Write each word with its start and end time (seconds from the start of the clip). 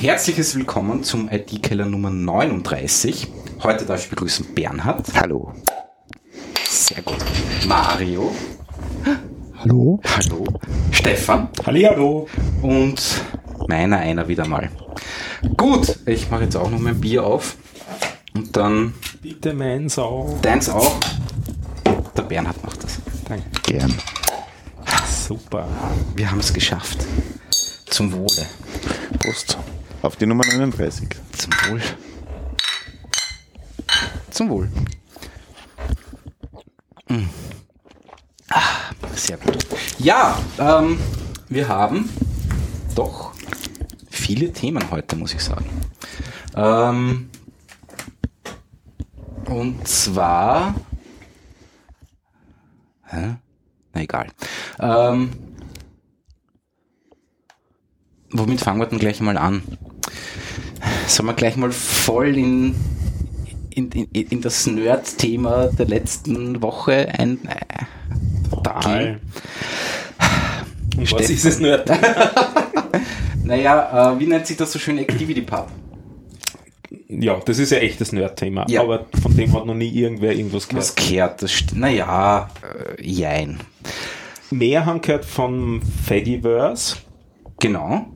Herzliches 0.00 0.54
Willkommen 0.54 1.04
zum 1.04 1.28
IT-Keller 1.30 1.84
Nummer 1.84 2.08
39. 2.08 3.28
Heute 3.62 3.84
darf 3.84 4.02
ich 4.02 4.08
begrüßen 4.08 4.54
Bernhard. 4.54 5.06
Hallo. 5.14 5.52
Sehr 6.66 7.02
gut. 7.02 7.18
Mario. 7.68 8.34
Hallo. 9.58 10.00
Hallo. 10.16 10.46
Stefan. 10.90 11.50
Hallihallo. 11.66 12.26
Und 12.62 13.02
meiner 13.68 13.98
einer 13.98 14.26
wieder 14.26 14.48
mal. 14.48 14.70
Gut, 15.58 15.98
ich 16.06 16.30
mache 16.30 16.44
jetzt 16.44 16.56
auch 16.56 16.70
noch 16.70 16.78
mein 16.78 16.98
Bier 16.98 17.22
auf. 17.26 17.56
Und 18.34 18.56
dann 18.56 18.94
Bitte 19.20 19.52
meins 19.52 19.98
auch. 19.98 20.38
deins 20.40 20.70
auch. 20.70 20.98
Der 22.16 22.22
Bernhard 22.22 22.64
macht 22.64 22.82
das. 22.82 23.00
Danke. 23.28 23.44
Gern. 23.64 23.94
Super. 25.06 25.68
Wir 26.16 26.30
haben 26.30 26.40
es 26.40 26.54
geschafft. 26.54 27.04
Zum 27.84 28.10
Wohle. 28.14 28.46
Prost. 29.18 29.58
Auf 30.02 30.16
die 30.16 30.24
Nummer 30.24 30.46
39. 30.46 31.08
Zum 31.36 31.52
Wohl. 31.68 31.82
Zum 34.30 34.48
Wohl. 34.48 34.70
Mm. 37.08 37.26
Ah, 38.48 38.62
sehr 39.14 39.36
gut. 39.36 39.66
Ja, 39.98 40.38
ähm, 40.58 40.98
wir 41.50 41.68
haben 41.68 42.08
doch 42.94 43.34
viele 44.10 44.52
Themen 44.54 44.90
heute, 44.90 45.16
muss 45.16 45.34
ich 45.34 45.44
sagen. 45.44 45.66
Ähm, 46.56 47.28
und 49.44 49.86
zwar. 49.86 50.74
Hä? 53.04 53.36
Na 53.92 54.00
egal. 54.00 54.28
Ähm, 54.78 55.30
womit 58.30 58.60
fangen 58.60 58.80
wir 58.80 58.86
denn 58.86 58.98
gleich 58.98 59.20
mal 59.20 59.36
an? 59.36 59.62
Sollen 61.10 61.26
wir 61.26 61.34
gleich 61.34 61.56
mal 61.56 61.72
voll 61.72 62.38
in, 62.38 62.76
in, 63.74 63.90
in, 63.90 64.06
in 64.12 64.40
das 64.40 64.68
Nerd-Thema 64.68 65.66
der 65.66 65.86
letzten 65.86 66.62
Woche 66.62 67.08
ein. 67.18 67.40
Äh, 67.46 68.54
Total. 68.54 69.20
Und 70.96 71.12
was 71.12 71.28
ist 71.28 71.44
es 71.44 71.58
nicht? 71.58 71.82
naja, 73.44 74.12
äh, 74.12 74.20
wie 74.20 74.26
nennt 74.26 74.46
sich 74.46 74.56
das 74.56 74.70
so 74.70 74.78
schön? 74.78 74.98
Activity 74.98 75.40
Pub. 75.40 75.66
Ja, 77.08 77.40
das 77.44 77.58
ist 77.58 77.70
ja 77.70 77.78
echt 77.78 78.00
das 78.00 78.12
Nerd-Thema. 78.12 78.66
Ja. 78.68 78.82
Aber 78.82 79.06
von 79.20 79.36
dem 79.36 79.52
hat 79.52 79.66
noch 79.66 79.74
nie 79.74 79.90
irgendwer 79.90 80.32
irgendwas 80.32 80.68
gehört. 80.68 80.84
Was 80.84 80.94
kehrt? 80.94 81.42
Das 81.42 81.52
naja, 81.74 82.50
äh, 82.62 83.02
jein. 83.04 83.58
Mehr 84.52 84.86
haben 84.86 85.00
gehört 85.00 85.24
von 85.24 85.82
Fediverse, 86.06 86.98
Genau. 87.58 88.06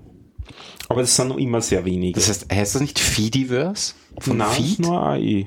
Aber 0.88 1.00
das 1.02 1.14
sind 1.16 1.28
noch 1.28 1.36
immer 1.38 1.60
sehr 1.60 1.84
wenige. 1.84 2.14
Das 2.14 2.28
heißt, 2.28 2.52
heißt 2.52 2.74
das 2.74 2.82
nicht 2.82 2.98
Feediverse? 2.98 3.94
Von 4.20 4.36
Nein, 4.38 4.50
Feed? 4.52 4.78
nur 4.80 5.02
AI. 5.02 5.46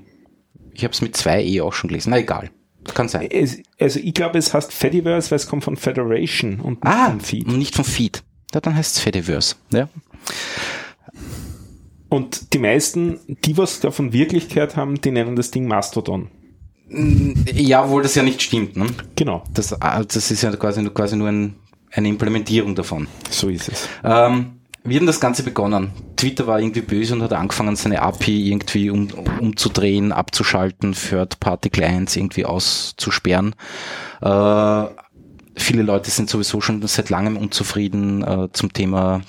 Ich 0.73 0.83
habe 0.83 0.93
es 0.93 1.01
mit 1.01 1.15
zwei 1.17 1.43
E 1.43 1.61
auch 1.61 1.73
schon 1.73 1.87
gelesen. 1.89 2.09
Na 2.11 2.17
egal. 2.19 2.49
Kann 2.93 3.09
sein. 3.09 3.27
Es, 3.29 3.57
also 3.79 3.99
ich 3.99 4.13
glaube, 4.13 4.37
es 4.37 4.53
heißt 4.53 4.71
Fediverse, 4.71 5.29
weil 5.31 5.35
es 5.37 5.47
kommt 5.47 5.63
von 5.63 5.75
Federation 5.75 6.59
und 6.59 6.83
nicht 6.83 6.93
Ah, 6.93 7.09
von 7.09 7.19
Feed. 7.21 7.47
und 7.47 7.57
nicht 7.57 7.75
vom 7.75 7.83
Feed. 7.85 8.23
Ja, 8.53 8.61
dann 8.61 8.75
heißt 8.75 8.95
es 8.95 9.01
Fediverse. 9.01 9.55
Ja. 9.73 9.89
Und 12.09 12.53
die 12.53 12.59
meisten, 12.59 13.19
die 13.43 13.57
was 13.57 13.79
davon 13.81 14.13
wirklich 14.13 14.47
gehört 14.49 14.77
haben, 14.77 15.01
die 15.01 15.11
nennen 15.11 15.35
das 15.35 15.51
Ding 15.51 15.67
Mastodon. 15.67 16.29
ja, 16.89 17.83
obwohl 17.83 18.03
das 18.03 18.15
ja 18.15 18.23
nicht 18.23 18.41
stimmt. 18.41 18.77
Ne? 18.77 18.87
Genau, 19.17 19.43
Das, 19.53 19.73
ah, 19.81 20.03
das 20.03 20.31
ist 20.31 20.41
ja 20.41 20.55
quasi, 20.55 20.81
nur- 20.81 20.93
quasi 20.93 21.17
nur 21.17 21.27
ein, 21.27 21.55
eine 21.91 22.07
Implementierung 22.07 22.75
davon. 22.75 23.07
so 23.29 23.49
ist 23.49 23.67
es. 23.67 23.89
Ähm, 24.05 24.56
wie 24.87 24.95
hat 24.95 25.01
denn 25.01 25.07
das 25.07 25.19
Ganze 25.19 25.43
begonnen? 25.43 25.91
Twitter 26.15 26.47
war 26.47 26.59
irgendwie 26.61 26.81
böse 26.81 27.13
und 27.13 27.21
hat 27.21 27.33
angefangen, 27.33 27.75
seine 27.75 28.01
API 28.01 28.49
irgendwie 28.49 28.89
um, 28.89 29.09
umzudrehen, 29.39 30.13
abzuschalten, 30.13 30.93
Third-Party-Clients 30.93 32.15
irgendwie 32.15 32.45
auszusperren. 32.45 33.53
Äh, 34.21 34.85
viele 35.57 35.83
Leute 35.83 36.09
sind 36.09 36.29
sowieso 36.29 36.61
schon 36.61 36.85
seit 36.87 37.09
langem 37.09 37.35
unzufrieden 37.35 38.23
äh, 38.23 38.47
zum 38.53 38.71
Thema, 38.71 39.21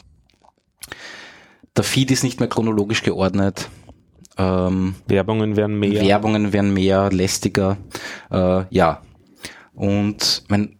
der 1.77 1.85
Feed 1.85 2.13
ist 2.13 2.23
nicht 2.23 2.39
mehr 2.39 2.49
chronologisch 2.49 3.03
geordnet. 3.03 3.69
Ähm, 4.37 4.95
Werbungen 5.09 5.57
werden 5.57 5.79
mehr. 5.79 6.03
Werbungen 6.03 6.53
werden 6.53 6.73
mehr, 6.73 7.11
lästiger. 7.11 7.79
Äh, 8.31 8.65
ja. 8.71 9.03
Und, 9.75 10.45
mein, 10.49 10.77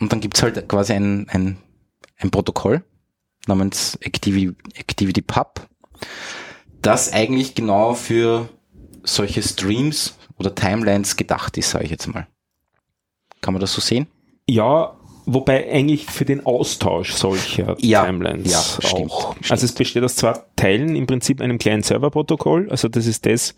und 0.00 0.12
dann 0.12 0.20
gibt's 0.20 0.42
halt 0.42 0.68
quasi 0.68 0.92
ein, 0.92 1.28
ein, 1.28 1.56
ein 2.18 2.30
Protokoll 2.30 2.84
namens 3.50 3.96
Activity, 4.00 4.52
Activity 4.74 5.22
Pub, 5.22 5.68
das 6.82 7.12
eigentlich 7.12 7.54
genau 7.54 7.94
für 7.94 8.48
solche 9.02 9.42
Streams 9.42 10.16
oder 10.38 10.54
Timelines 10.54 11.16
gedacht 11.16 11.58
ist, 11.58 11.70
sage 11.70 11.84
ich 11.84 11.90
jetzt 11.90 12.06
mal. 12.06 12.26
Kann 13.42 13.54
man 13.54 13.60
das 13.60 13.72
so 13.72 13.80
sehen? 13.80 14.06
Ja, 14.48 14.96
wobei 15.26 15.70
eigentlich 15.70 16.06
für 16.06 16.24
den 16.24 16.44
Austausch 16.44 17.12
solcher 17.12 17.76
Ja, 17.80 18.04
Timelines 18.04 18.50
ja, 18.50 18.88
stimmt, 18.88 19.10
auch. 19.10 19.32
stimmt. 19.32 19.50
Also 19.50 19.64
es 19.66 19.72
besteht 19.72 20.02
aus 20.02 20.16
zwei 20.16 20.34
Teilen, 20.56 20.96
im 20.96 21.06
Prinzip 21.06 21.40
einem 21.40 21.58
kleinen 21.58 21.82
Serverprotokoll. 21.82 22.68
Also 22.70 22.88
das 22.88 23.06
ist 23.06 23.26
das, 23.26 23.54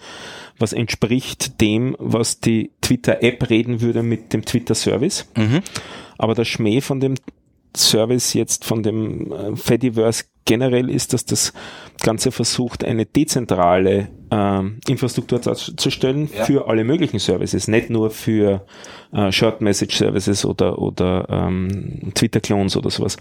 was 0.58 0.72
entspricht 0.72 1.60
dem, 1.60 1.96
was 1.98 2.40
die 2.40 2.72
Twitter-App 2.80 3.48
reden 3.50 3.80
würde 3.80 4.02
mit 4.02 4.32
dem 4.32 4.44
Twitter-Service. 4.44 5.26
Mhm. 5.36 5.62
Aber 6.18 6.34
der 6.34 6.44
Schmäh 6.44 6.80
von 6.80 7.00
dem 7.00 7.14
Service 7.76 8.34
jetzt 8.34 8.64
von 8.64 8.82
dem 8.82 9.32
äh, 9.32 9.56
Fediverse 9.56 10.24
generell 10.44 10.90
ist, 10.90 11.12
dass 11.12 11.24
das 11.24 11.52
Ganze 12.02 12.32
versucht, 12.32 12.84
eine 12.84 13.06
dezentrale 13.06 14.08
ähm, 14.30 14.80
Infrastruktur 14.88 15.38
darzustellen 15.38 16.28
Ja. 16.36 16.44
für 16.44 16.66
alle 16.68 16.84
möglichen 16.84 17.18
Services, 17.20 17.68
nicht 17.68 17.90
nur 17.90 18.10
für 18.10 18.66
äh, 19.12 19.30
Short 19.30 19.60
Message 19.60 19.96
Services 19.96 20.44
oder, 20.44 20.78
oder 20.78 21.26
ähm, 21.30 22.12
Twitter-Clones 22.14 22.76
oder 22.76 22.90
sowas. 22.90 23.16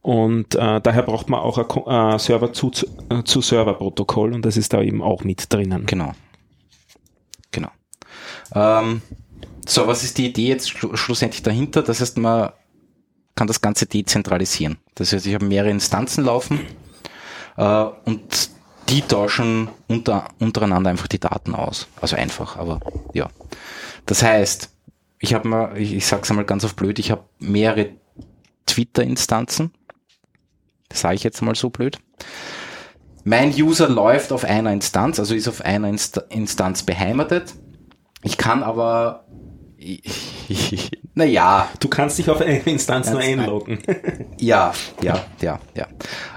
Und 0.00 0.54
äh, 0.54 0.80
daher 0.80 1.02
braucht 1.02 1.28
man 1.28 1.40
auch 1.40 1.58
ein 1.58 2.14
äh, 2.14 2.18
Server 2.18 2.52
zu, 2.52 2.70
zu, 2.70 2.86
äh, 3.08 3.24
zu 3.24 3.40
Server-Protokoll 3.40 4.32
und 4.34 4.44
das 4.44 4.56
ist 4.56 4.72
da 4.72 4.80
eben 4.82 5.02
auch 5.02 5.24
mit 5.24 5.52
drinnen. 5.52 5.86
Genau. 5.86 6.12
Genau. 7.50 7.70
Ähm, 8.54 9.02
so, 9.66 9.86
was 9.86 10.04
ist 10.04 10.18
die 10.18 10.26
Idee 10.26 10.48
jetzt 10.48 10.68
schlu 10.70 10.94
schlussendlich 10.94 11.42
dahinter? 11.42 11.82
Das 11.82 12.00
heißt, 12.00 12.18
man 12.18 12.50
kann 13.34 13.46
das 13.46 13.60
Ganze 13.60 13.86
dezentralisieren. 13.86 14.78
Das 14.94 15.12
heißt, 15.12 15.26
ich 15.26 15.34
habe 15.34 15.44
mehrere 15.44 15.70
Instanzen 15.70 16.24
laufen 16.24 16.60
äh, 17.56 17.84
und 18.04 18.50
die 18.88 19.02
tauschen 19.02 19.68
unter, 19.88 20.28
untereinander 20.38 20.90
einfach 20.90 21.08
die 21.08 21.18
Daten 21.18 21.54
aus. 21.54 21.88
Also 22.00 22.16
einfach, 22.16 22.56
aber 22.56 22.80
ja. 23.12 23.28
Das 24.06 24.22
heißt, 24.22 24.70
ich 25.18 25.34
habe 25.34 25.48
mal, 25.48 25.78
ich, 25.78 25.94
ich 25.94 26.06
sag's 26.06 26.30
einmal 26.30 26.44
ganz 26.44 26.64
auf 26.64 26.76
blöd, 26.76 26.98
ich 26.98 27.10
habe 27.10 27.24
mehrere 27.38 27.90
Twitter-Instanzen. 28.66 29.72
Das 30.88 31.00
sage 31.00 31.14
ich 31.14 31.22
jetzt 31.22 31.42
mal 31.42 31.54
so 31.54 31.70
blöd. 31.70 31.98
Mein 33.24 33.54
User 33.54 33.88
läuft 33.88 34.32
auf 34.32 34.44
einer 34.44 34.72
Instanz, 34.72 35.18
also 35.18 35.34
ist 35.34 35.48
auf 35.48 35.62
einer 35.62 35.88
Inst 35.88 36.22
Instanz 36.28 36.82
beheimatet. 36.82 37.54
Ich 38.22 38.36
kann 38.36 38.62
aber, 38.62 39.24
naja, 41.14 41.68
Du 41.80 41.88
kannst 41.88 42.18
dich 42.18 42.30
auf 42.30 42.40
eine 42.40 42.58
Instanz 42.60 43.10
nur 43.10 43.20
einloggen. 43.20 43.78
ja, 44.38 44.72
ja, 45.02 45.24
ja, 45.40 45.60
ja. 45.74 45.86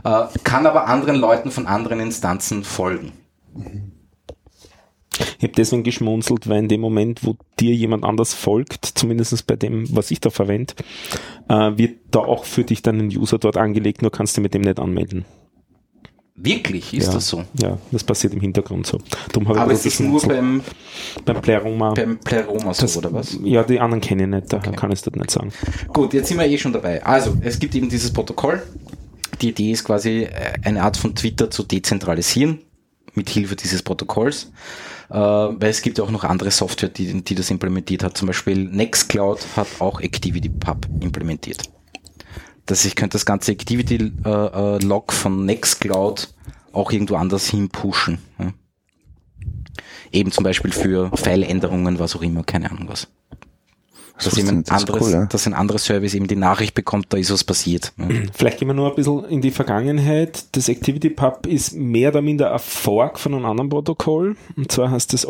Äh, 0.03 0.27
kann 0.43 0.65
aber 0.65 0.87
anderen 0.87 1.15
Leuten 1.15 1.51
von 1.51 1.67
anderen 1.67 1.99
Instanzen 1.99 2.63
folgen. 2.63 3.13
Ich 5.37 5.43
habe 5.43 5.53
deswegen 5.55 5.83
geschmunzelt, 5.83 6.47
weil 6.47 6.59
in 6.59 6.67
dem 6.67 6.81
Moment, 6.81 7.23
wo 7.23 7.37
dir 7.59 7.73
jemand 7.73 8.03
anders 8.03 8.33
folgt, 8.33 8.85
zumindest 8.85 9.47
bei 9.47 9.55
dem, 9.55 9.95
was 9.95 10.11
ich 10.11 10.19
da 10.19 10.29
verwende, 10.29 10.73
äh, 11.49 11.77
wird 11.77 11.99
da 12.11 12.19
auch 12.19 12.43
für 12.45 12.63
dich 12.63 12.81
dann 12.81 12.99
ein 12.99 13.07
User 13.07 13.39
dort 13.39 13.57
angelegt, 13.57 14.01
nur 14.01 14.11
kannst 14.11 14.37
du 14.37 14.41
mit 14.41 14.53
dem 14.53 14.61
nicht 14.61 14.79
anmelden. 14.79 15.25
Wirklich, 16.39 16.93
ist 16.93 17.07
ja. 17.07 17.13
das 17.13 17.27
so? 17.27 17.43
Ja, 17.59 17.79
das 17.91 18.03
passiert 18.03 18.31
im 18.31 18.41
Hintergrund 18.41 18.85
so. 18.85 18.99
Aber 19.47 19.71
es 19.71 19.87
ist 19.87 19.99
nur 19.99 20.19
so 20.19 20.27
beim, 20.27 20.61
beim 21.25 21.41
Pleroma. 21.41 21.95
beim 21.95 22.19
Pleroma 22.19 22.75
so, 22.75 22.83
das, 22.83 22.95
oder 22.95 23.11
was? 23.11 23.39
Ja, 23.43 23.63
die 23.63 23.79
anderen 23.79 24.01
kenne 24.01 24.23
ich 24.23 24.29
nicht, 24.29 24.53
daher 24.53 24.71
kann 24.73 24.91
ich 24.91 24.99
es 24.99 25.01
dort 25.03 25.15
nicht 25.15 25.31
sagen. 25.31 25.51
Gut, 25.91 26.13
jetzt 26.13 26.27
sind 26.27 26.37
wir 26.37 26.45
eh 26.45 26.57
schon 26.59 26.73
dabei. 26.73 27.03
Also, 27.03 27.35
es 27.41 27.57
gibt 27.57 27.73
eben 27.73 27.89
dieses 27.89 28.13
Protokoll. 28.13 28.61
Die 29.41 29.49
Idee 29.49 29.71
ist 29.71 29.83
quasi, 29.83 30.25
äh, 30.25 30.53
eine 30.61 30.83
Art 30.83 30.95
von 30.95 31.15
Twitter 31.15 31.49
zu 31.49 31.63
dezentralisieren, 31.63 32.59
mit 33.15 33.31
Hilfe 33.31 33.55
dieses 33.55 33.81
Protokolls. 33.81 34.51
Äh, 35.09 35.15
weil 35.15 35.69
es 35.69 35.81
gibt 35.81 35.97
ja 35.97 36.03
auch 36.03 36.11
noch 36.11 36.23
andere 36.23 36.51
Software, 36.51 36.89
die, 36.89 37.23
die 37.23 37.33
das 37.33 37.49
implementiert 37.49 38.03
hat. 38.03 38.15
Zum 38.15 38.27
Beispiel 38.27 38.65
Nextcloud 38.65 39.39
hat 39.55 39.67
auch 39.79 40.01
ActivityPub 40.01 40.87
implementiert. 41.01 41.63
Das 42.67 42.85
ich 42.85 42.95
könnte 42.95 43.15
das 43.15 43.25
ganze 43.25 43.51
Activity-Log 43.51 45.13
von 45.13 45.45
Nextcloud 45.45 46.29
auch 46.73 46.91
irgendwo 46.91 47.15
anders 47.15 47.47
hin 47.47 47.69
pushen. 47.69 48.19
Ja. 48.37 48.53
Eben 50.11 50.31
zum 50.31 50.43
Beispiel 50.43 50.71
für 50.71 51.09
File-Änderungen, 51.15 51.99
was 51.99 52.15
auch 52.15 52.21
immer, 52.21 52.43
keine 52.43 52.69
Ahnung 52.69 52.87
was. 52.87 53.07
dass 54.15 54.25
das 54.25 54.37
ist 54.37 54.71
anderes, 54.71 55.01
cool, 55.01 55.11
ja. 55.11 55.25
dass 55.25 55.47
ein 55.47 55.53
anderes 55.53 55.85
Service 55.85 56.13
eben 56.13 56.27
die 56.27 56.35
Nachricht 56.35 56.75
bekommt, 56.75 57.07
da 57.09 57.17
ist 57.17 57.31
was 57.31 57.43
passiert. 57.43 57.93
ne? 57.97 58.27
Vielleicht 58.33 58.59
gehen 58.59 58.67
wir 58.67 58.73
nur 58.73 58.89
ein 58.89 58.95
bisschen 58.95 59.25
in 59.25 59.41
die 59.41 59.51
Vergangenheit. 59.51 60.45
Das 60.55 60.69
ActivityPub 60.69 61.47
ist 61.47 61.73
mehr 61.73 62.09
oder 62.09 62.21
minder 62.21 62.53
ein 62.53 62.59
Fork 62.59 63.19
von 63.19 63.33
einem 63.33 63.45
anderen 63.45 63.69
Protokoll. 63.69 64.35
Und 64.55 64.71
zwar 64.71 64.91
heißt 64.91 65.13
das 65.13 65.25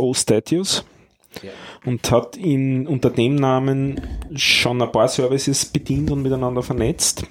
Und 1.85 2.09
hat 2.11 2.37
in, 2.37 2.87
unter 2.87 3.09
dem 3.09 3.35
Namen 3.35 4.01
schon 4.35 4.81
ein 4.81 4.91
paar 4.91 5.07
Services 5.07 5.65
bedient 5.65 6.11
und 6.11 6.21
miteinander 6.21 6.63
vernetzt. 6.63 7.25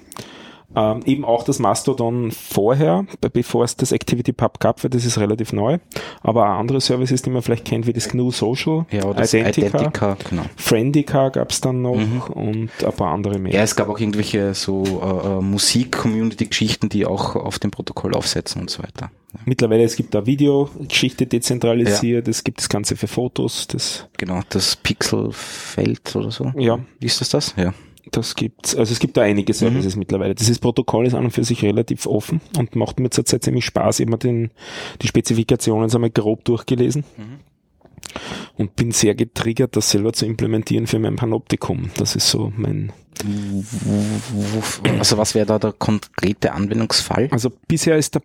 Ähm, 0.75 0.99
eben 1.05 1.23
auch 1.23 1.43
das 1.45 1.59
Mastodon 1.59 2.31
vorher, 2.31 3.05
be- 3.21 3.29
bevor 3.29 3.63
es 3.63 3.77
das 3.77 3.93
ActivityPub 3.93 4.59
gab, 4.59 4.83
weil 4.83 4.89
das 4.89 5.05
ist 5.05 5.17
relativ 5.17 5.53
neu. 5.53 5.77
Aber 6.21 6.43
auch 6.43 6.59
andere 6.59 6.81
Services, 6.81 7.21
die 7.21 7.29
man 7.29 7.41
vielleicht 7.41 7.63
kennt, 7.65 7.87
wie 7.87 7.93
das 7.93 8.09
GNU 8.09 8.31
Social, 8.31 8.85
Ja, 8.91 9.05
oder 9.05 9.21
das 9.21 9.33
Identica, 9.33 9.67
Identica, 9.79 10.17
genau. 10.29 10.43
Friendica 10.57 11.29
gab 11.29 11.51
es 11.51 11.61
dann 11.61 11.81
noch 11.81 12.29
und 12.29 12.69
ein 12.83 12.91
paar 12.97 13.13
andere 13.13 13.39
mehr. 13.39 13.53
Ja, 13.53 13.63
es 13.63 13.75
gab 13.77 13.87
auch 13.89 13.97
irgendwelche 13.99 14.53
so 14.53 14.83
äh, 14.83 15.27
äh, 15.37 15.41
Musik-Community-Geschichten, 15.41 16.89
die 16.89 17.05
auch 17.05 17.35
auf 17.35 17.59
dem 17.59 17.71
Protokoll 17.71 18.13
aufsetzen 18.13 18.61
und 18.61 18.69
so 18.69 18.83
weiter. 18.83 19.09
Mittlerweile, 19.45 19.83
es 19.83 19.95
gibt 19.95 20.13
da 20.15 20.25
Videogeschichte 20.25 21.27
dezentralisiert, 21.27 22.27
es 22.27 22.43
gibt 22.43 22.59
das 22.59 22.69
Ganze 22.69 22.95
für 22.95 23.07
Fotos, 23.07 23.67
das, 23.67 24.07
Genau, 24.17 24.41
das 24.49 24.75
Pixelfeld 24.75 26.15
oder 26.15 26.31
so. 26.31 26.51
ja, 26.57 26.79
Ist 26.99 27.21
das 27.21 27.29
das? 27.29 27.53
Ja. 27.57 27.73
Das 28.11 28.35
gibt's, 28.35 28.75
also 28.75 28.91
es 28.91 28.99
gibt 28.99 29.17
da 29.17 29.21
einige 29.21 29.53
Services 29.53 29.95
mittlerweile. 29.95 30.35
Dieses 30.35 30.59
Protokoll 30.59 31.07
ist 31.07 31.13
an 31.13 31.25
und 31.25 31.31
für 31.31 31.43
sich 31.43 31.63
relativ 31.63 32.05
offen 32.05 32.41
und 32.57 32.75
macht 32.75 32.99
mir 32.99 33.09
zurzeit 33.09 33.43
ziemlich 33.43 33.65
Spaß, 33.65 33.99
immer 33.99 34.17
den, 34.17 34.51
die 35.01 35.07
Spezifikationen 35.07 35.91
einmal 35.91 36.09
grob 36.09 36.43
durchgelesen. 36.45 37.03
Und 38.57 38.75
bin 38.75 38.91
sehr 38.91 39.15
getriggert, 39.15 39.75
das 39.75 39.91
selber 39.91 40.13
zu 40.13 40.25
implementieren 40.25 40.87
für 40.87 40.97
mein 40.97 41.17
Panoptikum. 41.17 41.91
Das 41.97 42.15
ist 42.15 42.29
so 42.29 42.51
mein, 42.55 42.91
Also 44.99 45.17
was 45.17 45.35
wäre 45.35 45.45
da 45.45 45.59
der 45.59 45.73
konkrete 45.73 46.53
Anwendungsfall? 46.53 47.27
Also 47.31 47.51
bisher 47.67 47.97
ist 47.97 48.15
der, 48.15 48.21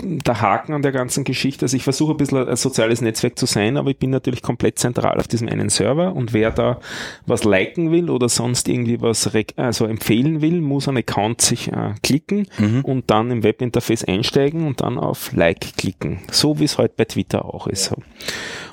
der 0.00 0.40
Haken 0.40 0.72
an 0.72 0.82
der 0.82 0.90
ganzen 0.90 1.22
Geschichte, 1.22 1.64
also 1.64 1.76
ich 1.76 1.84
versuche 1.84 2.12
ein 2.12 2.16
bisschen 2.16 2.48
ein 2.48 2.56
soziales 2.56 3.00
Netzwerk 3.00 3.38
zu 3.38 3.46
sein, 3.46 3.76
aber 3.76 3.90
ich 3.90 3.98
bin 3.98 4.10
natürlich 4.10 4.42
komplett 4.42 4.78
zentral 4.78 5.18
auf 5.18 5.28
diesem 5.28 5.48
einen 5.48 5.68
Server 5.68 6.14
und 6.14 6.32
wer 6.32 6.50
da 6.50 6.80
was 7.26 7.44
liken 7.44 7.92
will 7.92 8.10
oder 8.10 8.28
sonst 8.28 8.68
irgendwie 8.68 9.00
was 9.00 9.30
also 9.56 9.86
empfehlen 9.86 10.40
will, 10.40 10.60
muss 10.60 10.88
einen 10.88 10.98
Account 10.98 11.40
sich 11.40 11.68
äh, 11.68 11.94
klicken 12.02 12.48
und 12.82 13.10
dann 13.10 13.30
im 13.30 13.42
Webinterface 13.44 14.04
einsteigen 14.04 14.66
und 14.66 14.80
dann 14.80 14.98
auf 14.98 15.32
Like 15.32 15.76
klicken. 15.76 16.20
So 16.30 16.58
wie 16.58 16.64
es 16.64 16.78
halt 16.78 16.96
bei 16.96 17.04
Twitter 17.04 17.44
auch 17.44 17.66
ist. 17.66 17.84
So. 17.84 17.96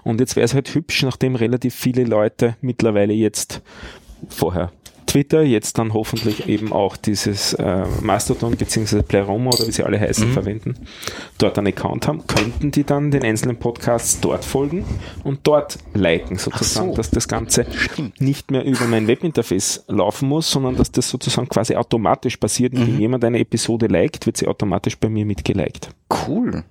Und 0.04 0.20
jetzt 0.20 0.36
wäre 0.36 0.46
es 0.46 0.54
halt 0.54 0.74
hübsch, 0.74 1.04
nachdem 1.04 1.36
relativ 1.36 1.76
viele 1.76 2.06
Leute 2.06 2.56
mittlerweile 2.62 3.14
jetzt 3.14 3.62
vorher 4.28 4.72
Twitter, 5.10 5.42
jetzt 5.42 5.80
dann 5.80 5.94
hoffentlich 5.94 6.48
eben 6.48 6.72
auch 6.72 6.96
dieses 6.96 7.54
äh, 7.56 7.84
Mastodon 8.02 8.56
bzw. 8.56 9.02
Pleroma 9.02 9.50
oder 9.50 9.66
wie 9.66 9.72
sie 9.72 9.84
alle 9.84 10.00
heißen 10.00 10.32
verwenden, 10.32 10.76
dort 11.40 11.58
einen 11.58 11.68
Account 11.68 12.08
haben, 12.08 12.28
könnten 12.28 12.70
die 12.70 12.84
dann 12.84 13.10
den 13.10 13.24
einzelnen 13.24 13.58
Podcasts 13.58 14.20
dort 14.22 14.46
folgen 14.46 14.86
und 15.24 15.40
dort 15.44 15.80
liken 15.96 16.38
sozusagen, 16.38 16.92
so. 16.92 16.96
dass 16.96 17.10
das 17.10 17.28
Ganze 17.28 17.66
nicht 18.20 18.52
mehr 18.52 18.64
über 18.64 18.86
mein 18.86 19.08
Webinterface 19.08 19.86
laufen 19.88 20.30
muss, 20.30 20.52
sondern 20.52 20.76
dass 20.76 20.92
das 20.92 21.10
sozusagen 21.10 21.50
quasi 21.50 21.76
automatisch 21.76 22.38
passiert. 22.38 22.74
Und 22.74 22.82
wenn 22.82 23.00
jemand 23.00 23.26
eine 23.26 23.40
Episode 23.40 23.88
liked, 23.88 24.28
wird 24.28 24.38
sie 24.38 24.48
automatisch 24.48 24.96
bei 24.96 25.10
mir 25.10 25.26
mitgeliked. 25.26 25.90
Cool. 26.28 26.64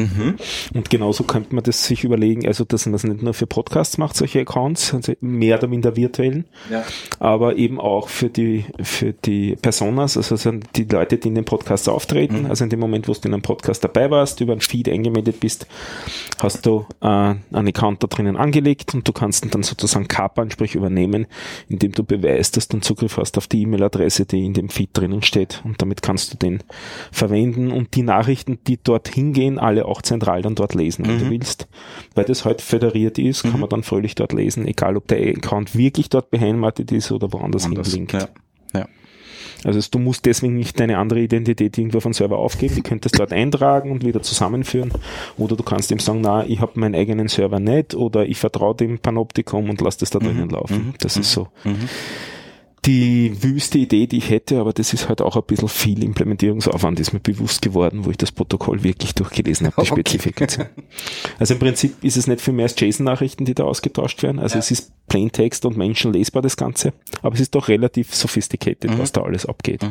Mhm. 0.00 0.36
Und 0.74 0.90
genauso 0.90 1.24
könnte 1.24 1.54
man 1.54 1.64
das 1.64 1.84
sich 1.86 2.04
überlegen, 2.04 2.46
also 2.46 2.64
dass 2.64 2.86
man 2.86 2.94
es 2.94 3.04
nicht 3.04 3.22
nur 3.22 3.34
für 3.34 3.46
Podcasts 3.46 3.98
macht, 3.98 4.16
solche 4.16 4.40
Accounts, 4.40 4.94
also 4.94 5.12
mehr 5.20 5.58
oder 5.58 5.68
minder 5.68 5.96
virtuellen, 5.96 6.46
Ja. 6.70 6.84
aber 7.18 7.56
eben 7.56 7.80
auch 7.80 8.08
für 8.08 8.28
die, 8.28 8.64
für 8.82 9.12
die 9.12 9.56
Personas, 9.56 10.16
also 10.16 10.36
sind 10.36 10.66
die 10.76 10.84
Leute, 10.84 11.18
die 11.18 11.28
in 11.28 11.34
den 11.34 11.44
Podcasts 11.44 11.88
auftreten. 11.88 12.46
Also 12.46 12.64
in 12.64 12.70
dem 12.70 12.80
Moment, 12.80 13.08
wo 13.08 13.12
du 13.12 13.20
in 13.24 13.34
einem 13.34 13.42
Podcast 13.42 13.84
dabei 13.84 14.10
warst, 14.10 14.40
über 14.40 14.52
einen 14.52 14.60
Feed 14.60 14.88
eingemeldet 14.88 15.40
bist, 15.40 15.66
hast 16.40 16.64
du 16.66 16.86
äh, 17.00 17.06
einen 17.06 17.68
Account 17.68 18.02
da 18.02 18.06
drinnen 18.06 18.36
angelegt 18.36 18.94
und 18.94 19.06
du 19.06 19.12
kannst 19.12 19.44
ihn 19.44 19.50
dann 19.50 19.62
sozusagen 19.62 20.08
kapern, 20.08 20.50
sprich 20.50 20.74
übernehmen, 20.74 21.26
indem 21.68 21.92
du 21.92 22.04
beweist, 22.04 22.56
dass 22.56 22.68
du 22.68 22.76
einen 22.76 22.82
Zugriff 22.82 23.16
hast 23.16 23.36
auf 23.38 23.46
die 23.46 23.62
E-Mail-Adresse, 23.62 24.26
die 24.26 24.44
in 24.44 24.54
dem 24.54 24.68
Feed 24.68 24.90
drinnen 24.92 25.22
steht 25.22 25.60
und 25.64 25.80
damit 25.82 26.02
kannst 26.02 26.32
du 26.32 26.36
den 26.36 26.62
verwenden 27.12 27.70
und 27.70 27.94
die 27.94 28.02
Nachrichten, 28.02 28.58
die 28.66 28.78
dort 28.82 29.08
hingehen, 29.08 29.58
alle 29.58 29.86
auch 29.90 30.02
zentral 30.02 30.42
dann 30.42 30.54
dort 30.54 30.74
lesen, 30.74 31.06
wenn 31.06 31.18
du 31.18 31.30
willst. 31.30 31.68
Weil 32.14 32.24
das 32.24 32.44
halt 32.44 32.60
föderiert 32.60 33.18
ist, 33.18 33.42
kann 33.42 33.60
man 33.60 33.68
dann 33.68 33.82
fröhlich 33.82 34.14
dort 34.14 34.32
lesen, 34.32 34.66
egal 34.66 34.96
ob 34.96 35.08
der 35.08 35.18
Account 35.20 35.76
wirklich 35.76 36.08
dort 36.08 36.30
beheimatet 36.30 36.92
ist 36.92 37.10
oder 37.12 37.32
woanders 37.32 37.64
Anders. 37.64 37.88
hinlinkt. 37.88 38.12
Ja. 38.12 38.28
ja. 38.74 38.86
Also 39.64 39.80
du 39.90 39.98
musst 39.98 40.24
deswegen 40.24 40.56
nicht 40.56 40.80
deine 40.80 40.98
andere 40.98 41.20
Identität 41.20 41.76
irgendwo 41.76 41.98
den 41.98 42.12
Server 42.12 42.38
aufgeben, 42.38 42.76
du 42.76 42.82
könntest 42.82 43.18
dort 43.18 43.32
eintragen 43.32 43.90
und 43.90 44.04
wieder 44.04 44.22
zusammenführen. 44.22 44.90
Oder 45.36 45.56
du 45.56 45.62
kannst 45.62 45.90
ihm 45.90 45.98
sagen, 45.98 46.22
na, 46.22 46.46
ich 46.46 46.60
habe 46.60 46.78
meinen 46.80 46.94
eigenen 46.94 47.28
Server 47.28 47.60
nicht 47.60 47.94
oder 47.94 48.24
ich 48.26 48.38
vertraue 48.38 48.74
dem 48.74 48.98
Panoptikum 48.98 49.68
und 49.68 49.80
lass 49.80 49.98
das 49.98 50.10
da 50.10 50.18
drinnen 50.18 50.48
laufen. 50.48 50.94
Das 51.00 51.16
ist 51.16 51.32
so 51.32 51.48
die 52.86 53.42
wüste 53.42 53.78
Idee, 53.78 54.06
die 54.06 54.18
ich 54.18 54.30
hätte, 54.30 54.58
aber 54.58 54.72
das 54.72 54.94
ist 54.94 55.08
halt 55.08 55.20
auch 55.20 55.36
ein 55.36 55.42
bisschen 55.42 55.68
viel 55.68 56.02
Implementierungsaufwand, 56.02 56.98
ist 56.98 57.12
mir 57.12 57.20
bewusst 57.20 57.60
geworden, 57.60 58.04
wo 58.06 58.10
ich 58.10 58.16
das 58.16 58.32
Protokoll 58.32 58.82
wirklich 58.82 59.14
durchgelesen 59.14 59.66
habe, 59.66 59.76
die 59.76 59.90
Okay. 59.90 60.00
Spezifikation. 60.00 60.66
Also 61.38 61.54
im 61.54 61.60
Prinzip 61.60 62.02
ist 62.02 62.16
es 62.16 62.26
nicht 62.26 62.40
viel 62.40 62.54
mehr 62.54 62.64
als 62.64 62.80
JSON-Nachrichten, 62.80 63.44
die 63.44 63.54
da 63.54 63.64
ausgetauscht 63.64 64.22
werden. 64.22 64.38
Also 64.38 64.58
es 64.58 64.70
ist 64.70 64.92
Plaintext 65.08 65.66
und 65.66 65.76
menschenlesbar, 65.76 66.40
das 66.42 66.56
Ganze. 66.56 66.94
Aber 67.22 67.34
es 67.34 67.40
ist 67.40 67.54
doch 67.54 67.68
relativ 67.68 68.14
sophisticated, 68.14 68.98
was 68.98 69.12
da 69.12 69.22
alles 69.22 69.44
abgeht. 69.44 69.82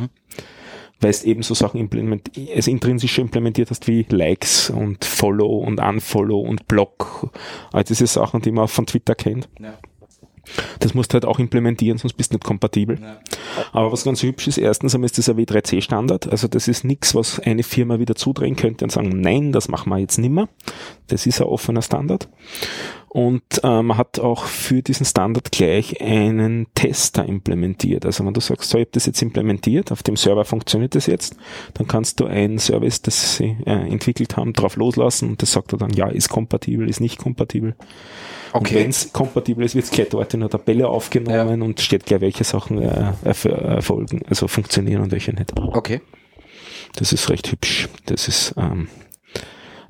Weil 1.01 1.11
es 1.11 1.23
eben 1.23 1.43
so 1.43 1.53
Sachen 1.53 1.79
implement 1.79 2.31
es 2.35 2.67
intrinsisch 2.67 3.19
implementiert 3.19 3.69
hast 3.69 3.87
wie 3.87 4.05
Likes 4.09 4.69
und 4.69 5.05
Follow 5.05 5.59
und 5.59 5.79
Unfollow 5.79 6.41
und 6.41 6.67
Block. 6.67 7.31
All 7.71 7.83
diese 7.83 8.07
Sachen, 8.07 8.41
die 8.41 8.51
man 8.51 8.65
auch 8.65 8.69
von 8.69 8.85
Twitter 8.85 9.15
kennt. 9.15 9.47
Ja. 9.61 9.77
Das 10.79 10.93
musst 10.93 11.11
du 11.11 11.15
halt 11.15 11.25
auch 11.25 11.39
implementieren, 11.39 11.97
sonst 11.97 12.13
bist 12.13 12.31
du 12.31 12.35
nicht 12.35 12.45
kompatibel. 12.45 12.99
Aber 13.71 13.91
was 13.91 14.03
ganz 14.03 14.23
hübsch 14.23 14.47
ist, 14.47 14.57
erstens 14.57 14.93
einmal 14.95 15.05
ist 15.07 15.17
das 15.17 15.29
ein 15.29 15.37
W3C-Standard. 15.37 16.29
Also 16.29 16.47
das 16.47 16.67
ist 16.67 16.83
nichts, 16.83 17.15
was 17.15 17.39
eine 17.39 17.63
Firma 17.63 17.99
wieder 17.99 18.15
zudrehen 18.15 18.55
könnte 18.55 18.85
und 18.85 18.91
sagen, 18.91 19.21
nein, 19.21 19.51
das 19.51 19.67
machen 19.67 19.89
wir 19.89 19.97
jetzt 19.97 20.17
nimmer. 20.17 20.49
Das 21.07 21.25
ist 21.25 21.41
ein 21.41 21.47
offener 21.47 21.81
Standard. 21.81 22.29
Und 23.11 23.41
äh, 23.63 23.81
man 23.81 23.97
hat 23.97 24.19
auch 24.19 24.45
für 24.45 24.83
diesen 24.83 25.03
Standard 25.05 25.51
gleich 25.51 25.99
einen 25.99 26.67
Tester 26.75 27.25
implementiert. 27.25 28.05
Also 28.05 28.23
wenn 28.23 28.35
du 28.35 28.39
sagst, 28.39 28.69
so, 28.69 28.77
ich 28.77 28.83
habe 28.83 28.91
das 28.91 29.07
jetzt 29.07 29.21
implementiert, 29.23 29.91
auf 29.91 30.03
dem 30.03 30.15
Server 30.15 30.45
funktioniert 30.45 30.93
das 30.93 31.07
jetzt, 31.07 31.35
dann 31.73 31.87
kannst 31.87 32.19
du 32.19 32.27
ein 32.27 32.59
Service, 32.59 33.01
das 33.01 33.37
sie 33.37 33.57
äh, 33.65 33.71
entwickelt 33.71 34.37
haben, 34.37 34.53
drauf 34.53 34.75
loslassen 34.75 35.29
und 35.29 35.41
das 35.41 35.51
sagt 35.51 35.73
er 35.73 35.79
dann, 35.79 35.91
ja, 35.91 36.07
ist 36.07 36.29
kompatibel, 36.29 36.87
ist 36.87 36.99
nicht 36.99 37.17
kompatibel. 37.17 37.75
Okay. 38.53 38.75
wenn 38.75 38.89
es 38.89 39.11
kompatibel 39.11 39.63
ist, 39.65 39.75
wird 39.75 39.85
es 39.85 39.91
gleich 39.91 40.09
dort 40.09 40.33
in 40.33 40.39
der 40.41 40.49
Tabelle 40.49 40.87
aufgenommen 40.87 41.61
und 41.61 41.81
steht 41.81 42.05
gleich, 42.05 42.21
welche 42.21 42.43
Sachen 42.43 42.79
äh, 42.79 43.13
erf- 43.23 43.49
erfolgen, 43.49 44.21
also 44.27 44.47
funktionieren 44.47 45.01
und 45.01 45.11
welche 45.11 45.33
nicht. 45.33 45.53
Okay. 45.57 46.01
Das 46.95 47.11
ist 47.13 47.29
recht 47.29 47.51
hübsch. 47.51 47.89
Das 48.05 48.27
ist 48.27 48.55
ähm, 48.57 48.87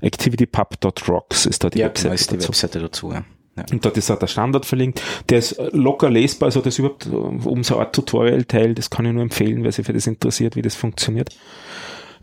activitypub.rocks 0.02 1.46
ist 1.46 1.64
da 1.64 1.70
die 1.70 1.80
Ja, 1.80 1.86
Webseite 1.88 2.08
genau, 2.10 2.16
ist 2.16 2.32
die 2.32 2.36
dazu. 2.38 2.48
Webseite 2.50 2.80
dazu. 2.80 3.12
Ja. 3.12 3.24
Ja. 3.58 3.66
Und 3.72 3.84
dort 3.84 3.98
ist 3.98 4.10
auch 4.10 4.20
der 4.20 4.28
Standard 4.28 4.66
verlinkt. 4.66 5.02
Der 5.28 5.40
ist 5.40 5.60
locker 5.74 6.10
lesbar, 6.10 6.48
also 6.48 6.62
das 6.62 6.80
überhaupt 6.80 7.08
äh, 7.08 7.10
um 7.10 7.64
so 7.64 7.78
Art 7.80 7.94
Tutorial-Teil, 7.94 8.74
das 8.74 8.90
kann 8.90 9.06
ich 9.06 9.12
nur 9.12 9.24
empfehlen, 9.24 9.64
wer 9.64 9.72
sich 9.72 9.86
für 9.86 9.92
das 9.94 10.08
interessiert, 10.08 10.56
wie 10.56 10.62
das 10.62 10.76
funktioniert. 10.76 11.30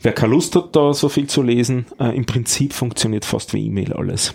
Wer 0.01 0.13
keine 0.13 0.33
Lust 0.33 0.55
hat, 0.57 0.75
da 0.77 0.95
so 0.95 1.09
viel 1.11 1.27
zu 1.27 1.43
lesen, 1.43 1.87
äh, 2.01 2.17
im 2.17 2.25
Prinzip 2.27 2.73
funktioniert 2.73 3.25
fast 3.27 3.53
wie 3.53 3.67
E-Mail 3.67 3.93
alles. 3.93 4.35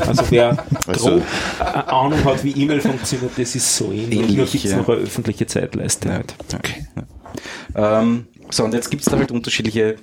Also 0.00 0.22
wer 0.30 0.64
Also- 0.86 1.10
grob 1.10 1.22
äh, 1.60 1.62
Ahnung 1.64 2.24
hat, 2.24 2.42
wie 2.44 2.52
E-Mail 2.52 2.80
funktioniert, 2.80 3.32
das 3.36 3.54
ist 3.54 3.76
so 3.76 3.92
ähnlich. 3.92 4.18
Ähnlich, 4.20 4.36
Nur 4.36 4.46
gibt 4.46 4.64
es 4.64 4.70
ja. 4.70 4.76
noch 4.78 4.88
eine 4.88 4.98
öffentliche 4.98 5.46
Zeitleiste. 5.46 6.12
halt. 6.12 6.34
Okay. 6.54 6.86
Ja. 7.76 8.00
Ähm, 8.00 8.26
so, 8.50 8.64
und 8.64 8.74
jetzt 8.74 8.90
gibt 8.90 9.02
es 9.02 9.10
da 9.12 9.18
halt 9.18 9.30
unterschiedliche 9.30 9.96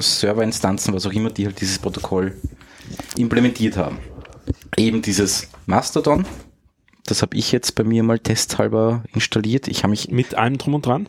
Serverinstanzen, 0.00 0.94
was 0.94 1.06
auch 1.06 1.12
immer, 1.12 1.30
die 1.30 1.46
halt 1.46 1.60
dieses 1.60 1.78
Protokoll 1.78 2.36
implementiert 3.16 3.76
haben. 3.76 3.98
Eben 4.76 5.02
dieses 5.02 5.48
Mastodon, 5.66 6.26
das 7.04 7.22
habe 7.22 7.36
ich 7.36 7.52
jetzt 7.52 7.74
bei 7.74 7.84
mir 7.84 8.02
mal 8.02 8.18
testhalber 8.18 9.04
installiert. 9.14 9.68
Ich 9.68 9.82
habe 9.82 9.90
mich, 9.90 10.10
Mit 10.10 10.34
allem 10.34 10.58
drum 10.58 10.74
und 10.74 10.86
dran. 10.86 11.08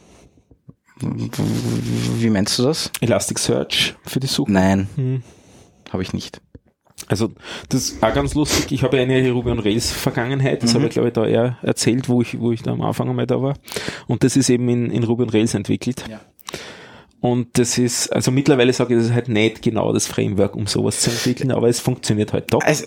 wie 1.00 2.30
meinst 2.30 2.58
du 2.60 2.64
das? 2.64 2.92
Elasticsearch 3.02 3.96
für 4.06 4.20
die 4.20 4.28
Suche. 4.28 4.52
Nein, 4.52 4.88
Hm. 4.96 5.24
habe 5.92 6.02
ich 6.04 6.14
nicht. 6.14 6.42
Also 7.08 7.32
das 7.70 7.82
ist 7.90 8.04
auch 8.04 8.14
ganz 8.14 8.34
lustig. 8.34 8.72
Ich 8.72 8.82
habe 8.84 8.98
eine 8.98 9.30
Ruby 9.32 9.52
on 9.52 9.60
Rails 9.60 9.92
Vergangenheit. 9.92 10.64
Das 10.64 10.74
habe 10.74 10.86
ich 10.88 10.92
glaube 10.92 11.10
ich 11.10 11.14
da 11.14 11.26
eher 11.28 11.58
erzählt, 11.62 12.10
wo 12.10 12.22
ich 12.24 12.40
wo 12.40 12.52
ich 12.52 12.64
da 12.64 12.72
am 12.72 12.82
Anfang 12.82 13.08
einmal 13.10 13.28
da 13.28 13.40
war. 13.42 13.54
Und 14.08 14.24
das 14.24 14.36
ist 14.36 14.50
eben 14.50 14.68
in, 14.68 14.90
in 14.90 15.04
Ruby 15.04 15.24
on 15.24 15.30
Rails 15.30 15.54
entwickelt. 15.54 16.04
Ja. 16.10 16.20
Und 17.20 17.58
das 17.58 17.78
ist, 17.78 18.10
also 18.10 18.32
mittlerweile 18.32 18.72
sage 18.74 18.94
ich, 18.94 19.00
das 19.00 19.10
ist 19.10 19.14
halt 19.14 19.30
nicht 19.30 19.62
genau 19.62 19.92
das 19.92 20.08
Framework, 20.08 20.56
um 20.56 20.68
sowas 20.68 21.02
zu 21.02 21.10
entwickeln, 21.10 21.52
aber 21.52 21.68
es 21.68 21.80
funktioniert 21.80 22.34
halt 22.34 22.54
doch. 22.54 22.62
Also, 22.64 22.86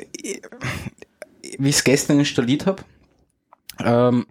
wie 1.58 1.68
ich 1.68 1.76
es 1.76 1.84
gestern 1.84 2.18
installiert 2.20 2.66
habe, 2.66 2.82
ähm, 3.84 4.26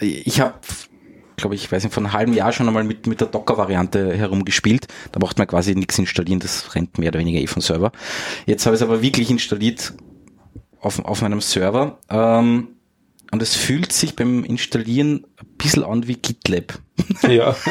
ich 0.00 0.40
habe, 0.40 0.54
glaube 1.36 1.54
ich, 1.54 1.70
weiß 1.70 1.84
nicht, 1.84 1.92
vor 1.92 2.02
einem 2.02 2.12
halben 2.12 2.32
Jahr 2.32 2.52
schon 2.52 2.66
einmal 2.66 2.84
mit, 2.84 3.06
mit 3.06 3.20
der 3.20 3.28
Docker-Variante 3.28 4.16
herumgespielt. 4.16 4.88
Da 5.12 5.18
braucht 5.18 5.38
man 5.38 5.46
quasi 5.46 5.74
nichts 5.74 5.98
installieren, 5.98 6.40
das 6.40 6.74
rennt 6.74 6.98
mehr 6.98 7.08
oder 7.08 7.20
weniger 7.20 7.40
eh 7.40 7.46
vom 7.46 7.62
Server. 7.62 7.92
Jetzt 8.46 8.64
habe 8.64 8.74
ich 8.74 8.82
es 8.82 8.86
aber 8.86 9.02
wirklich 9.02 9.30
installiert 9.30 9.94
auf, 10.80 10.98
auf 11.04 11.22
meinem 11.22 11.40
Server. 11.40 11.98
Ähm, 12.08 12.68
und 13.34 13.42
es 13.42 13.56
fühlt 13.56 13.92
sich 13.92 14.14
beim 14.14 14.44
Installieren 14.44 15.26
ein 15.40 15.46
bisschen 15.58 15.82
an 15.82 16.06
wie 16.06 16.14
GitLab. 16.14 16.78
ja. 17.28 17.56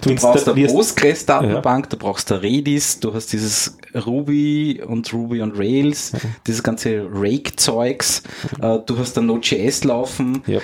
Du 0.00 0.12
brauchst 0.16 0.48
eine 0.48 0.66
Postgres-Datenbank, 0.66 1.88
du 1.90 1.96
brauchst 1.96 2.32
eine 2.32 2.42
Redis, 2.42 2.98
du 2.98 3.14
hast 3.14 3.32
dieses 3.32 3.78
Ruby 3.94 4.82
und 4.84 5.12
Ruby 5.12 5.40
on 5.40 5.52
Rails, 5.54 6.12
dieses 6.48 6.64
ganze 6.64 7.06
Rake-Zeugs, 7.12 8.24
äh, 8.60 8.78
du 8.84 8.98
hast 8.98 9.16
da 9.16 9.20
Node.js 9.20 9.84
laufen. 9.84 10.42
Ja. 10.48 10.60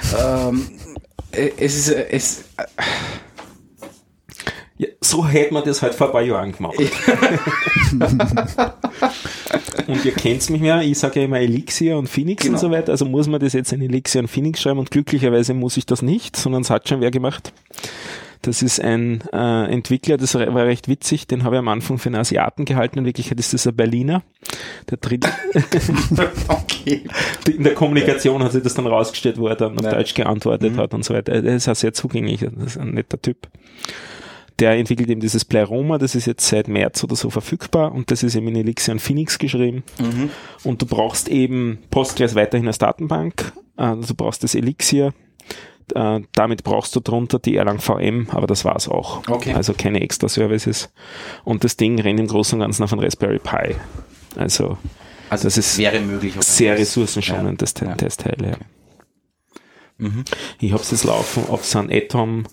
Ähm, 0.48 0.68
äh, 1.30 1.50
es 1.56 1.76
ist, 1.76 1.88
äh, 1.90 2.08
es, 2.10 2.44
Ja, 4.78 4.88
so 5.00 5.26
hätte 5.26 5.54
man 5.54 5.64
das 5.64 5.80
halt 5.82 5.94
vor 5.94 6.08
ein 6.08 6.12
paar 6.12 6.22
Jahren 6.22 6.52
gemacht. 6.52 6.76
und 9.86 10.04
ihr 10.04 10.12
kennt 10.12 10.48
mich 10.50 10.62
ja, 10.62 10.82
ich 10.82 10.98
sage 10.98 11.20
ja 11.20 11.26
immer 11.26 11.40
Elixir 11.40 11.96
und 11.96 12.08
Phoenix 12.08 12.42
Genau. 12.42 12.54
und 12.54 12.60
so 12.60 12.70
weiter, 12.70 12.92
also 12.92 13.04
muss 13.04 13.26
man 13.28 13.40
das 13.40 13.52
jetzt 13.54 13.72
in 13.72 13.80
Elixir 13.80 14.20
und 14.20 14.28
Phoenix 14.28 14.60
schreiben 14.62 14.78
und 14.78 14.90
glücklicherweise 14.90 15.54
muss 15.54 15.76
ich 15.76 15.86
das 15.86 16.02
nicht, 16.02 16.36
sondern 16.36 16.62
es 16.62 16.70
hat 16.70 16.88
schon 16.88 17.00
wer 17.00 17.10
gemacht. 17.10 17.52
Das 18.42 18.62
ist 18.62 18.80
ein 18.80 19.22
äh, 19.32 19.64
Entwickler, 19.72 20.18
das 20.18 20.34
war 20.34 20.46
recht 20.66 20.88
witzig, 20.88 21.26
den 21.26 21.42
habe 21.42 21.56
ich 21.56 21.58
am 21.58 21.68
Anfang 21.68 21.98
für 21.98 22.10
einen 22.10 22.16
Asiaten 22.16 22.64
gehalten, 22.64 22.98
in 23.00 23.04
Wirklichkeit 23.06 23.40
ist 23.40 23.54
das 23.54 23.66
ein 23.66 23.74
Berliner. 23.74 24.22
Der 24.90 24.98
dritte, 24.98 25.30
okay. 26.48 27.02
in 27.48 27.64
der 27.64 27.74
Kommunikation 27.74 28.44
hat 28.44 28.52
sich 28.52 28.62
das 28.62 28.74
dann 28.74 28.86
rausgestellt, 28.86 29.38
wo 29.38 29.48
er 29.48 29.56
dann 29.56 29.76
auf 29.78 29.84
Ja. 29.84 29.90
Deutsch 29.92 30.14
geantwortet 30.14 30.76
hat 30.76 30.92
und 30.94 31.04
so 31.04 31.14
weiter. 31.14 31.32
Er 31.32 31.56
ist 31.56 31.68
auch 31.68 31.74
sehr 31.74 31.92
zugänglich, 31.94 32.40
das 32.40 32.74
ist 32.74 32.78
ein 32.78 32.90
netter 32.90 33.20
Typ. 33.20 33.48
Der 34.58 34.72
entwickelt 34.72 35.10
eben 35.10 35.20
dieses 35.20 35.44
Pleroma, 35.44 35.98
das 35.98 36.14
ist 36.14 36.26
jetzt 36.26 36.46
seit 36.48 36.66
März 36.68 37.04
oder 37.04 37.14
so 37.14 37.28
verfügbar 37.28 37.92
und 37.92 38.10
das 38.10 38.22
ist 38.22 38.34
eben 38.36 38.48
in 38.48 38.56
Elixir 38.56 38.92
und 38.92 39.00
Phoenix 39.00 39.38
geschrieben. 39.38 39.84
Und 40.64 40.80
du 40.80 40.86
brauchst 40.86 41.28
eben 41.28 41.78
Postgres 41.90 42.34
weiterhin 42.34 42.66
als 42.66 42.78
Datenbank, 42.78 43.52
äh, 43.76 43.94
du 43.96 44.14
brauchst 44.14 44.42
das 44.44 44.54
Elixir, 44.54 45.12
äh, 45.94 46.20
damit 46.32 46.64
brauchst 46.64 46.96
du 46.96 47.00
drunter 47.00 47.38
die 47.38 47.56
Erlang 47.56 47.80
VM, 47.80 48.28
aber 48.30 48.46
das 48.46 48.64
war's 48.64 48.88
auch. 48.88 49.28
Okay. 49.28 49.52
Also 49.52 49.74
keine 49.74 50.00
extra 50.00 50.28
Services. 50.28 50.90
Und 51.44 51.62
das 51.62 51.76
Ding 51.76 52.00
rennt 52.00 52.18
im 52.18 52.26
Großen 52.26 52.58
und 52.58 52.64
Ganzen 52.64 52.82
auf 52.82 52.92
einem 52.94 53.02
Raspberry 53.02 53.38
Pi. 53.38 53.74
Also 54.36 54.78
Also 55.28 55.44
Das 55.44 55.58
ist 55.58 55.76
wäre 55.76 56.00
möglich. 56.00 56.34
sehr 56.40 56.78
ressourcenschonend, 56.78 57.60
das, 57.60 57.74
Ja. 57.80 57.94
das 57.94 58.16
Teil. 58.16 58.36
Ja. 58.42 58.56
Mhm. 59.98 60.24
Ich 60.60 60.72
habe 60.72 60.82
es 60.82 60.90
jetzt 60.90 61.04
laufen 61.04 61.44
auf 61.48 61.64
so 61.64 61.78
einem 61.78 61.90
Atom. 61.90 62.44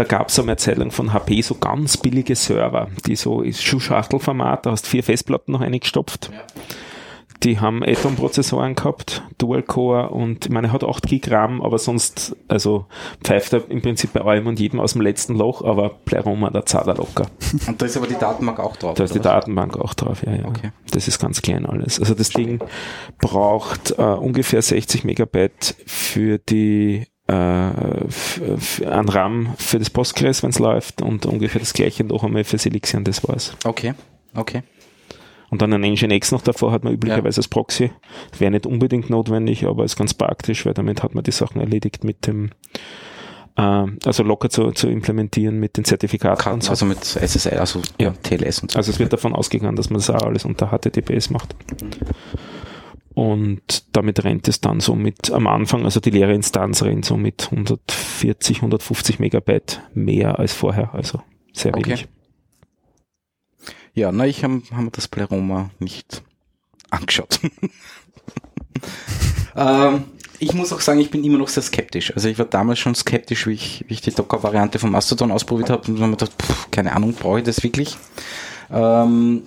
Da 0.00 0.04
gab 0.04 0.30
es 0.30 0.38
eine 0.38 0.56
Zeit 0.56 0.78
lang 0.78 0.90
von 0.92 1.12
HP 1.12 1.42
so 1.42 1.56
ganz 1.56 1.98
billige 1.98 2.34
Server, 2.34 2.88
die 3.04 3.16
so 3.16 3.42
ist 3.42 3.62
Schuhschachtelformat, 3.62 4.64
da 4.64 4.70
hast 4.70 4.86
vier 4.86 5.04
Festplatten 5.04 5.52
noch 5.52 5.60
eingestopft. 5.60 6.30
Ja. 6.32 6.40
Die 7.42 7.60
haben 7.60 7.82
Atom-Prozessoren 7.84 8.76
gehabt, 8.76 9.22
Dual-Core 9.36 10.08
und 10.08 10.46
ich 10.46 10.52
meine, 10.52 10.68
er 10.68 10.72
hat 10.72 10.84
8 10.84 11.06
Gig 11.06 11.30
RAM, 11.30 11.60
aber 11.60 11.78
sonst, 11.78 12.34
also 12.48 12.86
pfeift 13.22 13.52
er 13.52 13.70
im 13.70 13.82
Prinzip 13.82 14.14
bei 14.14 14.22
allem 14.22 14.46
und 14.46 14.58
jedem 14.58 14.80
aus 14.80 14.94
dem 14.94 15.02
letzten 15.02 15.34
Loch, 15.34 15.62
aber 15.62 15.90
Pleroma, 15.90 16.48
da 16.48 16.64
zahlt 16.64 16.86
er 16.86 16.94
locker. 16.94 17.26
Und 17.66 17.82
da 17.82 17.84
ist 17.84 17.98
aber 17.98 18.06
die 18.06 18.16
Datenbank 18.18 18.58
auch 18.58 18.76
drauf. 18.76 18.94
Da 18.94 19.04
ist 19.04 19.14
die 19.14 19.18
was? 19.18 19.24
Datenbank 19.24 19.76
auch 19.76 19.92
drauf, 19.92 20.22
ja, 20.24 20.34
ja. 20.34 20.46
Okay. 20.46 20.70
Das 20.92 21.08
ist 21.08 21.18
ganz 21.18 21.42
klein 21.42 21.66
alles. 21.66 22.00
Also 22.00 22.14
das 22.14 22.30
Ding 22.30 22.60
braucht 23.18 23.90
äh, 23.98 24.02
ungefähr 24.02 24.62
60 24.62 25.04
Megabyte 25.04 25.74
für 25.84 26.38
die 26.38 27.06
an 27.34 29.08
RAM 29.08 29.54
für 29.56 29.78
das 29.78 29.90
Postgres, 29.90 30.42
wenn 30.42 30.50
es 30.50 30.58
läuft, 30.58 31.02
und 31.02 31.26
ungefähr 31.26 31.60
das 31.60 31.72
gleiche 31.72 32.04
noch 32.04 32.24
einmal 32.24 32.44
fürs 32.44 32.66
Elixir 32.66 32.98
und 32.98 33.08
das 33.08 33.26
war's. 33.26 33.56
Okay, 33.64 33.94
okay. 34.34 34.62
Und 35.50 35.62
dann 35.62 35.72
ein 35.72 35.80
Nginx 35.80 36.30
noch 36.30 36.42
davor 36.42 36.70
hat 36.70 36.84
man 36.84 36.92
üblicherweise 36.92 37.38
als 37.40 37.48
Proxy. 37.48 37.90
Wäre 38.38 38.52
nicht 38.52 38.66
unbedingt 38.66 39.10
notwendig, 39.10 39.66
aber 39.66 39.84
ist 39.84 39.96
ganz 39.96 40.14
praktisch, 40.14 40.64
weil 40.64 40.74
damit 40.74 41.02
hat 41.02 41.14
man 41.14 41.24
die 41.24 41.32
Sachen 41.32 41.60
erledigt 41.60 42.04
mit 42.04 42.28
dem 42.28 42.50
äh, 43.56 43.86
also 44.04 44.22
locker 44.22 44.48
zu, 44.48 44.70
zu 44.70 44.88
implementieren 44.88 45.58
mit 45.58 45.76
den 45.76 45.84
Zertifikaten 45.84 46.52
und 46.52 46.62
so. 46.62 46.70
Also 46.70 46.86
mit 46.86 47.04
SSL, 47.04 47.58
also 47.58 47.82
Ja. 48.00 48.12
TLS 48.22 48.60
und 48.60 48.70
so. 48.70 48.78
Also 48.78 48.92
es 48.92 49.00
wird 49.00 49.12
davon 49.12 49.34
ausgegangen, 49.34 49.74
dass 49.76 49.90
man 49.90 49.98
das 49.98 50.08
auch 50.10 50.22
alles 50.22 50.44
unter 50.44 50.68
HTTPS 50.68 51.30
macht. 51.30 51.54
Und 53.14 53.96
damit 53.96 54.22
rennt 54.24 54.46
es 54.48 54.60
dann 54.60 54.80
so 54.80 54.94
mit 54.94 55.30
am 55.32 55.46
Anfang, 55.46 55.84
also 55.84 55.98
die 56.00 56.10
leere 56.10 56.32
Instanz 56.34 56.82
rennt 56.82 57.04
so 57.04 57.16
mit 57.16 57.46
140, 57.50 58.58
150 58.58 59.18
Megabyte 59.18 59.82
mehr 59.94 60.38
als 60.38 60.52
vorher, 60.52 60.94
also 60.94 61.20
sehr 61.52 61.74
Okay. 61.74 61.86
wenig. 61.86 62.08
Ja, 63.94 64.12
na, 64.12 64.26
ich 64.26 64.44
habe 64.44 64.62
hab 64.70 64.82
mir 64.82 64.90
das 64.92 65.08
Pleroma 65.08 65.70
nicht 65.80 66.22
angeschaut. 66.90 67.40
ähm, 69.56 70.04
ich 70.38 70.54
muss 70.54 70.72
auch 70.72 70.80
sagen, 70.80 71.00
ich 71.00 71.10
bin 71.10 71.24
immer 71.24 71.38
noch 71.38 71.48
sehr 71.48 71.62
skeptisch. 71.62 72.14
Also 72.14 72.28
ich 72.28 72.38
war 72.38 72.46
damals 72.46 72.78
schon 72.78 72.94
skeptisch, 72.94 73.46
wie 73.46 73.52
ich, 73.52 73.84
wie 73.88 73.94
ich 73.94 74.00
die 74.00 74.12
Docker-Variante 74.12 74.78
von 74.78 74.90
Mastodon 74.90 75.32
ausprobiert 75.32 75.70
habe 75.70 75.86
und 75.90 75.98
habe 75.98 76.06
mir 76.06 76.16
gedacht, 76.16 76.32
pff, 76.40 76.70
keine 76.70 76.94
Ahnung, 76.94 77.12
brauche 77.14 77.40
ich 77.40 77.44
das 77.44 77.62
wirklich? 77.62 77.96
Ähm, 78.70 79.42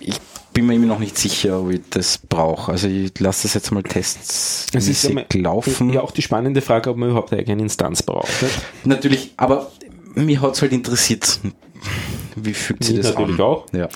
ich 0.00 0.18
bin 0.52 0.66
mir 0.66 0.74
immer 0.74 0.86
noch 0.86 0.98
nicht 0.98 1.16
sicher, 1.18 1.60
ob 1.60 1.70
ich 1.70 1.80
das 1.90 2.18
brauche. 2.18 2.72
Also 2.72 2.88
ich 2.88 3.18
lasse 3.20 3.44
das 3.44 3.54
jetzt 3.54 3.70
mal 3.70 3.82
tests 3.82 4.66
Es 4.74 4.88
ist 4.88 5.06
einmal- 5.06 5.26
laufen. 5.34 5.90
Ja, 5.92 6.02
auch 6.02 6.10
die 6.10 6.22
spannende 6.22 6.60
Frage, 6.60 6.90
ob 6.90 6.96
man 6.96 7.10
überhaupt 7.10 7.32
eine 7.32 7.40
eigene 7.40 7.62
Instanz 7.62 8.02
braucht. 8.02 8.42
nicht? 8.42 8.54
Natürlich, 8.84 9.32
aber 9.36 9.70
mir 10.14 10.40
hat 10.40 10.54
es 10.54 10.62
halt 10.62 10.72
interessiert. 10.72 11.40
Wie 12.36 12.52
sich 12.52 12.70
Mich 12.78 12.96
das 13.00 13.14
natürlich 13.14 13.34
an? 13.40 13.40
auch. 13.40 13.66
Ja. 13.72 13.88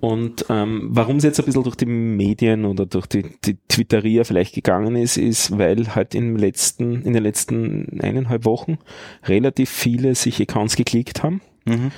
Und 0.00 0.44
ähm, 0.50 0.88
warum 0.90 1.16
es 1.16 1.24
jetzt 1.24 1.38
ein 1.40 1.46
bisschen 1.46 1.62
durch 1.62 1.76
die 1.76 1.86
Medien 1.86 2.66
oder 2.66 2.84
durch 2.84 3.06
die, 3.06 3.24
die 3.44 3.56
Twitteria 3.68 4.24
vielleicht 4.24 4.54
gegangen 4.54 4.96
ist, 4.96 5.16
ist, 5.16 5.56
weil 5.56 5.94
halt 5.94 6.14
im 6.14 6.36
letzten, 6.36 7.02
in 7.02 7.14
den 7.14 7.22
letzten 7.22 8.00
eineinhalb 8.02 8.44
Wochen 8.44 8.76
relativ 9.24 9.70
viele 9.70 10.14
sich 10.14 10.40
Accounts 10.42 10.76
geklickt 10.76 11.22
haben. 11.22 11.40
Mhm. 11.64 11.90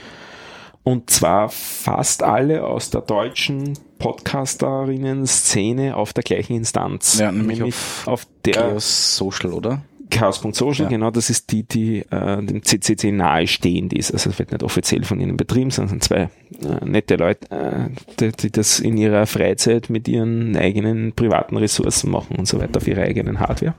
Und 0.87 1.11
zwar 1.11 1.49
fast 1.49 2.23
alle 2.23 2.65
aus 2.65 2.91
der 2.91 3.01
deutschen 3.01 3.77
Podcasterinnen-Szene 3.99 5.97
auf 5.97 6.13
der 6.13 6.23
gleichen 6.23 6.55
Instanz. 6.55 7.19
Ja, 7.19 7.33
nämlich 7.33 7.61
auf, 8.07 8.25
der 8.45 8.53
Chaos 8.53 9.17
Social, 9.17 9.53
oder? 9.53 9.83
Chaos.social, 10.11 10.85
Ja. 10.85 10.89
genau, 10.89 11.11
das 11.11 11.29
ist 11.29 11.51
die, 11.51 11.65
die 11.65 12.05
äh, 12.09 12.41
dem 12.41 12.63
CCC 12.63 13.11
nahestehend 13.11 13.95
ist. 13.95 14.13
Also 14.13 14.31
es 14.31 14.39
wird 14.39 14.53
nicht 14.53 14.63
offiziell 14.63 15.03
von 15.03 15.19
ihnen 15.19 15.37
betrieben, 15.37 15.73
sondern 15.73 15.89
sind 15.99 16.05
zwei 16.05 16.31
äh, 16.63 16.85
nette 16.85 17.17
Leute, 17.17 17.51
äh, 17.51 17.89
die, 18.21 18.31
die 18.31 18.53
das 18.53 18.79
in 18.79 18.97
ihrer 18.97 19.27
Freizeit 19.27 19.91
mit 19.91 20.07
ihren 20.07 20.57
eigenen 20.57 21.15
privaten 21.15 21.57
Ressourcen 21.57 22.13
machen 22.13 22.37
und 22.37 22.47
so 22.47 22.61
weiter, 22.61 22.77
auf 22.77 22.87
ihrer 22.87 23.03
eigenen 23.03 23.41
Hardware. 23.41 23.75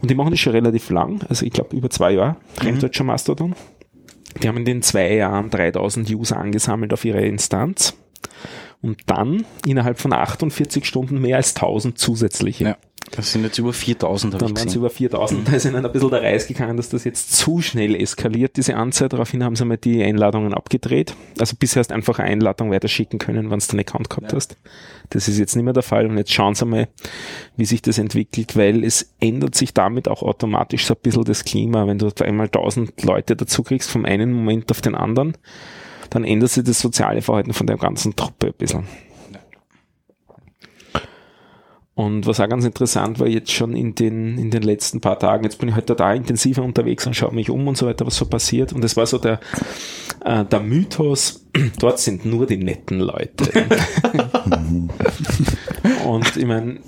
Und 0.00 0.10
die 0.10 0.14
machen 0.14 0.30
das 0.30 0.40
schon 0.40 0.54
relativ 0.54 0.88
lang, 0.88 1.20
also 1.28 1.44
ich 1.44 1.52
glaube 1.52 1.76
über 1.76 1.90
zwei 1.90 2.12
Jahre, 2.12 2.36
rennt 2.62 2.82
dort 2.82 2.96
schon 2.96 3.08
Mastodon. 3.08 3.54
Die 4.42 4.48
haben 4.48 4.58
in 4.58 4.64
den 4.64 4.82
zwei 4.82 5.14
Jahren 5.14 5.50
3000 5.50 6.10
User 6.10 6.36
angesammelt 6.36 6.92
auf 6.92 7.04
ihre 7.04 7.24
Instanz 7.24 7.94
und 8.82 9.00
dann 9.06 9.44
innerhalb 9.66 9.98
von 9.98 10.12
48 10.12 10.84
Stunden 10.84 11.20
mehr 11.20 11.36
als 11.36 11.54
1000 11.56 11.98
zusätzliche. 11.98 12.64
Ja. 12.64 12.76
Das 13.12 13.32
sind 13.32 13.42
jetzt 13.42 13.58
über 13.58 13.72
4000, 13.72 14.34
habe 14.34 14.44
ich 14.44 14.48
Dann 14.48 14.58
waren 14.58 14.68
es 14.68 14.74
über 14.74 14.90
4000. 14.90 15.48
Da 15.48 15.52
ist 15.52 15.64
ihnen 15.64 15.84
ein 15.84 15.92
bisschen 15.92 16.10
der 16.10 16.22
Reis 16.22 16.46
gegangen, 16.46 16.76
dass 16.76 16.88
das 16.88 17.04
jetzt 17.04 17.34
zu 17.34 17.60
schnell 17.60 17.94
eskaliert, 17.94 18.56
diese 18.56 18.76
Anzahl. 18.76 19.08
Daraufhin 19.08 19.42
haben 19.42 19.56
sie 19.56 19.64
mal 19.64 19.78
die 19.78 20.02
Einladungen 20.02 20.52
abgedreht. 20.52 21.14
Also 21.38 21.56
bisher 21.58 21.80
hast 21.80 21.88
du 21.88 21.94
einfach 21.94 22.18
eine 22.18 22.30
Einladung 22.30 22.70
weiterschicken 22.70 23.18
können, 23.18 23.50
wenn 23.50 23.58
du 23.58 23.66
einen 23.70 23.80
Account 23.80 24.10
gehabt 24.10 24.32
hast. 24.32 24.56
Das 25.10 25.28
ist 25.28 25.38
jetzt 25.38 25.56
nicht 25.56 25.64
mehr 25.64 25.72
der 25.72 25.82
Fall. 25.82 26.06
Und 26.06 26.18
jetzt 26.18 26.32
schauen 26.32 26.54
sie 26.54 26.66
mal, 26.66 26.88
wie 27.56 27.64
sich 27.64 27.80
das 27.80 27.98
entwickelt, 27.98 28.56
weil 28.56 28.84
es 28.84 29.14
ändert 29.20 29.54
sich 29.54 29.72
damit 29.72 30.08
auch 30.08 30.22
automatisch 30.22 30.84
so 30.84 30.94
ein 30.94 31.00
bisschen 31.02 31.24
das 31.24 31.44
Klima. 31.44 31.86
Wenn 31.86 31.98
du 31.98 32.08
auf 32.08 32.20
einmal 32.20 32.46
1000 32.46 33.04
Leute 33.04 33.36
dazu 33.36 33.62
kriegst, 33.62 33.90
vom 33.90 34.04
einen 34.04 34.32
Moment 34.32 34.70
auf 34.70 34.82
den 34.82 34.94
anderen, 34.94 35.34
dann 36.10 36.24
ändert 36.24 36.50
sich 36.50 36.64
das 36.64 36.80
soziale 36.80 37.22
Verhalten 37.22 37.52
von 37.52 37.66
der 37.66 37.76
ganzen 37.76 38.16
Truppe 38.16 38.48
ein 38.48 38.54
bisschen. 38.56 38.84
Und 41.98 42.26
was 42.28 42.38
auch 42.38 42.48
ganz 42.48 42.64
interessant 42.64 43.18
war 43.18 43.26
jetzt 43.26 43.50
schon 43.50 43.74
in 43.74 43.96
den, 43.96 44.38
in 44.38 44.52
den 44.52 44.62
letzten 44.62 45.00
paar 45.00 45.18
Tagen, 45.18 45.42
jetzt 45.42 45.58
bin 45.58 45.68
ich 45.68 45.74
halt 45.74 45.90
da 45.90 46.14
intensiver 46.14 46.62
unterwegs 46.62 47.04
und 47.08 47.16
schaue 47.16 47.34
mich 47.34 47.50
um 47.50 47.66
und 47.66 47.76
so 47.76 47.86
weiter, 47.86 48.06
was 48.06 48.14
so 48.14 48.26
passiert. 48.26 48.72
Und 48.72 48.84
es 48.84 48.96
war 48.96 49.04
so 49.04 49.18
der, 49.18 49.40
äh, 50.24 50.44
der 50.44 50.60
Mythos, 50.60 51.44
dort 51.80 51.98
sind 51.98 52.24
nur 52.24 52.46
die 52.46 52.58
netten 52.58 53.00
Leute. 53.00 53.50
und 56.06 56.36
ich 56.36 56.46
meine, 56.46 56.78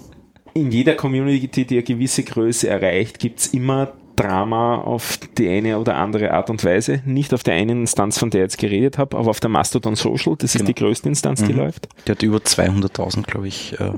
in 0.55 0.71
jeder 0.71 0.95
Community, 0.95 1.65
die 1.65 1.75
eine 1.75 1.83
gewisse 1.83 2.23
Größe 2.23 2.69
erreicht, 2.69 3.19
gibt's 3.19 3.49
immer 3.49 3.95
Drama 4.23 4.77
auf 4.79 5.19
die 5.39 5.49
eine 5.49 5.79
oder 5.79 5.97
andere 5.97 6.33
Art 6.33 6.51
und 6.51 6.65
Weise. 6.65 7.03
Nicht 7.07 7.33
auf 7.35 7.43
der 7.43 7.55
einen 7.55 7.81
Instanz, 7.81 8.19
von 8.19 8.31
der 8.31 8.41
ich 8.43 8.45
jetzt 8.53 8.59
geredet 8.59 8.99
habe, 8.99 9.17
aber 9.17 9.31
auf 9.31 9.41
der 9.41 9.51
Mastodon 9.51 9.97
Social. 9.97 10.37
Das 10.37 10.55
ist 10.55 10.59
Genau. 10.61 10.67
die 10.69 10.75
größte 10.75 11.09
Instanz, 11.09 11.43
die 11.43 11.53
Mhm. 11.53 11.59
läuft. 11.59 11.89
Der 12.07 12.15
hat 12.15 12.23
über 12.23 12.39
200.000, 12.45 13.27
glaube 13.27 13.49
ich, 13.49 13.79
äh, 13.81 13.91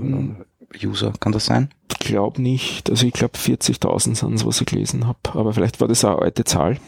User. 0.87 1.13
Kann 1.21 1.33
das 1.33 1.47
sein? 1.47 1.69
Ich 1.91 1.99
glaube 1.99 2.41
nicht. 2.41 2.89
Also 2.89 3.07
ich 3.07 3.13
glaube 3.13 3.37
40.000 3.37 4.17
sind 4.17 4.35
es, 4.35 4.47
was 4.47 4.61
ich 4.61 4.67
gelesen 4.67 5.07
habe. 5.07 5.19
Aber 5.35 5.53
vielleicht 5.53 5.81
war 5.81 5.89
das 5.89 6.05
auch 6.05 6.17
eine 6.17 6.23
alte 6.23 6.45
Zahl. 6.45 6.79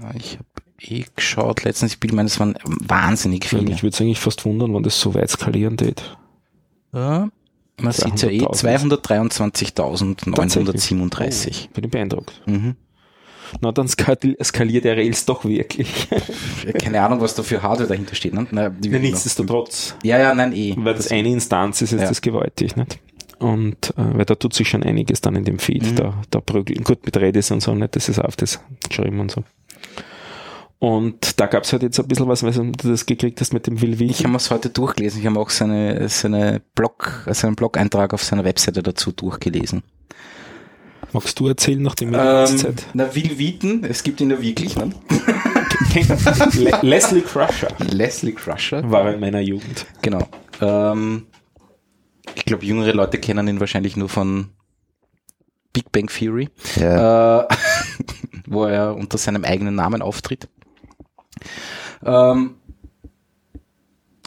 Ja, 0.00 0.10
Ich 0.14 0.34
habe 0.38 0.44
eh 0.80 1.04
geschaut 1.14 1.64
letztens. 1.64 1.92
Ich 1.92 2.00
bin 2.00 2.14
meine, 2.14 2.28
es 2.28 2.40
waren 2.40 2.56
wahnsinnig 2.64 3.44
viele. 3.46 3.62
Mich 3.62 3.82
würde 3.82 3.94
es 3.94 4.00
eigentlich 4.00 4.20
fast 4.20 4.44
wundern, 4.46 4.72
wenn 4.74 4.82
das 4.82 4.98
so 4.98 5.12
weit 5.14 5.28
skalieren 5.30 5.76
tät. 5.76 6.16
Ja, 6.94 7.28
man 7.80 7.92
sieht 7.92 8.22
ja 8.22 8.28
eh 8.30 8.40
200.000. 8.40 10.20
223.937. 10.24 11.68
Bin 11.72 11.84
ich 11.84 11.90
beeindruckt. 11.90 12.40
Mhm. 12.46 12.76
Na, 13.60 13.72
dann 13.72 13.88
skali- 13.88 14.36
skaliert 14.44 14.84
der 14.84 14.96
Rails 14.96 15.24
doch 15.26 15.44
wirklich. 15.44 16.08
Keine 16.80 17.02
Ahnung, 17.02 17.20
was 17.20 17.34
da 17.34 17.42
für 17.42 17.60
Hardware 17.62 17.88
dahinter 17.88 18.14
steht. 18.14 18.32
Ne? 18.32 18.46
Na, 18.52 18.70
Ja, 18.82 18.98
nichtsdestotrotz. 18.98 19.96
Ja, 20.04 20.18
ja, 20.18 20.34
nein, 20.34 20.52
eh. 20.52 20.74
Weil 20.78 20.94
das 20.94 21.10
eine 21.10 21.28
Instanz 21.30 21.82
ist, 21.82 21.92
ist 21.92 22.00
Ja. 22.02 22.08
das 22.08 22.20
gewaltig, 22.20 22.76
nicht? 22.76 23.00
Und 23.40 23.90
äh, 23.96 24.18
weil 24.18 24.24
da 24.26 24.34
tut 24.36 24.54
sich 24.54 24.68
schon 24.68 24.82
einiges 24.84 25.20
dann 25.20 25.34
in 25.34 25.44
dem 25.44 25.58
Feed, 25.58 25.82
Mhm. 25.82 25.96
da, 25.96 26.14
da 26.30 26.40
prügeln. 26.40 26.84
Gut, 26.84 27.04
mit 27.04 27.16
Redis 27.16 27.50
und 27.50 27.60
so, 27.60 27.74
nicht? 27.74 27.96
Das 27.96 28.08
ist 28.08 28.20
auf 28.20 28.36
das 28.36 28.60
geschrieben 28.88 29.18
und 29.18 29.32
so. 29.32 29.42
Und 30.80 31.38
da 31.38 31.46
gab's 31.46 31.72
halt 31.72 31.82
jetzt 31.82 32.00
ein 32.00 32.08
bisschen 32.08 32.26
was, 32.26 32.42
weil 32.42 32.52
du 32.52 32.88
das 32.88 33.04
gekriegt 33.04 33.38
hast 33.42 33.52
mit 33.52 33.66
dem 33.66 33.80
Will 33.82 34.00
Ich 34.00 34.24
habe 34.24 34.34
es 34.36 34.50
heute 34.50 34.70
durchgelesen. 34.70 35.20
Ich 35.20 35.26
habe 35.26 35.38
auch 35.38 35.50
seine, 35.50 36.08
seine 36.08 36.62
Blog, 36.74 37.22
seinen 37.30 37.54
Blog-Eintrag 37.54 38.14
auf 38.14 38.24
seiner 38.24 38.44
Webseite 38.44 38.82
dazu 38.82 39.12
durchgelesen. 39.12 39.82
Magst 41.12 41.38
du 41.38 41.48
erzählen, 41.48 41.82
nachdem 41.82 42.12
wir 42.12 42.18
Ähm, 42.20 42.46
die 42.50 42.56
Zeit? 42.56 42.86
na, 42.94 43.14
Will 43.14 43.38
Wheaton, 43.38 43.84
es 43.84 44.02
gibt 44.02 44.22
ihn 44.22 44.30
ja 44.30 44.40
wirklich, 44.40 44.74
ne? 44.76 44.90
Le 46.54 46.78
Leslie 46.82 47.20
Crusher 47.22 47.68
Leslie 47.90 48.32
Crusher. 48.32 48.88
war 48.90 49.12
in 49.12 49.20
meiner 49.20 49.40
Jugend. 49.40 49.84
Genau. 50.02 50.26
Ähm, 50.62 51.26
ich 52.34 52.44
glaube, 52.46 52.64
jüngere 52.64 52.94
Leute 52.94 53.18
kennen 53.18 53.48
ihn 53.48 53.60
wahrscheinlich 53.60 53.96
nur 53.96 54.08
von 54.08 54.50
Big 55.72 55.92
Bang 55.92 56.06
Theory, 56.08 56.48
Ja. 56.76 57.42
äh, 57.42 57.48
wo 58.46 58.64
er 58.64 58.94
unter 58.96 59.18
seinem 59.18 59.44
eigenen 59.44 59.74
Namen 59.74 60.00
auftritt. 60.02 60.48
Ähm, 62.04 62.56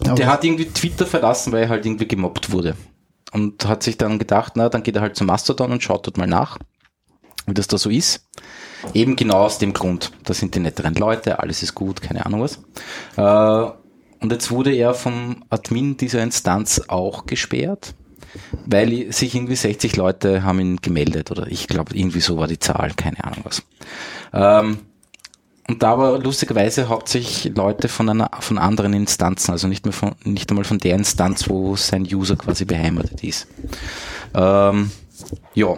der 0.01 0.27
hat 0.27 0.43
irgendwie 0.43 0.65
Twitter 0.65 1.05
verlassen, 1.05 1.53
weil 1.53 1.63
er 1.63 1.69
halt 1.69 1.86
irgendwie 1.86 2.07
gemobbt 2.07 2.51
wurde. 2.51 2.75
Und 3.31 3.65
hat 3.65 3.83
sich 3.83 3.98
dann 3.98 4.19
gedacht, 4.19 4.53
na, 4.55 4.69
dann 4.69 4.83
geht 4.83 4.95
er 4.95 5.01
halt 5.01 5.15
zum 5.15 5.27
Mastodon 5.27 5.72
und 5.72 5.81
schaut 5.81 6.05
dort 6.05 6.17
mal 6.17 6.27
nach, 6.27 6.60
wie 7.48 7.53
das 7.53 7.67
da 7.67 7.77
so 7.77 7.89
ist. 7.89 8.27
Eben 8.93 9.15
genau 9.15 9.45
aus 9.45 9.57
dem 9.57 9.74
Grund. 9.74 10.12
Da 10.24 10.33
sind 10.33 10.55
die 10.55 10.60
netteren 10.60 10.93
Leute, 10.95 11.39
alles 11.39 11.63
ist 11.63 11.74
gut, 11.74 12.01
keine 12.01 12.25
Ahnung 12.25 12.41
was. 12.41 12.60
Äh, 13.15 13.72
und 14.19 14.31
jetzt 14.31 14.51
wurde 14.51 14.74
er 14.74 14.93
vom 14.93 15.43
Admin 15.50 15.98
dieser 15.98 16.22
Instanz 16.22 16.81
auch 16.88 17.25
gesperrt, 17.25 17.95
weil 18.65 19.12
sich 19.12 19.36
irgendwie 19.36 19.55
60 19.55 19.95
Leute 19.95 20.43
haben 20.43 20.60
ihn 20.60 20.77
gemeldet 20.77 21.31
oder 21.31 21.48
ich 21.48 21.67
glaube 21.67 21.95
irgendwie 21.95 22.22
so 22.22 22.38
war 22.38 22.48
die 22.48 22.60
Zahl, 22.60 22.93
keine 22.93 23.24
Ahnung 23.24 23.41
was. 23.43 23.63
Ähm, 24.31 24.79
und 25.70 25.82
da 25.82 25.98
war 25.98 26.20
lustigerweise 26.20 26.89
hauptsächlich 26.89 27.55
Leute 27.55 27.88
von 27.88 28.10
einer, 28.10 28.29
von 28.39 28.58
anderen 28.58 28.93
Instanzen, 28.93 29.51
also 29.51 29.67
nicht 29.67 29.86
mehr 29.86 29.93
von, 29.93 30.13
nicht 30.24 30.50
einmal 30.50 30.65
von 30.65 30.77
der 30.77 30.96
Instanz, 30.96 31.50
wo 31.50 31.75
sein 31.75 32.03
User 32.03 32.36
quasi 32.36 32.65
beheimatet 32.65 33.24
ist. 33.24 33.48
Ähm, 34.34 34.91
ja. 35.53 35.77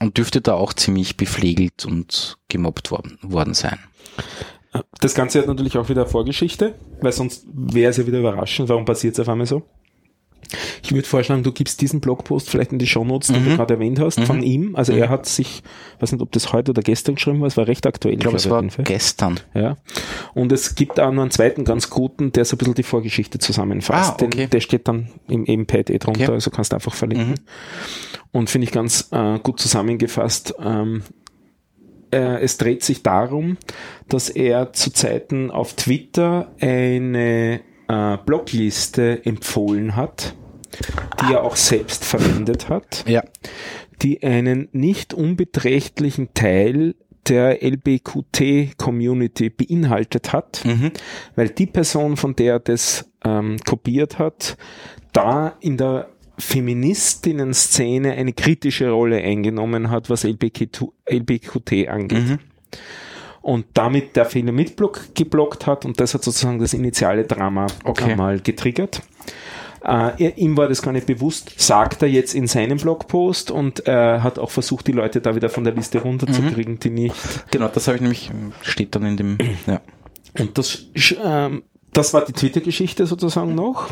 Und 0.00 0.18
dürfte 0.18 0.40
da 0.40 0.54
auch 0.54 0.72
ziemlich 0.72 1.16
bepflegelt 1.16 1.84
und 1.84 2.38
gemobbt 2.48 2.90
worden, 2.90 3.18
worden 3.22 3.54
sein. 3.54 3.78
Das 5.00 5.14
Ganze 5.14 5.38
hat 5.38 5.46
natürlich 5.46 5.76
auch 5.76 5.88
wieder 5.88 6.06
Vorgeschichte, 6.06 6.74
weil 7.00 7.12
sonst 7.12 7.46
wäre 7.52 7.90
es 7.90 7.98
ja 7.98 8.06
wieder 8.06 8.18
überraschend, 8.18 8.68
warum 8.68 8.84
passiert 8.84 9.14
es 9.14 9.20
auf 9.20 9.28
einmal 9.28 9.46
so. 9.46 9.62
Ich 10.82 10.92
würde 10.92 11.06
vorschlagen, 11.06 11.42
du 11.42 11.52
gibst 11.52 11.80
diesen 11.80 12.00
Blogpost 12.00 12.50
vielleicht 12.50 12.72
in 12.72 12.78
die 12.78 12.86
Shownotes, 12.86 13.28
den 13.28 13.42
Mhm. 13.44 13.48
du 13.50 13.56
gerade 13.56 13.74
erwähnt 13.74 13.98
hast, 14.00 14.20
von 14.20 14.42
ihm. 14.42 14.76
Also 14.76 14.92
er 14.92 15.08
hat 15.08 15.26
sich, 15.26 15.62
weiß 16.00 16.12
nicht, 16.12 16.20
ob 16.20 16.30
das 16.32 16.52
heute 16.52 16.70
oder 16.72 16.82
gestern 16.82 17.14
geschrieben 17.14 17.40
war, 17.40 17.46
es 17.48 17.56
war 17.56 17.66
recht 17.66 17.86
aktuell. 17.86 18.14
Ich 18.14 18.20
glaube, 18.20 18.36
es 18.36 18.50
war 18.50 18.62
gestern. 18.62 19.40
Ja. 19.54 19.76
Und 20.34 20.52
es 20.52 20.74
gibt 20.74 21.00
auch 21.00 21.12
noch 21.12 21.22
einen 21.22 21.30
zweiten 21.30 21.64
ganz 21.64 21.90
guten, 21.90 22.32
der 22.32 22.44
so 22.44 22.56
ein 22.56 22.58
bisschen 22.58 22.74
die 22.74 22.82
Vorgeschichte 22.82 23.38
zusammenfasst. 23.38 24.20
Ah, 24.22 24.24
okay. 24.26 24.28
Den, 24.42 24.50
der 24.50 24.60
steht 24.60 24.88
dann 24.88 25.08
im, 25.28 25.44
im 25.44 25.66
Pad 25.66 25.90
eh 25.90 25.98
drunter, 25.98 26.22
Okay. 26.24 26.32
also 26.32 26.50
kannst 26.50 26.72
du 26.72 26.76
einfach 26.76 26.94
verlinken. 26.94 27.30
Mhm. 27.30 27.34
Und 28.32 28.50
finde 28.50 28.66
ich 28.66 28.72
ganz 28.72 29.08
äh, 29.12 29.38
gut 29.38 29.60
zusammengefasst. 29.60 30.54
Ähm, 30.62 31.02
äh, 32.12 32.42
es 32.42 32.58
dreht 32.58 32.82
sich 32.84 33.02
darum, 33.02 33.56
dass 34.08 34.28
er 34.28 34.72
zu 34.72 34.92
Zeiten 34.92 35.50
auf 35.50 35.74
Twitter 35.74 36.52
eine 36.60 37.60
äh, 37.88 38.16
Blogliste 38.24 39.24
empfohlen 39.24 39.96
hat, 39.96 40.34
die 41.20 41.32
er 41.32 41.42
auch 41.42 41.56
selbst 41.56 42.04
verwendet 42.04 42.68
hat 42.68 43.04
Ja. 43.06 43.22
die 44.02 44.22
einen 44.22 44.68
nicht 44.72 45.14
unbeträchtlichen 45.14 46.32
Teil 46.34 46.94
der 47.28 47.62
LBQT-Community 47.62 49.50
beinhaltet 49.50 50.32
hat, 50.32 50.62
Mhm. 50.64 50.90
weil 51.36 51.50
die 51.50 51.66
Person, 51.66 52.16
von 52.16 52.34
der 52.34 52.54
er 52.54 52.58
das 52.60 53.08
ähm, 53.24 53.58
kopiert 53.64 54.18
hat, 54.18 54.56
da 55.12 55.56
in 55.60 55.76
der 55.76 56.08
Feministinnen-Szene 56.38 58.12
eine 58.12 58.32
kritische 58.32 58.90
Rolle 58.90 59.18
eingenommen 59.22 59.90
hat, 59.90 60.10
was 60.10 60.24
LBQT, 60.24 60.86
LBQT 61.08 61.88
angeht. 61.88 62.28
Mhm. 62.28 62.38
Und 63.42 63.66
damit 63.74 64.14
der 64.16 64.24
Fehler 64.24 64.52
mitblockt 64.52 65.14
geblockt 65.14 65.66
hat 65.66 65.84
und 65.84 65.98
das 66.00 66.14
hat 66.14 66.22
sozusagen 66.22 66.60
das 66.60 66.74
initiale 66.74 67.24
Drama 67.24 67.66
Okay. 67.84 68.12
einmal 68.12 68.38
getriggert. 68.40 69.02
Äh, 69.84 70.10
er, 70.16 70.38
ihm 70.38 70.56
war 70.56 70.68
das 70.68 70.80
gar 70.80 70.92
nicht 70.92 71.06
bewusst, 71.06 71.54
sagt 71.60 72.02
er 72.02 72.08
jetzt 72.08 72.34
in 72.34 72.46
seinem 72.46 72.78
Blogpost 72.78 73.50
und 73.50 73.80
er 73.86 74.22
hat 74.22 74.38
auch 74.38 74.50
versucht, 74.50 74.86
die 74.86 74.92
Leute 74.92 75.20
da 75.20 75.34
wieder 75.34 75.48
von 75.50 75.64
der 75.64 75.74
Liste 75.74 75.98
runterzukriegen, 76.00 76.78
die 76.78 76.90
nicht. 76.90 77.16
Genau, 77.50 77.66
das 77.68 77.88
habe 77.88 77.96
ich 77.96 78.02
nämlich, 78.02 78.30
steht 78.62 78.94
dann 78.94 79.04
in 79.04 79.16
dem, 79.16 79.38
ja. 79.66 79.80
Und 80.38 80.56
das, 80.56 80.86
ähm, 81.22 81.64
das 81.92 82.14
war 82.14 82.24
die 82.24 82.32
Twitter-Geschichte 82.32 83.06
sozusagen 83.06 83.54
noch, 83.54 83.90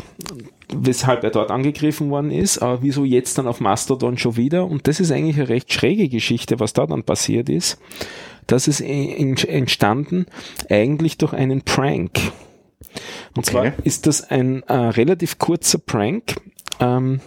weshalb 0.73 1.23
er 1.23 1.29
dort 1.29 1.51
angegriffen 1.51 2.09
worden 2.09 2.31
ist. 2.31 2.59
Aber 2.59 2.81
wieso 2.81 3.03
jetzt 3.03 3.37
dann 3.37 3.47
auf 3.47 3.59
Mastodon 3.59 4.17
schon 4.17 4.37
wieder? 4.37 4.65
Und 4.65 4.87
das 4.87 4.99
ist 4.99 5.11
eigentlich 5.11 5.35
eine 5.35 5.49
recht 5.49 5.71
schräge 5.71 6.09
Geschichte, 6.09 6.59
was 6.59 6.73
da 6.73 6.87
dann 6.87 7.03
passiert 7.03 7.49
ist. 7.49 7.79
Das 8.47 8.67
ist 8.67 8.81
en- 8.81 9.37
entstanden 9.37 10.25
eigentlich 10.69 11.17
durch 11.17 11.33
einen 11.33 11.61
Prank. 11.61 12.19
Und 13.35 13.45
zwar 13.45 13.61
Okay. 13.67 13.73
ist 13.83 14.07
das 14.07 14.29
ein 14.29 14.63
äh, 14.63 14.73
relativ 14.73 15.37
kurzer 15.39 15.77
Prank. 15.77 16.35
Ähm, 16.79 17.21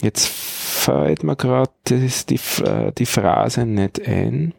jetzt 0.00 0.28
fällt 0.28 1.24
mir 1.24 1.36
gerade 1.36 1.70
die, 1.88 2.08
äh, 2.64 2.92
die 2.96 3.06
Phrase 3.06 3.66
nicht 3.66 4.06
ein. 4.06 4.54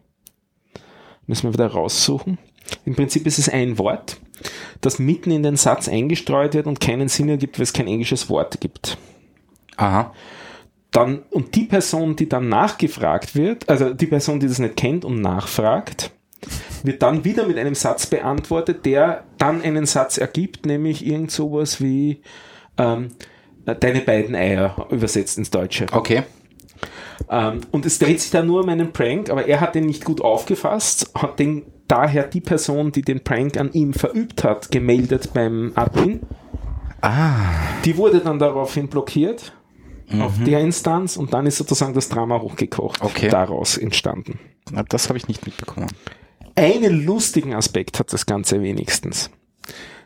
Müssen 1.26 1.44
wir 1.44 1.52
wieder 1.54 1.68
raussuchen. 1.68 2.38
Im 2.84 2.94
Prinzip 2.94 3.26
ist 3.26 3.38
es 3.38 3.48
ein 3.48 3.78
Wort, 3.78 4.18
das 4.80 4.98
mitten 4.98 5.30
in 5.30 5.42
den 5.42 5.56
Satz 5.56 5.88
eingestreut 5.88 6.54
wird 6.54 6.66
und 6.66 6.80
keinen 6.80 7.08
Sinn 7.08 7.28
ergibt, 7.28 7.58
weil 7.58 7.64
es 7.64 7.72
kein 7.72 7.86
englisches 7.86 8.28
Wort 8.28 8.60
gibt. 8.60 8.98
Aha. 9.76 10.12
Dann, 10.92 11.22
und 11.30 11.54
die 11.54 11.64
Person, 11.64 12.16
die 12.16 12.28
dann 12.28 12.48
nachgefragt 12.48 13.34
wird, 13.34 13.68
also 13.68 13.94
die 13.94 14.06
Person, 14.06 14.40
die 14.40 14.46
das 14.46 14.58
nicht 14.58 14.76
kennt 14.76 15.04
und 15.04 15.20
nachfragt, 15.20 16.12
wird 16.82 17.02
dann 17.02 17.24
wieder 17.24 17.46
mit 17.46 17.58
einem 17.58 17.74
Satz 17.74 18.06
beantwortet, 18.06 18.84
der 18.84 19.24
dann 19.38 19.62
einen 19.62 19.86
Satz 19.86 20.18
ergibt, 20.18 20.66
nämlich 20.66 21.06
irgend 21.06 21.30
sowas 21.30 21.80
wie 21.80 22.20
ähm, 22.76 23.08
deine 23.64 24.00
beiden 24.00 24.34
Eier 24.34 24.86
übersetzt 24.90 25.38
ins 25.38 25.50
Deutsche. 25.50 25.86
Okay. 25.92 26.24
Ähm, 27.30 27.60
und 27.70 27.86
es 27.86 27.98
dreht 27.98 28.20
sich 28.20 28.30
da 28.30 28.42
nur 28.42 28.62
um 28.62 28.68
einen 28.68 28.92
Prank, 28.92 29.30
aber 29.30 29.46
er 29.46 29.60
hat 29.60 29.74
den 29.74 29.86
nicht 29.86 30.04
gut 30.04 30.20
aufgefasst, 30.20 31.10
hat 31.14 31.38
den 31.38 31.62
daher 31.88 32.24
die 32.24 32.40
Person, 32.40 32.92
die 32.92 33.02
den 33.02 33.22
Prank 33.22 33.56
an 33.56 33.72
ihm 33.72 33.92
verübt 33.92 34.44
hat, 34.44 34.70
gemeldet 34.70 35.30
beim 35.32 35.72
Admin. 35.74 36.20
Ah. 37.00 37.50
Die 37.84 37.96
wurde 37.96 38.20
dann 38.20 38.38
daraufhin 38.38 38.88
blockiert 38.88 39.52
auf 40.20 40.32
der 40.44 40.60
Instanz 40.60 41.16
und 41.16 41.32
dann 41.32 41.46
ist 41.46 41.56
sozusagen 41.58 41.94
das 41.94 42.08
Drama 42.08 42.40
hochgekocht, 42.40 43.00
Okay. 43.02 43.28
daraus 43.28 43.78
entstanden. 43.78 44.38
Na, 44.70 44.82
das 44.82 45.08
habe 45.08 45.18
ich 45.18 45.28
nicht 45.28 45.46
mitbekommen. 45.46 45.88
Einen 46.54 47.04
lustigen 47.04 47.54
Aspekt 47.54 47.98
hat 47.98 48.12
das 48.12 48.26
Ganze 48.26 48.60
wenigstens. 48.62 49.30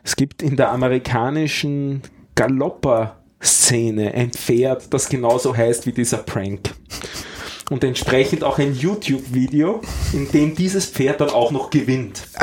Es 0.03 0.15
gibt 0.15 0.41
in 0.41 0.55
der 0.55 0.71
amerikanischen 0.71 2.01
Galopper-Szene 2.35 4.13
ein 4.13 4.31
Pferd, 4.31 4.93
das 4.93 5.09
genauso 5.09 5.55
heißt 5.55 5.85
wie 5.85 5.91
dieser 5.91 6.19
Prank. 6.19 6.73
Und 7.69 7.83
entsprechend 7.83 8.45
auch 8.45 8.59
ein 8.59 8.73
YouTube-Video, 8.73 9.81
in 10.13 10.31
dem 10.31 10.55
dieses 10.55 10.85
Pferd 10.85 11.19
dann 11.19 11.29
auch 11.31 11.51
noch 11.51 11.69
gewinnt. 11.69 12.23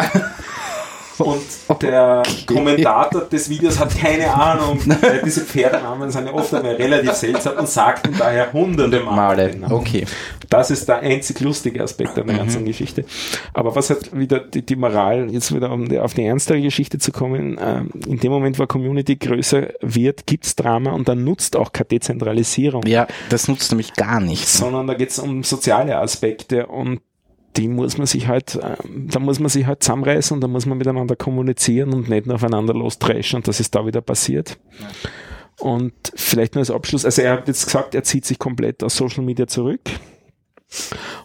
Und 1.19 1.83
der 1.83 2.23
Kommentator 2.47 3.23
des 3.23 3.49
Videos 3.49 3.79
hat 3.79 3.97
keine 3.99 4.33
Ahnung, 4.33 4.81
weil 5.01 5.23
diese 5.25 5.43
Pferdenamen 5.43 6.11
sind 6.11 6.27
ja 6.27 6.33
oft 6.35 6.53
einmal 6.55 6.75
relativ 6.75 7.13
seltsam 7.13 7.57
und 7.59 7.69
sagt 7.69 8.07
ihn 8.07 8.15
daher 8.19 8.53
hunderte 8.53 9.01
Male. 9.01 9.55
Male. 9.59 9.75
Okay. 9.75 10.05
Das 10.51 10.71
ist 10.71 10.89
der 10.89 10.99
einzig 11.01 11.41
lustige 11.41 11.83
Aspekt 11.83 12.19
an 12.19 12.27
der 12.27 12.37
ganzen 12.37 12.63
Mhm. 12.63 12.67
Geschichte. 12.67 13.05
Aber 13.53 13.75
was 13.75 13.91
hat 13.91 14.17
wieder 14.17 14.41
die, 14.41 14.63
die 14.63 14.77
Moral, 14.77 15.31
jetzt 15.31 15.55
wieder 15.55 15.71
um 15.71 15.91
auf 15.99 16.15
die 16.15 16.25
ernstere 16.25 16.61
Geschichte 16.61 16.99
zu 16.99 17.13
kommen, 17.13 17.59
ähm, 17.61 17.91
in 18.07 18.19
dem 18.21 18.31
Moment, 18.31 18.59
wo 18.59 18.67
Community 18.67 19.17
größer 19.17 19.69
wird, 19.81 20.27
gibt's 20.27 20.55
Drama 20.57 20.93
und 20.93 21.09
dann 21.09 21.25
nutzt 21.25 21.57
auch 21.57 21.73
keine 21.73 21.89
Dezentralisierung. 21.89 22.87
Ja, 22.87 23.07
das 23.31 23.49
nutzt 23.49 23.71
nämlich 23.73 23.95
gar 23.95 24.21
nichts. 24.21 24.59
Sondern 24.59 24.87
da 24.87 24.95
geht's 24.95 25.19
um 25.19 25.43
soziale 25.43 25.97
Aspekte 25.99 26.67
und 26.67 27.01
die 27.57 27.69
muss 27.69 27.99
man 27.99 28.07
sich 28.07 28.29
halt, 28.29 28.59
ähm, 28.63 29.09
da 29.11 29.19
muss 29.19 29.39
man 29.41 29.49
sich 29.49 29.67
halt 29.67 29.83
zusammenreißen 29.83 30.37
und 30.37 30.41
da 30.41 30.49
muss 30.49 30.67
man 30.67 30.79
miteinander 30.79 31.17
kommunizieren 31.17 31.93
und 31.93 32.09
nicht 32.09 32.27
nur 32.27 32.37
aufeinander 32.37 32.75
losdreschen 32.75 33.39
und 33.39 33.49
das 33.49 33.61
ist 33.61 33.75
da 33.75 33.87
wieder 33.87 34.01
passiert. 34.01 34.59
Und 35.61 35.95
vielleicht 36.15 36.55
nur 36.55 36.61
als 36.61 36.71
Abschluss, 36.71 37.05
also 37.05 37.23
er 37.23 37.33
hat 37.33 37.49
jetzt 37.49 37.67
gesagt, 37.67 37.95
er 37.95 38.03
zieht 38.03 38.25
sich 38.25 38.39
komplett 38.39 38.83
aus 38.83 38.97
Social 38.97 39.25
Media 39.25 39.47
zurück. 39.47 39.81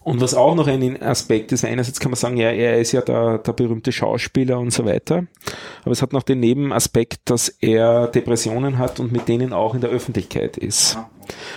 Und 0.03 0.21
was 0.21 0.35
auch 0.35 0.53
noch 0.55 0.67
ein 0.67 1.01
Aspekt 1.01 1.51
ist, 1.51 1.65
einerseits 1.65 1.99
kann 1.99 2.11
man 2.11 2.17
sagen, 2.17 2.37
ja, 2.37 2.51
er 2.51 2.79
ist 2.79 2.91
ja 2.91 3.01
der, 3.01 3.39
der 3.39 3.53
berühmte 3.53 3.91
Schauspieler 3.91 4.59
und 4.59 4.71
so 4.71 4.85
weiter. 4.85 5.25
Aber 5.81 5.91
es 5.91 6.01
hat 6.01 6.13
noch 6.13 6.23
den 6.23 6.39
Nebenaspekt, 6.39 7.21
dass 7.25 7.49
er 7.49 8.07
Depressionen 8.07 8.77
hat 8.77 8.99
und 8.99 9.11
mit 9.11 9.27
denen 9.27 9.53
auch 9.53 9.73
in 9.73 9.81
der 9.81 9.89
Öffentlichkeit 9.89 10.57
ist. 10.57 10.97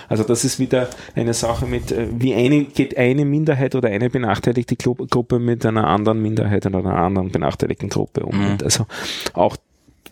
Also 0.09 0.23
das 0.23 0.45
ist 0.45 0.59
wieder 0.59 0.89
eine 1.15 1.33
Sache 1.33 1.65
mit, 1.65 1.91
äh, 1.91 2.07
wie 2.11 2.33
eine, 2.33 2.63
geht 2.65 2.97
eine 2.97 3.25
Minderheit 3.25 3.75
oder 3.75 3.89
eine 3.89 4.09
benachteiligte 4.09 4.75
Gru- 4.75 5.07
Gruppe 5.09 5.39
mit 5.39 5.65
einer 5.65 5.87
anderen 5.87 6.21
Minderheit 6.21 6.65
oder 6.65 6.79
einer 6.79 6.95
anderen 6.95 7.31
benachteiligten 7.31 7.89
Gruppe 7.89 8.25
um. 8.25 8.37
Mhm. 8.37 8.57
Also 8.63 8.85
auch 9.33 9.57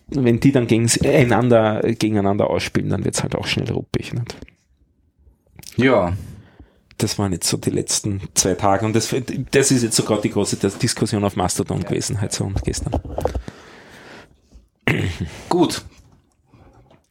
wenn 0.08 0.40
die 0.40 0.52
dann 0.52 0.68
gegen, 0.68 0.90
einander, 1.06 1.82
gegeneinander 1.84 2.50
ausspielen, 2.50 2.90
dann 2.90 3.06
wird's 3.06 3.24
halt 3.24 3.36
auch 3.36 3.48
schnell 3.48 3.72
ruppig. 3.72 4.14
Nicht? 4.14 4.36
Ja, 5.78 6.14
Das 6.98 7.18
waren 7.18 7.32
jetzt 7.32 7.48
so 7.48 7.56
die 7.58 7.70
letzten 7.70 8.22
zwei 8.34 8.56
Tage 8.56 8.86
und 8.86 8.94
das, 8.96 9.16
das 9.52 9.72
ist 9.72 9.84
jetzt 9.84 9.96
so 9.96 10.04
gerade 10.04 10.22
die 10.22 10.30
große 10.32 10.58
Diskussion 10.58 11.24
auf 11.24 11.36
Mastodon 11.38 11.82
gewesen, 11.84 12.20
heute 12.22 12.36
so 12.36 12.44
und 12.44 12.62
gestern. 12.64 12.94
gut. 15.50 15.84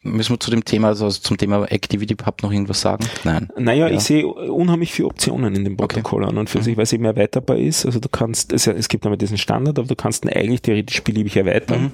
Müssen 0.02 0.32
wir 0.32 0.40
zu 0.40 0.50
dem 0.50 0.64
Thema, 0.64 0.88
also 0.88 1.10
zum 1.10 1.36
Thema 1.36 1.62
Activity 1.70 2.14
Pub 2.14 2.42
noch 2.42 2.50
irgendwas 2.50 2.80
sagen? 2.80 3.04
Nein. 3.24 3.50
Naja, 3.58 3.86
Ja. 3.88 3.94
ich 3.94 4.00
sehe 4.00 4.26
unheimlich 4.26 4.92
viele 4.92 5.08
Optionen 5.08 5.54
in 5.54 5.64
dem 5.64 5.76
Protokoll 5.76 6.24
an 6.24 6.38
und 6.38 6.48
für 6.48 6.62
sich, 6.62 6.76
weil 6.78 6.84
es 6.84 6.92
eben 6.94 7.04
erweiterbar 7.04 7.58
ist. 7.58 7.84
Also 7.84 8.00
du 8.00 8.08
kannst, 8.08 8.52
es, 8.54 8.66
es 8.66 8.88
gibt 8.88 9.04
einmal 9.04 9.18
diesen 9.18 9.36
Standard, 9.36 9.78
aber 9.78 9.88
du 9.88 9.96
kannst 9.96 10.24
ihn 10.24 10.30
eigentlich 10.30 10.62
theoretisch 10.62 11.02
beliebig 11.04 11.36
erweitern 11.36 11.92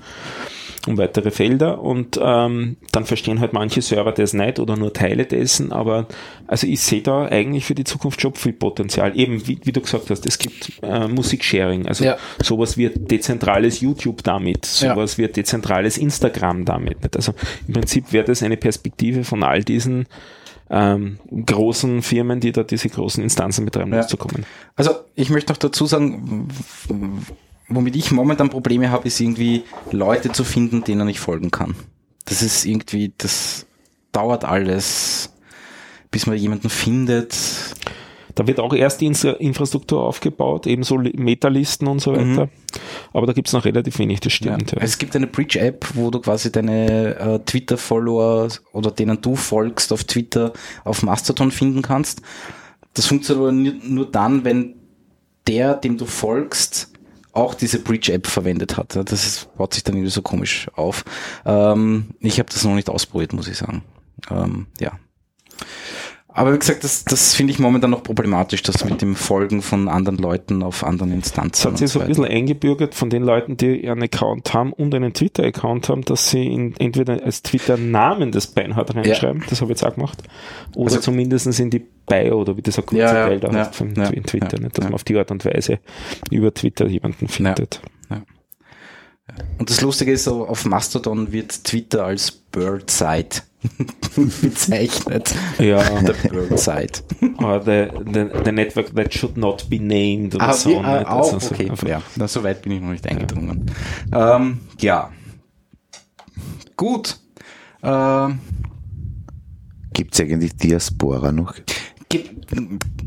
um 0.87 0.99
weitere 0.99 1.31
Felder 1.31 1.83
und 1.83 2.19
ähm, 2.23 2.77
dann 2.93 3.05
verstehen 3.05 3.41
halt 3.41 3.53
manche 3.53 3.83
Server 3.83 4.13
das 4.13 4.33
nicht 4.35 4.59
oder 4.61 4.77
nur 4.77 4.93
Teile 4.93 5.27
dessen, 5.27 5.73
aber 5.73 6.07
also 6.47 6.67
ich 6.67 6.81
sehe 6.81 7.03
da 7.03 7.27
eigentlich 7.27 7.65
für 7.65 7.75
die 7.75 7.85
Zukunft 7.85 8.21
schon 8.21 8.35
viel 8.35 8.53
Potenzial. 8.53 9.19
Eben, 9.19 9.47
wie, 9.47 9.59
wie 9.65 9.73
du 9.73 9.81
gesagt 9.81 10.09
hast, 10.11 10.27
es 10.27 10.39
gibt 10.39 10.73
äh, 10.83 11.09
Musiksharing, 11.09 11.87
also 11.87 12.05
Ja. 12.05 12.17
sowas 12.43 12.77
wie 12.77 12.89
dezentrales 12.91 13.81
YouTube 13.81 14.23
damit, 14.23 14.67
Ja. 14.81 14.95
sowas 14.95 15.19
wie 15.19 15.27
dezentrales 15.29 15.99
Instagram 15.99 16.65
damit. 16.65 17.03
Nicht? 17.03 17.17
Also 17.17 17.35
im 17.67 17.75
Prinzip 17.75 18.13
wäre 18.13 18.25
das 18.25 18.43
eine 18.43 18.57
Perspektive 18.57 19.25
von 19.25 19.43
all 19.43 19.63
diesen 19.65 20.07
ähm, 20.69 21.19
großen 21.47 22.03
Firmen, 22.03 22.41
die 22.41 22.51
da 22.51 22.65
diese 22.65 22.89
großen 22.89 23.23
Instanzen 23.23 23.65
betreiben, 23.65 23.93
Ja. 23.93 24.01
loszukommen. 24.01 24.45
Also 24.75 24.91
ich 25.15 25.31
möchte 25.31 25.53
noch 25.53 25.59
dazu 25.59 25.87
sagen, 25.87 26.49
womit 27.69 27.97
ich 27.97 28.11
momentan 28.11 28.51
Probleme 28.51 28.91
habe, 28.91 29.07
ist 29.09 29.21
irgendwie 29.21 29.65
Leute 29.91 30.33
zu 30.33 30.45
finden, 30.45 30.85
denen 30.85 31.09
ich 31.09 31.21
folgen 31.21 31.51
kann. 31.51 31.75
Das 32.25 32.43
ist 32.43 32.65
irgendwie, 32.65 33.13
das 33.19 33.67
dauert 34.13 34.45
alles, 34.45 35.33
bis 36.11 36.27
man 36.27 36.37
jemanden 36.37 36.71
findet. 36.71 37.37
Da 38.35 38.47
wird 38.47 38.61
auch 38.61 38.75
erst 38.75 39.01
die 39.01 39.07
Infrastruktur 39.07 40.03
aufgebaut, 40.03 40.67
ebenso 40.67 40.99
Li- 40.99 41.15
Metalisten 41.17 41.89
und 41.89 42.01
so 42.01 42.13
weiter. 42.13 42.51
Aber 43.15 43.27
da 43.27 43.33
gibt's 43.33 43.55
noch 43.55 43.65
relativ 43.65 43.99
wenig, 43.99 44.21
das 44.21 44.35
stimmt. 44.35 44.73
Ja. 44.73 44.79
Es 44.83 44.99
gibt 44.99 45.17
eine 45.17 45.27
Bridge-App, 45.27 45.87
wo 45.95 46.11
du 46.11 46.21
quasi 46.21 46.53
deine 46.53 47.17
äh, 47.19 47.39
Twitter-Follower 47.39 48.49
oder 48.73 48.91
denen 48.91 49.23
du 49.23 49.37
folgst 49.37 49.91
auf 49.91 50.05
Twitter 50.05 50.53
auf 50.85 51.03
Mastodon 51.03 51.51
finden 51.51 51.81
kannst. 51.81 52.21
Das 52.93 53.07
funktioniert 53.07 53.77
aber 53.83 53.89
nur 53.89 54.11
dann, 54.11 54.45
wenn 54.45 54.75
der, 55.47 55.75
dem 55.75 55.97
du 55.97 56.05
folgst, 56.05 56.93
auch 57.37 57.55
diese 57.55 57.81
Bridge-App 57.81 58.27
verwendet 58.27 58.77
hat. 58.77 58.97
Das 58.97 59.27
ist, 59.27 59.55
baut 59.57 59.75
sich 59.75 59.85
dann 59.85 59.97
irgendwie 59.97 60.11
so 60.11 60.23
komisch 60.23 60.69
auf. 60.75 61.05
Ähm, 61.45 62.15
ich 62.21 62.39
habe 62.39 62.49
das 62.51 62.65
noch 62.65 62.75
nicht 62.75 62.89
ausprobiert, 62.89 63.33
muss 63.33 63.49
ich 63.49 63.59
sagen. 63.59 63.83
Ähm, 64.31 64.67
ja. 64.81 64.93
Aber 66.37 66.53
wie 66.53 66.59
gesagt, 66.59 66.85
das, 66.85 67.03
das 67.07 67.35
finde 67.35 67.55
ich 67.55 67.59
momentan 67.59 67.91
noch 67.91 68.03
problematisch, 68.03 68.63
das 68.63 68.85
mit 68.85 69.01
dem 69.01 69.17
Folgen 69.17 69.63
von 69.63 69.89
anderen 69.89 70.19
Leuten 70.19 70.63
auf 70.63 70.85
anderen 70.85 71.13
Instanzen. 71.13 71.63
Das 71.63 71.65
hat 71.65 71.79
sich 71.79 71.91
so 71.91 72.01
ein 72.01 72.09
bisschen 72.09 72.27
eingebürgert 72.27 72.95
von 72.95 73.09
den 73.09 73.23
Leuten, 73.23 73.57
die 73.57 73.89
einen 73.89 74.03
Account 74.03 74.53
haben 74.53 74.75
und 74.75 74.95
einen 74.95 75.15
Twitter-Account 75.15 75.89
haben, 75.89 76.03
dass 76.03 76.29
sie 76.29 76.45
in, 76.45 76.77
entweder 76.77 77.23
als 77.25 77.43
Twitter-Namen 77.43 78.33
des 78.33 78.49
Beinhard 78.49 78.95
reinschreiben, 78.95 79.45
das 79.49 79.63
habe 79.63 79.73
ich 79.73 79.81
jetzt 79.81 79.89
auch 79.89 79.95
gemacht, 79.95 80.23
oder 80.75 80.91
Also- 80.93 81.01
zumindest 81.01 81.59
in 81.59 81.71
die 81.71 81.79
Bio 82.07 82.43
oder 82.43 82.55
wie 82.55 82.63
das 82.63 82.79
ein 82.79 82.85
kurzer 82.85 83.03
Ja, 83.03 83.15
ja, 83.15 83.27
Teil 83.29 83.41
da 83.41 83.49
ja, 83.49 83.59
heißt 83.61 83.75
von 83.75 83.95
ja, 83.95 84.11
Twitter, 84.11 84.59
ja, 84.59 84.63
nicht, 84.63 84.77
dass 84.77 84.85
ja. 84.85 84.91
man 84.91 84.95
auf 84.95 85.05
die 85.05 85.17
Art 85.17 85.31
und 85.31 85.43
Weise 85.47 85.79
über 86.31 86.53
Twitter 86.53 86.87
jemanden 86.87 87.29
findet. 87.29 87.81
Und 89.59 89.71
das 89.71 89.81
Lustige 89.81 90.13
ist, 90.13 90.25
so 90.25 90.47
auf 90.47 90.65
Mastodon 90.67 91.33
wird 91.33 91.65
Twitter 91.65 92.05
als 92.05 92.31
Birdside 92.31 93.43
bezeichnet. 94.43 95.35
Ja, 95.59 95.83
Der 96.01 96.13
Birdside. 96.31 96.93
or 97.39 97.61
the, 97.65 97.89
the, 98.13 98.27
the 98.45 98.53
network 98.53 98.95
that 98.95 99.13
should 99.13 99.37
not 99.37 99.69
be 99.69 99.79
named 99.79 100.35
oder 100.35 100.49
Ah, 100.49 100.53
so. 100.53 100.71
wie, 100.71 100.75
nicht? 100.77 100.85
ah, 100.87 101.03
auch, 101.09 101.33
Also 101.33 101.39
so 101.39 101.55
okay. 101.55 101.71
Ja, 101.89 102.03
na, 102.17 102.29
so 102.29 102.43
weit 102.43 102.63
bin 102.63 102.73
ich 102.73 102.81
noch 102.81 102.91
nicht 102.91 103.07
eingedrungen. 103.07 103.71
Ähm, 104.13 104.61
ja. 104.81 105.11
Gut. 106.77 107.19
Ähm, 107.83 108.39
Gibt 109.93 110.15
es 110.15 110.21
eigentlich 110.21 110.57
Diaspora 110.57 111.33
noch? 111.33 111.55
gibt, 112.09 112.47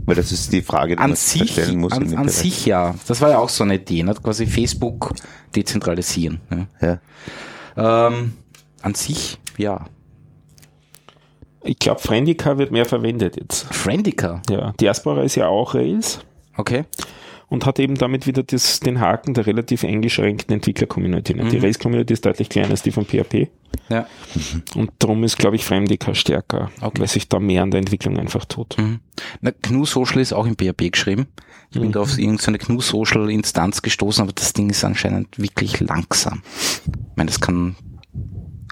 Weil 0.05 0.15
das 0.15 0.31
ist 0.31 0.51
die 0.51 0.61
Frage, 0.61 0.95
die 0.95 1.01
an 1.01 1.11
man 1.11 1.15
sich, 1.15 1.51
stellen 1.51 1.79
muss. 1.79 1.93
an, 1.93 2.13
an 2.17 2.29
sich 2.29 2.65
ja. 2.65 2.95
Das 3.07 3.21
war 3.21 3.29
ja 3.29 3.37
auch 3.39 3.49
so 3.49 3.63
eine 3.63 3.75
Idee, 3.75 4.03
ne? 4.03 4.13
quasi 4.15 4.45
Facebook 4.45 5.13
dezentralisieren. 5.55 6.41
Ne? 6.49 6.67
Ja. 6.81 8.07
Ähm, 8.07 8.33
an 8.81 8.93
sich, 8.95 9.37
ja. 9.57 9.85
Ich 11.63 11.77
glaube, 11.79 11.99
Friendica 11.99 12.57
wird 12.57 12.71
mehr 12.71 12.85
verwendet 12.85 13.35
jetzt. 13.37 13.65
Friendica, 13.73 14.41
Ja, 14.49 14.73
Diaspora 14.79 15.23
ist 15.23 15.35
ja 15.35 15.47
auch 15.47 15.73
Rails 15.75 16.19
okay. 16.57 16.85
und 17.49 17.65
hat 17.65 17.79
eben 17.79 17.95
damit 17.95 18.27
wieder 18.27 18.43
das, 18.43 18.79
den 18.79 18.99
Haken 19.01 19.33
der 19.33 19.45
relativ 19.45 19.83
eingeschränkten 19.83 20.53
Entwickler-Community. 20.55 21.33
Die 21.33 21.41
Mhm. 21.57 21.61
Rails-Community 21.61 22.13
ist 22.13 22.25
deutlich 22.25 22.49
kleiner 22.49 22.69
als 22.71 22.81
die 22.83 22.91
von 22.91 23.05
PHP 23.05 23.49
Ja. 23.89 24.07
und 24.75 24.91
darum 24.99 25.23
ist, 25.23 25.37
glaube 25.37 25.57
ich, 25.57 25.65
Friendica 25.65 26.15
stärker, 26.15 26.71
Okay. 26.81 27.01
weil 27.01 27.07
sich 27.07 27.27
da 27.27 27.39
mehr 27.39 27.63
an 27.63 27.71
der 27.71 27.79
Entwicklung 27.79 28.17
einfach 28.17 28.45
tut. 28.45 28.77
Mhm. 28.77 28.99
Na, 29.41 29.51
GNU 29.51 29.85
Social 29.85 30.19
ist 30.21 30.31
auch 30.33 30.45
in 30.45 30.55
PHP 30.55 30.91
geschrieben. 30.91 31.27
Ich 31.71 31.79
bin 31.79 31.91
da 31.91 31.99
auf 31.99 32.17
irgendeine 32.17 32.57
GNU 32.57 32.81
Social 32.81 33.29
Instanz 33.29 33.81
gestoßen, 33.83 34.23
aber 34.23 34.31
das 34.33 34.53
Ding 34.53 34.69
ist 34.71 34.83
anscheinend 34.83 35.37
wirklich 35.37 35.79
langsam. 35.81 36.41
Ich 36.87 36.91
meine, 37.15 37.27
das 37.27 37.39
kann 37.41 37.75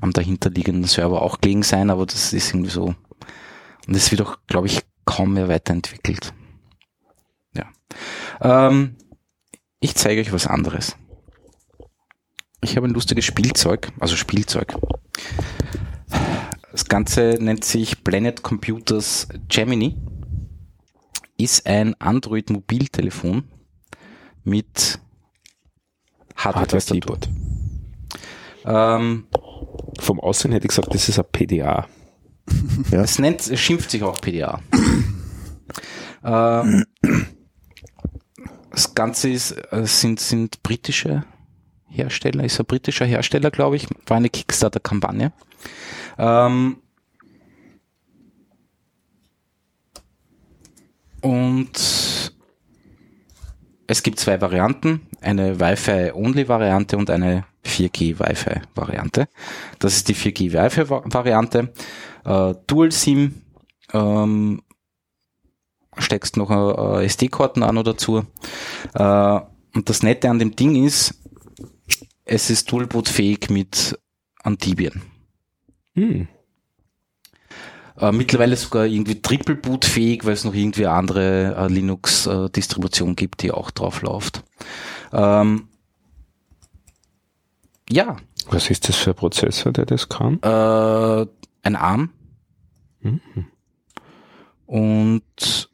am 0.02 0.14
dahinterliegenden 0.14 0.86
Server 0.86 1.22
auch 1.22 1.42
gelegen 1.42 1.64
sein, 1.64 1.90
aber 1.90 2.06
das 2.06 2.34
ist 2.34 2.54
irgendwie 2.54 2.70
so. 2.70 2.96
Und 3.88 3.96
es 3.96 4.12
wird 4.12 4.22
auch, 4.22 4.38
glaube 4.48 4.68
ich, 4.68 4.82
kaum 5.06 5.34
mehr 5.34 5.48
weiterentwickelt. 5.48 6.34
Ja. 7.54 7.66
Ähm, 8.42 8.96
ich 9.80 9.96
zeige 9.96 10.22
euch 10.22 10.34
was 10.34 10.48
anderes. 10.48 10.96
Ich 12.62 12.76
habe 12.76 12.88
ein 12.88 12.94
lustiges 12.94 13.26
Spielzeug, 13.26 13.92
also 14.00 14.16
Spielzeug. 14.16 14.76
Das 16.72 16.86
Ganze 16.86 17.38
nennt 17.40 17.64
sich 17.64 18.04
Planet 18.04 18.44
Computers 18.44 19.28
Gemini. 19.48 19.96
Ist 21.38 21.68
ein 21.68 21.96
Android-Mobiltelefon 22.00 23.44
mit 24.44 25.00
Hardware-Tastatur. 26.36 27.18
Hardware-Keyboard. 27.18 27.30
Ähm, 28.66 29.28
Vom 30.00 30.20
Aussehen 30.20 30.52
hätte 30.52 30.66
ich 30.66 30.70
gesagt, 30.70 30.94
das 30.94 31.10
ist 31.10 31.20
ein 31.20 31.26
PDA. 31.32 31.88
es 32.92 33.20
nennt, 33.20 33.48
es 33.48 33.60
schimpft 33.60 33.92
sich 33.92 34.04
auch 34.04 34.20
PDA. 34.22 34.62
ähm, 36.24 36.86
das 38.72 38.94
Ganze 38.96 39.30
ist, 39.30 39.52
äh, 39.72 39.86
sind, 39.86 40.20
sind 40.20 40.62
britische 40.64 41.24
Hersteller, 41.88 42.44
ist 42.44 42.60
ein 42.60 42.66
britischer 42.66 43.06
Hersteller, 43.06 43.52
glaube 43.52 43.76
ich, 43.76 43.88
war 44.06 44.18
eine 44.18 44.30
Kickstarter-Kampagne. 44.30 45.34
Ähm, 46.18 46.78
und 51.22 52.34
es 53.88 54.04
gibt 54.04 54.20
zwei 54.20 54.40
Varianten, 54.42 55.08
eine 55.22 55.60
Wi-Fi-Only-Variante 55.60 56.98
und 56.98 57.10
eine 57.10 57.46
4G-Wi-Fi-Variante. 57.68 59.28
Das 59.80 59.96
ist 59.96 60.08
die 60.10 60.16
4G-Wi-Fi-Variante. 60.16 61.74
Äh, 62.26 62.54
Dual-SIM, 62.68 63.42
ähm, 63.94 64.62
steckst 65.98 66.38
noch 66.38 66.50
eine, 66.50 67.04
SD-Karten 67.04 67.64
an 67.64 67.78
oder 67.78 67.94
dazu. 67.94 68.26
Äh, 68.94 69.40
und 69.76 69.90
das 69.90 70.04
Nette 70.04 70.30
an 70.30 70.40
dem 70.40 70.56
Ding 70.56 70.84
ist, 70.84 71.16
es 72.26 72.50
ist 72.50 72.72
Dual-Boot-fähig 72.72 73.50
mit 73.50 73.98
Antibien. 74.44 75.02
Hm. 75.94 76.28
Äh, 78.00 78.12
mittlerweile 78.12 78.56
sogar 78.56 78.86
irgendwie 78.86 79.22
Triple-Boot-fähig, 79.22 80.26
weil 80.26 80.34
es 80.34 80.44
noch 80.44 80.54
irgendwie 80.54 80.86
andere 80.86 81.56
äh, 81.56 81.68
Linux-Distribution 81.68 83.16
gibt, 83.16 83.42
die 83.42 83.52
auch 83.52 83.72
drauf 83.72 84.02
läuft. 84.02 84.44
Ähm, 85.12 85.68
ja, 87.89 88.17
Was 88.50 88.69
ist 88.69 88.89
das 88.89 88.95
für 88.97 89.12
ein 89.12 89.15
Prozessor, 89.15 89.71
der 89.71 89.86
das 89.86 90.10
kann? 90.10 90.39
äh, 90.41 91.26
ein 91.63 91.76
ARM 91.76 92.12
Mhm. 93.00 93.21
und 94.65 95.69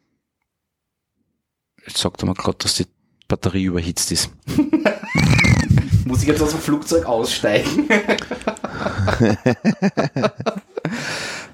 jetzt 1.87 1.97
sagt 1.97 2.21
er 2.21 2.25
mal 2.27 2.33
gerade, 2.33 2.57
dass 2.59 2.75
die 2.75 2.85
Batterie 3.27 3.63
überhitzt 3.63 4.11
ist. 4.11 4.29
Muss 6.05 6.21
ich 6.21 6.27
jetzt 6.27 6.41
aus 6.41 6.51
dem 6.51 6.59
Flugzeug 6.59 7.05
aussteigen? 7.05 7.87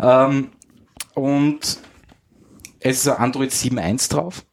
ähm, 0.02 0.50
und 1.14 1.80
es 2.80 2.98
ist 2.98 3.08
ein 3.08 3.18
Android 3.18 3.52
7.1 3.52 4.12
drauf. 4.12 4.46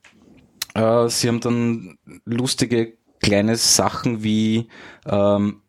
Äh, 0.74 1.08
sie 1.08 1.28
haben 1.28 1.40
dann 1.40 1.98
lustige 2.24 2.94
kleine 3.20 3.56
Sachen 3.56 4.22
wie 4.22 4.68
ähm, 5.06 5.62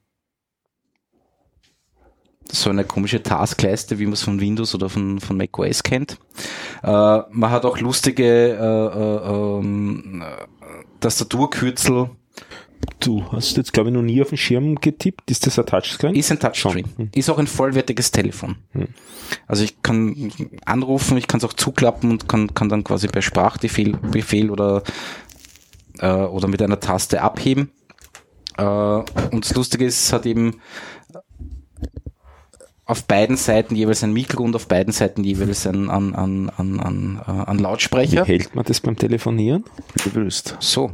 so 2.51 2.69
eine 2.69 2.83
komische 2.83 3.21
Taskleiste, 3.21 3.99
wie 3.99 4.05
man 4.05 4.13
es 4.13 4.23
von 4.23 4.39
Windows 4.39 4.73
oder 4.75 4.89
von, 4.89 5.19
von 5.19 5.37
macOS 5.37 5.83
kennt. 5.83 6.17
Äh, 6.83 6.87
man 6.87 7.51
hat 7.51 7.65
auch 7.65 7.79
lustige 7.79 8.25
äh, 8.25 8.55
äh, 8.59 9.59
ähm, 9.59 10.21
äh, 10.21 10.45
Tastaturkürzel. 10.99 12.09
Du 12.99 13.31
hast 13.31 13.57
jetzt, 13.57 13.73
glaube 13.73 13.89
ich, 13.89 13.95
noch 13.95 14.01
nie 14.01 14.21
auf 14.21 14.29
den 14.29 14.37
Schirm 14.37 14.75
getippt. 14.75 15.29
Ist 15.29 15.45
das 15.45 15.59
ein 15.59 15.65
Touchscreen? 15.65 16.15
Ist 16.15 16.31
ein 16.31 16.39
Touchscreen. 16.39 16.85
Schon. 16.95 17.09
Ist 17.13 17.29
auch 17.29 17.37
ein 17.37 17.47
vollwertiges 17.47 18.11
Telefon. 18.11 18.55
Hm. 18.71 18.87
Also 19.45 19.63
ich 19.63 19.81
kann 19.81 20.31
anrufen, 20.65 21.17
ich 21.17 21.27
kann 21.27 21.39
es 21.39 21.43
auch 21.43 21.53
zuklappen 21.53 22.09
und 22.09 22.27
kann, 22.27 22.53
kann 22.53 22.69
dann 22.69 22.83
quasi 22.83 23.07
per 23.07 23.21
Sprachbefehl 23.21 23.97
Befehl 23.97 24.49
oder, 24.49 24.83
äh, 25.99 26.07
oder 26.07 26.47
mit 26.47 26.61
einer 26.61 26.79
Taste 26.79 27.21
abheben. 27.21 27.71
Äh, 28.57 28.63
und 28.63 29.45
das 29.45 29.53
Lustige 29.53 29.85
ist, 29.85 30.01
es 30.01 30.13
hat 30.13 30.25
eben 30.25 30.59
auf 32.87 33.03
beiden 33.03 33.35
Seiten 33.37 33.75
jeweils 33.75 34.03
ein 34.03 34.13
Mikro 34.13 34.43
und 34.43 34.55
auf 34.55 34.67
beiden 34.67 34.93
Seiten 34.93 35.23
jeweils 35.23 35.67
ein, 35.67 35.89
an, 35.89 36.15
an, 36.15 36.49
an, 36.55 36.79
an, 36.79 37.21
äh, 37.27 37.31
an 37.31 37.59
Wie 37.59 37.63
Lautsprecher. 37.63 38.25
hält 38.25 38.55
man 38.55 38.65
das 38.65 38.79
beim 38.81 38.97
Telefonieren? 38.97 39.65
Gelöst. 40.03 40.55
So. 40.59 40.91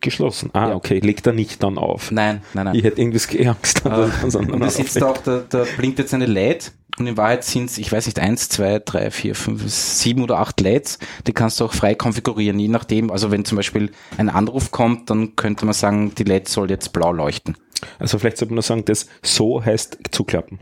Geschlossen. 0.00 0.50
Ah, 0.54 0.68
Ja. 0.70 0.74
okay. 0.74 1.00
Legt 1.00 1.26
er 1.26 1.32
nicht 1.34 1.62
dann 1.62 1.76
auf. 1.78 2.10
Nein, 2.10 2.42
nein, 2.54 2.64
nein. 2.66 2.74
Ich 2.74 2.84
hätte 2.84 3.00
irgendwie 3.00 3.46
Angst. 3.46 3.82
Äh, 3.84 4.08
und 4.36 4.60
da 4.60 4.70
sitzt 4.70 5.00
da 5.00 5.06
auch, 5.10 5.18
da, 5.18 5.44
da 5.48 5.64
blinkt 5.76 5.98
jetzt 5.98 6.14
eine 6.14 6.26
LED 6.26 6.72
und 6.98 7.06
in 7.06 7.16
Wahrheit 7.16 7.44
sind 7.44 7.68
es, 7.70 7.76
ich 7.78 7.90
weiß 7.92 8.06
nicht, 8.06 8.18
eins, 8.18 8.48
zwei, 8.48 8.78
drei, 8.78 9.10
vier, 9.10 9.34
fünf, 9.34 9.68
sieben 9.68 10.22
oder 10.22 10.38
acht 10.38 10.60
LEDs. 10.60 10.98
Die 11.26 11.32
kannst 11.32 11.60
du 11.60 11.64
auch 11.66 11.74
frei 11.74 11.94
konfigurieren, 11.94 12.58
je 12.58 12.68
nachdem. 12.68 13.10
Also 13.10 13.30
wenn 13.30 13.44
zum 13.44 13.56
Beispiel 13.56 13.90
ein 14.16 14.28
Anruf 14.30 14.70
kommt, 14.70 15.10
dann 15.10 15.36
könnte 15.36 15.64
man 15.66 15.74
sagen, 15.74 16.14
die 16.16 16.24
LED 16.24 16.48
soll 16.48 16.70
jetzt 16.70 16.92
blau 16.92 17.12
leuchten. 17.12 17.56
Also 17.98 18.18
vielleicht 18.18 18.38
sollte 18.38 18.52
man 18.52 18.56
nur 18.56 18.62
sagen, 18.62 18.84
das 18.86 19.08
so 19.22 19.62
heißt 19.62 19.98
zuklappen. 20.12 20.60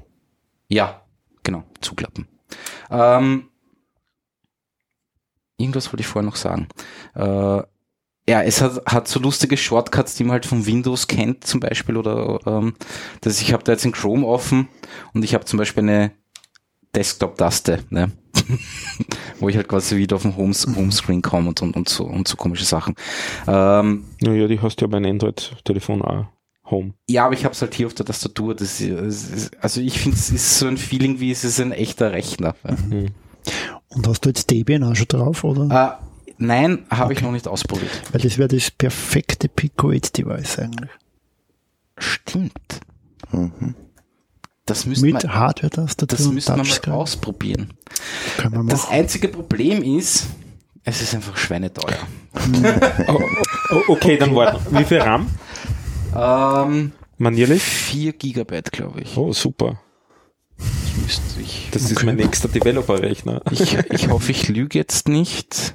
Ja, 0.73 1.03
genau, 1.43 1.65
zuklappen. 1.83 2.27
Ähm, 2.91 3.51
irgendwas 5.59 5.93
wollte 5.93 6.01
ich 6.01 6.07
vorher 6.07 6.29
noch 6.29 6.37
sagen. 6.37 6.69
Äh, 7.15 7.63
ja, 8.29 8.43
es 8.43 8.63
hat, 8.63 8.87
hat 8.87 9.07
so 9.07 9.21
lustige 9.21 9.59
Shortcuts, 9.59 10.15
die 10.15 10.25
man 10.25 10.33
halt 10.33 10.47
von 10.47 10.65
Windows 10.65 11.09
kennt 11.09 11.45
zum 11.45 11.61
Beispiel 11.61 11.99
oder 11.99 12.39
ähm, 12.47 12.75
dass 13.21 13.43
ich 13.43 13.53
habe 13.53 13.65
da 13.65 13.73
jetzt 13.73 13.85
in 13.85 13.93
Chrome 13.93 14.27
offen 14.27 14.69
und 15.13 15.25
ich 15.25 15.35
habe 15.35 15.45
zum 15.45 15.59
Beispiel 15.59 15.83
eine 15.83 16.13
Desktop-Taste, 16.95 17.85
ne? 17.91 18.13
wo 19.41 19.49
ich 19.51 19.57
halt 19.57 19.69
quasi 19.69 19.97
wieder 19.99 20.17
auf 20.17 20.23
den 20.23 20.37
Homes 20.37 20.67
Homescreen 20.67 21.21
komme 21.21 21.49
und, 21.49 21.61
und, 21.61 21.77
und, 21.77 21.89
so, 21.89 22.05
und 22.05 22.29
so 22.29 22.37
komische 22.37 22.65
Sachen. 22.65 22.95
Ähm, 23.47 24.05
Naja, 24.21 24.47
die 24.47 24.61
hast 24.61 24.77
du 24.77 24.87
ja 24.87 24.89
bei 24.89 24.97
einem 24.97 25.11
Android-Telefon 25.11 26.01
auch. 26.01 26.27
Home. 26.65 26.95
ja, 27.09 27.27
aber 27.27 27.35
ich 27.35 27.45
habe 27.45 27.55
es 27.55 27.61
halt 27.61 27.75
hier 27.75 27.87
auf 27.87 27.95
der 27.95 28.07
Tastatur. 28.07 28.55
Das 28.55 28.81
ist, 28.81 29.51
also 29.61 29.81
ich 29.81 29.99
finde, 29.99 30.17
es 30.17 30.31
ist 30.31 30.59
so 30.59 30.67
ein 30.67 30.77
Feeling, 30.77 31.21
wie 31.21 31.31
es 31.31 31.45
ist 31.45 31.61
ein 31.61 31.73
echter 31.73 32.13
Rechner. 32.13 32.55
Ja. 32.65 32.77
Und 33.89 34.07
hast 34.07 34.25
du 34.25 34.29
jetzt 34.31 34.51
Debian 34.51 34.85
auch 34.85 34.95
schon 34.95 35.09
drauf, 35.09 35.45
oder? 35.45 35.99
Äh, 36.01 36.33
nein, 36.39 36.87
habe 36.89 37.13
ich 37.13 37.21
noch 37.21 37.33
nicht 37.33 37.49
ausprobiert. 37.49 37.91
Weil 38.13 38.21
das 38.21 38.39
wäre 38.39 38.49
das 38.49 38.71
perfekte 38.71 39.49
Pico 39.49 39.91
8 39.91 40.17
Device 40.17 40.61
eigentlich. 40.61 40.91
Stimmt. 41.99 42.81
Mhm. 43.33 43.75
Das 44.65 44.87
müsste 44.87 45.05
Mit 45.05 45.15
man, 45.15 45.35
Hardware-Tastatur 45.35 46.17
das 46.17 46.29
müsste 46.29 46.57
man 46.57 46.67
mal 46.67 46.93
ausprobieren. 46.93 47.75
Können 48.39 48.67
wir 48.67 48.71
Das 48.71 48.89
einzige 48.89 49.29
Problem 49.29 49.83
ist, 49.83 50.29
es 50.85 51.03
ist 51.03 51.15
einfach 51.15 51.37
schweineteuer. 51.37 51.99
Oh, 53.09 53.21
oh, 53.71 53.83
okay, 53.89 54.17
dann 54.17 54.35
warten. 54.35 54.77
Wie 54.77 54.85
viel 54.85 55.01
RAM? 55.01 55.27
Ähm, 56.15 56.93
Manierlich? 57.19 57.63
4 57.63 58.13
Gigabyte, 58.15 58.73
glaube 58.73 59.01
ich. 59.03 59.17
Oh, 59.17 59.33
super. 59.33 59.81
Müsste 61.03 61.41
ich. 61.41 61.69
Das 61.73 61.91
ist 61.91 62.03
mein 62.05 62.17
nächster 62.17 62.49
Developer-Rechner. 62.49 63.43
Ich, 63.51 63.75
ich 63.91 64.09
hoffe, 64.09 64.31
ich 64.33 64.49
lüge 64.49 64.79
jetzt 64.79 65.09
nicht. 65.09 65.75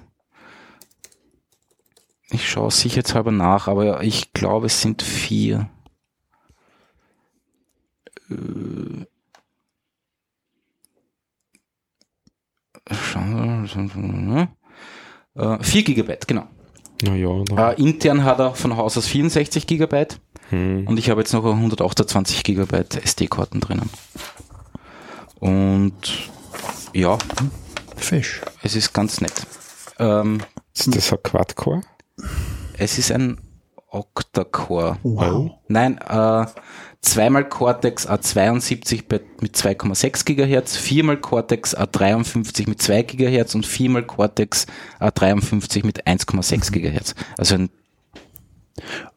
Ich 2.30 2.50
schaue 2.50 2.72
sicherheitshalber 2.72 3.32
nach, 3.32 3.68
aber 3.68 4.04
ich 4.04 4.34
glaube, 4.34 4.66
es 4.66 4.82
sind 4.82 5.02
vier. 5.02 5.70
Äh, 8.30 9.06
schauen 12.94 13.68
wir. 14.36 14.50
Äh, 15.36 15.64
4 15.64 15.84
Gigabyte, 15.84 16.28
genau. 16.28 16.48
Naja, 17.04 17.44
Äh, 17.72 17.82
intern 17.82 18.24
hat 18.24 18.40
er 18.40 18.56
von 18.56 18.76
Haus 18.76 18.98
aus 18.98 19.08
64 19.08 19.68
Gigabyte 19.68 20.20
hm. 20.50 20.88
und 20.88 20.98
ich 21.00 21.10
habe 21.10 21.22
jetzt 21.22 21.34
noch 21.34 21.46
128 21.46 22.44
Gigabyte 22.44 22.96
SD-Karten 23.04 23.60
drinnen. 23.60 23.90
Und 25.40 25.94
ja, 26.94 27.18
Fisch. 27.96 28.42
es 28.64 28.76
ist 28.76 28.94
ganz 28.94 29.22
nett. 29.22 29.34
Ähm, 30.00 30.42
Ist 30.76 30.96
das 30.96 31.12
ein 31.12 31.20
Quad-Core? 31.24 31.82
es 32.78 32.98
ist 32.98 33.12
ein 33.12 33.38
Octa-Core. 33.90 34.98
Wow. 35.04 35.52
Nein, 35.68 35.98
äh, 36.00 36.46
zweimal 37.02 37.48
Cortex 37.48 38.08
A72 38.08 39.04
bei- 39.08 39.22
mit 39.42 39.56
2,6 39.56 40.26
Gigahertz, 40.26 40.76
viermal 40.76 41.18
Cortex 41.18 41.76
A53 41.76 42.68
mit 42.68 42.82
2 42.82 43.04
Gigahertz 43.04 43.56
und 43.56 43.66
viermal 43.66 44.04
Cortex 44.04 44.66
A53 45.00 45.86
mit 45.86 46.06
1,6 46.06 46.72
Gigahertz. 46.72 47.16
Also 47.38 47.56
ein 47.56 47.70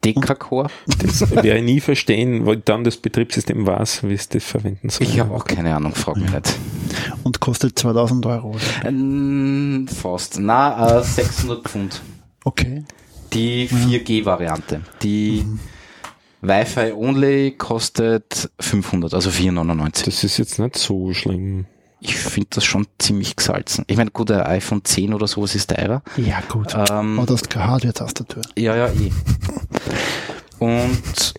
Deka-Core. 0.05 0.71
Das 1.03 1.31
werde 1.31 1.57
ich 1.57 1.65
nie 1.65 1.81
verstehen, 1.81 2.47
weil 2.47 2.57
dann 2.57 2.85
das 2.85 2.97
Betriebssystem 2.97 3.67
weiß, 3.67 4.05
wie 4.05 4.15
es 4.15 4.29
das 4.29 4.45
verwenden 4.45 4.89
soll. 4.89 5.07
Ich 5.07 5.21
habe 5.21 5.35
auch 5.35 5.45
keine 5.45 5.75
Ahnung, 5.75 5.95
frag 5.95 6.17
mich 6.17 6.33
nicht. 6.33 6.57
Und 7.23 7.41
kostet 7.41 7.79
2000 7.79 8.27
Euro. 8.27 8.51
Oder? 8.51 8.89
Ähm, 8.89 9.87
fast. 9.89 10.39
Na, 10.41 10.99
äh, 11.01 11.03
600 11.05 11.63
Pfund. 11.63 12.01
Okay. 12.45 12.85
Die 13.33 13.69
4G-Variante. 13.69 14.81
Die 15.03 15.45
Wi-Fi 16.43 16.93
Only 16.93 17.53
kostet 17.53 18.51
500, 18.59 19.15
also 19.15 19.31
499. 19.31 20.05
Das 20.07 20.25
ist 20.25 20.39
jetzt 20.39 20.59
nicht 20.59 20.77
so 20.77 21.13
schlimm. 21.13 21.67
Ich 22.01 22.17
finde 22.17 22.49
das 22.53 22.65
schon 22.65 22.87
ziemlich 22.99 23.37
gesalzen. 23.37 23.85
Ich 23.87 23.97
meine, 23.97 24.11
gut, 24.11 24.31
ein 24.31 24.41
iPhone 24.43 24.85
10 24.85 25.13
oder 25.13 25.27
sowas 25.27 25.55
ist 25.55 25.71
teurer. 25.71 26.03
Ja, 26.17 26.41
gut. 26.49 26.75
Ähm, 26.75 27.19
Aber 27.19 27.27
du 27.27 27.35
hast 27.35 27.51
keine 27.51 27.67
Hardware-Tastatur. 27.69 28.43
ja, 28.57 28.75
ja, 28.77 28.87
eh. 28.89 29.13
Und 30.59 31.35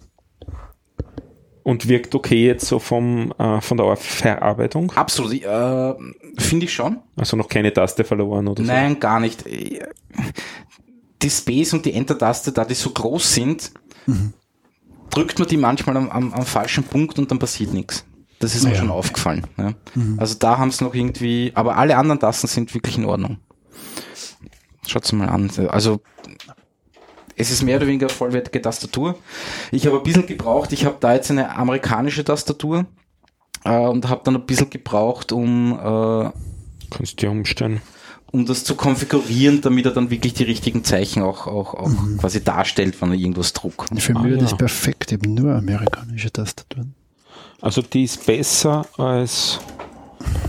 Und 1.63 1.87
wirkt 1.87 2.15
okay 2.15 2.45
jetzt 2.47 2.65
so 2.67 2.79
vom, 2.79 3.33
äh, 3.37 3.61
von 3.61 3.77
der 3.77 3.95
Verarbeitung? 3.95 4.91
absolut, 4.95 5.33
äh, 5.43 5.93
finde 6.37 6.65
ich 6.65 6.73
schon. 6.73 6.99
Also 7.15 7.37
noch 7.37 7.47
keine 7.47 7.71
Taste 7.73 8.03
verloren 8.03 8.47
oder 8.47 8.63
Nein, 8.63 8.99
gar 8.99 9.19
nicht. 9.19 9.45
Die 9.47 11.29
Space 11.29 11.73
und 11.73 11.85
die 11.85 11.93
Enter-Taste, 11.93 12.51
da 12.51 12.65
die 12.65 12.73
so 12.73 12.89
groß 12.89 13.33
sind, 13.35 13.71
drückt 15.11 15.37
man 15.37 15.47
die 15.47 15.57
manchmal 15.57 15.97
am, 15.97 16.09
am, 16.09 16.33
am 16.33 16.45
falschen 16.45 16.83
Punkt 16.83 17.19
und 17.19 17.29
dann 17.29 17.37
passiert 17.37 17.73
nichts. 17.73 18.05
Das 18.41 18.55
ist 18.55 18.63
mir 18.65 18.71
Ja. 18.71 18.77
schon 18.79 18.91
aufgefallen. 18.91 19.47
Ja. 19.57 19.73
Also 20.17 20.35
da 20.37 20.57
haben 20.57 20.67
es 20.69 20.81
noch 20.81 20.93
irgendwie, 20.93 21.51
aber 21.55 21.77
alle 21.77 21.95
anderen 21.97 22.19
Tasten 22.19 22.47
sind 22.47 22.73
wirklich 22.73 22.97
in 22.97 23.05
Ordnung. 23.05 23.37
Schaut's 24.87 25.11
mal 25.13 25.29
an. 25.29 25.49
Also 25.69 26.01
es 27.37 27.49
ist 27.51 27.63
mehr 27.63 27.77
oder 27.77 27.87
weniger 27.87 28.07
eine 28.07 28.13
vollwertige 28.15 28.61
Tastatur. 28.61 29.15
Ich 29.71 29.85
habe 29.85 29.97
ein 29.97 30.03
bisschen 30.03 30.25
gebraucht, 30.27 30.73
ich 30.73 30.85
habe 30.85 30.97
da 30.99 31.13
jetzt 31.13 31.31
eine 31.31 31.55
amerikanische 31.55 32.23
Tastatur 32.23 32.85
äh, 33.63 33.77
und 33.77 34.09
habe 34.09 34.21
dann 34.23 34.35
ein 34.35 34.45
bisschen 34.45 34.69
gebraucht, 34.69 35.31
um 35.31 35.73
äh? 35.73 36.31
Kannst 36.89 37.21
du 37.21 37.25
ja 37.25 37.31
umstellen. 37.31 37.81
um 38.33 38.45
das 38.45 38.63
zu 38.65 38.75
konfigurieren, 38.75 39.61
damit 39.61 39.85
er 39.85 39.91
dann 39.91 40.09
wirklich 40.09 40.33
die 40.33 40.43
richtigen 40.43 40.83
Zeichen 40.83 41.21
auch, 41.23 41.47
auch, 41.47 41.73
auch 41.73 41.91
quasi 42.17 42.43
darstellt, 42.43 43.01
wenn 43.01 43.11
er 43.11 43.15
irgendwas 43.17 43.53
druckt. 43.53 43.89
Für 44.01 44.15
Ah, 44.15 44.19
mich 44.19 44.33
ja. 44.33 44.37
das 44.39 44.57
perfekt, 44.57 45.11
eben 45.13 45.33
nur 45.35 45.55
amerikanische 45.55 46.31
Tastaturen. 46.31 46.95
Also 47.61 47.81
die 47.81 48.03
ist 48.05 48.25
besser 48.25 48.85
als 48.97 49.59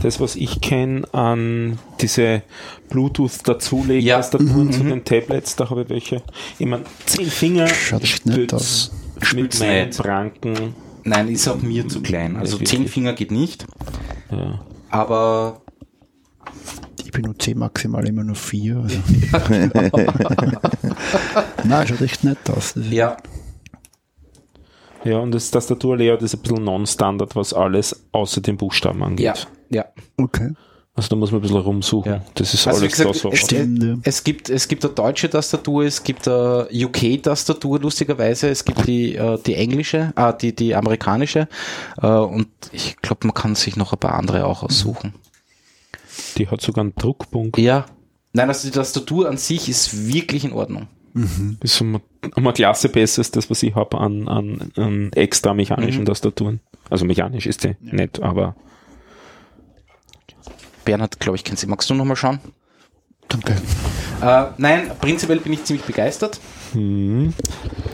das, 0.02 0.20
was 0.20 0.36
ich 0.36 0.60
kenne 0.60 1.02
an 1.12 1.78
diese 2.00 2.42
Bluetooth 2.90 3.46
dazulegen 3.46 4.06
Ja. 4.06 4.16
Tastaturen 4.16 4.66
Mhm. 4.66 4.72
zu 4.72 4.84
den 4.84 5.04
Tablets, 5.04 5.56
da 5.56 5.68
habe 5.70 5.82
ich 5.82 5.88
welche. 5.90 6.22
Ich 6.58 6.66
meine, 6.66 6.84
zehn 7.06 7.26
Finger 7.26 7.68
stütz 7.68 8.90
mit 9.34 9.58
meinen 9.60 9.88
nicht. 9.88 9.98
Pranken. 9.98 10.74
Nein, 11.04 11.28
ist 11.28 11.48
auch 11.48 11.60
mir 11.60 11.86
zu 11.88 12.00
klein. 12.00 12.36
Also 12.36 12.58
Definitiv. 12.58 12.78
zehn 12.78 12.88
Finger 12.88 13.12
geht 13.12 13.30
nicht, 13.30 13.66
Ja. 14.30 14.60
aber 14.90 15.58
Ich 17.04 17.10
benutze 17.12 17.54
maximal 17.54 18.06
immer 18.08 18.24
nur 18.24 18.36
vier. 18.36 18.78
Also. 18.78 18.96
Nein, 21.64 21.86
schaut 21.86 22.00
echt 22.00 22.24
nett 22.24 22.38
aus. 22.50 22.74
Ja, 22.90 23.16
ja, 25.04 25.18
und 25.18 25.32
das 25.32 25.50
Tastaturlayout 25.50 26.22
ist 26.22 26.34
ein 26.34 26.40
bisschen 26.40 26.64
non-standard, 26.64 27.34
was 27.36 27.52
alles 27.52 28.04
außer 28.12 28.40
den 28.40 28.56
Buchstaben 28.56 29.02
angeht. 29.02 29.26
ja, 29.26 29.34
ja. 29.70 29.84
Okay. 30.16 30.52
Also 30.94 31.08
da 31.08 31.16
muss 31.16 31.30
man 31.30 31.38
ein 31.38 31.42
bisschen 31.42 31.56
rumsuchen. 31.56 32.12
Ja. 32.12 32.22
Das 32.34 32.52
ist 32.52 32.66
Also 32.66 32.80
alles 32.80 32.92
gesagt, 32.92 33.14
da 33.14 33.18
so. 33.18 33.30
es, 33.30 33.40
Stimmt, 33.40 33.82
ja. 33.82 33.94
es 34.02 34.24
gibt 34.24 34.50
es 34.50 34.68
gibt 34.68 34.84
eine 34.84 34.92
deutsche 34.92 35.30
Tastatur, 35.30 35.84
es 35.84 36.04
gibt 36.04 36.28
eine 36.28 36.68
UK-Tastatur 36.70 37.80
lustigerweise, 37.80 38.50
es 38.50 38.62
gibt 38.62 38.86
die 38.86 39.16
äh, 39.16 39.38
die 39.46 39.54
englische, 39.54 40.12
ah, 40.16 40.32
die 40.32 40.54
die 40.54 40.74
amerikanische 40.74 41.48
äh, 42.02 42.06
und 42.06 42.48
ich 42.72 42.98
glaube, 42.98 43.26
man 43.26 43.32
kann 43.32 43.54
sich 43.54 43.76
noch 43.76 43.94
ein 43.94 43.98
paar 43.98 44.14
andere 44.16 44.44
auch 44.44 44.62
aussuchen. 44.62 45.14
Die 46.36 46.48
hat 46.48 46.60
sogar 46.60 46.82
einen 46.82 46.94
Druckpunkt. 46.94 47.56
Ja, 47.56 47.86
nein, 48.34 48.48
also 48.48 48.68
die 48.68 48.74
Tastatur 48.74 49.30
an 49.30 49.38
sich 49.38 49.70
ist 49.70 50.06
wirklich 50.12 50.44
in 50.44 50.52
Ordnung. 50.52 50.88
Das 51.14 51.72
ist 51.74 51.80
um, 51.80 51.96
um 51.96 52.46
eine 52.46 52.52
Klasse 52.52 52.88
besser 52.88 53.20
als 53.20 53.30
das, 53.30 53.50
was 53.50 53.62
ich 53.62 53.74
habe 53.74 53.98
an, 53.98 54.28
an, 54.28 54.72
an 54.76 55.12
extra 55.14 55.52
mechanischen 55.54 56.02
Mhm. 56.02 56.06
Tastaturen. 56.06 56.60
Also 56.90 57.04
mechanisch 57.04 57.46
ist 57.46 57.64
die 57.64 57.76
nicht, 57.80 58.20
aber 58.22 58.56
Bernhard, 60.84 61.20
glaube 61.20 61.36
ich, 61.36 61.44
kennt 61.44 61.58
sie. 61.58 61.66
Magst 61.66 61.88
du 61.90 61.94
noch 61.94 62.04
mal 62.04 62.16
schauen? 62.16 62.40
Danke. 63.28 63.54
Äh, 64.20 64.44
nein, 64.58 64.90
prinzipiell 65.00 65.38
bin 65.38 65.52
ich 65.52 65.64
ziemlich 65.64 65.84
begeistert. 65.86 66.40
hm, 66.72 67.32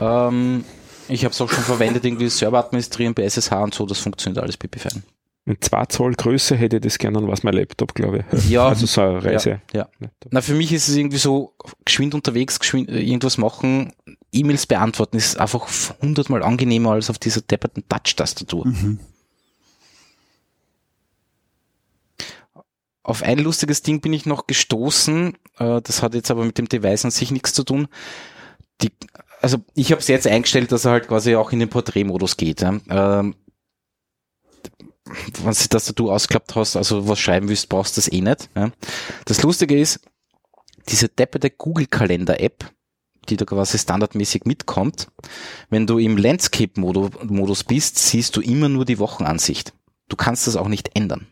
Ähm, 0.01 0.65
ich 1.09 1.25
habe 1.25 1.33
es 1.33 1.41
auch 1.41 1.51
schon 1.51 1.65
verwendet, 1.65 2.05
irgendwie 2.05 2.29
Server 2.29 2.59
administrieren 2.59 3.15
bei 3.15 3.23
SSH 3.25 3.53
und 3.53 3.75
so, 3.75 3.87
das 3.87 3.99
funktioniert 3.99 4.43
alles 4.43 4.57
pipi-fein. 4.57 5.03
Mit 5.49 5.65
2 5.65 5.87
Zoll 5.87 6.13
Größe 6.13 6.57
hätte 6.57 6.77
ich 6.77 6.83
das 6.83 6.99
gerne, 6.99 7.19
dann 7.19 7.27
war 7.27 7.33
es 7.33 7.43
mein 7.43 7.55
Laptop, 7.55 7.95
glaube 7.95 8.23
ich. 8.31 8.51
Ja. 8.51 8.69
Also 8.69 8.85
so 8.85 9.01
eine 9.01 9.25
Reise. 9.25 9.63
Ja, 9.73 9.89
ja. 9.99 10.09
Na, 10.31 10.43
für 10.43 10.53
mich 10.53 10.73
ist 10.75 10.89
es 10.89 10.95
irgendwie 10.95 11.17
so, 11.17 11.55
geschwind 11.87 12.15
unterwegs, 12.15 12.61
geschwind 12.61 12.91
äh, 12.91 13.01
irgendwas 13.01 13.39
machen, 13.39 13.93
E-Mails 14.31 14.67
beantworten, 14.67 15.17
ist 15.17 15.41
einfach 15.41 15.67
hundertmal 16.03 16.43
angenehmer 16.43 16.93
als 16.93 17.09
auf 17.09 17.19
dieser 17.19 17.41
depperten 17.41 17.83
Touch-Tastatur. 17.89 18.67
Mhm. 18.67 19.01
Auf 23.03 23.23
ein 23.23 23.39
lustiges 23.39 23.81
Ding 23.81 24.03
bin 24.03 24.13
ich 24.13 24.27
noch 24.27 24.47
gestoßen, 24.47 25.33
äh, 25.59 25.81
das 25.81 26.03
hat 26.03 26.15
jetzt 26.15 26.31
aber 26.31 26.45
mit 26.45 26.59
dem 26.59 26.69
Device 26.69 27.07
an 27.07 27.11
sich 27.11 27.31
nichts 27.31 27.55
zu 27.55 27.65
tun. 27.65 27.89
Die, 28.83 28.93
also 29.41 29.57
ich 29.75 29.93
habe 29.93 30.01
es 30.03 30.09
jetzt 30.09 30.27
eingestellt, 30.27 30.73
dass 30.73 30.85
er 30.85 30.91
halt 30.91 31.09
quasi 31.09 31.37
auch 31.37 31.53
in 31.53 31.59
den 31.59 31.71
Porträtmodus 31.71 32.37
geht. 32.37 32.61
Ja. 32.61 32.79
Ähm, 32.91 33.35
wenn 35.43 35.53
du 35.53 35.59
die 35.63 35.69
Tastatur 35.69 36.13
ausklappt 36.13 36.55
hast, 36.55 36.77
also 36.77 37.09
was 37.09 37.19
schreiben 37.19 37.49
willst, 37.49 37.69
brauchst 37.69 37.97
du 37.97 38.01
das 38.01 38.13
eh 38.13 38.21
nicht. 38.21 38.49
Ja. 38.55 38.71
Das 39.25 39.43
Lustige 39.43 39.79
ist, 39.79 40.01
diese 40.89 41.09
depperte 41.09 41.51
Google-Kalender-App, 41.51 42.71
die 43.29 43.37
da 43.37 43.45
quasi 43.45 43.79
standardmäßig 43.79 44.45
mitkommt, 44.45 45.09
wenn 45.71 45.87
du 45.87 45.99
im 45.99 46.17
Landscape-Modus 46.17 47.65
bist, 47.65 47.99
siehst 47.99 48.37
du 48.37 48.41
immer 48.41 48.69
nur 48.69 48.85
die 48.85 48.99
Wochenansicht. 48.99 49.75
Du 50.09 50.17
kannst 50.17 50.47
das 50.47 50.57
auch 50.57 50.69
nicht 50.69 50.97
ändern. 50.97 51.27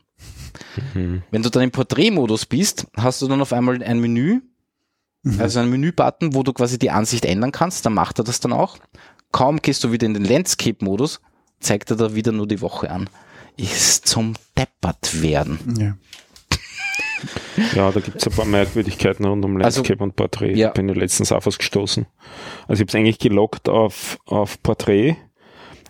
Mhm. 0.94 1.22
Wenn 1.30 1.42
du 1.42 1.50
dann 1.50 1.62
im 1.62 1.70
Porträtmodus 1.70 2.46
bist, 2.46 2.86
hast 2.96 3.22
du 3.22 3.28
dann 3.28 3.40
auf 3.40 3.52
einmal 3.52 3.82
ein 3.82 4.00
Menü, 4.00 4.40
also 5.38 5.58
ein 5.58 5.70
Menü-Button, 5.70 6.34
wo 6.34 6.42
du 6.42 6.52
quasi 6.52 6.78
die 6.78 6.90
Ansicht 6.90 7.24
ändern 7.24 7.50
kannst, 7.50 7.84
dann 7.84 7.94
macht 7.94 8.20
er 8.20 8.24
das 8.24 8.40
dann 8.40 8.52
auch. 8.52 8.78
Kaum 9.32 9.60
gehst 9.60 9.82
du 9.82 9.90
wieder 9.90 10.06
in 10.06 10.14
den 10.14 10.24
Landscape-Modus, 10.24 11.20
zeigt 11.58 11.90
er 11.90 11.96
da 11.96 12.14
wieder 12.14 12.32
nur 12.32 12.46
die 12.46 12.60
Woche 12.60 12.90
an. 12.90 13.10
Ist 13.56 14.06
zum 14.06 14.34
Deppert 14.56 15.22
werden. 15.22 15.58
Ja. 15.78 15.96
Ja, 17.74 17.90
da 17.90 18.00
gibt 18.00 18.18
es 18.18 18.26
ein 18.26 18.32
paar 18.34 18.44
Merkwürdigkeiten 18.44 19.24
rund 19.24 19.44
um 19.44 19.56
Also, 19.62 19.78
Landscape 19.80 20.02
und 20.04 20.14
Porträt. 20.16 20.54
ja. 20.54 20.70
Bin 20.70 20.88
ich 20.90 20.96
letztens 20.96 21.32
auf 21.32 21.46
was 21.46 21.56
gestoßen. 21.58 22.06
Also 22.68 22.74
ich 22.74 22.80
habe 22.80 22.88
es 22.88 22.94
eigentlich 22.94 23.18
gelockt 23.18 23.68
auf, 23.70 24.18
auf 24.26 24.62
Porträt. 24.62 25.16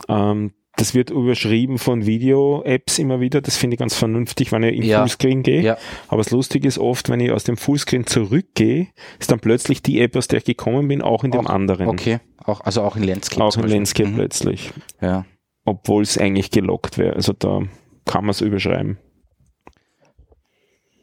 Ähm, 0.09 0.53
das 0.77 0.95
wird 0.95 1.11
überschrieben 1.11 1.79
von 1.79 2.07
Video-Apps 2.07 2.99
immer 3.01 3.19
wieder. 3.21 3.41
Das 3.41 3.57
finde 3.57 3.75
ich 3.75 3.79
ganz 3.81 3.97
vernünftig, 3.97 4.53
wenn 4.53 4.63
ich 4.63 4.77
in 4.77 4.83
Ja. 4.85 5.01
Fullscreen 5.01 5.43
gehe. 5.43 5.63
Ja. 5.63 5.79
Aber 6.07 6.23
das 6.23 6.31
Lustige 6.31 6.69
ist 6.69 6.79
oft, 6.79 7.09
wenn 7.09 7.19
ich 7.19 7.33
aus 7.33 7.45
dem 7.45 7.57
Fullscreen 7.57 8.07
zurückgehe, 8.07 8.89
ist 9.19 9.33
dann 9.33 9.41
plötzlich 9.41 9.83
die 9.83 10.01
App, 10.01 10.15
aus 10.17 10.29
der 10.29 10.39
ich 10.39 10.45
gekommen 10.45 10.87
bin, 10.87 11.03
auch 11.03 11.25
in 11.25 11.33
dem 11.33 11.47
Auch- 11.47 11.51
anderen. 11.51 11.89
Okay, 11.89 12.21
auch, 12.45 12.61
also 12.61 12.83
auch 12.83 12.95
in 12.97 13.03
Landscape. 13.03 13.43
Auch 13.43 13.57
in. 13.57 13.67
Landscape 13.69 14.11
Mhm. 14.11 14.15
plötzlich. 14.15 14.71
Ja. 15.01 15.25
Obwohl 15.67 16.03
es 16.03 16.17
eigentlich 16.17 16.51
gelockt 16.51 16.97
wäre. 16.97 17.15
Also 17.15 17.35
da 17.35 17.63
kann 18.07 18.25
man 18.25 18.31
es 18.31 18.41
überschreiben. 18.41 18.99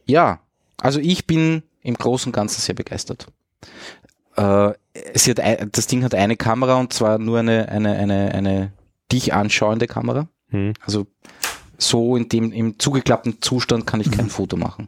Ja, 0.05 0.39
also 0.77 0.99
ich 0.99 1.27
bin 1.27 1.63
im 1.81 1.95
Großen 1.95 2.29
und 2.29 2.33
Ganzen 2.35 2.61
sehr 2.61 2.75
begeistert. 2.75 3.27
Äh, 4.35 4.73
sie 5.13 5.31
hat 5.31 5.67
das 5.77 5.87
Ding 5.87 6.03
hat 6.03 6.15
eine 6.15 6.37
Kamera 6.37 6.79
und 6.79 6.93
zwar 6.93 7.19
nur 7.19 7.39
eine, 7.39 7.69
eine, 7.69 7.95
eine, 7.95 8.33
eine 8.33 8.73
dich 9.11 9.33
anschauende 9.33 9.87
Kamera. 9.87 10.27
Hm. 10.49 10.73
Also 10.81 11.07
so 11.77 12.15
in 12.15 12.29
dem 12.29 12.51
im 12.51 12.79
zugeklappten 12.79 13.41
Zustand 13.41 13.85
kann 13.85 14.01
ich 14.01 14.11
kein 14.11 14.29
Foto 14.29 14.57
machen. 14.57 14.87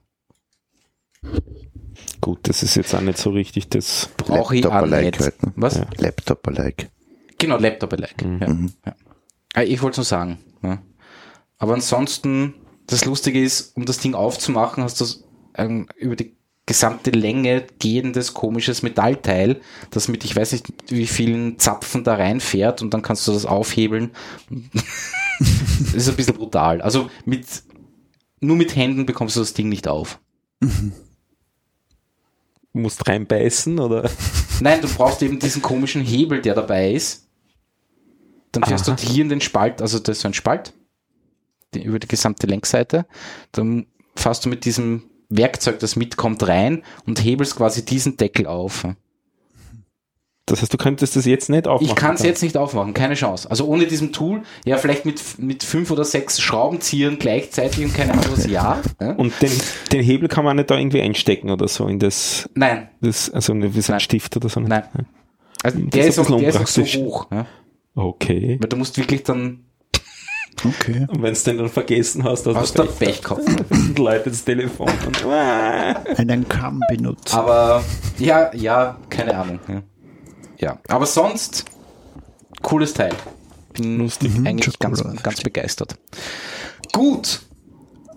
Gut, 2.22 2.40
das 2.44 2.64
ist 2.64 2.76
jetzt 2.76 2.94
auch 2.96 3.02
nicht 3.02 3.18
so 3.18 3.32
richtig 3.32 3.70
das. 3.70 4.10
Brauche 4.18 4.56
ich 4.56 4.66
auch 4.66 4.72
Laptop-alike 4.72 5.06
nicht. 5.06 5.20
halt, 5.22 5.44
ne? 5.44 5.54
Was? 5.56 5.76
Ja. 5.76 5.88
Laptop-alike. 5.98 6.88
Genau, 7.38 7.58
Laptop-alike. 7.58 8.26
Mhm. 8.26 8.40
Ja, 8.86 8.92
ja. 8.92 8.96
Ah, 9.56 9.64
Ich 9.64 9.82
wollte 9.82 9.94
es 9.94 9.98
nur 9.98 10.20
sagen. 10.20 10.38
Ja. 10.62 10.82
Aber 11.58 11.74
ansonsten, 11.74 12.54
das 12.86 13.06
Lustige 13.06 13.42
ist, 13.42 13.76
um 13.76 13.86
das 13.86 13.98
Ding 13.98 14.14
aufzumachen, 14.14 14.84
hast 14.84 15.02
du 15.02 15.06
ähm, 15.58 15.88
über 15.98 16.16
die 16.16 16.36
gesamte 16.66 17.12
Länge 17.12 17.66
gehendes 17.80 18.34
komisches 18.34 18.82
Metallteil, 18.82 19.62
das 19.92 20.08
mit 20.08 20.26
ich 20.26 20.36
weiß 20.36 20.52
nicht 20.52 20.66
wie 20.88 21.06
vielen 21.06 21.60
Zapfen 21.60 22.04
da 22.04 22.16
reinfährt 22.16 22.82
und 22.82 22.94
dann 22.94 23.04
kannst 23.04 23.28
du 23.28 23.32
das 23.32 23.46
aufhebeln. 23.46 24.12
das 25.80 25.94
ist 25.94 26.10
ein 26.10 26.16
bisschen 26.16 26.36
brutal. 26.36 26.82
Also 26.82 27.10
mit 27.24 27.46
nur 28.42 28.56
mit 28.56 28.76
Händen 28.76 29.06
bekommst 29.06 29.36
du 29.36 29.42
das 29.42 29.54
Ding 29.54 29.70
nicht 29.70 29.88
auf. 29.88 30.20
Musst 32.74 33.08
reinbeißen 33.08 33.80
oder? 33.80 34.10
Nein, 34.60 34.82
du 34.82 34.88
brauchst 34.88 35.22
eben 35.22 35.40
diesen 35.40 35.62
komischen 35.62 36.02
Hebel, 36.04 36.42
der 36.42 36.56
dabei 36.56 36.92
ist. 36.92 37.25
Dann 38.56 38.64
fährst 38.64 38.90
Aha. 38.90 38.96
du 38.96 39.04
hier 39.04 39.24
in 39.24 39.30
den 39.30 39.42
Spalt, 39.42 39.82
also 39.82 40.00
das 40.00 40.18
ist 40.18 40.22
so 40.22 40.28
ein 40.28 40.34
Spalt, 40.34 40.74
die, 41.74 41.84
über 41.84 42.00
die 42.00 42.08
gesamte 42.08 42.48
Längsseite. 42.48 43.06
Dann 43.52 43.88
fährst 44.16 44.46
du 44.46 44.50
mit 44.50 44.66
diesem 44.66 45.04
Werkzeug, 45.30 45.80
das 45.80 45.96
mitkommt, 45.96 46.48
rein 46.48 46.84
und 47.06 47.24
hebelst 47.24 47.56
quasi 47.56 47.86
diesen 47.86 48.18
Deckel 48.18 48.48
auf. 48.48 48.86
Das 50.48 50.62
heißt, 50.62 50.72
du 50.72 50.78
könntest 50.78 51.16
das 51.16 51.26
jetzt 51.26 51.50
nicht 51.50 51.68
aufmachen. 51.68 51.96
Ich 51.96 51.96
kann 51.96 52.16
es 52.16 52.22
jetzt 52.22 52.44
nicht 52.44 52.56
aufmachen, 52.56 52.94
keine 52.94 53.16
Chance. 53.16 53.50
Also 53.50 53.66
ohne 53.66 53.88
diesem 53.88 54.14
Tool, 54.14 54.44
ja, 54.64 54.78
vielleicht 54.78 55.04
mit, 55.04 55.40
mit 55.40 55.64
fünf 55.64 55.90
oder 55.90 56.06
sechs 56.06 56.40
Schraubenziehern 56.40 57.18
gleichzeitig 57.18 57.84
und 57.84 57.96
keine 57.96 58.14
Ahnung 58.14 58.26
was, 58.30 58.46
ja. 58.46 58.80
Und 59.18 59.34
den, 59.42 59.52
den 59.92 60.04
Hebel 60.04 60.30
kann 60.30 60.46
man 60.46 60.58
nicht 60.58 60.70
da 60.70 60.78
irgendwie 60.78 61.02
einstecken 61.02 61.50
oder 61.50 61.68
so 61.68 61.88
in 61.88 61.98
das, 61.98 62.48
Nein, 62.54 62.90
das 63.02 63.32
also 63.32 63.56
wie 63.56 63.82
so 63.82 63.92
ein 63.92 63.96
Nein. 63.96 64.00
Stift 64.02 64.38
oder 64.38 64.50
so. 64.50 64.60
nein. 64.60 64.84
Also 65.64 65.80
der 65.80 66.06
ist 66.06 66.20
auch, 66.20 66.28
der 66.28 66.50
ist 66.50 66.58
auch 66.58 66.68
so 66.68 66.84
hoch. 66.84 67.28
Ja. 67.32 67.48
Okay. 67.96 68.58
Weil 68.60 68.70
du 68.70 68.76
musst 68.78 68.98
wirklich 68.98 69.24
dann, 69.24 69.66
Okay. 70.64 71.06
Und 71.10 71.22
wenn 71.22 71.34
du 71.34 71.40
den 71.40 71.58
dann 71.58 71.70
vergessen 71.70 72.24
hast, 72.24 72.46
hast, 72.46 72.56
hast 72.56 72.78
du 72.78 72.86
Pech 72.86 73.22
gehabt. 73.22 73.44
läutet 73.98 74.34
das 74.34 74.44
Telefon 74.44 74.90
und 75.06 75.26
Einen 76.18 76.48
Kamm 76.48 76.82
benutzt. 76.90 77.34
Aber 77.34 77.84
ja, 78.18 78.54
ja, 78.54 78.98
keine 79.10 79.38
Ahnung. 79.38 79.60
Ja, 79.68 79.84
ja. 80.58 80.80
aber 80.88 81.06
sonst 81.06 81.66
cooles 82.62 82.94
Teil. 82.94 83.14
Bin 83.74 83.98
Lustig. 83.98 84.32
eigentlich 84.46 84.66
schaut 84.66 84.80
ganz, 84.80 85.04
cool 85.04 85.12
aus. 85.12 85.24
ganz 85.24 85.42
begeistert. 85.42 85.96
Gut. 86.94 87.42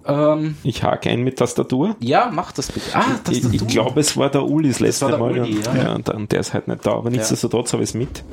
Ähm, 0.09 0.57
ich 0.65 0.83
hake 0.83 1.11
ein 1.11 1.23
mit 1.23 1.39
Tastatur. 1.39 1.95
ja, 2.01 2.31
mach 2.33 2.51
das 2.53 2.73
bitte. 2.73 2.87
Ah, 2.95 3.05
das 3.25 3.37
Ich, 3.37 3.53
ich 3.53 3.67
glaube, 3.67 4.01
es 4.01 4.17
war 4.17 4.31
der 4.31 4.45
Ulis 4.45 4.81
letzte 4.81 5.07
Mal. 5.09 5.21
Uli, 5.21 5.41
und, 5.41 5.67
ja. 5.67 5.77
ja. 5.77 5.95
und, 5.95 6.09
und 6.09 6.33
der 6.33 6.41
ist 6.41 6.55
halt 6.55 6.67
nicht 6.67 6.85
da. 6.87 6.93
Aber 6.93 7.11
nichtsdestotrotz 7.11 7.75
habe 7.75 7.83
ich 7.83 7.91
es 7.91 7.95
mit, 7.95 8.25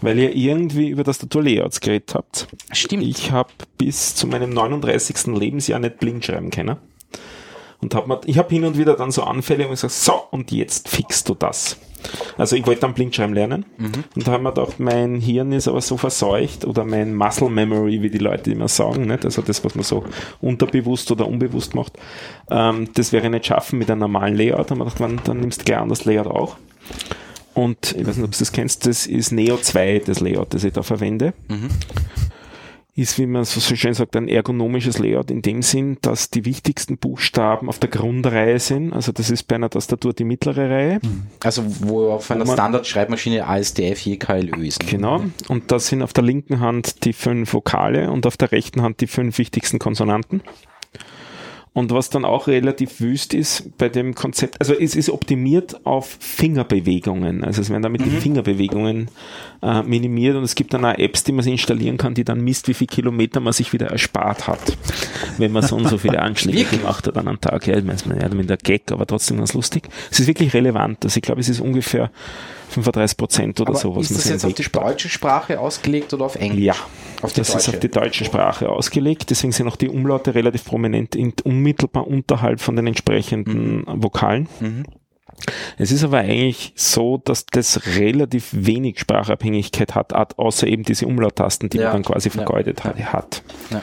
weil 0.00 0.18
ihr 0.18 0.34
irgendwie 0.34 0.88
über 0.88 1.04
Tastaturlayouts 1.04 1.80
geredet 1.80 2.14
habt. 2.14 2.48
Stimmt. 2.72 3.04
Ich 3.04 3.30
habe 3.30 3.50
bis 3.78 4.16
zu 4.16 4.26
meinem 4.26 4.50
39. 4.50 5.28
Lebensjahr 5.38 5.78
nicht 5.78 5.98
blind 5.98 6.24
schreiben 6.24 6.50
können. 6.50 6.76
Und 7.80 7.94
hab 7.94 8.06
mir, 8.08 8.20
ich 8.26 8.38
habe 8.38 8.48
hin 8.50 8.64
und 8.64 8.76
wieder 8.76 8.94
dann 8.94 9.10
so 9.10 9.22
Anfälle 9.22 9.66
und 9.66 9.74
ich 9.74 9.80
sage, 9.80 9.92
so, 9.92 10.14
und 10.30 10.50
jetzt 10.50 10.88
fixst 10.88 11.28
du 11.28 11.34
das. 11.34 11.76
Also 12.38 12.56
ich 12.56 12.66
wollte 12.66 12.82
dann 12.82 12.94
Blindschreiben 12.94 13.34
lernen 13.34 13.64
mhm. 13.78 14.04
und 14.14 14.26
da 14.26 14.32
haben 14.32 14.44
wir 14.44 14.52
gedacht, 14.52 14.80
mein 14.80 15.20
Hirn 15.20 15.52
ist 15.52 15.68
aber 15.68 15.80
so 15.80 15.96
verseucht 15.96 16.64
oder 16.64 16.84
mein 16.84 17.14
Muscle 17.14 17.50
Memory, 17.50 18.02
wie 18.02 18.10
die 18.10 18.18
Leute 18.18 18.50
immer 18.50 18.68
sagen, 18.68 19.06
nicht? 19.06 19.24
also 19.24 19.42
das, 19.42 19.64
was 19.64 19.74
man 19.74 19.84
so 19.84 20.04
unterbewusst 20.40 21.10
oder 21.10 21.26
unbewusst 21.26 21.74
macht, 21.74 21.98
ähm, 22.50 22.88
das 22.94 23.12
wäre 23.12 23.30
nicht 23.30 23.46
schaffen 23.46 23.78
mit 23.78 23.90
einem 23.90 24.00
normalen 24.00 24.36
Layout. 24.36 24.66
Da 24.66 24.70
haben 24.70 24.78
wir 24.78 24.84
gedacht, 24.84 25.00
man, 25.00 25.20
dann 25.24 25.40
nimmst 25.40 25.62
du 25.62 25.64
gern 25.64 25.88
das 25.88 26.04
Layout 26.04 26.26
auch. 26.26 26.56
Und 27.54 27.92
ich 27.92 28.06
weiß 28.06 28.16
nicht, 28.16 28.24
ob 28.24 28.32
du 28.32 28.38
das 28.38 28.52
kennst, 28.52 28.86
das 28.86 29.06
ist 29.06 29.30
Neo 29.30 29.58
2, 29.58 30.02
das 30.06 30.20
Layout, 30.20 30.54
das 30.54 30.64
ich 30.64 30.72
da 30.72 30.82
verwende. 30.82 31.34
Mhm 31.48 31.68
ist, 32.94 33.18
wie 33.18 33.26
man 33.26 33.44
so 33.44 33.60
schön 33.60 33.94
sagt, 33.94 34.16
ein 34.16 34.28
ergonomisches 34.28 34.98
Layout 34.98 35.30
in 35.30 35.40
dem 35.40 35.62
Sinn, 35.62 35.96
dass 36.02 36.28
die 36.28 36.44
wichtigsten 36.44 36.98
Buchstaben 36.98 37.68
auf 37.68 37.78
der 37.78 37.88
Grundreihe 37.88 38.58
sind. 38.58 38.92
Also 38.92 39.12
das 39.12 39.30
ist 39.30 39.44
bei 39.44 39.54
einer 39.54 39.70
Tastatur 39.70 40.12
die 40.12 40.24
mittlere 40.24 40.68
Reihe. 40.68 41.00
Mhm. 41.02 41.26
Also 41.42 41.64
wo 41.80 42.10
auf 42.10 42.30
einer 42.30 42.46
Standard-Schreibmaschine 42.46 43.46
ASDF 43.46 43.98
je 44.00 44.18
KLÖ 44.18 44.66
ist. 44.66 44.86
Genau. 44.86 45.22
Und 45.48 45.72
da 45.72 45.78
sind 45.78 46.02
auf 46.02 46.12
der 46.12 46.24
linken 46.24 46.60
Hand 46.60 47.04
die 47.04 47.14
fünf 47.14 47.54
Vokale 47.54 48.10
und 48.10 48.26
auf 48.26 48.36
der 48.36 48.52
rechten 48.52 48.82
Hand 48.82 49.00
die 49.00 49.06
fünf 49.06 49.38
wichtigsten 49.38 49.78
Konsonanten. 49.78 50.42
Und 51.74 51.90
was 51.90 52.10
dann 52.10 52.26
auch 52.26 52.48
relativ 52.48 53.00
wüst 53.00 53.32
ist 53.32 53.78
bei 53.78 53.88
dem 53.88 54.14
Konzept, 54.14 54.60
also 54.60 54.74
es 54.74 54.94
ist 54.94 55.08
optimiert 55.08 55.86
auf 55.86 56.18
Fingerbewegungen. 56.20 57.44
Also 57.44 57.62
es 57.62 57.70
werden 57.70 57.82
damit 57.82 58.02
mhm. 58.02 58.10
die 58.10 58.16
Fingerbewegungen 58.18 59.08
äh, 59.62 59.82
minimiert 59.82 60.36
und 60.36 60.42
es 60.42 60.54
gibt 60.54 60.74
dann 60.74 60.84
auch 60.84 60.98
Apps, 60.98 61.24
die 61.24 61.32
man 61.32 61.42
sich 61.42 61.52
installieren 61.52 61.96
kann, 61.96 62.12
die 62.12 62.24
dann 62.24 62.42
misst, 62.42 62.68
wie 62.68 62.74
viele 62.74 62.88
Kilometer 62.88 63.40
man 63.40 63.54
sich 63.54 63.72
wieder 63.72 63.86
erspart 63.86 64.48
hat, 64.48 64.76
wenn 65.38 65.50
man 65.50 65.62
so 65.62 65.76
und 65.76 65.88
so 65.88 65.96
viele 65.96 66.18
Anschläge 66.22 66.64
gemacht 66.76 67.06
hat 67.06 67.16
an 67.16 67.26
einem 67.26 67.40
Tag. 67.40 67.66
Ja, 67.66 67.78
ich 67.78 67.84
meine, 67.84 68.20
ja, 68.20 68.28
mit 68.28 68.50
der 68.50 68.58
Gag, 68.58 68.92
aber 68.92 69.06
trotzdem 69.06 69.38
ganz 69.38 69.54
lustig. 69.54 69.88
Es 70.10 70.20
ist 70.20 70.26
wirklich 70.26 70.52
relevant. 70.52 71.02
Also 71.04 71.16
ich 71.16 71.22
glaube, 71.22 71.40
es 71.40 71.48
ist 71.48 71.60
ungefähr 71.60 72.10
35 72.72 73.16
Prozent 73.16 73.60
oder 73.60 73.70
aber 73.70 73.78
so. 73.78 73.96
Was 73.96 74.10
ist 74.10 74.18
das 74.18 74.28
jetzt 74.28 74.44
auf 74.44 74.54
die 74.54 74.62
deutsche 74.62 75.08
Sprache 75.08 75.60
ausgelegt 75.60 76.12
oder 76.14 76.24
auf 76.24 76.36
Englisch? 76.36 76.64
Ja, 76.64 76.74
auf 77.22 77.32
das 77.32 77.48
deutsche. 77.48 77.58
ist 77.58 77.68
auf 77.68 77.80
die 77.80 77.90
deutsche 77.90 78.24
Sprache 78.24 78.68
ausgelegt. 78.68 79.30
Deswegen 79.30 79.52
sind 79.52 79.68
auch 79.68 79.76
die 79.76 79.88
Umlaute 79.88 80.34
relativ 80.34 80.64
prominent 80.64 81.14
in, 81.14 81.32
unmittelbar 81.44 82.06
unterhalb 82.06 82.60
von 82.60 82.76
den 82.76 82.86
entsprechenden 82.86 83.84
mhm. 83.86 84.02
Vokalen. 84.02 84.48
Mhm. 84.60 84.84
Es 85.78 85.90
ist 85.90 86.04
aber 86.04 86.18
eigentlich 86.18 86.72
so, 86.76 87.18
dass 87.18 87.46
das 87.46 87.96
relativ 87.96 88.50
wenig 88.52 89.00
Sprachabhängigkeit 89.00 89.94
hat, 89.94 90.38
außer 90.38 90.66
eben 90.66 90.84
diese 90.84 91.06
Umlauttasten, 91.06 91.68
die 91.68 91.78
ja. 91.78 91.84
man 91.84 91.94
dann 91.94 92.04
quasi 92.04 92.30
vergeudet 92.30 92.82
ja. 92.84 93.12
hat. 93.12 93.42
Ja. 93.70 93.82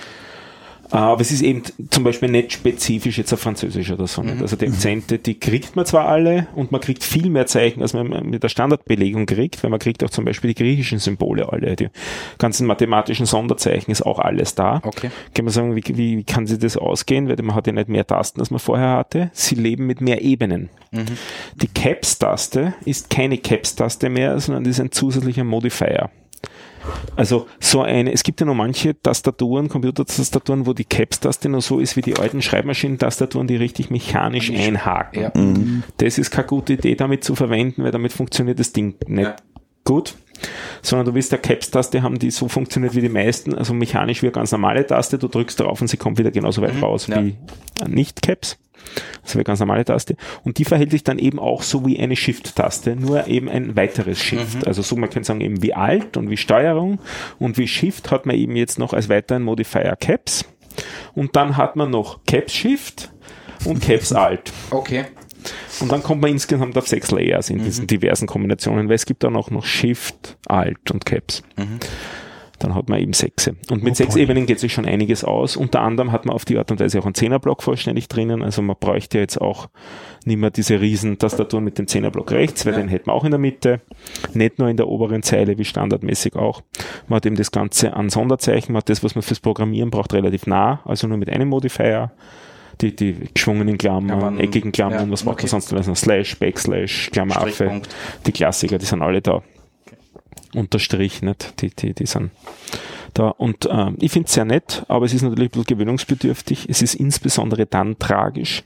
Aber 0.92 1.22
es 1.22 1.32
ist 1.32 1.42
eben 1.42 1.64
zum 1.92 2.04
Beispiel 2.04 2.30
nicht 2.30 2.54
spezifisch 2.54 3.18
jetzt 3.18 3.32
auf 3.34 3.40
Französisch 3.40 3.92
oder 3.92 4.08
so. 4.08 4.24
Mhm. 4.24 4.42
Also 4.42 4.56
die 4.56 4.68
Akzente, 4.68 5.20
die 5.20 5.40
kriegt 5.40 5.76
man 5.76 5.86
zwar 5.86 6.08
alle 6.08 6.48
und 6.56 6.72
man 6.72 6.82
kriegt 6.82 7.04
viel 7.04 7.30
mehr 7.30 7.46
Zeichen, 7.46 7.82
als 7.82 7.94
man 7.94 8.30
mit 8.30 8.42
der 8.42 8.50
Standardbelegung 8.50 9.26
kriegt, 9.26 9.64
weil 9.64 9.70
man 9.70 9.80
kriegt 9.80 10.04
auch 10.04 10.10
zum 10.10 10.26
Beispiel 10.26 10.54
die 10.54 10.64
griechischen 10.64 11.00
Symbole 11.00 11.52
alle. 11.52 11.76
Die 11.76 11.90
ganzen 12.38 12.66
mathematischen 12.66 13.26
Sonderzeichen 13.26 13.92
ist 13.92 14.02
auch 14.02 14.20
alles 14.20 14.56
da. 14.56 14.82
Okay. 14.84 15.12
Kann 15.34 15.46
man 15.46 15.54
sagen, 15.54 15.76
wie, 15.76 15.84
wie, 15.88 16.18
wie 16.18 16.24
kann 16.24 16.48
sich 16.48 16.60
das 16.60 16.76
ausgehen? 16.76 17.30
Weil 17.30 17.38
man 17.44 17.56
hat 17.56 17.68
ja 17.68 17.74
nicht 17.74 17.90
mehr 17.90 18.08
Tasten, 18.08 18.40
als 18.40 18.50
man 18.50 18.60
vorher 18.60 18.98
hatte. 18.98 19.30
Sie 19.34 19.56
leben 19.56 19.86
mit 19.86 20.02
mehr 20.02 20.22
Ebenen. 20.22 20.70
Mhm. 20.92 21.06
Die 21.62 21.68
Caps-Taste 21.68 22.74
ist 22.86 23.10
keine 23.10 23.38
Caps-Taste 23.38 24.10
mehr, 24.10 24.40
sondern 24.40 24.66
ist 24.66 24.80
ein 24.80 24.92
zusätzlicher 24.92 25.44
Modifier. 25.44 26.10
Also 27.16 27.48
so 27.60 27.82
eine, 27.82 28.12
es 28.12 28.24
gibt 28.24 28.40
ja 28.40 28.46
noch 28.46 28.56
manche 28.56 29.00
Tastaturen, 29.00 29.70
Computertastaturen, 29.70 30.66
wo 30.66 30.74
die 30.74 30.86
Caps-Taste 30.86 31.50
noch 31.50 31.62
so 31.62 31.80
ist 31.80 31.96
wie 31.96 32.02
die 32.02 32.18
alten 32.18 32.42
Schreibmaschinentastaturen, 32.42 33.48
die 33.48 33.56
richtig 33.56 33.90
mechanisch 33.90 34.52
einhaken. 34.52 35.22
Ja. 35.22 35.32
Mhm. 35.36 35.84
Das 35.98 36.18
ist 36.18 36.32
keine 36.32 36.48
gute 36.48 36.74
Idee, 36.74 36.96
damit 36.96 37.24
zu 37.24 37.36
verwenden, 37.36 37.84
weil 37.84 37.92
damit 37.92 38.14
funktioniert 38.14 38.60
das 38.60 38.72
Ding 38.74 38.96
nicht 39.08 39.26
ja. 39.26 39.36
gut. 39.84 40.16
Sondern 40.82 41.06
du 41.08 41.14
willst 41.16 41.34
eine 41.34 41.42
Caps-Taste 41.42 42.02
haben, 42.02 42.18
die 42.18 42.32
so 42.32 42.48
funktioniert 42.48 42.96
wie 42.96 43.02
die 43.02 43.10
meisten, 43.10 43.54
also 43.54 43.74
mechanisch 43.74 44.22
wie 44.22 44.28
eine 44.28 44.32
ganz 44.32 44.54
normale 44.54 44.86
Taste, 44.86 45.18
du 45.18 45.28
drückst 45.28 45.60
darauf 45.60 45.82
und 45.82 45.90
sie 45.90 45.98
kommt 45.98 46.18
wieder 46.18 46.32
genauso 46.32 46.62
weit 46.62 46.76
mhm. 46.76 46.84
raus 46.84 47.08
ja. 47.08 47.22
wie 47.22 47.36
nicht-Caps. 47.88 48.58
Das 49.24 49.36
wäre 49.36 49.44
ganz 49.44 49.60
normale 49.60 49.86
Taste. 49.86 50.16
Und 50.44 50.58
die 50.58 50.66
verhält 50.66 50.92
sich 50.92 51.04
dann 51.04 51.20
eben 51.20 51.40
auch 51.40 51.62
so 51.62 51.86
wie 51.86 52.00
eine 52.00 52.16
Shift-Taste, 52.16 52.96
nur 52.96 53.28
eben 53.28 53.50
ein 53.50 53.76
weiteres 53.76 54.20
Shift. 54.20 54.62
Mhm. 54.62 54.68
Also 54.68 54.82
so, 54.82 54.96
man 54.96 55.10
könnte 55.10 55.28
sagen 55.28 55.42
eben 55.42 55.62
wie 55.62 55.74
Alt 55.74 56.18
und 56.18 56.30
wie 56.30 56.38
Steuerung 56.38 57.00
und 57.38 57.58
wie 57.58 57.68
Shift 57.68 58.12
hat 58.12 58.26
man 58.26 58.36
eben 58.36 58.56
jetzt 58.56 58.80
noch 58.80 58.94
als 58.94 59.10
weiteren 59.10 59.44
Modifier 59.44 59.96
Caps. 60.00 60.46
Und 61.14 61.36
dann 61.36 61.58
hat 61.58 61.76
man 61.76 61.92
noch 61.92 62.24
Caps 62.26 62.54
Shift 62.54 63.12
und 63.66 63.82
Caps 63.86 64.14
Alt. 64.14 64.52
Okay. 64.72 65.06
Und 65.80 65.92
dann 65.92 66.04
kommt 66.04 66.22
man 66.22 66.32
insgesamt 66.32 66.78
auf 66.78 66.88
sechs 66.88 67.12
Layers 67.12 67.50
in 67.50 67.64
diesen 67.64 67.84
mhm. 67.84 67.88
diversen 67.88 68.28
Kombinationen, 68.28 68.90
weil 68.90 68.96
es 68.96 69.06
gibt 69.06 69.24
auch 69.24 69.50
noch 69.50 69.66
Shift, 69.66 70.38
Alt 70.48 70.92
und 70.92 71.06
Caps. 71.06 71.44
Mhm 71.56 71.80
dann 72.60 72.76
hat 72.76 72.90
man 72.90 73.00
eben 73.00 73.14
sechs. 73.14 73.48
Und 73.48 73.84
mit 73.84 73.92
oh, 73.92 73.96
sechs 73.96 74.16
Ebenen 74.16 74.46
geht 74.46 74.60
sich 74.60 74.74
schon 74.74 74.86
einiges 74.86 75.24
aus. 75.24 75.58
Unter 75.58 75.82
anderem 75.82 76.12
hat 76.12 76.26
man 76.26 76.36
auf 76.36 76.46
die 76.46 76.58
Art 76.58 76.70
und 76.72 76.80
Weise 76.80 77.00
auch 77.00 77.06
einen 77.06 77.16
Zehnerblock 77.16 77.64
vollständig 77.64 78.08
drinnen. 78.08 78.44
Also 78.44 78.62
man 78.62 78.76
bräuchte 78.80 79.18
jetzt 79.18 79.40
auch 79.40 79.70
nicht 80.26 80.38
mehr 80.38 80.52
diese 80.52 80.82
riesen 80.82 81.18
Tastaturen 81.18 81.64
mit 81.64 81.78
dem 81.78 81.88
Zehnerblock 81.88 82.32
rechts, 82.32 82.66
weil 82.66 82.74
ja. 82.74 82.80
den 82.80 82.90
hätten 82.90 83.08
wir 83.08 83.14
auch 83.14 83.24
in 83.24 83.32
der 83.32 83.40
Mitte. 83.40 83.82
Nicht 84.34 84.60
nur 84.60 84.70
in 84.70 84.78
der 84.78 84.88
oberen 84.88 85.24
Zeile, 85.24 85.58
wie 85.58 85.66
standardmäßig 85.66 86.36
auch. 86.36 86.62
Man 87.08 87.18
hat 87.18 87.26
eben 87.26 87.36
das 87.36 87.52
Ganze 87.52 87.94
an 87.94 88.10
Sonderzeichen, 88.10 88.74
man 88.74 88.82
hat 88.82 88.90
das, 88.90 89.04
was 89.04 89.16
man 89.16 89.22
fürs 89.22 89.40
Programmieren 89.40 89.90
braucht, 89.90 90.14
relativ 90.14 90.46
nah, 90.46 90.82
also 90.86 91.08
nur 91.08 91.18
mit 91.18 91.30
einem 91.30 91.50
Modifier 91.50 92.12
die, 92.82 92.96
die 92.96 93.16
geschwungenen 93.34 93.78
Klammern, 93.78 94.38
ja, 94.38 94.44
eckigen 94.44 94.72
Klammern, 94.72 95.08
ja, 95.08 95.12
was 95.12 95.24
braucht 95.24 95.36
okay. 95.36 95.44
man 95.52 95.62
sonst 95.62 95.74
alles? 95.74 96.00
Slash, 96.00 96.40
Backslash, 96.40 97.10
Klammeraffe, 97.12 97.82
die 98.26 98.32
Klassiker, 98.32 98.78
die 98.78 98.86
sind 98.86 99.02
alle 99.02 99.22
da 99.22 99.42
unterstrich, 100.56 101.22
nicht? 101.22 101.62
Die, 101.62 101.70
die, 101.70 101.94
die 101.94 102.06
sind 102.06 102.32
da. 103.14 103.30
Und 103.30 103.68
ähm, 103.72 103.98
ich 104.00 104.12
finde 104.12 104.28
es 104.28 104.34
sehr 104.34 104.46
nett, 104.46 104.84
aber 104.88 105.06
es 105.06 105.14
ist 105.14 105.22
natürlich 105.22 105.50
ein 105.50 105.52
bisschen 105.52 105.78
gewöhnungsbedürftig. 105.78 106.68
Es 106.70 106.82
ist 106.82 106.96
insbesondere 106.96 107.66
dann 107.66 107.98
tragisch, 108.00 108.64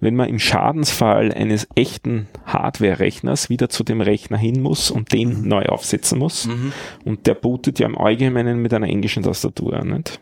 wenn 0.00 0.16
man 0.16 0.28
im 0.28 0.38
Schadensfall 0.38 1.32
eines 1.32 1.66
echten 1.74 2.28
Hardware-Rechners 2.46 3.50
wieder 3.50 3.68
zu 3.68 3.84
dem 3.84 4.00
Rechner 4.00 4.38
hin 4.38 4.60
muss 4.60 4.90
und 4.90 5.12
den 5.12 5.42
mhm. 5.42 5.48
neu 5.48 5.66
aufsetzen 5.66 6.18
muss. 6.18 6.46
Mhm. 6.46 6.72
Und 7.04 7.26
der 7.26 7.34
bootet 7.34 7.78
ja 7.78 7.86
im 7.86 7.98
Allgemeinen 7.98 8.60
mit 8.60 8.72
einer 8.74 8.88
englischen 8.88 9.22
Tastatur, 9.22 9.84
nicht? 9.84 10.20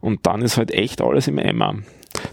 Und 0.00 0.26
dann 0.26 0.42
ist 0.42 0.58
halt 0.58 0.70
echt 0.70 1.00
alles 1.00 1.28
im 1.28 1.38
Eimer. 1.38 1.76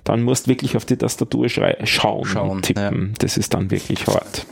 Dann 0.03 0.23
musst 0.23 0.45
du 0.45 0.51
wirklich 0.51 0.75
auf 0.75 0.85
die 0.85 0.97
Tastatur 0.97 1.47
schauen, 1.47 1.73
schauen 1.85 2.49
und 2.49 2.63
tippen. 2.63 3.07
Ja. 3.07 3.13
Das 3.19 3.37
ist 3.37 3.53
dann 3.53 3.71
wirklich 3.71 4.05
hart. 4.07 4.45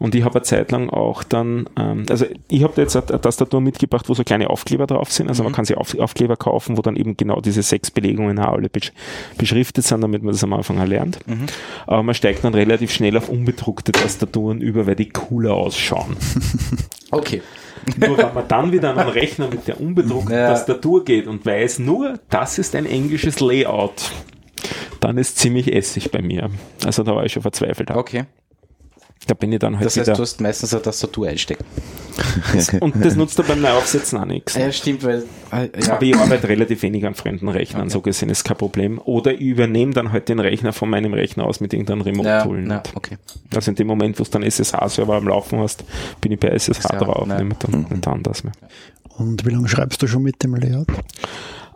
Und 0.00 0.14
ich 0.14 0.24
habe 0.24 0.36
eine 0.36 0.42
Zeit 0.42 0.72
lang 0.72 0.88
auch 0.88 1.22
dann, 1.22 1.68
ähm, 1.78 2.06
also 2.08 2.24
ich 2.48 2.62
habe 2.62 2.72
da 2.74 2.82
jetzt 2.82 2.96
eine, 2.96 3.20
Tastatur 3.20 3.60
mitgebracht, 3.60 4.08
wo 4.08 4.14
so 4.14 4.24
kleine 4.24 4.48
Aufkleber 4.48 4.86
drauf 4.86 5.12
sind. 5.12 5.28
Also 5.28 5.42
mhm. 5.42 5.48
man 5.48 5.52
kann 5.52 5.66
sich 5.66 5.76
Auf, 5.76 5.96
Aufkleber 5.98 6.36
kaufen, 6.36 6.78
wo 6.78 6.82
dann 6.82 6.96
eben 6.96 7.18
genau 7.18 7.42
diese 7.42 7.62
sechs 7.62 7.90
Belegungen 7.90 8.38
auch 8.38 8.54
alle 8.54 8.70
besch 8.70 8.92
beschriftet 9.36 9.84
sind, 9.84 10.00
damit 10.00 10.22
man 10.22 10.32
das 10.32 10.42
am 10.42 10.54
Anfang 10.54 10.78
erlernt. 10.78 11.18
Mhm. 11.26 11.46
Aber 11.86 12.02
man 12.02 12.14
steigt 12.14 12.44
dann 12.44 12.54
relativ 12.54 12.90
schnell 12.92 13.14
auf 13.18 13.28
unbedruckte 13.28 13.92
Tastaturen 13.92 14.62
über, 14.62 14.86
weil 14.86 14.96
die 14.96 15.10
cooler 15.10 15.52
ausschauen. 15.52 16.16
okay. 17.10 17.42
Nur 17.98 18.16
wenn 18.16 18.32
man 18.34 18.48
dann 18.48 18.72
wieder 18.72 18.90
an 18.92 18.98
einen 18.98 19.10
Rechner 19.10 19.48
mit 19.48 19.68
der 19.68 19.80
unbedruckten 19.80 20.34
ja. 20.34 20.48
Tastatur 20.48 21.04
geht 21.04 21.26
und 21.26 21.44
weiß 21.44 21.78
nur, 21.78 22.18
das 22.30 22.58
ist 22.58 22.74
ein 22.74 22.86
englisches 22.86 23.40
Layout, 23.40 24.12
dann 25.00 25.18
ist 25.18 25.36
ziemlich 25.38 25.74
Essig 25.74 26.10
bei 26.10 26.22
mir. 26.22 26.50
Also 26.86 27.02
da 27.02 27.14
war 27.14 27.24
ich 27.26 27.32
schon 27.32 27.42
verzweifelt. 27.42 27.90
Okay. 27.90 28.24
Da 29.30 29.34
bin 29.34 29.52
ich 29.52 29.60
dann 29.60 29.76
halt 29.76 29.86
Das 29.86 29.96
heißt, 29.96 30.08
du 30.08 30.22
hast 30.22 30.40
meistens 30.40 30.74
eine 30.74 30.82
Tastatur 30.82 31.28
einstecken. 31.28 31.64
und 32.80 33.04
das 33.04 33.14
nutzt 33.14 33.38
du 33.38 33.44
beim 33.44 33.60
Neuaufsetzen 33.60 34.18
auch 34.18 34.24
nichts. 34.24 34.56
Ja, 34.58 34.72
stimmt, 34.72 35.04
weil. 35.04 35.22
Äh, 35.52 35.68
ja. 35.80 35.92
Aber 35.92 36.02
ich 36.02 36.16
arbeite 36.16 36.48
relativ 36.48 36.82
wenig 36.82 37.06
an 37.06 37.14
fremden 37.14 37.48
Rechnern, 37.48 37.82
okay. 37.82 37.90
so 37.90 38.00
gesehen 38.00 38.28
ist 38.28 38.42
kein 38.42 38.56
Problem. 38.56 39.00
Oder 39.04 39.32
ich 39.34 39.42
übernehme 39.42 39.92
dann 39.92 40.10
halt 40.10 40.28
den 40.28 40.40
Rechner 40.40 40.72
von 40.72 40.90
meinem 40.90 41.14
Rechner 41.14 41.44
aus 41.44 41.60
mit 41.60 41.72
irgendeinem 41.72 42.00
Remote-Tool. 42.00 42.64
Ja, 42.64 42.68
ja, 42.74 42.82
okay. 42.96 43.18
Also 43.54 43.70
in 43.70 43.76
dem 43.76 43.86
Moment, 43.86 44.18
wo 44.18 44.24
du 44.24 44.30
dann 44.30 44.42
SSH-Server 44.42 45.14
am 45.14 45.28
Laufen 45.28 45.60
hast, 45.60 45.84
bin 46.20 46.32
ich 46.32 46.40
bei 46.40 46.48
SSH 46.48 46.92
ja, 46.92 46.98
drauf, 46.98 47.28
ja. 47.28 47.38
nehme 47.38 47.54
dann 47.60 47.86
nicht 47.88 48.08
anders 48.08 48.42
mehr. 48.42 48.52
Und 49.16 49.46
wie 49.46 49.50
lange 49.50 49.68
schreibst 49.68 50.02
du 50.02 50.08
schon 50.08 50.24
mit 50.24 50.42
dem 50.42 50.56
Layout? 50.56 50.88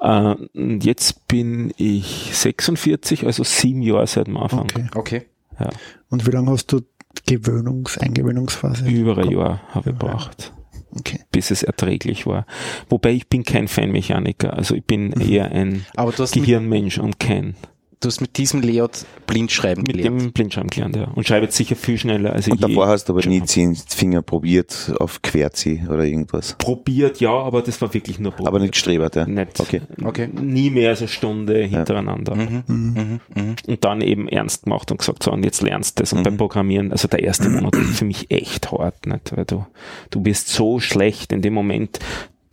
Uh, 0.00 0.34
jetzt 0.82 1.28
bin 1.28 1.72
ich 1.76 2.30
46, 2.32 3.24
also 3.24 3.44
sieben 3.44 3.80
Jahre 3.80 4.08
seit 4.08 4.26
dem 4.26 4.38
Anfang. 4.38 4.62
Okay. 4.64 4.86
okay. 4.96 5.22
Ja. 5.60 5.70
Und 6.10 6.26
wie 6.26 6.30
lange 6.30 6.50
hast 6.50 6.72
du 6.72 6.80
Gewöhnungs-, 7.26 7.98
Eingewöhnungsphase? 7.98 8.86
Über 8.86 9.18
ein 9.18 9.30
Jahr 9.30 9.60
habe 9.68 9.90
ich 9.90 9.98
gebraucht. 9.98 10.52
Okay. 10.96 11.20
Bis 11.32 11.50
es 11.50 11.62
erträglich 11.62 12.26
war. 12.26 12.46
Wobei 12.88 13.12
ich 13.12 13.28
bin 13.28 13.42
kein 13.42 13.66
Feinmechaniker, 13.66 14.54
also 14.54 14.74
ich 14.76 14.84
bin 14.84 15.08
mhm. 15.08 15.20
eher 15.20 15.50
ein 15.50 15.84
Gehirnmensch 16.32 16.98
und 16.98 17.18
kein 17.18 17.56
du 18.00 18.08
hast 18.08 18.20
mit 18.20 18.36
diesem 18.36 18.60
Layout 18.62 19.04
Blindschreiben 19.26 19.82
Mit 19.86 19.96
gelernt. 19.96 20.20
dem 20.20 20.32
Blindschreiben 20.32 20.70
gelernt, 20.70 20.96
ja. 20.96 21.04
Und 21.14 21.26
schreibe 21.26 21.46
jetzt 21.46 21.56
sicher 21.56 21.76
viel 21.76 21.96
schneller 21.98 22.32
als 22.32 22.46
Und 22.48 22.54
ich 22.54 22.60
je 22.60 22.66
davor 22.68 22.88
hast 22.88 23.06
du 23.08 23.12
aber 23.14 23.26
nie 23.26 23.42
zehn 23.44 23.74
Finger 23.74 24.22
probiert 24.22 24.92
auf 25.00 25.22
Querzi 25.22 25.82
oder 25.88 26.04
irgendwas. 26.04 26.54
probiert, 26.58 27.20
ja, 27.20 27.30
aber 27.32 27.62
das 27.62 27.80
war 27.80 27.92
wirklich 27.94 28.18
nur 28.18 28.32
probiert. 28.32 28.48
Aber 28.48 28.58
nicht 28.58 28.76
strebert, 28.76 29.16
ja. 29.16 29.26
nicht, 29.26 29.58
Okay. 29.60 29.80
Okay. 30.02 30.28
nie 30.28 30.70
mehr 30.70 30.90
als 30.90 31.00
eine 31.00 31.08
Stunde 31.08 31.62
hintereinander. 31.64 32.34
Mhm. 32.36 33.20
Und 33.66 33.84
dann 33.84 34.00
eben 34.00 34.28
ernst 34.28 34.64
gemacht 34.64 34.90
und 34.90 34.98
gesagt, 34.98 35.22
so, 35.22 35.32
und 35.32 35.44
jetzt 35.44 35.62
lernst 35.62 35.98
du 35.98 36.02
das. 36.02 36.12
Und 36.12 36.20
Mhm. 36.20 36.24
beim 36.24 36.36
Programmieren, 36.36 36.92
also 36.92 37.08
der 37.08 37.22
erste 37.22 37.48
Monat 37.48 37.74
ist 37.76 37.98
für 37.98 38.04
mich 38.04 38.30
echt 38.30 38.70
hart, 38.72 39.06
nicht? 39.06 39.36
weil 39.36 39.44
du, 39.44 39.64
du 40.10 40.20
bist 40.20 40.48
so 40.48 40.80
schlecht 40.80 41.32
in 41.32 41.42
dem 41.42 41.54
Moment. 41.54 41.98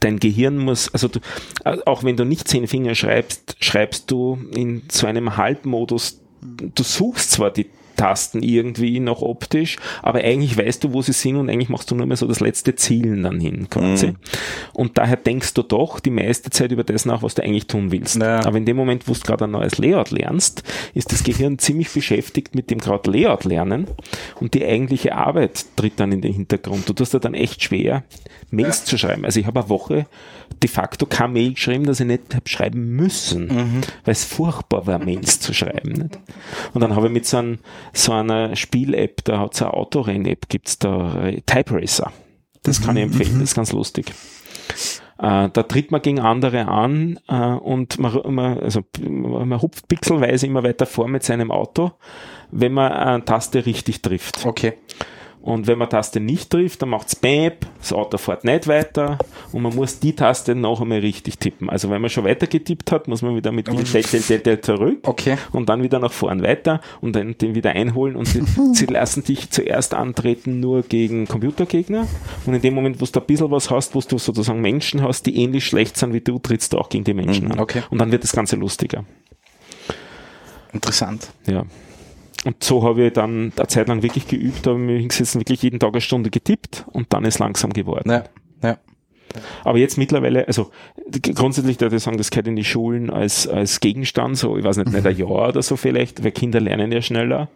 Dein 0.02 0.20
Gehirn 0.20 0.58
muss, 0.58 0.94
also 0.94 1.08
du, 1.08 1.20
äh, 1.64 1.78
auch 1.86 2.04
wenn 2.04 2.18
du 2.18 2.26
nicht 2.26 2.48
zehn 2.48 2.68
Finger 2.68 2.96
schreibst, 2.96 3.56
schreibst 3.62 4.12
du 4.12 4.38
in 4.54 4.84
so 4.92 5.08
einem 5.08 5.38
Halbmodus, 5.38 6.20
du 6.42 6.84
suchst 6.84 7.32
zwar 7.32 7.52
die 7.52 7.70
Tasten 8.02 8.42
irgendwie 8.42 9.00
noch 9.00 9.22
optisch, 9.22 9.78
aber 10.02 10.22
eigentlich 10.22 10.58
weißt 10.58 10.84
du, 10.84 10.94
wo 10.94 11.04
sie 11.04 11.14
sind 11.14 11.36
und 11.36 11.50
eigentlich 11.50 11.70
machst 11.70 11.92
du 11.92 11.96
nur 11.96 12.08
mehr 12.08 12.18
so 12.18 12.26
das 12.26 12.40
letzte 12.40 12.76
Zielen 12.76 13.22
dann 13.22 13.40
hin, 13.40 13.70
quasi. 13.70 14.14
Und 14.74 14.98
daher 14.98 15.18
denkst 15.18 15.54
du 15.54 15.62
doch 15.62 16.00
die 16.00 16.10
meiste 16.10 16.50
Zeit 16.50 16.72
über 16.72 16.84
das 16.84 17.06
nach, 17.06 17.22
was 17.22 17.36
du 17.36 17.44
eigentlich 17.44 17.68
tun 17.68 17.92
willst. 17.92 18.16
Ja. 18.16 18.44
Aber 18.44 18.58
in 18.58 18.66
dem 18.66 18.76
Moment, 18.76 19.08
wo 19.08 19.14
du 19.14 19.20
gerade 19.20 19.44
ein 19.44 19.52
neues 19.52 19.78
Layout 19.78 20.10
lernst, 20.10 20.64
ist 20.96 21.12
das 21.12 21.24
Gehirn 21.24 21.60
ziemlich 21.60 21.92
beschäftigt 21.92 22.56
mit 22.56 22.72
dem 22.72 22.80
gerade 22.80 23.12
Layout 23.12 23.44
lernen 23.44 23.86
und 24.40 24.56
die 24.56 24.66
eigentliche 24.66 25.16
Arbeit 25.16 25.64
tritt 25.76 26.00
dann 26.00 26.12
in 26.12 26.22
den 26.22 26.34
Hintergrund. 26.34 26.90
Du 26.90 26.94
tust 26.94 27.14
dir 27.14 27.20
dann 27.20 27.36
echt 27.36 27.62
schwer, 27.62 28.04
Mails 28.50 28.84
zu 28.84 28.98
schreiben. 28.98 29.26
Also 29.26 29.40
ich 29.40 29.46
habe 29.46 29.60
eine 29.60 29.70
Woche 29.70 30.08
de 30.62 30.70
facto 30.70 31.06
keine 31.06 31.34
Mail 31.34 31.54
geschrieben, 31.54 31.86
dass 31.86 32.00
ich 32.00 32.08
nicht 32.08 32.36
habe 32.36 32.48
schreiben 32.48 32.96
müssen, 32.96 33.84
weil 34.04 34.12
es 34.12 34.26
furchtbar 34.26 34.86
war, 34.88 35.00
Mails 35.00 35.40
zu 35.40 35.54
schreiben. 35.54 35.92
Nicht? 35.92 36.20
Und 36.74 36.82
dann 36.82 36.96
habe 36.96 37.08
ich 37.08 37.14
mit 37.14 37.26
so, 37.26 37.38
ein, 37.38 37.60
so 37.94 38.14
einer 38.14 38.56
Spiel-App, 38.56 39.24
da 39.26 39.40
hat 39.40 39.54
es 39.54 39.62
eine 39.62 39.74
Autorenn-App, 39.74 40.50
gibt's 40.50 40.80
da 40.80 41.26
äh, 41.26 41.42
Type 41.42 41.74
Racer. 41.74 42.12
Das 42.64 42.82
kann 42.82 42.98
ich 42.98 43.04
empfehlen, 43.04 43.34
das 43.40 43.50
ist 43.50 43.56
ganz 43.56 43.72
lustig. 43.72 44.14
Äh, 45.18 45.50
da 45.50 45.64
tritt 45.64 45.92
man 45.92 46.02
gegen 46.02 46.20
andere 46.20 46.68
an 46.68 47.20
äh, 47.28 47.34
und 47.36 48.00
man, 48.00 48.22
man, 48.34 48.60
also, 48.60 48.82
man 49.00 49.62
hupft 49.62 49.88
pixelweise 49.88 50.48
immer 50.48 50.64
weiter 50.64 50.86
vor 50.86 51.08
mit 51.08 51.24
seinem 51.24 51.52
Auto, 51.52 51.92
wenn 52.52 52.74
man 52.74 52.92
eine 52.92 53.26
Taste 53.26 53.66
richtig 53.66 54.02
trifft. 54.02 54.46
Okay. 54.46 54.74
Und 55.42 55.66
wenn 55.66 55.80
man 55.80 55.90
Taste 55.90 56.20
nicht 56.20 56.52
trifft, 56.52 56.82
dann 56.84 56.90
macht's 56.90 57.16
Bäb, 57.16 57.66
das 57.80 57.92
Auto 57.94 58.18
fährt 58.18 58.44
nicht 58.44 58.68
weiter 58.68 59.18
und 59.52 59.64
man 59.64 59.74
muss 59.76 60.00
die 60.00 60.14
Taste 60.16 60.54
noch 60.54 60.82
einmal 60.82 61.00
richtig 61.00 61.40
tippen. 61.40 61.68
Also 61.70 61.90
wenn 61.90 62.00
man 62.00 62.12
schon 62.12 62.26
weiter 62.26 62.46
getippt 62.46 62.92
hat, 62.92 63.08
muss 63.08 63.24
man 63.24 63.36
wieder 63.36 63.52
mit 63.52 63.68
dem 63.68 63.76
Del 64.44 64.62
zurück 64.62 65.00
Okay. 65.08 65.38
und 65.52 65.68
dann 65.70 65.82
wieder 65.82 65.98
nach 65.98 66.12
vorn 66.12 66.44
weiter 66.44 66.80
und 67.02 67.16
dann 67.16 67.36
den 67.40 67.56
wieder 67.56 67.72
einholen 67.72 68.16
und 68.16 68.26
sie, 68.28 68.44
sie 68.74 68.86
lassen 68.86 69.24
dich 69.24 69.50
zuerst 69.50 69.96
antreten 69.96 70.60
nur 70.60 70.84
gegen 70.84 71.28
Computergegner 71.28 72.08
und 72.46 72.54
in 72.54 72.62
dem 72.62 72.76
Moment, 72.76 73.02
wo 73.02 73.06
du 73.06 73.20
ein 73.20 73.26
bisschen 73.26 73.50
was 73.50 73.72
hast, 73.72 73.96
wo 73.96 74.00
du 74.02 74.20
sozusagen 74.20 74.62
Menschen 74.62 75.02
hast, 75.02 75.26
die 75.26 75.38
ähnlich 75.38 75.66
schlecht 75.66 75.98
sind 75.98 76.14
wie 76.14 76.22
du, 76.22 76.38
trittst 76.38 76.74
du 76.74 76.78
auch 76.78 76.90
gegen 76.90 77.04
die 77.04 77.16
Menschen 77.16 77.52
an. 77.52 77.60
okay. 77.60 77.82
Und 77.90 77.98
dann 78.00 78.12
wird 78.12 78.24
das 78.24 78.34
Ganze 78.34 78.58
lustiger. 78.58 79.06
Interessant. 80.74 81.30
Ja. 81.48 81.64
Und 82.44 82.64
so 82.64 82.84
habe 82.84 83.06
ich 83.06 83.14
dann 83.14 83.54
eine 83.56 83.68
Zeit 83.68 83.88
lang 83.88 84.02
wirklich 84.02 84.28
geübt, 84.28 84.66
habe 84.66 84.78
mich 84.78 85.00
hingesetzt 85.00 85.36
wirklich 85.36 85.62
jeden 85.62 85.80
Tag 85.80 85.92
eine 85.94 86.02
Stunde 86.02 86.32
getippt 86.32 86.86
und 86.92 87.14
dann 87.14 87.24
ist 87.24 87.40
langsam 87.40 87.72
geworden. 87.72 88.10
Ja. 88.10 88.24
Ja. 88.64 88.78
Aber 89.64 89.78
jetzt 89.78 89.98
mittlerweile, 89.98 90.48
also 90.48 90.72
grundsätzlich 91.34 91.80
würde 91.80 91.96
ich 91.96 92.04
sagen, 92.04 92.18
das 92.18 92.32
gehört 92.32 92.48
in 92.48 92.56
die 92.56 92.64
Schulen 92.64 93.10
als, 93.10 93.48
als 93.48 93.80
Gegenstand, 93.80 94.38
so, 94.38 94.58
ich 94.58 94.64
weiß 94.64 94.78
nicht, 94.78 94.92
nicht 94.92 95.06
ein 95.06 95.18
Jahr 95.18 95.50
oder 95.50 95.62
so 95.62 95.78
vielleicht, 95.78 96.24
weil 96.24 96.32
Kinder 96.32 96.60
lernen 96.60 96.92
ja 96.92 97.02
schneller. 97.02 97.50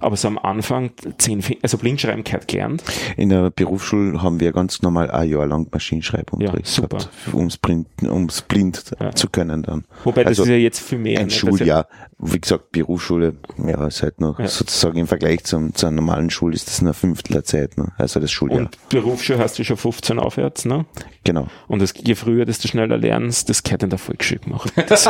Aber 0.00 0.16
so 0.16 0.28
am 0.28 0.38
Anfang, 0.38 0.90
zehn, 1.18 1.42
also 1.62 1.78
Blindschreiben 1.78 2.24
gehört 2.24 2.48
gelernt. 2.48 2.82
In 3.16 3.28
der 3.30 3.50
Berufsschule 3.50 4.22
haben 4.22 4.40
wir 4.40 4.52
ganz 4.52 4.82
normal 4.82 5.10
ein 5.10 5.28
Jahr 5.28 5.46
lang 5.46 5.68
Maschinenschreibunterricht 5.72 6.66
Ja, 6.68 6.82
super. 6.82 6.98
gehabt, 6.98 7.08
ums 7.34 7.56
blind, 7.56 7.88
ums 8.02 8.42
blind 8.42 8.82
Ja. 9.00 9.12
zu 9.12 9.28
können 9.28 9.62
dann. 9.62 9.84
Wobei 10.04 10.22
das 10.24 10.30
Also 10.32 10.42
ist 10.44 10.48
ja 10.50 10.56
jetzt 10.56 10.80
viel 10.80 10.98
mehr. 10.98 11.20
ein 11.20 11.28
ja- 11.28 11.34
Schuljahr, 11.34 11.86
wie 12.18 12.40
gesagt, 12.40 12.72
Berufsschule, 12.72 13.36
ja, 13.66 13.86
ist 13.86 14.02
halt 14.02 14.20
noch 14.20 14.38
Ja. 14.38 14.48
sozusagen 14.48 14.98
im 14.98 15.06
Vergleich 15.06 15.44
zum, 15.44 15.74
zur 15.74 15.90
normalen 15.90 16.30
Schule 16.30 16.54
ist 16.54 16.68
das 16.68 16.82
nur 16.82 16.90
ein 16.92 16.94
Fünftel 16.94 17.34
der 17.34 17.44
Zeit, 17.44 17.76
ne? 17.78 17.92
also 17.98 18.20
das 18.20 18.30
Schuljahr. 18.30 18.60
Und 18.60 18.88
Berufsschule 18.88 19.38
hast 19.38 19.58
du 19.58 19.64
schon 19.64 19.76
15 19.76 20.18
aufwärts, 20.18 20.64
ne? 20.64 20.86
genau. 21.24 21.48
Und 21.68 21.80
das, 21.82 21.94
je 21.96 22.14
früher, 22.14 22.44
desto 22.44 22.68
schneller 22.68 22.96
lernst, 22.98 23.48
das 23.48 23.62
gehört 23.62 23.82
in 23.82 23.90
der 23.90 23.98
Volksschule 23.98 24.40
gemacht. 24.40 24.72
Das, 24.88 25.08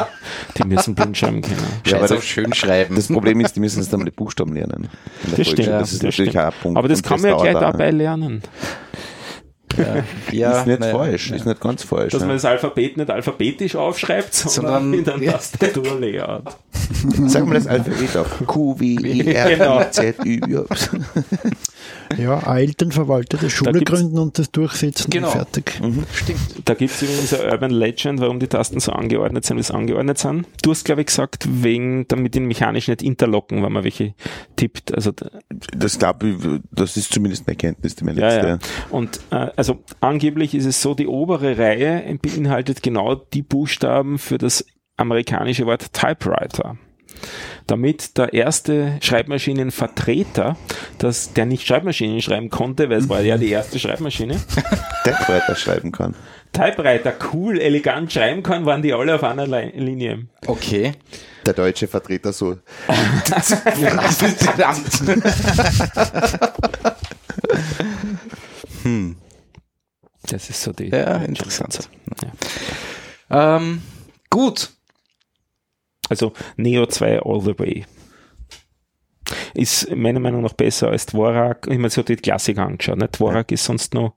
die 0.57 0.65
müssen 0.67 0.95
Blindschreiben 0.95 1.43
können. 1.43 1.57
Ja, 1.87 1.99
aber 1.99 2.09
Scheiß 2.09 2.13
auf 2.13 2.17
das- 2.19 2.25
schön 2.27 2.55
schreiben. 2.55 2.95
Das 2.97 3.09
Problem 3.09 3.41
ist, 3.41 3.55
die 3.57 3.61
müssen 3.61 3.81
jetzt 3.83 3.93
einmal 3.93 4.07
die 4.07 4.11
Buchstaben 4.17 4.55
lernen. 4.55 4.76
Der 4.83 5.39
Das 5.39 5.47
stimmt. 5.49 5.69
Das 5.69 5.93
ist 5.93 6.03
natürlich 6.03 6.31
stimmt. 6.31 6.45
auch 6.45 6.53
ein 6.53 6.61
Punkt. 6.63 6.79
Aber 6.79 6.89
das 6.89 7.03
kann 7.03 7.21
man 7.21 7.31
ja 7.31 7.37
gleich 7.37 7.55
dabei 7.55 7.91
ne? 7.91 7.99
lernen. 7.99 8.43
ja, 10.33 10.61
Ist 10.61 10.67
nicht 10.67 10.81
naja. 10.81 10.97
falsch, 10.97 11.31
ist 11.33 11.45
nicht 11.45 11.61
ganz 11.61 11.83
falsch. 11.83 12.13
Dass 12.13 12.23
ne? 12.23 12.29
man 12.29 12.37
das 12.37 12.45
Alphabet 12.47 12.97
nicht 12.97 13.11
alphabetisch 13.11 13.77
aufschreibt, 13.77 14.33
sondern, 14.35 14.93
Sondern- 14.95 15.15
in 15.19 15.21
der 15.21 15.33
Tastaturlayout. 15.33 16.45
Sag 17.27 17.47
mal 17.47 17.55
das 17.55 17.67
Alphabet 17.67 18.17
auf. 18.17 18.47
Q, 18.47 18.79
W, 18.81 18.85
I, 18.87 19.23
Genau. 19.25 19.79
R, 19.81 19.91
Z, 19.91 20.25
Ü. 20.25 20.41
Ja, 22.19 22.39
eine 22.39 22.61
elternverwaltete 22.61 23.51
Schule 23.51 23.81
gründen 23.83 24.19
und 24.19 24.39
das 24.39 24.51
durchsetzen 24.51 25.11
Genau. 25.11 25.29
und 25.29 25.33
fertig. 25.33 25.73
Stimmt. 26.13 26.41
Da 26.65 26.75
gibt 26.75 26.93
es 26.93 27.03
übrigens 27.03 27.35
eine 27.35 27.53
Urban 27.53 27.71
Legend, 27.71 28.21
warum 28.21 28.41
die 28.41 28.47
Tasten 28.47 28.81
so 28.81 28.93
angeordnet 28.93 29.45
sind, 29.45 29.57
wie 29.59 29.63
sie 29.63 29.75
angeordnet 29.75 30.19
sind. 30.19 30.47
Du 30.63 30.71
hast, 30.71 30.85
glaube 30.85 31.03
ich, 31.03 31.09
gesagt, 31.09 31.47
wegen, 31.49 32.07
damit 32.09 32.35
die 32.35 32.41
mechanisch 32.41 32.89
nicht 32.89 33.03
interlocken, 33.03 33.63
wenn 33.63 33.73
man 33.73 33.85
welche 33.85 34.15
tippt. 34.57 34.95
Also, 34.95 35.13
Das 35.77 35.99
glaube 35.99 36.29
ich, 36.29 36.37
das 36.71 36.97
ist 36.97 37.13
zumindest 37.13 37.47
eine 37.47 37.57
Kenntnis, 37.57 37.97
die 37.97 38.05
mir 38.05 38.13
ja, 38.15 38.29
letzte. 38.29 38.49
ja. 38.49 38.59
Und 38.91 39.21
äh, 39.31 39.51
also 39.57 39.79
angeblich 40.01 40.55
ist 40.55 40.65
es 40.67 40.81
so, 40.83 40.95
die 40.95 41.07
obere 41.07 41.59
Reihe 41.59 42.03
beinhaltet 42.23 42.83
genau 42.83 43.15
die 43.15 43.43
Buchstaben 43.43 44.19
für 44.19 44.39
das 44.39 44.65
amerikanische 44.97 45.67
Wort 45.67 45.93
Typewriter. 45.93 46.77
Damit 47.67 48.17
der 48.17 48.33
erste 48.33 48.99
Schreibmaschinenvertreter, 49.01 50.57
dass 50.99 51.33
der 51.33 51.47
nicht 51.47 51.67
Schreibmaschinen 51.67 52.23
schreiben 52.23 52.49
konnte, 52.49 52.89
weil 52.91 52.99
es 52.99 53.09
war 53.09 53.21
ja 53.23 53.39
die 53.39 53.51
erste 53.51 53.81
Schreibmaschine, 53.81 54.37
Typewriter 55.05 55.57
schreiben 55.57 55.91
kann. 55.91 56.15
Typewriter 56.53 57.15
cool, 57.33 57.59
elegant 57.59 58.13
schreiben 58.13 58.45
kann, 58.45 58.67
waren 58.67 58.83
die 58.83 58.93
alle 58.93 59.17
auf 59.17 59.25
einer 59.25 59.47
Linie. 59.47 60.29
Okay. 60.47 60.93
Der 61.45 61.55
deutsche 61.55 61.89
Vertreter 61.89 62.33
so. 62.33 62.57
Verdammt. 64.37 64.87
Das 70.23 70.51
ist 70.51 70.63
so 70.63 70.73
die. 70.73 70.89
Ja, 70.89 71.19
interessant. 71.19 71.89
Ja. 73.31 73.57
Ähm, 73.57 73.83
gut. 74.31 74.71
Also 76.09 76.33
Neo 76.57 76.87
2 76.87 77.21
all 77.21 77.41
the 77.41 77.59
way. 77.59 77.85
Ist 79.55 79.95
meiner 79.95 80.21
Meinung 80.21 80.43
nach 80.43 80.53
besser 80.53 80.89
als 80.89 81.07
Dvorak. 81.07 81.67
Ich 81.69 81.79
meine, 81.79 81.91
so 81.91 82.03
die 82.03 82.17
Klassiker 82.17 82.65
angeschaut. 82.65 82.99
Ne? 82.99 83.09
Dvorak 83.09 83.51
ist 83.51 83.65
sonst 83.65 83.95
noch 83.95 84.15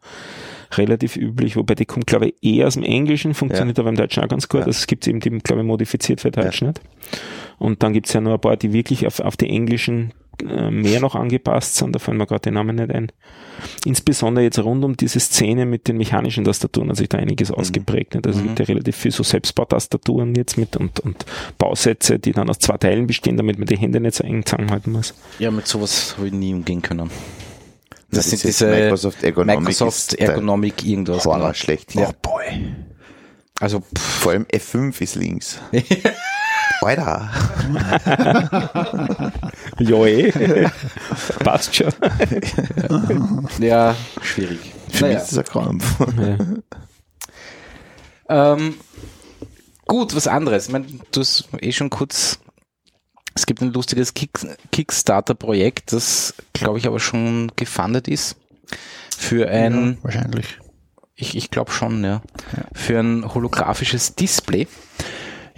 relativ 0.78 1.16
üblich, 1.16 1.56
wobei 1.56 1.74
die 1.74 1.86
kommt, 1.86 2.06
glaube 2.06 2.28
ich, 2.28 2.36
eher 2.42 2.68
aus 2.68 2.76
dem 2.76 2.84
Englischen, 2.84 3.34
funktioniert 3.34 3.80
aber 3.80 3.90
im 3.90 3.96
Deutschen 3.96 4.24
auch 4.24 4.28
ganz 4.28 4.48
gut. 4.48 4.62
Ja. 4.62 4.68
Also 4.68 4.78
es 4.78 4.88
gibt 4.88 5.08
eben 5.08 5.20
die, 5.20 5.30
glaube 5.30 5.62
ich, 5.62 5.68
modifiziert 5.68 6.22
für 6.22 6.30
Deutsch 6.30 6.62
nicht. 6.62 6.82
Und 7.58 7.82
dann 7.82 7.94
gibt's 7.94 8.14
ja 8.14 8.22
noch 8.22 8.34
ein 8.34 8.42
paar, 8.42 8.56
die 8.56 8.72
wirklich 8.72 9.08
auf, 9.08 9.20
auf 9.20 9.36
die 9.36 9.50
englischen 9.50 10.14
mehr 10.44 11.00
noch 11.00 11.16
angepasst 11.16 11.76
sind, 11.76 11.94
da 11.96 12.00
fallen 12.00 12.18
mir 12.18 12.28
gerade 12.28 12.50
die 12.50 12.52
Namen 12.52 12.76
nicht 12.76 12.92
ein. 12.92 13.12
Insbesondere 13.86 14.44
jetzt 14.44 14.60
rund 14.60 14.84
um 14.86 14.96
diese 14.96 15.20
Szene 15.20 15.66
mit 15.66 15.88
den 15.88 15.98
mechanischen 15.98 16.46
Tastaturen 16.46 16.90
hat 16.90 16.98
sich 16.98 17.10
da 17.10 17.18
einiges 17.18 17.52
ausgeprägt. 17.52 18.16
Nicht? 18.16 18.28
Also 18.28 18.40
es 18.40 18.46
gibt 18.46 18.60
ja 18.60 18.66
relativ 18.66 18.96
viel 18.96 19.12
so 19.12 19.24
Selbstbautastaturen 19.24 20.36
jetzt 20.36 20.58
mit 20.58 20.78
und, 20.78 21.00
und 21.02 21.26
Bausätze, 21.58 22.20
die 22.20 22.32
dann 22.32 22.50
aus 22.50 22.60
zwei 22.60 22.78
Teilen 22.78 23.08
bestehen, 23.08 23.38
damit 23.38 23.58
man 23.58 23.68
die 23.68 23.78
Hände 23.78 24.00
nicht 24.00 24.16
so 24.16 24.24
eng 24.24 24.46
zusammenhalten 24.46 24.92
muss. 24.92 25.14
Ja, 25.40 25.52
mit 25.52 25.68
sowas 25.68 26.16
habe 26.18 26.28
ich 26.28 26.34
nie 26.34 26.54
umgehen 26.54 26.82
können. 26.82 27.10
Das 28.12 28.30
Das, 28.30 28.30
sind 28.30 28.44
diese 28.44 28.70
Microsoft 28.70 29.24
Ergonomic 29.24 29.60
Microsoft 29.60 30.14
Ergonomic 30.16 30.86
irgendwas. 30.86 31.26
Horror 31.26 31.40
genau. 31.40 31.54
schlecht. 31.54 31.94
Ja. 31.96 32.10
Oh 32.10 32.14
boy. 32.22 32.44
Also, 33.60 33.82
pff, 33.82 34.02
Vor 34.02 34.32
allem 34.32 34.46
F5 34.46 35.02
ist 35.02 35.16
links. 35.16 35.60
Alter. 36.82 37.30
Ja, 39.80 40.06
eh. 40.06 40.70
Passt 41.44 41.76
schon. 41.76 41.92
ja, 43.60 43.96
schwierig. 44.22 44.60
Für 44.90 45.08
mich 45.08 45.18
ist 45.18 45.32
das 45.32 45.38
ein 45.40 45.44
Krampf. 45.46 45.86
Ähm, 48.30 48.76
gut, 49.88 50.16
was 50.16 50.28
anderes. 50.28 50.68
Ich 50.68 50.72
meine, 50.72 50.86
du 51.12 51.20
hast 51.20 51.50
eh 51.62 51.72
schon 51.72 51.90
kurz. 51.90 52.40
Es 53.36 53.46
gibt 53.46 53.62
ein 53.62 53.72
lustiges 53.74 54.14
Kick 54.14 54.40
Kickstarter-Projekt, 54.72 55.94
das, 55.94 56.34
glaube 56.54 56.78
ich, 56.80 56.88
aber 56.88 57.00
schon 57.00 57.52
gefundet 57.56 58.08
ist. 58.08 58.36
Für 59.18 59.48
ein, 59.50 59.94
Ja, 59.98 60.04
wahrscheinlich. 60.04 60.60
ich, 61.16 61.36
ich 61.38 61.50
glaube 61.50 61.72
schon, 61.72 62.04
ja, 62.04 62.22
Für 62.74 63.00
ein 63.00 63.34
holographisches 63.34 64.16
Display. 64.16 64.68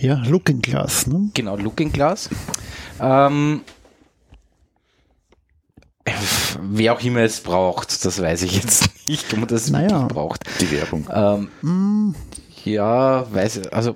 Ja, 0.02 0.16
Looking 0.26 0.62
Glass, 0.62 1.08
ne? 1.08 1.30
Genau, 1.34 1.56
Looking 1.58 1.91
Glass. 1.91 2.30
Ähm, 2.99 3.62
wer 6.62 6.93
auch 6.93 7.02
immer 7.04 7.22
es 7.22 7.39
braucht, 7.41 8.04
das 8.06 8.22
weiß 8.22 8.41
ich 8.43 8.56
jetzt 8.64 8.89
nicht, 9.08 9.32
ob 9.34 9.39
man 9.39 9.47
das 9.47 9.70
Naja. 9.70 9.89
wirklich 9.91 10.08
braucht. 10.08 10.43
Die 10.60 10.72
Werbung. 10.72 11.08
Ähm, 11.14 11.49
Mm, 11.62 12.16
ja, 12.66 13.32
weiß 13.32 13.58
ich, 13.58 13.74
also 13.74 13.95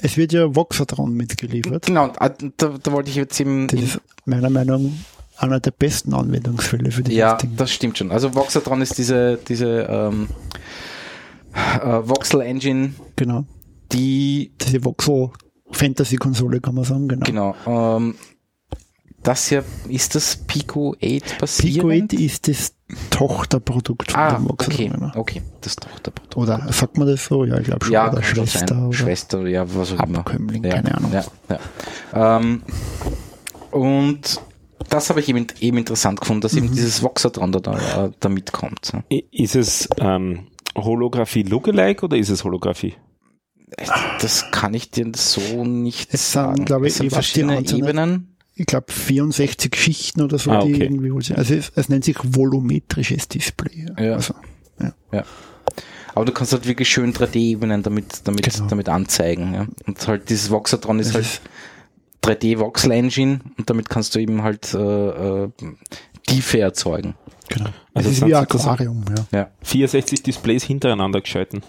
es 0.00 0.16
wird 0.16 0.32
ja 0.32 0.54
Voxatron 0.54 1.12
mitgeliefert. 1.12 1.86
genau, 1.86 2.08
äh, 2.20 2.30
da, 2.56 2.68
da 2.82 2.92
wollte 2.92 3.10
ich 3.10 3.16
jetzt 3.16 3.38
eben, 3.40 3.66
Das 3.68 3.80
ist 3.80 4.00
meiner 4.24 4.48
Meinung 4.50 4.98
nach 5.36 5.42
einer 5.42 5.60
der 5.60 5.70
besten 5.72 6.14
Anwendungsfälle 6.14 6.90
für 6.90 7.02
dieses 7.02 7.18
ja, 7.18 7.34
Ding. 7.36 7.54
das 7.56 7.70
stimmt 7.72 7.98
schon. 7.98 8.10
Also 8.10 8.34
Voxatron 8.34 8.80
ist 8.82 8.96
diese, 8.98 9.38
diese 9.48 9.86
ähm, 9.90 10.28
äh, 11.54 11.86
Voxel 12.08 12.40
Engine, 12.40 12.94
Genau. 13.16 13.44
Die 13.92 14.52
Diese 14.60 14.84
Voxel 14.84 15.30
Fantasy-Konsole 15.70 16.60
kann 16.60 16.74
man 16.74 16.84
sagen, 16.84 17.08
genau. 17.08 17.24
Genau. 17.64 17.96
Ähm, 17.96 18.14
das 19.22 19.48
hier, 19.48 19.64
ist 19.88 20.14
das 20.14 20.36
Pico 20.36 20.92
8 20.92 21.00
Pico 21.00 21.22
basierend? 21.40 22.12
8 22.14 22.20
ist 22.20 22.48
das 22.48 22.74
Tochterprodukt 23.10 24.12
von 24.12 24.20
Ah, 24.20 24.34
dem 24.36 24.48
Voxel. 24.48 24.72
okay, 24.72 24.88
genau. 24.88 25.10
okay, 25.16 25.42
das 25.60 25.76
Tochterprodukt. 25.76 26.36
Oder 26.36 26.72
sagt 26.72 26.96
man 26.96 27.08
das 27.08 27.24
so? 27.26 27.44
Ja, 27.44 27.58
ich 27.58 27.64
glaube 27.66 27.84
schon. 27.84 27.92
Ja, 27.92 28.10
oder 28.10 28.22
Schwester. 28.22 28.66
sein. 28.68 28.84
Oder 28.86 28.96
Schwester, 28.96 29.46
ja, 29.46 29.66
was 29.74 29.92
auch 29.92 30.02
immer. 30.06 30.20
Abkömmling, 30.20 30.64
ja, 30.64 30.70
keine 30.70 30.94
Ahnung. 30.96 31.12
Ja, 31.12 31.24
ja. 32.12 32.36
Ähm, 32.38 32.62
und 33.70 34.40
das 34.88 35.10
habe 35.10 35.20
ich 35.20 35.28
eben, 35.28 35.46
eben 35.60 35.76
interessant 35.78 36.20
gefunden, 36.20 36.40
dass 36.40 36.52
Mhm. 36.52 36.58
eben 36.64 36.68
dieses 36.74 37.02
Voxatron 37.02 37.52
da, 37.52 37.58
da, 37.60 38.10
da 38.18 38.28
mitkommt. 38.28 38.92
Ist 39.32 39.56
es 39.56 39.88
ähm, 39.98 40.46
Holographie 40.76 41.42
Lookalike 41.42 42.04
oder 42.06 42.16
ist 42.16 42.30
es 42.30 42.44
Holographie? 42.44 42.94
Das 44.20 44.50
kann 44.50 44.74
ich 44.74 44.90
dir 44.90 45.10
so 45.14 45.64
nicht 45.64 46.12
Es 46.12 46.32
sind, 46.32 46.42
sagen. 46.42 46.64
glaube 46.64 46.86
ich, 46.86 46.92
es 46.92 46.98
sind 46.98 47.06
die 47.06 47.14
verschiedene 47.14 47.60
Ebenen. 47.60 48.34
Ich 48.54 48.66
glaube 48.66 48.90
64 48.90 49.74
Schichten 49.76 50.20
oder 50.22 50.38
so, 50.38 50.50
Ah, 50.50 50.64
die 50.64 50.74
okay. 50.74 50.84
irgendwie 50.84 51.12
wohl 51.12 51.22
sind. 51.22 51.38
Also 51.38 51.54
es, 51.54 51.70
es 51.76 51.88
nennt 51.88 52.04
sich 52.04 52.16
volumetrisches 52.22 53.28
Display. 53.28 53.86
Ja. 53.98 54.14
Also, 54.14 54.34
Aber 56.14 56.24
du 56.24 56.32
kannst 56.32 56.52
halt 56.52 56.66
wirklich 56.66 56.88
schön 56.88 57.12
3D-Ebenen 57.12 57.82
damit, 57.84 58.22
damit, 58.24 58.42
Genau. 58.42 58.66
damit 58.66 58.88
anzeigen. 58.88 59.54
Ja. 59.54 59.66
Und 59.86 60.08
halt 60.08 60.28
dieses 60.30 60.50
Voxatron 60.50 60.98
ist 60.98 61.08
es 61.08 61.14
halt 61.14 61.24
ist, 61.24 61.40
3D 62.24 62.58
Voxel 62.58 62.90
Engine 62.90 63.40
und 63.56 63.70
damit 63.70 63.88
kannst 63.88 64.14
du 64.16 64.18
eben 64.18 64.42
halt 64.42 64.74
äh, 64.74 64.78
äh, 65.44 65.50
Tiefe 66.26 66.58
erzeugen. 66.58 67.14
genau. 67.48 67.70
Also 67.94 68.08
es 68.08 68.14
ist 68.14 68.18
sind 68.20 68.28
wie 68.28 68.34
ein 68.34 68.42
Aquarium, 68.42 69.04
ja. 69.32 69.38
Ja. 69.38 69.50
64 69.62 70.22
Displays 70.24 70.64
hintereinander 70.64 71.20
geschalten. 71.20 71.62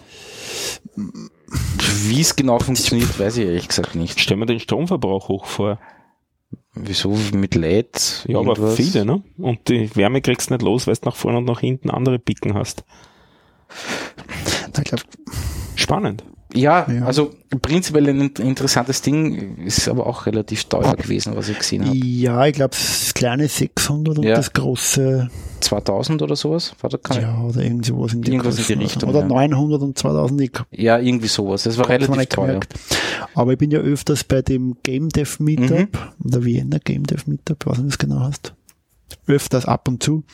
Wie 2.08 2.20
es 2.20 2.36
genau 2.36 2.58
funktioniert, 2.58 3.18
weiß 3.18 3.38
ich 3.38 3.46
ehrlich 3.46 3.68
gesagt 3.68 3.94
nicht. 3.94 4.20
Stell 4.20 4.36
mir 4.36 4.46
den 4.46 4.60
Stromverbrauch 4.60 5.28
hoch 5.28 5.46
vor. 5.46 5.78
Wieso 6.74 7.16
mit 7.32 7.54
LED? 7.56 8.24
Ja, 8.28 8.38
aber 8.38 8.50
irgendwas? 8.56 8.76
viele, 8.76 9.04
ne? 9.04 9.22
Und 9.38 9.68
die 9.68 9.94
Wärme 9.96 10.20
kriegst 10.20 10.50
du 10.50 10.54
nicht 10.54 10.62
los, 10.62 10.86
weil 10.86 10.94
du 10.94 11.00
nach 11.06 11.16
vorne 11.16 11.38
und 11.38 11.44
nach 11.44 11.60
hinten 11.60 11.90
andere 11.90 12.18
Picken 12.18 12.54
hast. 12.54 12.84
Ich 14.76 14.84
glaube, 14.84 15.02
Spannend. 15.74 16.24
Ja, 16.52 16.86
Ja. 16.90 17.04
also 17.06 17.32
prinzipiell 17.62 18.08
ein 18.08 18.20
int- 18.20 18.38
interessantes 18.40 19.02
Ding, 19.02 19.58
ist 19.58 19.88
aber 19.88 20.06
auch 20.06 20.26
relativ 20.26 20.64
teuer 20.64 20.94
gewesen, 20.96 21.36
was 21.36 21.48
ich 21.48 21.58
gesehen 21.58 21.86
habe. 21.86 21.96
ja, 21.96 22.44
ich 22.46 22.54
glaube, 22.54 22.70
das 22.76 23.14
kleine 23.14 23.46
600 23.48 24.18
und 24.18 24.24
Ja. 24.24 24.34
das 24.34 24.52
große, 24.52 25.30
2000 25.60 26.22
oder 26.22 26.36
sowas? 26.36 26.74
War 26.80 26.90
da 26.90 26.98
kein, 26.98 27.22
ja. 27.22 27.28
ja, 27.28 27.42
oder 27.42 27.62
irgendwie 27.62 27.88
sowas 27.88 28.12
in 28.12 28.22
die, 28.22 28.32
Irgendwas 28.32 28.58
in 28.70 28.78
die. 28.78 28.84
Richtung, 28.84 29.10
Oder 29.10 29.20
ja. 29.20 29.26
900 29.26 29.82
und 29.82 29.98
2000, 29.98 30.40
ich 30.40 30.50
irgendwie 30.96 31.28
sowas. 31.28 31.66
Es 31.66 31.78
war 31.78 31.88
relativ 31.88 32.28
teuer. 32.28 32.46
gemerkt. 32.46 32.74
Aber 33.34 33.52
ich 33.52 33.58
bin 33.58 33.70
ja 33.70 33.80
öfters 33.80 34.24
bei 34.24 34.42
dem 34.42 34.76
Game 34.82 35.08
Dev 35.08 35.42
Meetup, 35.42 35.88
Mhm. 36.18 36.30
der 36.30 36.44
Wiener 36.44 36.78
Game 36.78 37.04
Dev 37.04 37.22
Meetup, 37.26 37.66
was 37.66 37.78
du 37.78 37.84
das 37.84 37.98
genau 37.98 38.20
hast. 38.20 38.54
Öfters 39.26 39.66
ab 39.66 39.88
und 39.88 40.02
zu. 40.02 40.24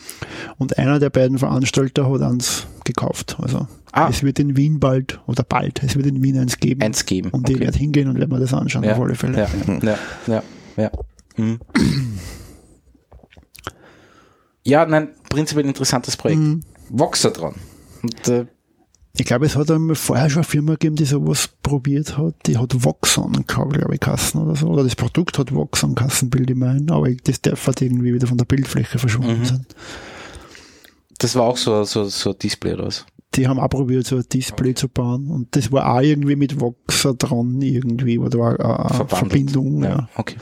Und 0.59 0.79
einer 0.79 0.99
der 0.99 1.11
beiden 1.11 1.39
Veranstalter 1.39 2.11
hat 2.11 2.23
eins 2.23 2.67
gekauft. 2.85 3.37
Also 3.41 3.67
Ah. 3.93 4.09
es 4.11 4.23
wird 4.23 4.39
in 4.39 4.57
Wien 4.59 4.79
bald, 4.79 5.21
oder 5.27 5.43
bald, 5.43 5.83
es 5.83 5.97
wird 5.97 6.05
in 6.07 6.23
Wien 6.23 6.39
eins 6.39 6.59
geben. 6.59 6.83
Eins 6.83 7.07
geben. 7.07 7.31
und 7.31 7.49
ich 7.49 7.57
okay. 7.57 7.65
werde 7.65 7.79
hingehen 7.79 8.09
und 8.09 8.19
werde 8.19 8.33
mir 8.33 8.41
das 8.41 8.53
anschauen, 8.53 8.85
ja. 8.85 8.93
auf 8.93 9.01
alle 9.01 9.15
Fälle. 9.15 9.39
Ja, 9.39 9.49
ja, 9.83 9.99
ja, 10.27 10.43
ja. 10.77 10.91
Mhm. 11.39 11.59
Ja, 14.67 14.85
nein, 14.87 15.09
prinzipiell 15.31 15.67
interessantes 15.67 16.17
Projekt. 16.17 16.41
Mhm. 16.43 16.61
Voxatron. 16.91 17.55
Und 18.03 18.29
äh, 18.29 18.47
Ich 19.19 19.25
glaube, 19.25 19.47
es 19.47 19.57
hat 19.57 19.71
einmal 19.71 19.97
vorher 19.97 20.29
schon 20.29 20.43
eine 20.43 20.49
Firma 20.49 20.73
gegeben, 20.73 20.97
die 20.97 21.05
sowas 21.05 21.49
probiert 21.63 22.19
hat. 22.19 22.35
Die 22.47 22.59
hat 22.59 22.85
Voxon, 22.85 23.33
glaube 23.47 23.95
ich, 23.95 24.01
Kassen 24.01 24.41
oder 24.43 24.57
so. 24.57 24.67
Oder 24.69 24.85
das 24.85 24.95
Produkt 24.97 25.39
hat 25.39 25.55
Voxon 25.55 25.95
Kassenbild, 25.95 26.51
ich 26.51 26.57
meine. 26.57 26.93
Aber 26.93 27.11
das 27.25 27.41
darf 27.41 27.67
halt 27.67 27.81
irgendwie 27.81 28.13
wieder 28.13 28.27
von 28.27 28.39
der 28.39 28.45
Bildfläche 28.45 28.99
verschwunden 28.99 29.41
Mhm. 29.41 29.45
sein. 29.45 29.67
das 31.19 31.35
war 31.35 31.45
auch 31.45 31.57
so, 31.57 31.83
so, 31.85 32.05
so 32.05 32.31
ein 32.33 32.39
Display 32.39 32.75
oder 32.75 32.87
was? 32.87 33.07
Die 33.35 33.49
haben 33.49 33.59
auch 33.59 33.69
probiert, 33.71 34.07
so 34.07 34.17
ein 34.17 34.25
Display 34.33 34.75
zu 34.75 34.89
bauen. 34.89 35.31
Und 35.31 35.57
das 35.57 35.73
war 35.73 35.95
auch 35.95 36.01
irgendwie 36.01 36.37
mit 36.37 36.61
Voxatron 36.61 37.61
irgendwie, 37.63 38.19
oder 38.19 38.39
war 38.39 38.51
eine 38.61 38.95
Verbandelt. 38.95 39.11
Verbindung. 39.51 39.83
Ja. 39.83 40.09
Okay. 40.17 40.37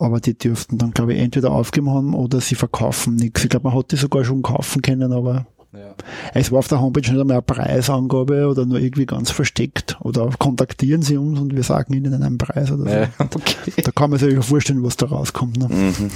Aber 0.00 0.18
die 0.18 0.36
dürften 0.36 0.78
dann, 0.78 0.92
glaube 0.92 1.14
ich, 1.14 1.20
entweder 1.20 1.52
aufgeben 1.52 1.90
haben 1.90 2.14
oder 2.14 2.40
sie 2.40 2.54
verkaufen 2.54 3.16
nichts. 3.16 3.44
Ich 3.44 3.50
glaube, 3.50 3.68
man 3.68 3.78
hat 3.78 3.92
die 3.92 3.96
sogar 3.96 4.24
schon 4.24 4.42
kaufen 4.42 4.80
können, 4.82 5.12
aber 5.12 5.46
Ja. 5.72 5.94
Es 6.34 6.50
war 6.50 6.58
auf 6.58 6.66
der 6.68 6.80
Homepage 6.80 7.02
nicht 7.02 7.20
einmal 7.20 7.36
eine 7.36 7.42
Preisangabe 7.42 8.48
oder 8.48 8.66
nur 8.66 8.80
irgendwie 8.80 9.06
ganz 9.06 9.30
versteckt. 9.30 9.96
Oder 10.00 10.28
kontaktieren 10.38 11.02
Sie 11.02 11.16
uns 11.16 11.38
und 11.38 11.54
wir 11.54 11.62
sagen 11.62 11.92
Ihnen 11.94 12.14
einen 12.14 12.38
Preis 12.38 12.72
oder 12.72 12.84
so. 12.84 12.88
Ja, 12.90 13.08
okay. 13.18 13.82
Da 13.84 13.92
kann 13.92 14.10
man 14.10 14.18
sich 14.18 14.32
ja 14.32 14.42
vorstellen, 14.42 14.82
was 14.82 14.96
da 14.96 15.06
rauskommt. 15.06 15.58
Ne? 15.58 15.68
Mhm. 15.68 16.10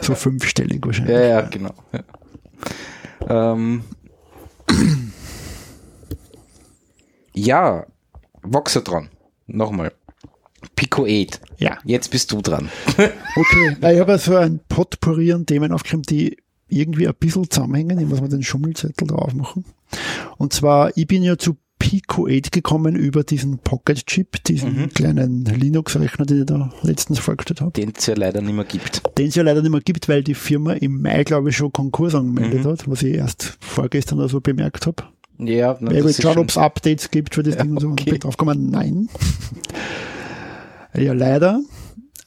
So 0.00 0.14
fünfstellig 0.16 0.84
wahrscheinlich. 0.84 1.14
Ja, 1.14 1.22
ja, 1.22 1.40
genau. 1.42 1.74
Ja, 1.92 3.52
ähm, 3.52 3.82
ja 7.34 7.86
Voxatron. 8.42 9.08
Nochmal. 9.46 9.92
Pico 10.74 11.04
8. 11.06 11.40
Ja. 11.58 11.78
Jetzt 11.84 12.10
bist 12.10 12.32
du 12.32 12.40
dran. 12.42 12.68
Okay. 13.38 13.76
Ich 13.94 14.00
habe 14.00 14.16
so 14.18 14.34
ein 14.36 14.60
Potpourri 14.68 15.30
an 15.32 15.44
Themen 15.44 15.70
aufgeschrieben, 15.72 16.04
die 16.04 16.38
irgendwie 16.68 17.06
ein 17.06 17.14
bisschen 17.20 17.48
zusammenhängen. 17.50 17.98
Ich 18.00 18.06
muss 18.06 18.20
mal 18.22 18.28
den 18.30 18.42
Schummelzettel 18.42 19.06
drauf 19.08 19.34
machen. 19.34 19.64
Und 20.38 20.54
zwar, 20.54 20.96
ich 20.96 21.06
bin 21.06 21.22
ja 21.22 21.36
zu 21.36 21.56
Pico 21.78 22.26
8 22.26 22.50
gekommen 22.50 22.96
über 22.96 23.22
diesen 23.24 23.58
Pocket 23.58 24.06
Chip, 24.06 24.42
diesen 24.44 24.74
Mhm. 24.80 24.88
kleinen 24.94 25.44
Linux-Rechner, 25.44 26.24
den 26.24 26.40
ich 26.40 26.46
da 26.46 26.72
letztens 26.80 27.18
vorgestellt 27.18 27.60
habe. 27.60 27.72
Den 27.72 27.92
es 27.94 28.06
ja 28.06 28.14
leider 28.16 28.40
nicht 28.40 28.54
mehr 28.54 28.64
gibt. 28.64 29.02
den 29.18 29.28
es 29.28 29.34
ja 29.34 29.42
leider 29.42 29.60
nicht 29.60 29.70
mehr 29.70 29.82
gibt, 29.82 30.08
weil 30.08 30.24
die 30.24 30.34
Firma 30.34 30.72
im 30.72 31.02
Mai, 31.02 31.22
glaube 31.24 31.50
ich, 31.50 31.56
schon 31.58 31.70
Konkurs 31.72 32.14
angemeldet 32.14 32.64
Mhm. 32.64 32.68
hat, 32.70 32.88
was 32.90 33.02
ich 33.02 33.14
erst 33.16 33.58
vorgestern 33.60 34.18
oder 34.18 34.30
so 34.30 34.40
bemerkt 34.40 34.86
habe. 34.86 35.04
Ja, 35.38 35.76
na, 35.80 35.90
Wer 35.90 35.96
das 35.98 36.04
will 36.04 36.10
ist 36.12 36.22
schauen, 36.22 36.32
schon- 36.32 36.42
ob 36.44 36.48
es 36.48 36.56
Updates 36.56 37.10
gibt 37.10 37.34
für 37.34 37.42
das 37.42 37.54
Ja, 37.56 37.62
Ding 37.62 37.72
und 37.72 37.80
so. 37.80 37.88
Und 37.88 38.00
okay. 38.00 38.12
bin 38.12 38.20
drauf 38.20 38.38
gekommen, 38.38 38.70
nein. 38.70 39.10
Ja, 40.96 41.12
leider. 41.12 41.60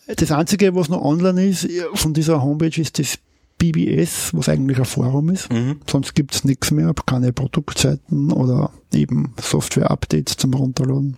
Das 0.07 0.31
Einzige, 0.31 0.73
was 0.75 0.89
noch 0.89 1.01
online 1.01 1.45
ist, 1.47 1.67
von 1.93 2.13
dieser 2.13 2.41
Homepage 2.41 2.81
ist 2.81 2.97
das 2.99 3.19
BBS, 3.59 4.33
was 4.33 4.49
eigentlich 4.49 4.79
ein 4.79 4.85
Forum 4.85 5.29
ist. 5.29 5.51
Mhm. 5.51 5.81
Sonst 5.87 6.15
gibt's 6.15 6.43
nichts 6.43 6.71
mehr, 6.71 6.93
keine 7.05 7.33
Produktseiten 7.33 8.31
oder 8.31 8.71
eben 8.93 9.33
Software-Updates 9.39 10.37
zum 10.37 10.53
Runterladen. 10.53 11.17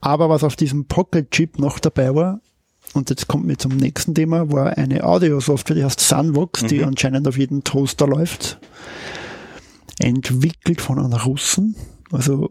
Aber 0.00 0.30
was 0.30 0.44
auf 0.44 0.56
diesem 0.56 0.86
Pocket-Chip 0.86 1.58
noch 1.58 1.78
dabei 1.78 2.14
war, 2.14 2.40
und 2.94 3.10
jetzt 3.10 3.26
kommt 3.26 3.44
mir 3.44 3.58
zum 3.58 3.76
nächsten 3.76 4.14
Thema, 4.14 4.50
war 4.50 4.78
eine 4.78 5.04
Audio-Software, 5.04 5.76
die 5.76 5.84
heißt 5.84 6.00
Sunvox, 6.00 6.64
die 6.64 6.78
Mhm. 6.78 6.84
anscheinend 6.84 7.28
auf 7.28 7.36
jedem 7.36 7.64
Toaster 7.64 8.06
läuft. 8.06 8.58
Entwickelt 9.98 10.80
von 10.80 10.98
einem 10.98 11.12
Russen. 11.12 11.74
Also 12.12 12.50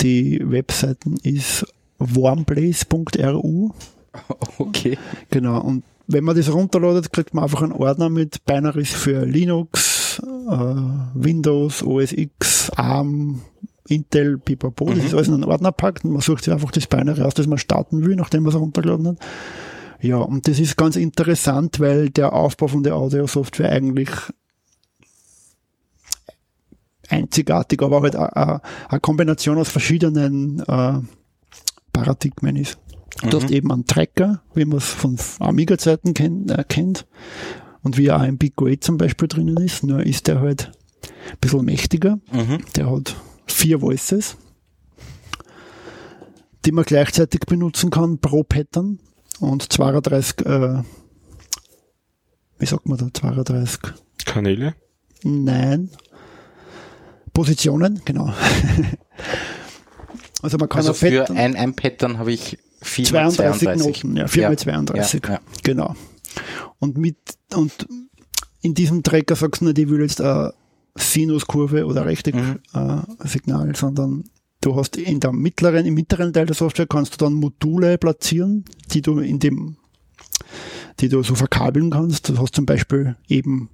die 0.00 0.40
Webseiten 0.42 1.16
ist 1.22 1.64
warmplace.ru. 1.98 3.70
Okay. 4.58 4.96
Genau, 5.30 5.60
und 5.60 5.84
wenn 6.06 6.24
man 6.24 6.34
das 6.36 6.50
runterladet, 6.50 7.12
kriegt 7.12 7.34
man 7.34 7.44
einfach 7.44 7.60
einen 7.60 7.72
Ordner 7.72 8.08
mit 8.08 8.44
Binaries 8.46 8.94
für 8.94 9.26
Linux, 9.26 10.22
äh, 10.48 10.54
Windows, 11.14 11.82
OS 11.82 12.12
X, 12.12 12.70
ARM, 12.70 13.42
Intel, 13.88 14.38
pipapo. 14.38 14.86
Das 14.86 14.96
Mhm. 15.00 15.04
ist 15.06 15.14
alles 15.14 15.28
in 15.28 15.34
einen 15.34 15.44
Ordner 15.44 15.70
packt 15.72 16.04
und 16.06 16.12
man 16.12 16.22
sucht 16.22 16.44
sich 16.44 16.52
einfach 16.52 16.70
das 16.70 16.86
Binary 16.86 17.20
aus, 17.22 17.34
das 17.34 17.46
man 17.46 17.58
starten 17.58 18.06
will, 18.06 18.16
nachdem 18.16 18.44
man 18.44 18.54
es 18.54 18.58
runtergeladen 18.58 19.08
hat. 19.08 19.18
Ja, 20.00 20.16
und 20.16 20.48
das 20.48 20.58
ist 20.60 20.76
ganz 20.78 20.96
interessant, 20.96 21.78
weil 21.78 22.08
der 22.08 22.32
Aufbau 22.32 22.68
von 22.68 22.82
der 22.84 22.96
Audio-Software 22.96 23.70
eigentlich 23.70 24.08
einzigartig, 27.08 27.82
aber 27.82 28.02
halt 28.02 28.16
eine 28.16 29.00
Kombination 29.00 29.58
aus 29.58 29.68
verschiedenen 29.68 30.60
äh, 30.60 31.00
Paradigmen 31.96 32.56
ist. 32.56 32.78
Du 33.22 33.40
hast 33.40 33.50
eben 33.50 33.72
einen 33.72 33.86
Tracker, 33.86 34.42
wie 34.54 34.66
man 34.66 34.78
es 34.78 34.88
von 34.88 35.16
Amiga-Zeiten 35.38 36.12
kennt, 36.12 36.50
äh, 36.50 36.64
kennt. 36.68 37.06
Und 37.82 37.96
wie 37.96 38.10
auch 38.10 38.22
im 38.22 38.36
Pico 38.36 38.66
8 38.66 38.84
zum 38.84 38.98
Beispiel 38.98 39.28
drinnen 39.28 39.56
ist, 39.56 39.82
nur 39.82 40.04
ist 40.04 40.26
der 40.26 40.40
halt 40.40 40.72
ein 41.30 41.38
bisschen 41.40 41.64
mächtiger. 41.64 42.18
Mhm. 42.30 42.58
Der 42.74 42.90
hat 42.90 43.16
vier 43.46 43.80
Voices. 43.80 44.36
die 46.66 46.72
man 46.72 46.84
gleichzeitig 46.84 47.40
benutzen 47.46 47.90
kann 47.90 48.18
pro 48.18 48.42
Pattern 48.42 48.98
und 49.38 49.72
32, 49.72 50.44
äh, 50.44 50.82
wie 52.58 52.66
sagt 52.66 52.88
man 52.88 52.98
da, 52.98 53.08
32? 53.12 53.80
Kanäle. 54.24 54.74
Nein. 55.22 55.90
Positionen, 57.32 58.02
genau. 58.04 58.34
also 60.42 60.58
man 60.58 60.68
kann 60.68 60.78
Also 60.78 60.92
für 60.92 61.10
Pattern 61.20 61.36
ein, 61.36 61.56
ein 61.56 61.74
Pattern 61.74 62.18
habe 62.18 62.32
ich 62.32 62.58
4 62.82 63.04
32, 63.06 63.60
32 63.60 64.04
Noten, 64.04 64.16
ja, 64.16 64.26
4 64.28 64.42
Ja. 64.42 64.48
mal 64.50 64.58
32, 64.58 65.22
Ja, 65.24 65.30
ja. 65.34 65.40
genau. 65.62 65.94
Und 66.78 66.98
mit, 66.98 67.16
und 67.54 67.86
in 68.60 68.74
diesem 68.74 69.02
Tracker 69.02 69.36
sagst 69.36 69.60
du 69.62 69.66
nicht, 69.66 69.78
ich 69.78 69.88
will 69.88 70.00
jetzt 70.00 70.20
eine 70.20 70.52
Sinuskurve 70.96 71.86
oder 71.86 72.04
Rechtecksignal, 72.06 72.60
Mhm. 72.74 73.16
äh, 73.24 73.28
Signal, 73.28 73.76
sondern 73.76 74.24
du 74.60 74.76
hast 74.76 74.96
in 74.96 75.20
der 75.20 75.32
mittleren, 75.32 75.86
im 75.86 75.94
mittleren 75.94 76.32
Teil 76.32 76.46
der 76.46 76.54
Software 76.56 76.86
kannst 76.86 77.14
du 77.14 77.18
dann 77.24 77.34
Module 77.34 77.98
platzieren, 77.98 78.64
die 78.92 79.02
du 79.02 79.18
in 79.20 79.38
dem, 79.38 79.76
die 81.00 81.08
du 81.08 81.22
so 81.22 81.34
verkabeln 81.34 81.90
kannst. 81.90 82.28
Du 82.28 82.38
hast 82.38 82.54
zum 82.54 82.66
Beispiel 82.66 83.16
eben 83.28 83.70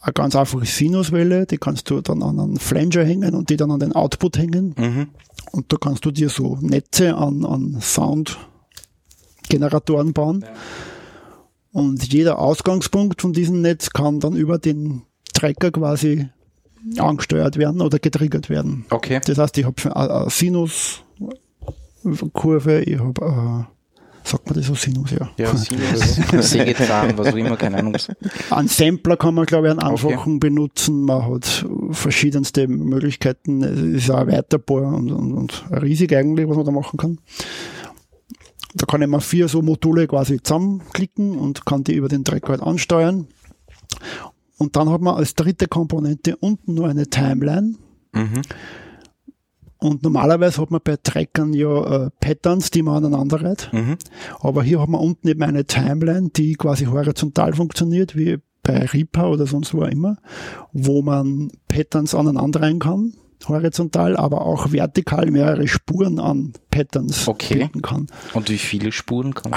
eine 0.00 0.12
ganz 0.12 0.34
einfache 0.34 0.64
Sinuswelle, 0.64 1.46
die 1.46 1.58
kannst 1.58 1.88
du 1.90 2.00
dann 2.00 2.22
an 2.22 2.40
einen 2.40 2.58
Flanger 2.58 3.04
hängen 3.04 3.34
und 3.34 3.50
die 3.50 3.56
dann 3.56 3.70
an 3.70 3.80
den 3.80 3.92
Output 3.92 4.38
hängen. 4.38 4.74
Mhm. 4.76 5.08
Und 5.52 5.72
da 5.72 5.76
kannst 5.76 6.04
du 6.04 6.10
dir 6.10 6.30
so 6.30 6.58
Netze 6.60 7.16
an, 7.16 7.44
an 7.44 7.78
Soundgeneratoren 7.80 10.12
bauen. 10.12 10.44
Und 11.72 12.12
jeder 12.12 12.38
Ausgangspunkt 12.38 13.22
von 13.22 13.32
diesem 13.32 13.60
Netz 13.60 13.90
kann 13.90 14.20
dann 14.20 14.34
über 14.34 14.58
den 14.58 15.02
Tracker 15.34 15.70
quasi 15.70 16.28
angesteuert 16.98 17.58
werden 17.58 17.82
oder 17.82 17.98
getriggert 17.98 18.48
werden. 18.48 18.86
Okay. 18.90 19.20
Das 19.24 19.38
heißt, 19.38 19.58
ich 19.58 19.64
habe 19.64 19.96
eine 19.96 20.30
Sinuskurve, 20.30 22.82
ich 22.82 22.98
habe, 22.98 23.24
äh, 23.24 23.64
sagt 24.24 24.46
man 24.46 24.54
das 24.54 24.66
so 24.66 24.74
Sinus, 24.74 25.10
ja. 25.10 25.30
Ja, 25.36 25.54
Sinus, 25.54 26.16
Sägezahn, 26.50 27.16
was 27.16 27.28
auch 27.28 27.36
immer, 27.36 27.56
keine 27.56 27.78
Ahnung. 27.78 27.96
Einen 28.50 28.68
Sampler 28.68 29.16
kann 29.16 29.34
man, 29.34 29.46
glaube 29.46 29.68
ich, 29.68 29.70
einen 29.70 29.80
einfachen 29.80 30.40
benutzen. 30.40 31.04
Man 31.04 31.26
hat 31.26 31.66
verschiedenste 31.92 32.68
Möglichkeiten. 32.68 33.62
Es 33.62 33.80
ist 33.80 34.10
auch 34.10 34.18
erweiterbar 34.18 34.94
und, 34.94 35.10
und, 35.10 35.32
und 35.32 35.64
riesig 35.70 36.14
eigentlich, 36.14 36.48
was 36.48 36.56
man 36.56 36.66
da 36.66 36.72
machen 36.72 36.98
kann. 36.98 37.18
Da 38.74 38.86
kann 38.86 39.02
ich 39.02 39.08
mal 39.08 39.20
vier 39.20 39.48
so 39.48 39.62
Module 39.62 40.06
quasi 40.06 40.40
zusammenklicken 40.42 41.36
und 41.36 41.66
kann 41.66 41.82
die 41.84 41.94
über 41.94 42.08
den 42.08 42.24
Tracker 42.24 42.50
halt 42.50 42.62
ansteuern. 42.62 43.26
Und 44.58 44.76
dann 44.76 44.90
hat 44.90 45.00
man 45.00 45.16
als 45.16 45.34
dritte 45.34 45.66
Komponente 45.66 46.36
unten 46.36 46.74
nur 46.74 46.88
eine 46.88 47.08
Timeline. 47.08 47.76
Mhm. 48.12 48.42
Und 49.80 50.02
normalerweise 50.02 50.60
hat 50.60 50.70
man 50.70 50.80
bei 50.84 50.96
Trackern 51.02 51.54
ja 51.54 52.06
äh, 52.06 52.10
Patterns, 52.20 52.70
die 52.70 52.82
man 52.82 53.04
aneinander 53.04 53.42
reiht. 53.42 53.70
Mhm. 53.72 53.96
Aber 54.40 54.62
hier 54.62 54.80
haben 54.80 54.92
wir 54.92 55.00
unten 55.00 55.26
eben 55.28 55.42
eine 55.42 55.64
Timeline, 55.64 56.30
die 56.30 56.54
quasi 56.54 56.84
horizontal 56.84 57.54
funktioniert, 57.54 58.14
wie 58.14 58.38
bei 58.62 58.84
Reaper 58.84 59.30
oder 59.30 59.46
sonst 59.46 59.72
wo 59.72 59.82
auch 59.82 59.88
immer, 59.88 60.18
wo 60.72 61.00
man 61.02 61.50
Patterns 61.68 62.14
aneinander 62.14 62.60
rein 62.60 62.78
kann, 62.78 63.14
horizontal, 63.48 64.18
aber 64.18 64.42
auch 64.42 64.70
vertikal 64.72 65.30
mehrere 65.30 65.66
Spuren 65.66 66.20
an 66.20 66.52
Patterns 66.70 67.26
Okay. 67.26 67.54
bilden 67.54 67.80
kann. 67.80 68.06
Und 68.34 68.50
wie 68.50 68.58
viele 68.58 68.92
Spuren 68.92 69.32
kann 69.34 69.52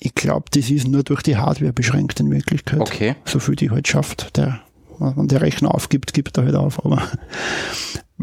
Ich 0.00 0.14
glaube, 0.14 0.46
das 0.52 0.70
ist 0.70 0.88
nur 0.88 1.04
durch 1.04 1.22
die 1.22 1.36
Hardware 1.36 1.72
beschränkt 1.72 2.18
in 2.18 2.30
Wirklichkeit. 2.32 2.80
Okay. 2.80 3.14
So 3.24 3.38
viel 3.38 3.54
die 3.54 3.70
halt 3.70 3.86
schafft. 3.86 4.36
Der, 4.36 4.60
wenn 4.98 5.28
der 5.28 5.40
Rechner 5.40 5.72
aufgibt, 5.72 6.12
gibt 6.14 6.36
er 6.36 6.44
halt 6.44 6.56
auf. 6.56 6.84
Aber 6.84 7.00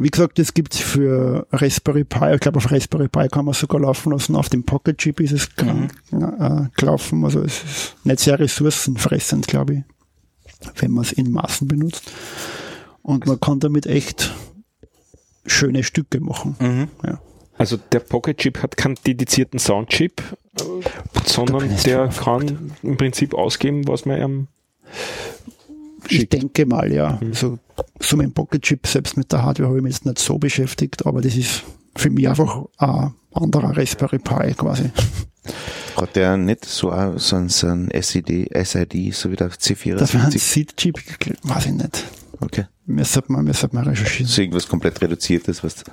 wie 0.01 0.09
gesagt, 0.09 0.39
das 0.39 0.53
gibt's 0.53 0.79
für 0.79 1.47
Raspberry 1.51 2.03
Pi. 2.03 2.33
Ich 2.33 2.39
glaube, 2.39 2.57
auf 2.57 2.71
Raspberry 2.71 3.07
Pi 3.07 3.27
kann 3.27 3.45
man 3.45 3.53
es 3.53 3.59
sogar 3.59 3.81
laufen 3.81 4.11
lassen. 4.11 4.35
Auf 4.35 4.49
dem 4.49 4.63
Pocket 4.63 4.97
Chip 4.97 5.19
ist 5.19 5.31
es 5.31 5.49
Mhm. 5.61 5.89
äh, 6.11 6.67
gelaufen. 6.75 7.23
Also 7.25 7.41
es 7.41 7.63
ist 7.63 7.95
nicht 8.05 8.19
sehr 8.19 8.39
ressourcenfressend, 8.39 9.47
glaube 9.47 9.73
ich, 9.75 9.83
wenn 10.81 10.91
man 10.91 11.03
es 11.03 11.11
in 11.11 11.31
Massen 11.31 11.67
benutzt. 11.67 12.11
Und 13.01 13.25
man 13.27 13.39
kann 13.39 13.59
damit 13.59 13.85
echt 13.87 14.33
schöne 15.45 15.83
Stücke 15.83 16.19
machen. 16.19 16.55
Mhm. 16.59 16.87
Ja. 17.05 17.19
Also 17.57 17.77
der 17.77 17.99
Pocket 17.99 18.37
Chip 18.37 18.61
hat 18.63 18.77
keinen 18.77 18.95
dedizierten 19.05 19.59
Soundchip, 19.59 20.21
sondern 21.25 21.69
der 21.85 22.07
kann 22.07 22.71
im 22.83 22.95
Prinzip 22.97 23.33
ausgeben, 23.33 23.87
was 23.87 24.05
man 24.05 24.21
am 24.21 24.47
Ich 26.07 26.17
Schickt. 26.17 26.33
denke 26.33 26.65
mal, 26.65 26.91
ja. 26.91 27.19
So, 27.31 27.59
so 27.99 28.17
mit 28.17 28.25
dem 28.25 28.33
Pocket 28.33 28.61
Chip, 28.61 28.87
selbst 28.87 29.17
mit 29.17 29.31
der 29.31 29.43
Hardware 29.43 29.67
habe 29.69 29.77
ich 29.79 29.83
mich 29.83 29.93
jetzt 29.93 30.05
nicht 30.05 30.19
so 30.19 30.37
beschäftigt, 30.37 31.05
aber 31.05 31.21
das 31.21 31.35
ist 31.35 31.63
für 31.95 32.09
mich 32.09 32.27
einfach 32.29 32.65
ein 32.77 33.13
anderer 33.33 33.75
Raspberry 33.75 34.19
Pi 34.19 34.53
quasi. 34.53 34.91
Hat 35.95 36.15
der 36.15 36.37
nicht 36.37 36.65
so, 36.65 36.91
ein- 36.91 37.17
so 37.17 37.35
ein, 37.35 37.49
so 37.49 37.67
ein 37.67 37.89
SID, 37.91 38.49
SID, 38.63 39.13
so 39.13 39.31
wie 39.31 39.35
der 39.35 39.49
C64? 39.51 39.95
Das 39.97 40.13
wäre 40.13 40.25
ein 40.25 40.31
Seed-Chip, 40.31 40.99
weiß 41.43 41.65
ich 41.67 41.71
nicht. 41.73 42.03
okay. 42.39 42.65
Mir 42.85 43.05
sollte 43.05 43.31
man, 43.31 43.45
mir 43.45 43.53
sollte 43.53 43.75
man 43.75 43.85
recherchieren. 43.87 44.27
So 44.27 44.41
irgendwas 44.41 44.67
komplett 44.67 45.01
reduziertes, 45.01 45.63
was 45.63 45.83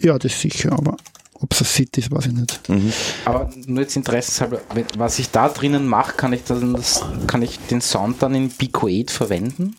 Ja, 0.00 0.18
das 0.18 0.40
sicher, 0.40 0.72
aber 0.72 0.96
ob 1.44 1.52
es 1.52 1.60
ein 1.60 1.64
Seed 1.66 1.98
ist, 1.98 2.10
weiß 2.10 2.26
ich 2.26 2.32
nicht. 2.32 2.60
Aber 3.26 3.50
nur 3.66 3.82
jetzt 3.82 3.96
interessenshalber, 3.96 4.60
was 4.96 5.18
ich 5.18 5.30
da 5.30 5.50
drinnen 5.50 5.86
mache, 5.86 6.16
kann 6.16 6.32
ich 6.32 6.42
dann 6.44 6.72
das, 6.72 7.04
kann 7.26 7.42
ich 7.42 7.58
den 7.70 7.82
Sound 7.82 8.22
dann 8.22 8.34
in 8.34 8.48
Pico 8.48 8.88
8 8.88 9.10
verwenden? 9.10 9.76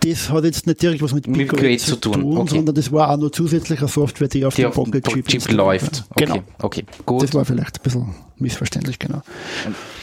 Das 0.00 0.30
hat 0.30 0.44
jetzt 0.44 0.66
nicht 0.66 0.82
direkt 0.82 1.02
was 1.02 1.12
mit 1.14 1.26
Mit 1.28 1.36
Pico 1.38 1.56
Pico 1.56 1.68
8 1.68 1.80
8 1.82 1.86
zu 1.88 1.96
tun, 1.96 2.36
okay. 2.38 2.50
sondern 2.56 2.74
das 2.74 2.90
war 2.90 3.10
auch 3.10 3.16
nur 3.16 3.32
zusätzliche 3.32 3.86
Software, 3.86 4.28
die 4.28 4.44
auf 4.44 4.54
Die 4.56 4.62
dem 4.62 4.72
Pocket 4.72 5.06
Chip, 5.06 5.28
Chip 5.28 5.52
läuft. 5.52 6.04
Okay, 6.10 6.24
Genau. 6.26 6.42
okay, 6.60 6.84
gut. 7.06 7.22
Das 7.22 7.32
war 7.34 7.44
vielleicht 7.44 7.78
ein 7.78 7.82
bisschen 7.82 8.14
missverständlich, 8.40 8.98
genau. 8.98 9.22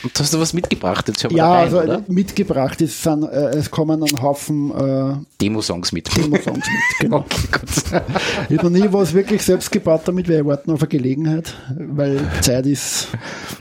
Und 0.04 0.20
hast 0.20 0.34
du 0.34 0.40
was 0.40 0.54
mitgebracht 0.54 1.08
jetzt 1.08 1.24
Ja, 1.32 1.52
rein, 1.54 1.64
also 1.64 1.82
oder? 1.82 2.04
mitgebracht 2.08 2.80
ist, 2.82 3.02
sind, 3.04 3.24
äh, 3.24 3.50
es 3.50 3.72
kommen 3.72 4.02
ein 4.04 4.22
Haufen 4.22 4.72
äh, 4.72 5.16
Demo-Songs 5.42 5.92
mit. 5.92 6.16
Demo-Songs 6.16 6.66
mit, 6.66 6.84
genau. 7.00 7.18
Okay, 7.18 7.48
gut. 7.52 8.02
Ich 8.50 8.58
habe 8.58 8.70
noch 8.70 8.80
nie 8.80 8.88
was 8.94 9.14
wirklich 9.14 9.44
selbst 9.44 9.72
gebaut 9.72 10.02
damit, 10.06 10.30
weil 10.30 10.40
ich 10.42 10.46
warte 10.46 10.72
auf 10.72 10.80
eine 10.82 10.88
Gelegenheit, 10.88 11.54
weil 11.78 12.22
Zeit 12.42 12.66
ist. 12.66 13.08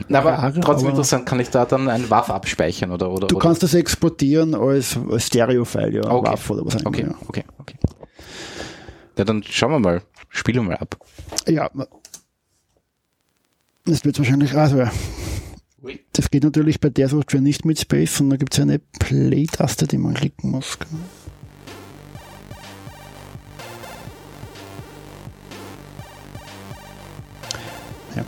Na, 0.07 0.19
aber 0.19 0.31
rar, 0.33 0.53
trotzdem 0.53 0.71
aber 0.87 0.89
interessant, 0.89 1.25
kann 1.25 1.39
ich 1.39 1.49
da 1.49 1.65
dann 1.65 1.89
ein 1.89 2.09
WAV 2.09 2.29
abspeichern 2.29 2.91
oder? 2.91 3.09
oder 3.11 3.27
Du 3.27 3.35
oder? 3.37 3.43
kannst 3.47 3.63
das 3.63 3.73
exportieren 3.73 4.53
als, 4.55 4.97
als 5.09 5.27
Stereo-File, 5.27 5.95
ja, 5.95 6.11
Okay. 6.11 6.29
WAV 6.31 6.49
oder 6.51 6.65
was 6.65 6.75
auch 6.75 6.79
immer. 6.81 6.89
Okay, 6.97 7.07
okay, 7.27 7.43
okay. 7.57 7.75
Ja, 9.17 9.23
dann 9.25 9.41
schauen 9.43 9.71
wir 9.71 9.79
mal. 9.79 10.01
Spielen 10.29 10.57
wir 10.57 10.63
mal 10.63 10.75
ab. 10.77 10.97
Ja. 11.47 11.69
Ja. 13.87 13.93
Das 13.93 14.05
wird 14.05 14.17
wahrscheinlich, 14.19 14.53
also, 14.53 14.77
ja. 14.77 14.91
das 16.13 16.29
geht 16.29 16.43
natürlich 16.43 16.79
bei 16.79 16.89
der 16.89 17.09
Software 17.09 17.41
nicht 17.41 17.65
mit 17.65 17.79
Space, 17.79 18.17
sondern 18.17 18.37
da 18.37 18.43
gibt 18.43 18.53
es 18.53 18.59
eine 18.59 18.79
Play-Taste, 18.99 19.87
die 19.87 19.97
man 19.97 20.13
klicken 20.13 20.51
muss. 20.51 20.77
genau. 20.79 21.01
Ja. 28.15 28.25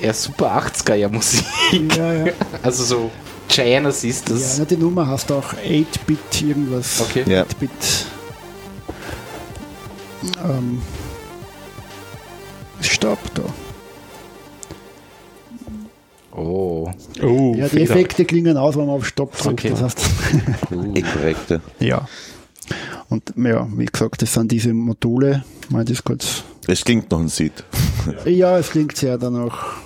Ja, 0.00 0.12
super 0.12 0.58
80er 0.58 0.94
ja 0.94 1.08
Musik. 1.08 1.44
Ja, 1.96 2.12
ja. 2.12 2.32
Also 2.62 2.84
so 2.84 3.10
Giannis 3.48 4.04
ist 4.04 4.28
Ja, 4.28 4.34
das. 4.34 4.58
na, 4.58 4.64
die 4.64 4.76
Nummer 4.76 5.06
hast 5.06 5.30
auch 5.30 5.52
8-Bit 5.54 6.42
irgendwas. 6.42 7.00
Okay. 7.00 7.24
Ja. 7.26 7.42
8-Bit. 7.42 7.70
Ähm, 10.44 10.80
Stopp 12.80 13.18
da. 13.34 13.42
Oh. 16.36 16.90
Oh, 17.22 17.54
Ja, 17.56 17.64
die 17.64 17.70
Fehler. 17.70 17.90
Effekte 17.90 18.24
klingen 18.24 18.56
aus, 18.56 18.76
wenn 18.76 18.86
man 18.86 18.96
auf 18.96 19.06
Stopp 19.06 19.36
drückt. 19.36 19.60
Okay. 19.64 19.70
Das 19.70 19.82
heißt, 19.82 20.00
eh 20.94 21.02
korrekte. 21.02 21.60
ja. 21.78 22.08
Und 23.10 23.34
ja, 23.36 23.68
wie 23.76 23.84
gesagt, 23.84 24.22
das 24.22 24.32
sind 24.32 24.50
diese 24.50 24.72
Module. 24.72 25.44
Mal 25.68 25.84
das 25.84 26.02
kurz. 26.02 26.42
Es 26.66 26.82
klingt 26.84 27.10
noch 27.10 27.20
ein 27.20 27.28
Seed. 27.28 27.52
Ja, 28.24 28.58
es 28.58 28.70
klingt 28.70 28.96
sehr 28.96 29.16
danach. 29.18 29.76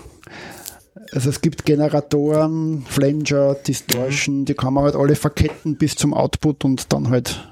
Also 1.12 1.30
es 1.30 1.40
gibt 1.40 1.64
Generatoren, 1.64 2.84
Flanger, 2.88 3.54
Distortion, 3.54 4.44
die 4.44 4.54
kann 4.54 4.74
man 4.74 4.84
halt 4.84 4.94
alle 4.96 5.14
verketten 5.16 5.76
bis 5.76 5.94
zum 5.96 6.12
Output 6.14 6.64
und 6.64 6.92
dann 6.92 7.08
halt 7.10 7.48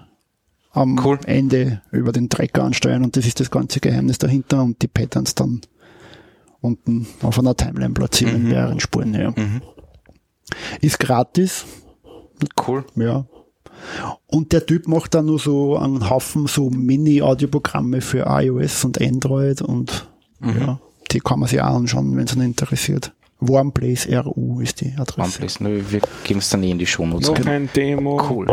am 0.73 1.01
Cool. 1.05 1.19
Ende 1.27 1.81
über 1.91 2.13
den 2.13 2.29
Tracker 2.29 2.65
ansteuern 2.65 3.03
und 3.05 3.17
das 3.17 3.27
ist 3.27 3.41
das 3.41 3.51
ganze 3.51 3.81
Geheimnis 3.81 4.19
dahinter 4.19 4.63
und 4.63 4.83
die 4.83 4.89
Patterns 4.89 5.35
dann 5.35 5.61
unten 6.67 7.07
auf 7.23 7.39
einer 7.39 7.57
Timeline 7.57 7.95
platzieren 7.95 8.37
in 8.37 8.49
mehreren 8.49 8.81
Spuren. 8.81 9.14
Ja. 9.14 9.33
Ist 10.81 10.99
gratis, 10.99 11.64
Cool. 12.67 12.85
ja. 12.97 13.25
Und 14.27 14.53
der 14.53 14.64
Typ 14.67 14.89
macht 14.89 15.14
dann 15.14 15.27
nur 15.27 15.39
so 15.39 15.77
einen 15.77 16.09
Haufen 16.09 16.47
so 16.47 16.71
Mini-Audioprogramme 16.71 18.01
für 18.01 18.25
iOS 18.29 18.85
und 18.85 19.01
Android 19.01 19.62
und 19.62 20.09
ja, 20.43 20.79
die 21.12 21.21
kann 21.21 21.41
man 21.41 21.49
sich 21.49 21.61
auch 21.61 21.75
anschauen, 21.77 22.17
wenn 22.17 22.25
es 22.25 22.33
einen 22.33 22.43
interessiert. 22.47 23.12
Warmplace 23.41 24.09
RU 24.11 24.61
ist 24.61 24.81
die 24.81 24.95
Adresse. 24.97 25.21
OnePlace. 25.41 25.61
Ne, 25.61 25.91
wir 25.93 26.01
geben 26.25 26.39
es 26.41 26.49
dann 26.49 26.62
eh 26.62 26.71
in 26.71 26.79
die 26.79 26.87
Shownotes. 26.87 27.29
Noch 27.29 27.47
ein 27.47 27.69
Demo. 27.75 28.21
Cool. 28.31 28.47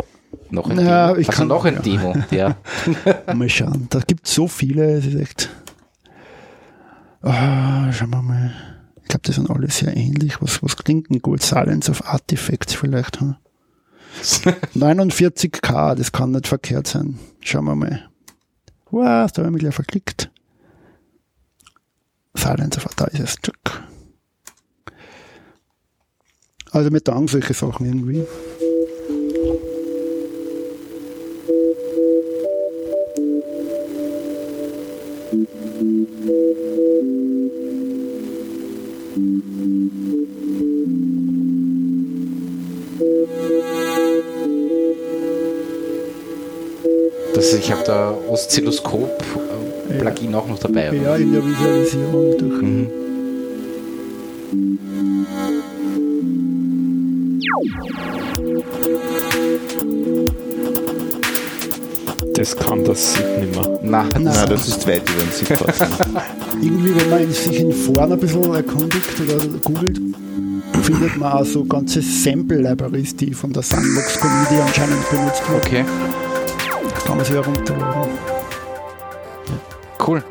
Noch 0.50 0.70
ein 0.70 0.78
Ja, 0.80 1.08
Demo. 1.08 1.20
ich 1.22 1.30
also 1.30 1.40
kann- 1.40 1.48
noch 1.48 1.64
ein 1.66 1.76
ja. 1.76 1.80
Demo, 1.82 2.14
ja. 2.32 2.56
Mal 3.34 3.50
schauen. 3.50 3.88
Da 3.90 4.00
gibt 4.00 4.28
es 4.28 4.34
so 4.36 4.48
viele, 4.48 4.92
es 4.98 5.06
ist 5.06 5.16
echt. 5.16 5.50
Ah, 7.24 7.90
schauen 7.94 8.10
wir 8.10 8.22
mal. 8.22 8.54
Ich 9.02 9.08
glaube, 9.08 9.22
die 9.26 9.32
sind 9.32 9.50
alle 9.50 9.72
sehr 9.72 9.96
ähnlich. 9.96 10.42
Was, 10.42 10.62
was 10.62 10.76
klingt 10.76 11.10
denn 11.10 11.20
gut? 11.20 11.42
Silence 11.42 11.90
of 11.90 12.06
Artifacts 12.06 12.74
vielleicht. 12.74 13.22
Hm? 13.22 13.36
49k, 14.76 15.96
das 15.96 16.12
kann 16.12 16.32
nicht 16.32 16.48
verkehrt 16.48 16.88
sein. 16.88 17.18
Schauen 17.40 17.66
wir 17.66 17.76
mal. 17.76 18.10
Was, 18.92 19.32
da 19.32 19.42
habe 19.42 19.50
ich 19.50 19.54
mich 19.54 19.62
gleich 19.62 19.74
verklickt. 19.76 20.32
Silence 22.36 22.78
of 22.78 22.94
da 22.96 23.06
ist 23.06 23.20
es. 23.20 23.36
Tschuck. 23.38 23.84
Also 26.72 26.90
mir 26.90 27.04
taugen 27.04 27.28
solche 27.30 27.54
Sachen 27.54 27.86
irgendwie. 27.86 28.26
Das, 47.34 47.52
ich 47.52 47.72
habe 47.72 47.84
da 47.84 48.16
Oszilloskop-Plugin 48.30 50.36
auch 50.36 50.48
noch 50.48 50.60
dabei. 50.60 50.92
oder? 50.92 51.02
Ja, 51.02 51.16
in 51.16 51.34
der 51.34 51.44
Visualisierung 51.44 52.38
durch. 52.38 52.62
Mhm. 52.62 52.90
Das 62.36 62.56
kann 62.58 62.84
das 62.84 63.18
nicht 63.40 63.56
mehr. 63.56 63.80
Na, 63.84 64.06
Na, 64.20 64.46
das 64.46 64.68
ist 64.68 64.88
weit 64.88 65.08
über 65.10 65.22
den 65.24 65.32
Zip-Pass. 65.32 65.80
Irgendwie, 66.62 66.96
wenn 66.96 67.10
man 67.10 67.32
sich 67.32 67.60
in 67.60 67.72
Foren 67.72 68.12
ein 68.14 68.20
bisschen 68.20 68.54
erkundigt 68.54 69.20
oder 69.22 69.46
googelt, 69.64 70.00
findet 70.82 71.18
man 71.18 71.32
auch 71.34 71.46
so 71.46 71.64
ganze 71.64 72.02
Sample-Libraries, 72.02 73.16
die 73.16 73.34
von 73.34 73.54
der 73.54 73.62
Sandbox 73.62 74.20
Community 74.20 74.56
anscheinend 74.62 75.10
benutzt 75.12 75.42
werden. 75.48 75.62
okay, 75.64 75.86
Kann 77.06 77.18
man 77.18 77.26
sich 77.26 77.36
herunterladen. 77.36 78.12
cool. 80.08 80.24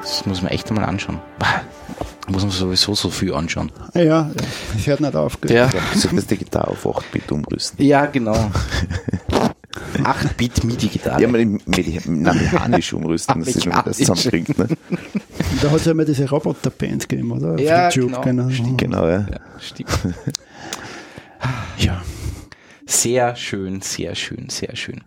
Das 0.00 0.24
muss 0.26 0.42
man 0.42 0.52
echt 0.52 0.68
einmal 0.70 0.84
anschauen. 0.86 1.20
Muss 2.26 2.40
man 2.40 2.50
sowieso 2.52 2.94
so 2.94 3.10
viel 3.10 3.34
anschauen. 3.34 3.70
Ja, 3.92 4.00
ja, 4.02 4.30
es 4.78 4.86
hört 4.86 5.00
nicht 5.00 5.14
auf. 5.14 5.36
Ja, 5.46 5.68
Ich 5.94 6.00
soll 6.00 6.12
das 6.14 6.24
Digital 6.26 6.62
auf 6.64 6.86
8-Bit 6.86 7.30
umrüsten. 7.32 7.84
ja 7.84 8.06
genau. 8.06 8.50
8-Bit 10.02 10.64
MIDI-Gitarre. 10.64 11.20
Ja, 11.22 11.28
mal 11.28 11.40
medi- 11.44 12.00
na, 12.06 12.32
mechanisch 12.32 12.92
umrüsten, 12.92 13.40
dass 13.40 13.52
sich 13.52 13.64
das 13.64 13.66
Mechanisch. 13.66 13.96
zusammenbringt. 13.98 14.58
Ne? 14.58 14.68
Da 15.62 15.70
hat 15.70 15.76
es 15.76 15.84
ja 15.84 15.94
mal 15.94 16.04
diese 16.04 16.28
Roboter-Band 16.28 17.08
gegeben, 17.08 17.30
oder? 17.32 17.54
Auf 17.54 17.60
Ja, 17.60 17.88
YouTube, 17.90 18.22
genau. 18.22 18.48
Genau, 18.76 19.06
ja. 19.06 19.20
Ja, 19.20 19.40
stimmt. 19.60 19.90
Ja. 21.78 22.02
Sehr 22.86 23.34
schön, 23.34 23.80
sehr 23.80 24.14
schön, 24.14 24.50
sehr 24.50 24.76
schön. 24.76 25.00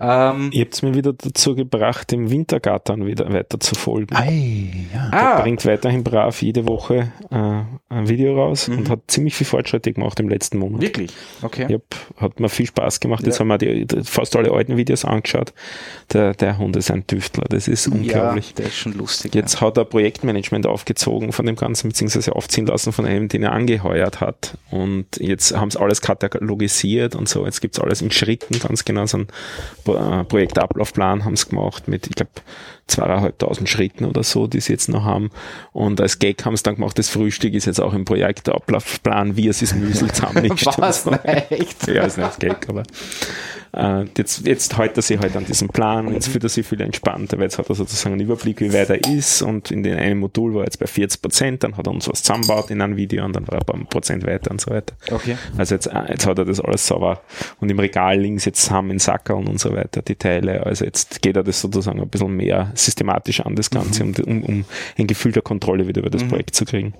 Ähm, 0.00 0.50
Ihr 0.52 0.64
habt 0.64 0.82
mir 0.82 0.94
wieder 0.94 1.12
dazu 1.12 1.54
gebracht, 1.54 2.10
dem 2.10 2.28
Wintergattern 2.28 3.06
wieder 3.06 3.32
weiter 3.32 3.60
zu 3.60 3.76
folgen. 3.76 4.16
Ei, 4.16 4.88
ja. 4.92 5.10
Der 5.10 5.36
ah, 5.36 5.40
bringt 5.42 5.64
weiterhin 5.64 6.02
brav 6.02 6.42
jede 6.42 6.66
Woche 6.66 7.12
äh, 7.30 7.34
ein 7.94 8.08
Video 8.08 8.34
raus 8.34 8.66
Mhm. 8.66 8.78
und 8.78 8.90
hat 8.90 9.00
ziemlich 9.06 9.36
viel 9.36 9.46
Fortschritte 9.46 9.92
gemacht 9.92 10.18
im 10.18 10.28
letzten 10.28 10.58
Monat. 10.58 10.80
wirklich? 10.80 11.12
Okay. 11.42 11.66
Yep, 11.70 11.84
hat 12.16 12.40
mir 12.40 12.48
viel 12.48 12.66
Spaß 12.66 12.98
gemacht. 12.98 13.24
Jetzt 13.24 13.36
Ja. 13.38 13.40
haben 13.40 13.48
wir 13.48 13.58
die, 13.58 13.86
fast 14.02 14.34
alle 14.34 14.50
alten 14.50 14.76
Videos 14.76 15.04
angeschaut. 15.04 15.52
Der, 16.12 16.34
der 16.34 16.58
Hund 16.58 16.74
ist 16.76 16.90
ein 16.90 17.06
Tüftler. 17.06 17.44
Das 17.48 17.68
ist 17.68 17.86
unglaublich. 17.86 18.48
Ja, 18.50 18.54
der 18.56 18.66
ist 18.66 18.76
schon 18.76 18.94
lustig. 18.94 19.36
Jetzt 19.36 19.60
hat 19.60 19.76
er 19.76 19.84
Projektmanagement 19.84 20.66
aufgezogen 20.66 21.32
von 21.32 21.46
dem 21.46 21.54
Ganzen, 21.54 21.90
beziehungsweise 21.90 22.34
aufziehen 22.34 22.66
lassen 22.66 22.92
von 22.92 23.06
einem, 23.06 23.28
den 23.28 23.44
er 23.44 23.52
angeheuert 23.52 24.20
hat. 24.20 24.58
Und 24.72 25.06
jetzt 25.18 25.56
haben 25.56 25.70
sie 25.70 25.78
alles 25.80 26.00
katalogisiert 26.00 27.14
und 27.20 27.28
so. 27.28 27.44
Jetzt 27.44 27.60
gibt's 27.60 27.78
alles 27.78 28.02
in 28.02 28.10
Schritten, 28.10 28.58
ganz 28.58 28.84
genau 28.84 29.06
so 29.06 29.18
ein 29.18 29.28
äh, 29.86 30.24
Projektablaufplan 30.24 31.24
haben 31.24 31.36
sie 31.36 31.48
gemacht 31.48 31.86
mit, 31.86 32.08
ich 32.08 32.16
glaube, 32.16 32.32
zweieinhalbtausend 32.90 33.68
Schritten 33.68 34.04
oder 34.04 34.22
so, 34.22 34.46
die 34.46 34.60
sie 34.60 34.72
jetzt 34.72 34.88
noch 34.88 35.04
haben. 35.04 35.30
Und 35.72 36.00
als 36.00 36.18
Gag 36.18 36.44
haben 36.44 36.56
sie 36.56 36.62
dann 36.62 36.76
gemacht, 36.76 36.98
das 36.98 37.08
Frühstück 37.08 37.54
ist 37.54 37.66
jetzt 37.66 37.80
auch 37.80 37.94
im 37.94 38.04
Projektablaufplan, 38.04 39.36
wie 39.36 39.48
es 39.48 39.62
ist 39.62 39.74
Müsli 39.74 40.12
zusammenmischt. 40.12 40.66
Was? 40.78 41.04
so. 41.04 41.10
Nein, 41.10 41.42
echt? 41.50 41.86
Ja, 41.86 42.04
ist 42.04 42.18
nicht 42.18 42.40
Gag, 42.40 42.68
aber 42.68 42.82
äh, 43.72 44.04
jetzt, 44.16 44.46
jetzt 44.46 44.76
hält 44.76 44.96
er 44.96 45.02
sich 45.02 45.18
halt 45.18 45.36
an 45.36 45.44
diesem 45.44 45.68
Plan, 45.68 46.12
jetzt 46.12 46.28
fühlt 46.28 46.42
er 46.42 46.48
sich 46.48 46.66
viel 46.66 46.80
entspannter, 46.80 47.36
weil 47.36 47.44
jetzt 47.44 47.58
hat 47.58 47.68
er 47.68 47.74
sozusagen 47.74 48.14
einen 48.14 48.22
Überblick, 48.22 48.60
wie 48.60 48.72
weit 48.72 48.90
er 48.90 49.04
ist 49.08 49.42
und 49.42 49.70
in 49.70 49.82
den 49.82 49.96
einem 49.96 50.20
Modul 50.20 50.54
war 50.54 50.62
er 50.62 50.64
jetzt 50.64 50.78
bei 50.78 50.86
40 50.86 51.22
Prozent, 51.22 51.64
dann 51.64 51.76
hat 51.76 51.86
er 51.86 51.92
uns 51.92 52.08
was 52.08 52.22
zusammengebaut 52.22 52.70
in 52.70 52.82
einem 52.82 52.96
Video 52.96 53.24
und 53.24 53.34
dann 53.34 53.46
war 53.46 53.54
er 53.54 53.60
ein 53.60 53.66
paar 53.66 53.84
Prozent 53.84 54.26
weiter 54.26 54.50
und 54.50 54.60
so 54.60 54.70
weiter. 54.70 54.94
Okay. 55.10 55.36
Also 55.56 55.74
jetzt, 55.74 55.86
äh, 55.86 56.02
jetzt 56.08 56.26
hat 56.26 56.38
er 56.38 56.44
das 56.44 56.60
alles 56.60 56.86
sauber 56.86 57.20
und 57.60 57.70
im 57.70 57.78
Regal 57.78 58.18
links 58.18 58.44
jetzt 58.44 58.62
zusammen 58.62 58.92
in 58.92 58.98
Sackerl 58.98 59.48
und 59.48 59.60
so 59.60 59.72
weiter, 59.72 60.02
die 60.02 60.16
Teile. 60.16 60.66
Also 60.66 60.84
jetzt 60.84 61.22
geht 61.22 61.36
er 61.36 61.44
das 61.44 61.60
sozusagen 61.60 62.00
ein 62.00 62.08
bisschen 62.08 62.36
mehr 62.36 62.72
systematisch 62.84 63.40
an, 63.40 63.54
das 63.56 63.70
Ganze, 63.70 64.04
um, 64.04 64.14
um, 64.26 64.42
um 64.42 64.64
ein 64.98 65.06
Gefühl 65.06 65.32
der 65.32 65.42
Kontrolle 65.42 65.86
wieder 65.86 66.00
über 66.00 66.10
das 66.10 66.24
Projekt 66.24 66.54
zu 66.54 66.64
kriegen. 66.64 66.94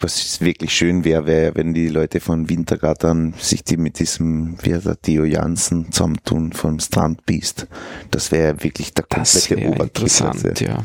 Was 0.00 0.40
wirklich 0.40 0.72
schön 0.72 1.04
wäre, 1.04 1.26
wäre, 1.26 1.54
wenn 1.54 1.74
die 1.74 1.88
Leute 1.88 2.20
von 2.20 2.48
Wintergattern 2.48 3.34
sich 3.38 3.64
die 3.64 3.76
mit 3.76 3.98
diesem, 3.98 4.56
wie 4.62 4.74
heißt 4.74 4.86
der, 4.86 5.00
Theo 5.00 5.24
Jansen 5.24 5.92
zusammentun 5.92 6.52
vom 6.52 6.78
Strandbeast. 6.80 7.66
Das 8.10 8.32
wäre 8.32 8.62
wirklich 8.62 8.94
der 8.94 9.04
komplette 9.04 9.50
wäre 9.56 9.68
Oberkick. 9.70 9.86
interessant, 10.02 10.44
Also. 10.44 10.64
ja. 10.64 10.78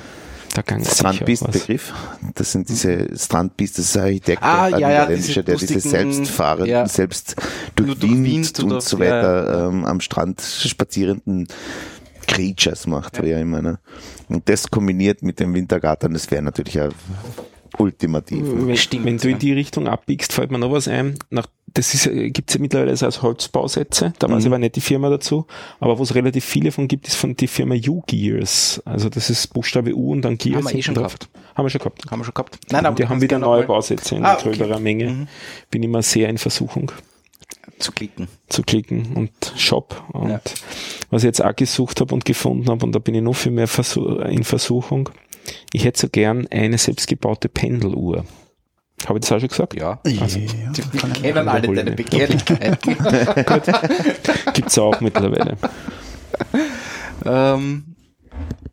Da 0.56 0.62
kann 0.62 0.86
Strandbeast. 0.86 1.52
Begriff. 1.52 1.92
Das 2.36 2.52
sind 2.52 2.70
diese 2.70 3.08
Strandbeast, 3.18 3.80
das 3.80 3.86
ist 3.86 3.98
ein 3.98 4.04
Architekt, 4.04 4.44
Ah, 4.44 4.66
ein 4.66 4.74
ja, 4.74 4.80
ja, 4.82 4.88
niederländischer, 5.02 5.42
diese 5.42 5.66
der 5.66 5.68
diese 5.68 5.90
selbstfahrenden, 5.90 6.70
ja. 6.70 6.88
selbst 6.88 7.36
durch 7.76 7.98
durch 7.98 8.12
Wind, 8.24 8.60
und 8.60 8.72
oder- 8.74 8.82
so 8.82 8.98
ja, 9.00 9.04
weiter 9.04 9.70
ähm, 9.70 9.84
am 9.84 10.00
Strand 10.00 10.42
spazierenden 10.42 11.48
Creatures 12.34 12.88
macht, 12.88 13.18
ja. 13.24 13.40
ich 13.40 13.46
meine. 13.46 13.80
Und 14.30 14.48
das 14.50 14.70
kombiniert 14.70 15.22
mit 15.22 15.40
dem 15.40 15.54
Wintergarten, 15.54 16.14
das 16.14 16.30
wäre 16.32 16.42
natürlich 16.42 16.74
ja 16.76 16.90
ultimativ. 17.78 18.44
ne? 18.44 18.68
Wenn, 18.68 18.78
Stimmt, 18.78 19.06
wenn 19.06 19.18
du 19.18 19.30
in 19.30 19.40
die 19.40 19.54
Richtung 19.54 19.88
abbiegst, 19.88 20.34
fällt 20.34 20.52
mir 20.52 20.60
noch 20.60 20.72
was 20.72 20.88
ein. 20.88 21.18
Nach, 21.30 21.48
das 21.74 21.94
ist, 21.96 22.04
gibt 22.34 22.50
es 22.50 22.56
ja 22.56 22.62
mittlerweile 22.62 22.96
so 22.96 23.06
als 23.08 23.22
Holzbausätze, 23.24 24.14
da 24.20 24.30
weiß 24.30 24.42
ich 24.44 24.48
aber 24.48 24.60
nicht 24.60 24.76
die 24.76 24.82
Firma 24.82 25.10
dazu, 25.10 25.48
aber 25.80 25.98
wo 25.98 26.04
es 26.04 26.14
relativ 26.14 26.46
viele 26.46 26.72
von 26.72 26.88
gibt, 26.88 27.08
ist 27.08 27.16
von 27.16 27.36
die 27.36 27.48
Firma 27.48 27.74
U-Gears. 27.76 28.82
Also 28.86 29.10
das 29.10 29.30
ist 29.32 29.48
Buchstabe 29.54 29.96
U 29.96 30.12
und 30.12 30.22
dann 30.22 30.38
Gears. 30.38 30.58
Haben 30.66 30.72
wir 30.72 30.76
eh 30.80 30.84
schon 30.84 30.94
drauf. 30.96 31.16
gehabt. 31.18 31.30
Haben 31.56 31.66
wir 31.66 31.70
schon 31.72 31.80
gehabt. 31.80 32.12
Haben 32.12 32.20
wir 32.20 32.26
schon 32.26 32.34
gehabt. 32.36 32.60
Nein, 32.72 32.86
Und 32.86 33.00
die 33.00 33.08
haben 33.08 33.22
wieder 33.22 33.40
neue 33.40 33.64
Bausätze 33.64 34.16
in 34.16 34.24
Ah, 34.26 34.34
okay. 34.36 34.50
größerer 34.50 34.80
Menge. 34.80 35.10
Mhm. 35.10 35.28
Bin 35.72 35.82
immer 35.82 36.04
sehr 36.04 36.30
in 36.30 36.38
Versuchung 36.38 36.92
Zu 37.80 37.92
klicken. 37.92 38.28
zu 38.50 38.62
klicken 38.64 39.14
und 39.16 39.32
Shop. 39.58 40.04
Und 40.14 40.30
Ja. 40.30 40.42
was 41.10 41.24
ich 41.24 41.28
jetzt 41.28 41.44
auch 41.44 41.56
gesucht 41.56 42.02
habe 42.02 42.14
und 42.14 42.26
gefunden 42.26 42.70
habe, 42.70 42.86
und 42.86 42.94
da 42.94 43.00
bin 43.00 43.16
ich 43.16 43.22
noch 43.22 43.34
viel 43.36 43.52
mehr 43.52 43.68
versuch, 43.68 44.20
in 44.20 44.44
Versuchung, 44.44 45.10
ich 45.74 45.84
hätte 45.86 46.00
so 46.02 46.10
gern 46.10 46.48
eine 46.48 46.78
selbstgebaute 46.78 47.50
Pendeluhr. 47.50 48.26
Habe 49.06 49.20
ich 49.20 49.22
das 49.26 49.32
auch 49.34 49.40
schon 49.40 49.50
gesagt? 49.50 49.76
Ja. 49.76 50.00
Also, 50.22 50.40
ja, 50.40 50.48
Wir 50.76 51.10
kennen 51.34 51.48
alle 51.50 51.68
deine. 51.74 51.92
Begehrlichkeiten. 51.92 52.96
Gibt's 54.54 54.78
auch 54.78 55.02
mittlerweile. 55.02 55.58
ähm, 57.26 57.93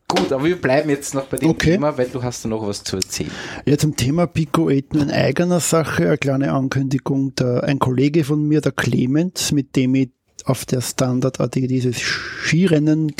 gut, 0.09 0.33
aber 0.33 0.45
wir 0.45 0.61
bleiben 0.61 0.91
jetzt 0.91 1.15
noch 1.15 1.25
bei 1.27 1.37
dem 1.39 1.51
Okay. 1.51 1.73
Thema, 1.73 1.97
weil 1.97 2.09
du 2.09 2.23
hast 2.23 2.45
da 2.45 2.49
noch 2.49 2.67
was 2.67 2.83
zu 2.85 2.97
erzählen. 2.97 3.31
Ja, 3.67 3.77
zum 3.79 3.97
Thema 3.97 4.27
Pico 4.27 4.69
8 4.69 4.95
nur 4.95 5.03
in 5.05 5.11
eigener 5.11 5.61
Sache, 5.61 6.07
eine 6.09 6.19
kleine 6.19 6.53
Ankündigung. 6.53 7.35
Der, 7.37 7.65
ein 7.65 7.79
Kollege 7.79 8.25
von 8.25 8.47
mir, 8.47 8.61
der 8.61 8.73
Clemens, 8.73 9.53
mit 9.53 9.77
dem 9.77 9.95
ich 9.95 10.11
auf 10.45 10.65
der 10.65 10.81
Standard 10.81 11.41
AD 11.41 11.67
dieses 11.67 11.99
Skirennen 12.01 13.13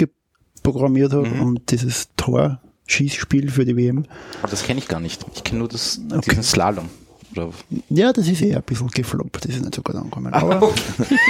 programmiert 0.63 1.13
habe 1.13 1.29
Mhm. 1.29 1.41
und 1.43 1.71
dieses 1.71 2.09
Tor-Schießspiel 2.17 3.51
für 3.51 3.65
die 3.65 3.77
WM. 3.77 4.05
Aber 4.43 4.51
das 4.51 4.63
kenne 4.65 4.79
ich 4.81 4.89
gar 4.89 5.01
nicht. 5.01 5.25
Ich 5.35 5.45
kenne 5.45 5.61
nur 5.61 5.69
das, 5.69 6.01
Okay. 6.11 6.31
diesen 6.31 6.43
Slalom. 6.43 6.89
Oder, 7.33 7.51
Ja, 7.89 8.13
das 8.13 8.29
ist 8.29 8.43
eher 8.43 8.59
ein 8.59 8.63
bisschen 8.63 8.89
gefloppt, 8.89 9.45
das 9.45 9.55
ist 9.55 9.61
nicht 9.63 9.75
so 9.75 9.83
gut 9.83 9.95
angekommen. 9.95 10.33
Aber 10.33 10.73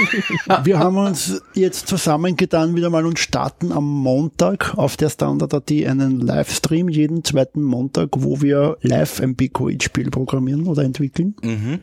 wir 0.63 0.79
haben 0.79 0.97
uns 0.97 1.41
jetzt 1.53 1.87
zusammengetan 1.87 2.75
wieder 2.75 2.89
mal 2.89 3.05
und 3.05 3.19
starten 3.19 3.71
am 3.71 3.87
Montag 3.87 4.77
auf 4.77 4.97
der 4.97 5.09
Standard 5.09 5.53
AT 5.53 5.71
einen 5.71 6.19
Livestream 6.19 6.89
jeden 6.89 7.23
zweiten 7.23 7.61
Montag, 7.61 8.09
wo 8.17 8.41
wir 8.41 8.77
live 8.81 9.21
ein 9.21 9.35
Pico 9.35 9.69
8 9.69 9.83
Spiel 9.83 10.09
programmieren 10.09 10.67
oder 10.67 10.83
entwickeln 10.83 11.35
mhm, 11.43 11.79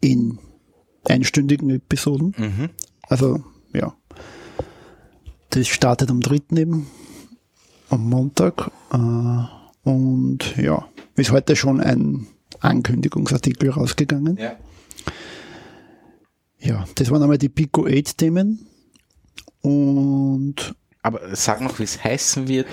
in 0.00 0.38
einstündigen 1.04 1.70
Episoden. 1.70 2.34
mhm. 2.36 2.70
Also, 3.08 3.44
ja. 3.72 3.94
Das 5.50 5.68
startet 5.68 6.10
am 6.10 6.20
3. 6.20 6.40
eben, 6.56 6.88
am 7.88 8.08
Montag. 8.08 8.70
Äh, 8.92 9.88
und 9.88 10.56
ja, 10.56 10.86
ist 11.14 11.30
heute 11.30 11.54
schon 11.54 11.80
ein 11.80 12.26
Ankündigungsartikel 12.66 13.70
rausgegangen. 13.70 14.36
Ja. 14.36 14.56
Ja, 16.58 16.84
das 16.96 17.10
waren 17.10 17.22
einmal 17.22 17.38
die 17.38 17.48
Pico 17.48 17.86
8 17.86 18.18
Themen. 18.18 18.66
Und 19.60 20.74
Aber 21.02 21.20
sag 21.34 21.60
noch, 21.60 21.78
wie 21.78 21.84
es 21.84 22.02
heißen 22.02 22.48
wird. 22.48 22.66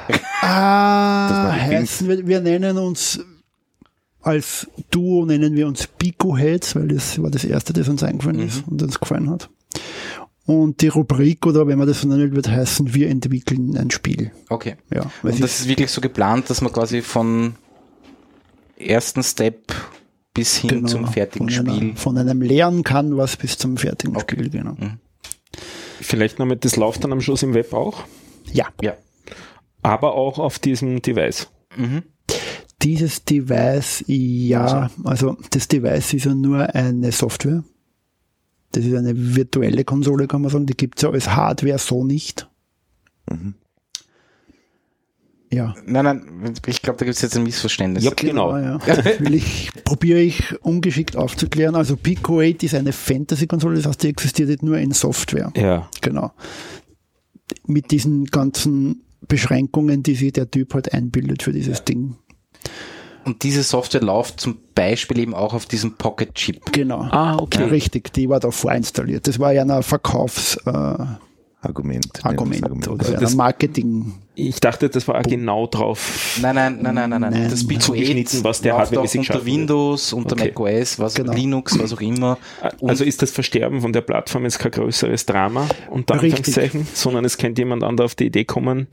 ah, 0.42 1.52
heißen 1.52 2.08
wir, 2.08 2.26
wir 2.26 2.40
nennen 2.40 2.78
uns 2.78 3.20
als 4.22 4.68
Duo 4.90 5.24
nennen 5.24 5.56
wir 5.56 5.66
uns 5.66 5.86
Pico 5.86 6.36
Heads, 6.36 6.76
weil 6.76 6.88
das 6.88 7.20
war 7.22 7.30
das 7.30 7.44
erste, 7.44 7.72
das 7.72 7.88
uns 7.88 8.02
eingefallen 8.02 8.40
ist 8.40 8.64
und 8.68 8.82
uns 8.82 9.00
gefallen 9.00 9.30
hat. 9.30 9.48
Und 10.46 10.82
die 10.82 10.88
Rubrik, 10.88 11.46
oder 11.46 11.66
wenn 11.66 11.78
man 11.78 11.86
das 11.86 12.00
so 12.00 12.08
nennen 12.08 12.34
wird, 12.34 12.48
heißen 12.48 12.92
wir 12.92 13.08
entwickeln 13.08 13.76
ein 13.76 13.90
Spiel. 13.90 14.32
Okay. 14.48 14.76
Ja, 14.92 15.02
Und 15.22 15.40
das 15.40 15.60
ist 15.60 15.68
wirklich 15.68 15.90
so 15.90 16.00
geplant, 16.00 16.50
dass 16.50 16.60
man 16.60 16.72
quasi 16.72 17.02
von 17.02 17.54
ersten 18.80 19.22
Step 19.22 19.72
bis 20.34 20.56
hin 20.56 20.68
genau 20.70 20.88
zum 20.88 21.06
fertigen 21.08 21.48
von 21.50 21.66
einer- 21.68 21.76
Spiel. 21.76 21.96
von 21.96 22.18
einem 22.18 22.40
leeren 22.42 22.82
Canvas 22.84 23.36
bis 23.36 23.58
zum 23.58 23.76
fertigen 23.76 24.16
Okay. 24.16 24.36
Spiel, 24.36 24.50
genau. 24.50 24.76
Vielleicht 26.00 26.38
noch 26.38 26.46
mit, 26.46 26.64
das 26.64 26.76
läuft 26.76 27.04
dann 27.04 27.12
am 27.12 27.20
Schluss 27.20 27.42
im 27.42 27.54
Web 27.54 27.72
auch, 27.72 28.04
Ja, 28.52 28.66
Ja. 28.80 28.94
aber 29.82 30.14
auch 30.14 30.38
auf 30.38 30.58
diesem 30.58 31.02
Device. 31.02 31.48
Mhm. 31.76 32.02
dieses 32.82 33.24
Device, 33.26 34.02
ja, 34.06 34.90
also 35.04 35.36
das 35.50 35.68
Device 35.68 36.14
ist 36.14 36.24
ja 36.24 36.34
nur 36.34 36.74
eine 36.74 37.12
Software. 37.12 37.62
Das 38.72 38.84
ist 38.86 38.94
eine 38.94 39.12
virtuelle 39.36 39.84
Konsole, 39.84 40.26
kann 40.28 40.40
man 40.42 40.50
sagen. 40.50 40.64
Die 40.66 40.76
gibt 40.76 40.98
es 40.98 41.02
ja 41.02 41.10
als 41.10 41.28
Hardware 41.28 41.78
so 41.78 42.04
nicht. 42.04 42.48
Ja. 45.52 45.74
Nein, 45.84 46.04
nein, 46.04 46.54
ich 46.66 46.80
glaube, 46.80 46.98
da 46.98 47.04
gibt 47.04 47.16
es 47.16 47.22
jetzt 47.22 47.36
ein 47.36 47.42
Missverständnis. 47.42 48.04
Ja, 48.04 48.12
genau. 48.14 48.56
Ja, 48.56 48.78
Will 49.18 49.34
ich, 49.34 49.70
probiere 49.84 50.20
ich 50.20 50.54
ungeschickt 50.62 51.16
aufzuklären. 51.16 51.74
Also 51.74 51.96
Pico 51.96 52.40
8 52.40 52.62
ist 52.62 52.74
eine 52.74 52.92
Fantasy-Konsole, 52.92 53.76
das 53.76 53.86
heißt, 53.86 54.02
die 54.04 54.08
existiert 54.08 54.48
jetzt 54.48 54.62
nur 54.62 54.78
in 54.78 54.92
Software. 54.92 55.52
Ja. 55.56 55.88
Genau. 56.00 56.32
Mit 57.66 57.90
diesen 57.90 58.26
ganzen 58.26 59.02
Beschränkungen, 59.26 60.04
die 60.04 60.14
sich 60.14 60.32
der 60.32 60.50
Typ 60.50 60.74
halt 60.74 60.94
einbildet 60.94 61.42
für 61.42 61.52
dieses 61.52 61.84
Ding. 61.84 62.16
Und 63.24 63.42
diese 63.42 63.64
Software 63.64 64.00
läuft 64.00 64.40
zum 64.40 64.58
Beispiel 64.74 65.18
eben 65.18 65.34
auch 65.34 65.52
auf 65.52 65.66
diesem 65.66 65.96
Pocket 65.96 66.32
Chip. 66.34 66.72
Genau. 66.72 67.02
Ah, 67.10 67.36
okay. 67.36 67.62
Ja, 67.62 67.66
richtig, 67.66 68.12
die 68.12 68.28
war 68.28 68.40
da 68.40 68.50
vorinstalliert. 68.50 69.26
Das 69.26 69.38
war 69.38 69.52
ja 69.52 69.62
ein 69.62 69.82
Verkaufsargument 69.82 71.18
äh, 71.20 71.29
Argument. 71.62 72.06
Argument 72.24 72.62
Argument. 72.64 72.88
oder 72.88 73.00
Also 73.06 73.16
das- 73.20 73.34
Marketing. 73.34 74.14
Ich 74.34 74.58
dachte, 74.60 74.88
das 74.88 75.06
war 75.06 75.18
auch 75.18 75.22
genau 75.24 75.66
drauf. 75.66 76.38
Nein, 76.40 76.54
nein, 76.54 76.78
nein, 76.80 76.94
nein, 76.94 77.10
nein, 77.10 77.20
nein. 77.20 77.32
Nein. 77.34 77.50
Das 77.50 77.66
Pico 77.66 77.80
Zugeschnitten, 77.80 78.38
8 78.38 78.44
was 78.44 78.62
der 78.62 78.78
hardwaremäßig 78.78 79.20
unter 79.20 79.32
schaffen. 79.34 79.46
Windows, 79.46 80.12
unter 80.14 80.32
Okay. 80.36 80.48
macOS, 80.56 80.98
was 80.98 81.14
Genau. 81.14 81.32
Linux, 81.34 81.78
was 81.78 81.92
auch 81.92 82.00
immer. 82.00 82.38
Und 82.78 82.88
Also 82.88 83.04
ist 83.04 83.20
das 83.20 83.30
Versterben 83.32 83.82
von 83.82 83.92
der 83.92 84.00
Plattform 84.00 84.44
jetzt 84.44 84.58
kein 84.58 84.70
größeres 84.72 85.26
Drama, 85.26 85.66
unter 85.90 86.14
Richtig. 86.14 86.32
Anführungszeichen, 86.38 86.86
sondern 86.94 87.26
es 87.26 87.36
könnte 87.36 87.60
jemand 87.60 87.82
anderer 87.82 88.06
auf 88.06 88.14
die 88.14 88.26
Idee 88.26 88.44
kommen, 88.46 88.86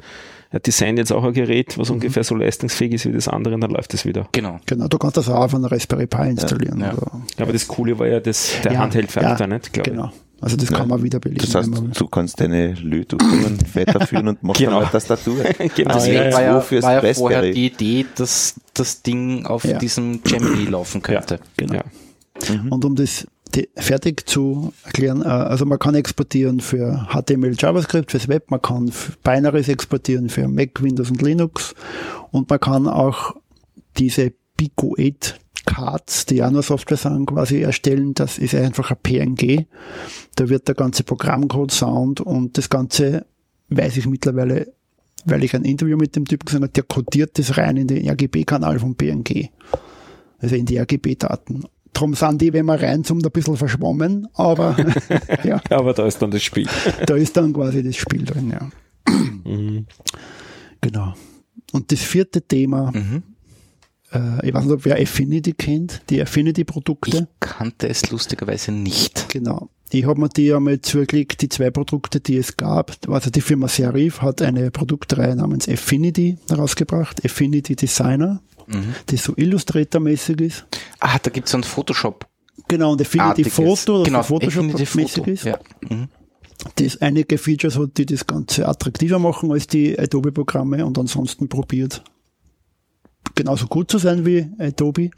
er 0.49 0.59
designt 0.59 0.97
jetzt 0.99 1.11
auch 1.13 1.23
ein 1.23 1.33
Gerät, 1.33 1.77
Mhm. 1.77 1.81
was 1.81 1.89
ungefähr 1.91 2.23
so 2.25 2.35
leistungsfähig 2.35 2.93
ist 2.93 3.05
wie 3.05 3.13
das 3.13 3.29
andere, 3.29 3.53
und 3.55 3.61
dann 3.61 3.71
läuft 3.71 3.93
es 3.93 4.05
wieder. 4.05 4.27
genau. 4.33 4.59
Genau, 4.65 4.87
du 4.89 4.97
kannst 4.97 5.15
das 5.15 5.29
auch 5.29 5.43
auf 5.45 5.55
einer 5.55 5.71
Raspberry 5.71 6.07
Pi 6.07 6.29
installieren. 6.31 6.79
Ja, 6.81 6.87
ja. 6.87 6.93
Oder, 6.93 7.11
Aber 7.39 7.53
das 7.53 7.65
Coole 7.69 7.97
war 7.99 8.07
ja 8.07 8.19
das, 8.19 8.51
der 8.65 8.73
Ja, 8.73 8.79
Handheld-Faktor, 8.79 9.47
ja, 9.47 9.47
nicht? 9.47 9.71
Glaube 9.71 9.91
Genau. 9.91 10.11
Also 10.39 10.55
das 10.55 10.69
kann 10.71 10.87
man 10.87 11.01
wieder 11.01 11.19
belegen. 11.19 11.41
Das 11.45 11.55
heißt, 11.55 11.67
wenn 11.67 11.73
man 11.73 11.87
will. 11.87 11.93
du 11.97 12.07
kannst 12.07 12.39
deine 12.39 12.73
Lötungen 12.73 13.57
weiterführen 13.73 14.27
und 14.27 14.43
machst 14.43 14.59
Genau. 14.59 14.71
dann 14.73 14.81
eine 14.83 14.91
Tastatur. 14.91 15.37
ich. 15.59 15.73
Genau. 15.75 15.93
Deswegen 15.95 16.15
jetzt 16.15 16.33
war 16.35 16.43
ja, 16.43 16.61
fürs 16.61 16.83
war 16.83 17.03
ja 17.05 17.13
vorher 17.13 17.41
die 17.51 17.65
Idee, 17.65 18.05
dass 18.15 18.55
das 18.73 19.01
Ding 19.01 19.45
auf 19.45 19.63
Ja. 19.63 19.77
diesem 19.79 20.21
Gemini 20.23 20.65
laufen 20.69 21.01
könnte. 21.01 21.39
Genau. 21.57 21.75
Ja. 21.75 21.83
Und 22.69 22.85
um 22.85 22.95
das 22.95 23.25
fertig 23.75 24.29
zu 24.29 24.71
erklären, 24.83 25.23
äh, 25.23 25.25
also 25.25 25.65
man 25.65 25.79
kann 25.79 25.95
exportieren 25.95 26.59
für 26.59 27.07
HTML, 27.11 27.55
JavaScript, 27.57 28.11
fürs 28.11 28.27
Web, 28.27 28.51
man 28.51 28.61
kann 28.61 28.91
Binaries 29.23 29.67
exportieren 29.69 30.29
für 30.29 30.47
Mac, 30.47 30.81
Windows 30.83 31.09
und 31.09 31.21
Linux 31.23 31.73
und 32.31 32.47
man 32.49 32.59
kann 32.59 32.87
auch 32.87 33.33
diese 33.97 34.31
Pico 34.57 34.95
8 34.99 35.39
Cards, 35.67 36.25
die 36.25 36.41
auch 36.41 36.49
nur 36.49 36.63
Software 36.63 36.97
sind, 36.97 37.27
quasi 37.27 37.61
erstellen. 37.61 38.13
Das 38.15 38.39
ist 38.39 38.55
einfach 38.55 38.89
ein 38.89 38.97
PNG. 39.03 39.65
Da 40.35 40.49
wird 40.49 40.67
der 40.67 40.73
ganze 40.75 41.03
Programmcode, 41.03 41.71
Sound 41.71 42.21
und 42.21 42.57
das 42.57 42.69
Ganze 42.69 43.25
weiß 43.69 43.97
ich 43.97 44.07
mittlerweile, 44.07 44.73
weil 45.25 45.43
ich 45.43 45.53
ein 45.55 45.65
Interview 45.65 45.97
mit 45.97 46.15
dem 46.15 46.25
Typ 46.25 46.45
gesehen 46.45 46.63
habe, 46.63 46.71
der 46.71 46.83
codiert 46.83 47.37
das 47.37 47.57
rein 47.57 47.77
in 47.77 47.87
den 47.87 48.09
RGB-Kanal 48.09 48.79
vom 48.79 48.95
PNG. 48.95 49.49
Also 50.39 50.55
in 50.55 50.65
die 50.65 50.77
RGB-Daten. 50.79 51.65
Drum 51.93 52.13
sind 52.13 52.41
die, 52.41 52.53
wenn 52.53 52.65
man 52.65 52.79
reinzoomt, 52.79 53.25
ein 53.25 53.31
bisschen 53.31 53.57
verschwommen, 53.57 54.27
aber 54.35 54.75
ja, 55.43 55.59
Aber 55.69 55.93
da 55.93 56.05
ist 56.07 56.21
dann 56.21 56.31
das 56.31 56.43
Spiel. 56.43 56.67
da 57.05 57.15
ist 57.15 57.35
dann 57.35 57.51
quasi 57.53 57.83
das 57.83 57.95
Spiel 57.95 58.23
drin, 58.23 58.51
ja. 58.51 58.69
Genau. 60.81 61.13
Und 61.73 61.91
das 61.91 61.99
vierte 62.01 62.41
Thema, 62.41 62.91
Mhm. 62.93 63.23
Äh, 64.13 64.47
ich 64.47 64.53
weiß 64.53 64.65
nicht, 64.65 64.73
ob 64.73 64.85
wer 64.85 64.99
Affinity 65.01 65.53
kennt, 65.53 66.01
die 66.09 66.21
Affinity-Produkte. 66.21 67.17
Ich 67.17 67.39
kannte 67.39 67.87
es 67.89 68.09
lustigerweise 68.11 68.71
nicht. 68.71 69.29
Genau. 69.29 69.69
Ich 69.89 70.05
habe 70.05 70.19
mir 70.19 70.27
die 70.29 70.53
einmal 70.53 70.81
zugelegt, 70.81 71.41
die 71.41 71.49
zwei 71.49 71.69
Produkte, 71.71 72.19
die 72.19 72.35
es 72.37 72.57
gab. 72.57 72.91
Also 73.07 73.29
die 73.29 73.39
Firma 73.41 73.67
Serif 73.69 74.21
hat 74.21 74.41
eine 74.41 74.69
Produktreihe 74.69 75.35
namens 75.35 75.69
Affinity 75.69 76.37
herausgebracht, 76.49 77.23
Affinity 77.25 77.75
Designer, 77.75 78.41
Mhm. 78.67 78.95
die 79.09 79.15
so 79.15 79.33
Illustrator-mäßig 79.37 80.41
ist. 80.41 80.65
Ah, 80.99 81.17
da 81.23 81.29
gibt 81.29 81.45
es 81.47 81.53
so 81.53 81.57
ein 81.57 81.63
Photoshop. 81.63 82.27
Genau, 82.67 82.91
und 82.91 83.01
Affinity 83.01 83.43
Artiges. 83.43 83.53
Foto, 83.53 83.99
das 83.99 84.07
genau, 84.07 84.23
so 84.23 84.35
Affinity 84.37 84.85
Photoshop-mäßig 84.85 85.15
Photo. 85.19 85.31
ist. 85.31 85.43
Ja. 85.45 85.59
Mhm. 85.89 86.07
das 86.75 86.97
einige 87.01 87.37
Features 87.37 87.77
hat, 87.77 87.97
die 87.97 88.05
das 88.05 88.25
Ganze 88.27 88.67
attraktiver 88.67 89.19
machen 89.19 89.51
als 89.53 89.67
die 89.67 89.97
Adobe-Programme 89.97 90.85
und 90.85 90.97
ansonsten 90.97 91.47
probiert 91.47 92.03
genauso 93.35 93.67
gut 93.67 93.91
zu 93.91 93.97
sein 93.97 94.25
wie 94.25 94.47
Adobe. 94.59 95.11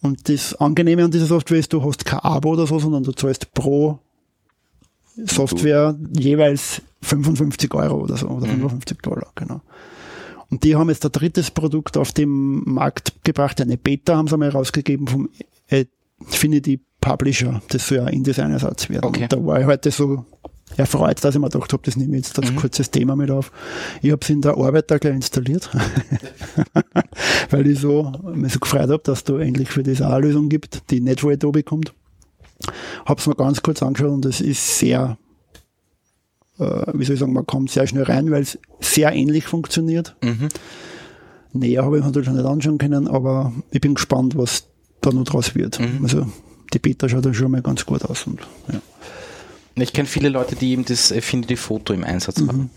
Und 0.00 0.28
das 0.28 0.54
Angenehme 0.54 1.04
an 1.04 1.10
dieser 1.10 1.26
Software 1.26 1.58
ist, 1.58 1.72
du 1.72 1.82
hast 1.84 2.04
kein 2.04 2.20
Abo 2.20 2.50
oder 2.50 2.66
so, 2.66 2.78
sondern 2.78 3.04
du 3.04 3.12
zahlst 3.12 3.54
pro 3.54 3.98
Software 5.16 5.96
jeweils 6.16 6.82
55 7.02 7.72
Euro 7.74 8.02
oder 8.02 8.16
so, 8.16 8.28
oder 8.28 8.46
55 8.46 8.98
Dollar, 8.98 9.30
genau. 9.34 9.60
Und 10.50 10.64
die 10.64 10.76
haben 10.76 10.88
jetzt 10.88 11.04
ein 11.04 11.12
drittes 11.12 11.50
Produkt 11.50 11.96
auf 11.96 12.12
dem 12.12 12.62
Markt 12.64 13.24
gebracht, 13.24 13.60
eine 13.60 13.78
Beta 13.78 14.16
haben 14.16 14.28
sie 14.28 14.36
mal 14.36 14.50
rausgegeben 14.50 15.06
vom 15.06 15.28
Affinity 16.20 16.80
Publisher. 17.00 17.60
Das 17.68 17.88
soll 17.88 17.98
ja 17.98 18.06
InDesign-Ersatz 18.08 18.88
werden. 18.88 19.04
Okay. 19.04 19.24
Und 19.24 19.32
da 19.32 19.44
war 19.44 19.60
ich 19.60 19.66
heute 19.66 19.90
so 19.90 20.24
erfreut, 20.76 21.22
dass 21.22 21.34
ich 21.34 21.40
mir 21.40 21.48
gedacht 21.48 21.72
habe, 21.72 21.82
das 21.84 21.96
nehme 21.96 22.16
ich 22.16 22.26
jetzt 22.26 22.38
als 22.38 22.54
kurzes 22.54 22.90
Thema 22.90 23.16
mit 23.16 23.30
auf. 23.30 23.52
Ich 24.00 24.10
habe 24.10 24.20
es 24.22 24.30
in 24.30 24.40
der 24.40 24.56
Arbeit 24.56 24.90
da 24.90 24.98
gleich 24.98 25.14
installiert, 25.14 25.70
weil 27.50 27.66
ich 27.66 27.80
so, 27.80 28.12
mich 28.34 28.52
so 28.52 28.58
gefreut 28.58 28.90
habe, 28.90 29.02
dass 29.02 29.24
da 29.24 29.38
endlich 29.38 29.70
für 29.70 29.82
das 29.82 30.00
auch 30.00 30.10
eine 30.12 30.26
Lösung 30.26 30.48
gibt, 30.48 30.90
die 30.90 31.00
nicht 31.00 31.20
von 31.20 31.32
Adobe 31.32 31.62
kommt. 31.62 31.92
Hab's 33.04 33.26
mir 33.26 33.34
ganz 33.34 33.62
kurz 33.62 33.82
angeschaut 33.82 34.10
und 34.10 34.24
es 34.24 34.40
ist 34.40 34.78
sehr, 34.78 35.18
äh, 36.58 36.64
wie 36.94 37.04
soll 37.04 37.14
ich 37.14 37.20
sagen, 37.20 37.32
man 37.32 37.46
kommt 37.46 37.70
sehr 37.70 37.86
schnell 37.86 38.04
rein, 38.04 38.30
weil 38.30 38.42
es 38.42 38.58
sehr 38.80 39.12
ähnlich 39.12 39.44
funktioniert. 39.44 40.16
Mhm. 40.22 40.48
Näher 41.52 41.84
habe 41.84 41.98
ich 41.98 42.02
mir 42.02 42.08
natürlich 42.08 42.28
noch 42.28 42.36
nicht 42.36 42.46
anschauen 42.46 42.78
können, 42.78 43.08
aber 43.08 43.52
ich 43.70 43.80
bin 43.80 43.94
gespannt, 43.94 44.36
was 44.36 44.68
da 45.00 45.10
noch 45.10 45.24
draus 45.24 45.54
wird. 45.54 45.80
Mhm. 45.80 46.00
Also 46.02 46.26
die 46.72 46.78
Beta 46.78 47.08
schaut 47.08 47.26
dann 47.26 47.34
schon 47.34 47.50
mal 47.50 47.62
ganz 47.62 47.84
gut 47.84 48.04
aus. 48.04 48.26
Und, 48.26 48.40
ja. 48.72 48.80
Ich 49.74 49.92
kenne 49.92 50.06
viele 50.08 50.28
Leute, 50.28 50.54
die 50.56 50.72
eben 50.72 50.84
das 50.84 51.12
Affinity 51.12 51.56
Foto 51.56 51.92
im 51.92 52.04
Einsatz 52.04 52.38
Mhm. 52.40 52.48
haben. 52.48 52.70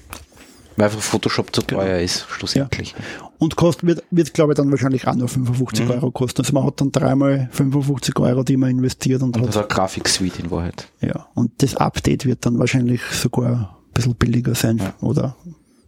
Weil 0.78 0.86
einfach 0.88 1.00
Photoshop 1.02 1.56
zu 1.56 1.62
Genau. 1.62 1.82
teuer 1.82 2.00
ist, 2.00 2.26
schlussendlich. 2.30 2.96
und 3.38 3.56
kostet, 3.56 3.88
wird, 3.88 4.04
wird 4.12 4.34
glaube 4.34 4.52
ich, 4.54 4.58
dann 4.58 4.70
wahrscheinlich 4.72 5.08
auch 5.08 5.16
nur 5.16 5.30
55 5.30 5.86
Mhm. 5.86 5.92
Euro 5.92 6.12
kosten. 6.12 6.42
Also 6.42 6.52
man 6.54 6.66
hat 6.66 6.82
dann 6.82 6.92
dreimal 6.92 7.48
55 7.54 8.20
Euro, 8.20 8.44
die 8.44 8.58
man 8.58 8.70
investiert 8.72 9.22
und, 9.24 9.36
Und 9.38 9.42
hat, 9.42 9.48
das 9.50 9.56
ist 9.56 9.60
eine 9.62 9.68
Grafiksuite 9.70 10.42
in 10.42 10.52
Wahrheit. 10.52 10.90
ja. 11.02 11.28
Und 11.34 11.52
das 11.64 11.76
Update 11.76 12.26
wird 12.26 12.46
dann 12.46 12.60
wahrscheinlich 12.60 13.02
sogar 13.12 13.78
ein 13.88 13.94
bisschen 13.94 14.16
billiger 14.16 14.54
sein. 14.54 14.78
Ja. 14.80 14.94
Oder 15.02 15.38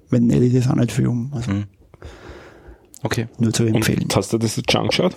wenn 0.10 0.28
nicht, 0.28 0.53
ist 0.53 0.66
es 0.66 0.72
auch 0.72 0.76
nicht 0.76 0.91
viel 0.93 1.08
um. 1.08 1.34
Also 1.34 1.51
Mhm. 1.51 1.66
Okay. 3.03 3.28
nur 3.39 3.51
zu 3.53 3.66
empfehlen. 3.66 4.03
Und 4.03 4.16
hast 4.16 4.32
du 4.32 4.38
das 4.38 4.55
jetzt 4.55 4.72
schon 4.72 4.82
angeschaut? 4.82 5.16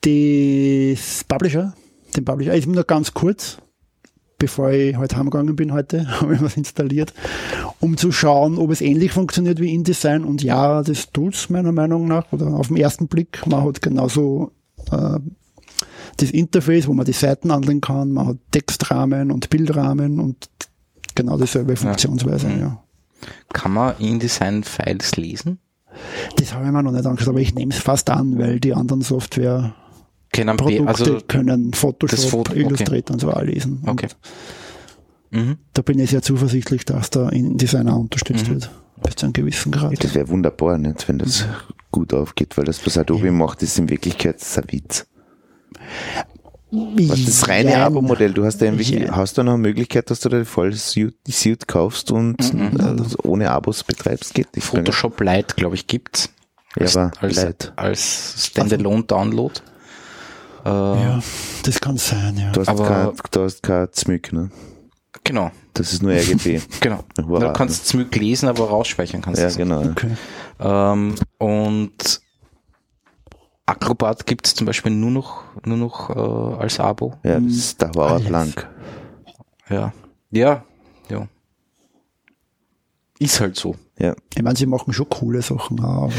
Das 0.00 1.24
Publisher, 1.24 1.74
den 2.16 2.24
Publisher, 2.24 2.54
ich 2.54 2.66
nur 2.66 2.84
ganz 2.84 3.14
kurz, 3.14 3.58
bevor 4.44 4.70
ich 4.72 4.94
heute 4.98 5.16
heimgegangen 5.16 5.56
bin 5.56 5.72
heute, 5.72 6.06
habe 6.20 6.34
ich 6.34 6.42
was 6.42 6.58
installiert, 6.58 7.14
um 7.80 7.96
zu 7.96 8.12
schauen, 8.12 8.58
ob 8.58 8.70
es 8.70 8.82
ähnlich 8.82 9.10
funktioniert 9.10 9.58
wie 9.58 9.72
InDesign. 9.72 10.22
Und 10.22 10.42
ja, 10.42 10.82
das 10.82 11.10
tut's 11.12 11.48
meiner 11.48 11.72
Meinung 11.72 12.06
nach, 12.06 12.30
oder 12.30 12.48
auf 12.48 12.68
den 12.68 12.76
ersten 12.76 13.08
Blick. 13.08 13.46
Man 13.46 13.64
hat 13.64 13.80
genauso 13.80 14.52
äh, 14.92 15.18
das 16.18 16.30
Interface, 16.30 16.86
wo 16.86 16.92
man 16.92 17.06
die 17.06 17.12
Seiten 17.12 17.50
anlegen 17.50 17.80
kann, 17.80 18.12
man 18.12 18.26
hat 18.26 18.36
Textrahmen 18.50 19.30
und 19.32 19.48
Bildrahmen 19.48 20.20
und 20.20 20.50
genau 21.14 21.38
dieselbe 21.38 21.74
Funktionsweise, 21.76 22.48
Mhm. 22.48 22.60
ja. 22.60 22.80
Kann 23.54 23.72
man 23.72 23.94
InDesign-Files 23.98 25.16
lesen? 25.16 25.58
Das 26.36 26.52
habe 26.52 26.66
ich 26.66 26.70
mir 26.70 26.82
noch 26.82 26.92
nicht 26.92 27.06
angeschaut, 27.06 27.30
aber 27.30 27.40
ich 27.40 27.54
nehme 27.54 27.72
es 27.72 27.80
fast 27.80 28.10
an, 28.10 28.38
weil 28.38 28.60
die 28.60 28.74
anderen 28.74 29.00
Software 29.00 29.74
Können 30.34 30.56
Produkte 30.56 30.88
also 30.88 31.18
können 31.26 31.72
Photoshop, 31.72 32.16
das 32.16 32.24
Foto, 32.26 32.52
okay. 32.52 32.60
Illustrator 32.62 33.14
und 33.14 33.20
so 33.20 33.30
auch 33.32 33.42
lesen. 33.42 33.82
Okay. 33.86 34.08
Mhm. 35.30 35.56
Da 35.72 35.82
bin 35.82 35.98
ich 35.98 36.10
sehr 36.10 36.22
zuversichtlich, 36.22 36.84
dass 36.84 37.10
da 37.10 37.28
in 37.28 37.56
Designer 37.56 37.98
unterstützt 37.98 38.48
Mhm. 38.48 38.54
wird. 38.54 38.70
Bis 39.02 39.16
zu 39.16 39.26
einem 39.26 39.32
gewissen 39.32 39.72
Grad. 39.72 40.02
Das 40.02 40.14
wäre 40.14 40.28
wunderbar, 40.28 40.78
nicht, 40.78 41.08
wenn 41.08 41.18
das 41.18 41.44
gut 41.90 42.14
aufgeht, 42.14 42.56
weil 42.56 42.64
das, 42.64 42.84
was 42.86 42.96
Adobe 42.96 43.30
macht, 43.32 43.62
ist 43.62 43.78
in 43.78 43.88
Wirklichkeit 43.88 44.36
ein 44.56 44.64
Witz. 44.72 45.06
Was 46.70 47.24
das 47.24 47.48
reine 47.48 47.70
Jein. 47.70 47.82
Abo-Modell, 47.82 48.32
du 48.32 48.44
hast 48.44 48.60
ja 48.60 48.72
Ja. 48.72 49.14
hast 49.16 49.38
du 49.38 49.42
noch 49.44 49.52
eine 49.54 49.62
Möglichkeit, 49.62 50.10
dass 50.10 50.20
du 50.20 50.28
dir 50.28 50.44
voll 50.44 50.72
Suit, 50.72 51.14
die 51.26 51.32
Suit 51.32 51.68
kaufst 51.68 52.10
und 52.10 52.52
Mhm. 52.52 52.96
das 52.96 53.16
ohne 53.24 53.50
Abos 53.50 53.84
betreibst, 53.84 54.34
geht 54.34 54.54
nicht. 54.56 54.64
Photoshop 54.64 55.20
Lite, 55.20 55.54
glaube 55.54 55.76
ich, 55.76 55.86
gibt's. 55.86 56.30
Ja, 56.76 56.82
Als, 56.82 56.96
aber 56.96 57.12
als, 57.20 57.36
Lite. 57.36 57.72
als 57.76 58.46
Standalone-Download. 58.46 59.54
Äh, 60.64 60.68
Ja, 60.68 61.20
das 61.64 61.80
kann 61.80 61.96
sein, 61.98 62.36
ja. 62.36 62.50
Du 62.52 62.60
hast 62.60 62.68
Aber- 62.68 62.86
kein, 62.88 63.12
du 63.30 63.42
hast 63.42 63.62
kein 63.62 63.88
Zmück, 63.92 64.32
ne? 64.32 64.50
Genau, 65.22 65.50
Das 65.74 65.92
ist 65.92 66.02
nur 66.02 66.12
RGB. 66.12 66.60
genau. 66.80 67.04
Du 67.16 67.52
kannst 67.52 67.86
es 67.86 67.94
mit 67.94 68.14
lesen, 68.16 68.48
aber 68.48 68.68
rausspeichern 68.68 69.22
kannst 69.22 69.40
ja, 69.40 69.46
du 69.46 69.52
es 69.52 69.56
nicht. 69.58 69.68
genau. 69.68 69.90
Okay. 69.90 70.16
Ähm, 70.60 71.14
und 71.38 72.20
Acrobat 73.66 74.26
gibt's 74.26 74.54
zum 74.54 74.66
Beispiel 74.66 74.92
nur 74.92 75.10
noch, 75.10 75.44
nur 75.64 75.76
noch 75.78 76.10
äh, 76.10 76.60
als 76.62 76.78
Abo. 76.80 77.14
Ja, 77.22 77.40
das 77.40 77.76
dauert 77.76 77.96
Alles. 78.12 78.28
lang. 78.28 78.52
Ja. 79.70 79.92
Ja, 80.30 80.64
ja. 81.08 81.26
Ist 83.18 83.40
halt 83.40 83.56
so. 83.56 83.74
Ja. 83.98 84.14
Ich 84.34 84.42
meine, 84.42 84.56
sie 84.56 84.66
machen 84.66 84.92
schon 84.92 85.08
coole 85.08 85.40
Sachen, 85.40 85.80
aber 85.82 86.10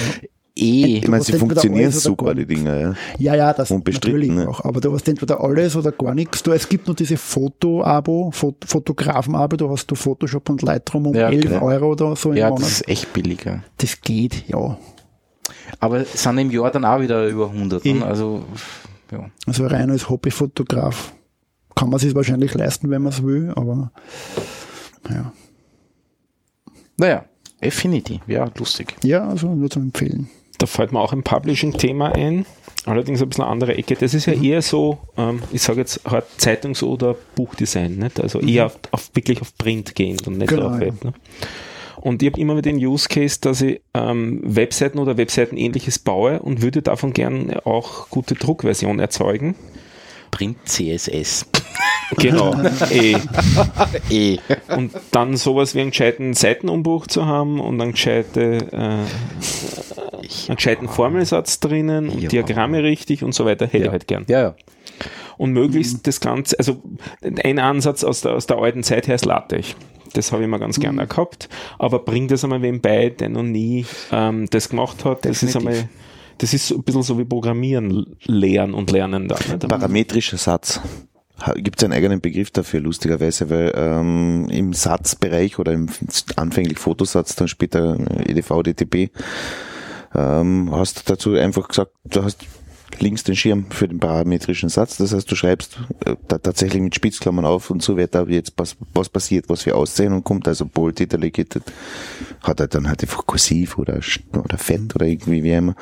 Eh. 0.57 0.99
Ich 0.99 1.07
meine, 1.09 1.21
sie 1.21 1.33
funktionieren 1.33 1.91
super, 1.91 2.33
die 2.33 2.45
Dinger, 2.45 2.79
ja. 2.79 2.93
Ja, 3.19 3.35
ja, 3.35 3.53
das 3.53 3.69
natürlich 3.69 4.31
ne? 4.31 4.47
auch. 4.47 4.63
Aber 4.63 4.79
du 4.79 4.93
hast 4.93 5.05
entweder 5.07 5.41
alles 5.43 5.75
oder 5.75 5.91
gar 5.91 6.15
nichts. 6.15 6.43
Du, 6.43 6.51
es 6.53 6.69
gibt 6.69 6.87
nur 6.87 6.95
diese 6.95 7.17
Foto-Abo, 7.17 8.31
Fot 8.31 8.63
Fotografen-Abo, 8.65 9.57
da 9.57 9.69
hast 9.69 9.87
du 9.91 9.95
Photoshop 9.95 10.49
und 10.49 10.61
Lightroom 10.61 11.07
um 11.07 11.13
Ja, 11.13 11.29
11 11.29 11.45
okay. 11.45 11.59
Euro 11.61 11.91
oder 11.91 12.15
so 12.15 12.31
im 12.31 12.37
Ja, 12.37 12.49
Monat. 12.49 12.61
das 12.63 12.69
Das, 12.69 12.81
ist 12.81 12.87
echt 12.87 13.13
billiger. 13.13 13.63
geht, 14.01 14.47
ja. 14.47 14.77
Aber 15.81 15.99
es 15.99 16.23
sind 16.23 16.37
im 16.37 16.49
Jahr 16.49 16.71
dann 16.71 16.85
auch 16.85 17.01
wieder 17.01 17.27
über 17.27 17.49
100. 17.49 17.83
Ne? 17.83 17.91
Eh. 17.91 18.01
Also, 18.01 18.45
ja. 19.11 19.29
Also 19.45 19.67
rein 19.67 19.91
als 19.91 20.09
Hobbyfotograf 20.09 21.13
kann 21.75 21.89
man 21.89 21.99
sich 21.99 22.15
wahrscheinlich 22.15 22.53
leisten, 22.53 22.89
wenn 22.89 23.01
man 23.01 23.11
es 23.11 23.21
will, 23.21 23.51
aber 23.57 23.91
ja. 25.09 25.33
Naja, 26.97 27.25
Affinity, 27.61 28.21
ja, 28.25 28.49
lustig. 28.57 28.95
Ja, 29.03 29.27
also 29.27 29.53
nur 29.53 29.69
zu 29.69 29.79
empfehlen. 29.79 30.29
Da 30.57 30.65
fällt 30.67 30.91
mir 30.91 30.99
auch 30.99 31.13
ein 31.13 31.23
Publishing-Thema 31.23 32.13
ein, 32.13 32.45
allerdings 32.85 33.21
ein 33.21 33.29
bisschen 33.29 33.43
eine 33.43 33.51
andere 33.51 33.75
Ecke. 33.77 33.95
Das 33.95 34.13
ist 34.13 34.25
ja 34.25 34.33
eher 34.33 34.61
so, 34.61 34.99
ähm, 35.17 35.41
ich 35.51 35.61
sage 35.61 35.79
jetzt 35.81 36.01
halt 36.05 36.25
Zeitungs- 36.37 36.83
oder 36.83 37.15
Buchdesign, 37.35 37.97
nicht? 37.97 38.19
also 38.19 38.39
eher 38.39 38.67
auf, 38.67 38.79
auf, 38.91 39.11
wirklich 39.13 39.41
auf 39.41 39.57
Print 39.57 39.95
gehend 39.95 40.27
und 40.27 40.37
nicht 40.37 40.49
Genau, 40.49 40.69
auf 40.69 40.79
Web. 40.79 41.03
Ne? 41.03 41.13
Und 41.97 42.21
ich 42.21 42.31
habe 42.31 42.39
immer 42.39 42.53
mit 42.53 42.65
den 42.65 42.77
Use 42.77 43.09
Case, 43.09 43.39
dass 43.41 43.61
ich 43.61 43.81
ähm, 43.93 44.39
Webseiten 44.43 44.99
oder 44.99 45.17
Webseiten 45.17 45.57
ähnliches 45.57 45.97
baue 45.97 46.39
und 46.39 46.61
würde 46.61 46.81
davon 46.81 47.13
gern 47.13 47.51
auch 47.63 48.09
gute 48.09 48.35
Druckversion 48.35 48.99
erzeugen. 48.99 49.55
Print 50.35 50.57
CSS. 50.65 51.45
Genau. 52.17 52.53
eh. 52.91 53.15
eh. 54.09 54.37
Und 54.75 54.91
dann 55.11 55.37
sowas 55.37 55.75
wie 55.75 55.79
einen 55.81 55.91
gescheiten 55.91 56.33
Seitenumbruch 56.33 57.07
zu 57.07 57.25
haben 57.25 57.61
und 57.61 57.79
einen, 57.81 57.93
gescheite, 57.93 58.57
äh, 58.71 58.75
einen 58.77 60.55
gescheiten 60.55 60.89
Formelsatz 60.89 61.61
drinnen 61.61 62.09
und 62.09 62.21
Ja. 62.21 62.27
Diagramme 62.29 62.83
richtig 62.83 63.23
und 63.23 63.33
so 63.33 63.45
weiter, 63.45 63.65
hätte 63.65 63.77
ich 63.77 63.83
Ja. 63.85 63.91
halt 63.91 64.07
gern. 64.07 64.25
Ja, 64.27 64.41
ja. 64.41 64.55
Und 65.37 65.51
möglichst 65.51 66.05
das 66.05 66.19
Ganze, 66.19 66.57
also 66.59 66.81
ein 67.43 67.59
Ansatz 67.59 68.03
aus 68.03 68.21
der, 68.21 68.33
aus 68.33 68.45
der 68.45 68.57
alten 68.57 68.83
Zeit 68.83 69.07
her 69.07 69.15
ist 69.15 69.25
LaTeX. 69.25 69.75
Das 70.13 70.31
habe 70.31 70.43
ich 70.43 70.49
mir 70.49 70.59
ganz 70.59 70.79
gerne 70.79 71.07
gehabt, 71.07 71.49
aber 71.79 71.99
bringt 71.99 72.31
das 72.31 72.43
einmal 72.43 72.61
wem 72.61 72.79
bei, 72.81 73.09
der 73.09 73.29
noch 73.29 73.43
nie 73.43 73.85
ähm, 74.11 74.47
das 74.49 74.69
gemacht 74.69 75.03
hat. 75.05 75.25
Das 75.25 75.43
ist 75.43 75.55
Definitiv. 75.55 75.79
einmal, 75.83 75.89
das 76.37 76.53
ist 76.53 76.71
ein 76.71 76.83
bisschen 76.83 77.03
so 77.03 77.17
wie 77.17 77.25
Programmieren 77.25 78.17
lernen 78.23 78.73
und 78.73 78.91
lernen 78.91 79.27
dann. 79.27 79.39
Nicht? 79.47 79.67
Parametrischer 79.67 80.37
Satz. 80.37 80.81
Gibt 81.55 81.79
es 81.79 81.83
einen 81.83 81.93
eigenen 81.93 82.21
Begriff 82.21 82.51
dafür, 82.51 82.79
lustigerweise, 82.79 83.49
weil 83.49 83.73
ähm, 83.75 84.47
im 84.49 84.71
Satzbereich 84.71 85.59
oder 85.59 85.73
im 85.73 85.89
anfänglich 86.37 86.79
Fotosatz, 86.79 87.35
dann 87.35 87.49
später 87.49 87.99
äh, 87.99 88.31
EDV, 88.31 88.63
DTP, 88.63 89.11
ähm, 90.15 90.69
hast 90.71 90.99
du 90.99 91.13
dazu 91.13 91.33
einfach 91.33 91.67
gesagt, 91.67 91.91
du 92.05 92.23
hast 92.23 92.45
links 92.99 93.23
den 93.23 93.35
Schirm 93.35 93.65
für 93.71 93.87
den 93.87 93.99
parametrischen 93.99 94.69
Satz. 94.69 94.97
Das 94.97 95.13
heißt, 95.13 95.29
du 95.29 95.35
schreibst 95.35 95.77
äh, 96.05 96.15
da 96.27 96.37
tatsächlich 96.37 96.81
mit 96.81 96.95
Spitzklammern 96.95 97.45
auf 97.45 97.69
und 97.69 97.81
so 97.81 97.97
weiter, 97.97 98.27
wie 98.27 98.35
jetzt 98.35 98.53
was, 98.57 98.75
was 98.93 99.09
passiert, 99.09 99.49
was 99.49 99.63
für 99.63 99.75
Auszeichnung 99.75 100.23
kommt, 100.23 100.47
also 100.47 100.65
bold, 100.65 100.99
italicated, 100.99 101.63
hat 102.41 102.59
er 102.59 102.67
dann 102.67 102.87
halt 102.87 103.01
einfach 103.01 103.25
kursiv 103.25 103.77
oder, 103.77 103.99
oder 104.43 104.57
fett 104.57 104.95
oder 104.95 105.05
irgendwie 105.05 105.43
wie 105.43 105.51
immer. 105.51 105.75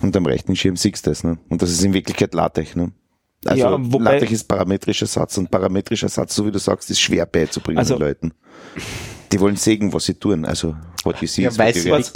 Und 0.00 0.16
am 0.16 0.26
rechten 0.26 0.56
Schirm 0.56 0.76
siehst 0.76 1.06
du 1.06 1.10
das, 1.10 1.24
ne? 1.24 1.38
Und 1.48 1.62
das 1.62 1.70
ist 1.70 1.82
in 1.82 1.92
Wirklichkeit 1.94 2.34
LaTeX, 2.34 2.76
ne? 2.76 2.92
Also 3.44 3.60
Ja, 3.62 3.76
wobei- 3.78 4.14
LaTeX 4.14 4.32
ist 4.32 4.44
parametrischer 4.44 5.06
Satz 5.06 5.36
und 5.38 5.50
parametrischer 5.50 6.08
Satz, 6.08 6.34
so 6.34 6.46
wie 6.46 6.50
du 6.50 6.58
sagst, 6.58 6.90
ist 6.90 7.00
schwer 7.00 7.26
beizubringen 7.26 7.78
Also- 7.78 7.94
den 7.96 8.00
Leuten. 8.06 8.32
Die 9.32 9.40
wollen 9.40 9.56
sehen, 9.56 9.92
was 9.92 10.04
sie 10.04 10.14
tun. 10.14 10.44
Also 10.44 10.76
what 11.04 11.20
you 11.20 11.26
see 11.28 11.42
Ja, 11.42 11.50
is 11.50 11.58
what 11.58 11.66
weiß 11.66 11.84
you 11.84 11.92
was. 11.92 12.12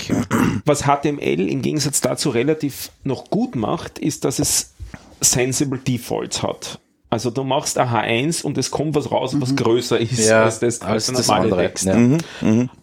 Was 0.65 0.83
HTML 0.87 1.49
im 1.49 1.63
Gegensatz 1.63 2.01
dazu 2.01 2.31
relativ 2.31 2.91
noch 3.05 3.31
gut 3.31 3.57
macht, 3.57 3.99
ist, 3.99 4.25
dass 4.25 4.39
es 4.39 4.75
Sensible 5.21 5.79
Defaults 5.79 6.43
hat. 6.43 6.81
Also 7.11 7.31
du 7.31 7.43
machst 7.43 7.79
ein 7.79 7.89
H1 7.89 8.43
und 8.43 8.59
es 8.59 8.71
kommt 8.71 8.95
was 8.95 9.11
raus, 9.11 9.35
was 9.39 9.57
größer 9.57 9.99
ist 9.99 10.19
Ja, 10.29 10.45
als 10.45 10.59
das, 10.61 10.83
als 10.83 11.07
der 11.07 11.15
das 11.17 11.27
normale 11.27 11.45
andere, 11.45 11.63
Text. 11.63 11.87
ja. 11.87 11.97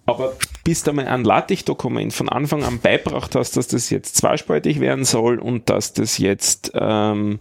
Aber 0.07 0.33
bis 0.65 0.83
du 0.83 0.91
mal 0.93 1.07
ein 1.07 1.23
LaTeX-Dokument 1.23 2.11
von 2.11 2.27
Anfang 2.27 2.63
an 2.63 2.79
beibracht 2.79 3.35
hast, 3.35 3.55
dass 3.55 3.67
das 3.67 3.91
jetzt 3.91 4.17
zweispaltig 4.17 4.79
werden 4.79 5.05
soll 5.05 5.37
und 5.37 5.69
dass 5.69 5.93
das 5.93 6.17
jetzt 6.17 6.71
ähm, 6.73 7.39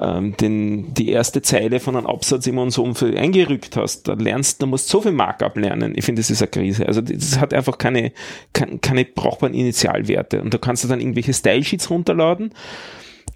ähm, 0.00 0.36
den, 0.36 0.92
die 0.92 1.10
erste 1.10 1.40
Zeile 1.40 1.78
von 1.78 1.94
einem 1.94 2.08
Absatz 2.08 2.48
immer 2.48 2.62
und 2.62 2.72
so 2.72 2.82
um 2.82 2.96
für 2.96 3.16
eingerückt 3.16 3.76
hast, 3.76 4.08
da 4.08 4.14
lernst 4.14 4.60
du, 4.60 4.66
musst 4.66 4.88
so 4.88 5.00
viel 5.00 5.12
Markup 5.12 5.56
lernen. 5.56 5.92
Ich 5.94 6.04
finde, 6.04 6.20
das 6.20 6.30
ist 6.30 6.42
eine 6.42 6.50
Krise. 6.50 6.86
Also 6.86 7.00
das 7.00 7.38
hat 7.38 7.54
einfach 7.54 7.78
keine, 7.78 8.10
keine, 8.52 8.78
keine 8.78 9.04
brauchbaren 9.04 9.54
Initialwerte. 9.54 10.42
Und 10.42 10.52
da 10.52 10.58
kannst 10.58 10.82
du 10.82 10.88
dann 10.88 11.00
irgendwelche 11.00 11.32
Style-Sheets 11.32 11.90
runterladen 11.90 12.50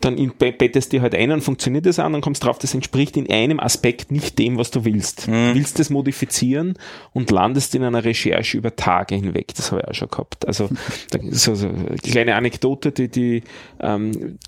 dann 0.01 0.33
bettest 0.39 0.93
dir 0.93 1.03
halt 1.03 1.15
ein 1.15 1.33
und 1.33 1.41
funktioniert 1.41 1.87
das 1.87 1.99
an, 1.99 2.13
dann 2.13 2.21
kommst 2.21 2.45
drauf, 2.45 2.59
das 2.59 2.75
entspricht 2.75 3.17
in 3.17 3.31
einem 3.31 3.61
Aspekt 3.61 4.13
nicht 4.13 4.39
dem, 4.39 4.57
was 4.57 4.71
du 4.71 4.85
willst. 4.85 5.27
Du 5.27 5.33
willst 5.33 5.79
das 5.79 5.91
modifizieren 5.91 6.75
und 7.13 7.31
landest 7.31 7.75
in 7.75 7.83
einer 7.83 8.05
Recherche 8.05 8.57
über 8.57 8.77
Tage 8.77 9.17
hinweg. 9.17 9.55
Das 9.57 9.73
habe 9.73 9.83
ich 9.83 9.89
auch 9.89 9.95
schon 9.95 10.09
gehabt. 10.09 10.47
Also 10.47 10.69
so, 11.31 11.55
so 11.55 11.69
eine 11.69 11.97
kleine 11.97 12.37
Anekdote, 12.37 12.93
die, 12.93 13.09
die 13.09 13.43
ähm, 13.81 14.39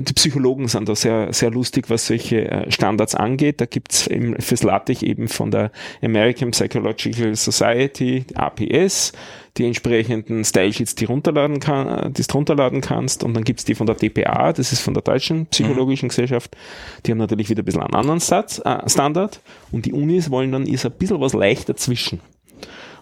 die 0.00 0.12
Psychologen 0.12 0.68
sind 0.68 0.88
da 0.88 0.94
sehr, 0.94 1.32
sehr 1.32 1.50
lustig, 1.50 1.90
was 1.90 2.06
solche 2.06 2.50
äh, 2.50 2.70
Standards 2.70 3.14
angeht. 3.14 3.60
Da 3.60 3.66
gibt's 3.66 4.06
eben 4.06 4.40
fürs 4.40 4.62
LaTeX 4.62 5.02
eben 5.02 5.28
von 5.28 5.50
der 5.50 5.70
American 6.02 6.50
Psychological 6.52 7.34
Society, 7.34 8.24
APS, 8.34 9.12
die 9.58 9.66
entsprechenden 9.66 10.44
Style-Sheets, 10.44 10.94
die, 10.94 11.04
runterladen 11.04 11.60
kann, 11.60 11.88
äh, 11.88 12.10
die 12.10 12.22
du 12.22 12.32
runterladen 12.32 12.80
kannst. 12.80 13.24
Und 13.24 13.34
dann 13.34 13.44
gibt's 13.44 13.64
die 13.64 13.74
von 13.74 13.86
der 13.86 13.96
DPA, 13.96 14.52
das 14.52 14.72
ist 14.72 14.80
von 14.80 14.94
der 14.94 15.02
Deutschen 15.02 15.46
Psychologischen 15.46 16.08
Gesellschaft. 16.08 16.56
Die 17.04 17.10
haben 17.10 17.18
natürlich 17.18 17.50
wieder 17.50 17.62
ein 17.62 17.64
bisschen 17.64 17.82
einen 17.82 17.94
anderen 17.94 18.20
Satz, 18.20 18.60
äh, 18.64 18.88
Standard. 18.88 19.40
Und 19.72 19.86
die 19.86 19.92
Unis 19.92 20.30
wollen 20.30 20.52
dann 20.52 20.66
ist 20.66 20.86
ein 20.86 20.92
bisschen 20.92 21.20
was 21.20 21.32
leicht 21.32 21.68
dazwischen. 21.68 22.20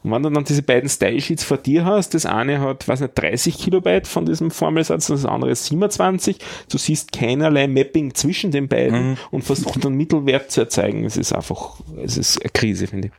Und 0.07 0.13
wenn 0.13 0.23
du 0.23 0.31
dann 0.31 0.45
diese 0.45 0.63
beiden 0.63 0.89
Style-Sheets 0.89 1.43
vor 1.43 1.57
dir 1.57 1.85
hast, 1.85 2.15
das 2.15 2.27
eine 2.27 2.61
hat, 2.61 2.87
weiß 2.87 3.01
nicht, 3.01 3.15
30 3.17 3.59
Kilobyte 3.59 4.07
von 4.07 4.25
diesem 4.25 4.53
Formelsatz, 4.53 5.11
und 5.11 5.17
das 5.17 5.27
andere 5.27 5.51
ist 5.51 5.67
27, 5.67 6.39
du 6.71 6.79
siehst 6.79 7.11
keinerlei 7.11 7.67
Mapping 7.67 8.15
zwischen 8.15 8.53
den 8.53 8.69
beiden 8.69 9.19
und 9.33 9.43
versuchst 9.43 9.85
einen 9.85 9.97
Mittelwert 9.97 10.53
zu 10.53 10.61
erzeugen. 10.61 11.05
Es 11.05 11.17
ist 11.17 11.33
einfach, 11.33 11.81
es 12.05 12.17
ist 12.17 12.41
eine 12.41 12.51
Krise, 12.51 12.87
finde 12.87 13.09
ich. 13.09 13.13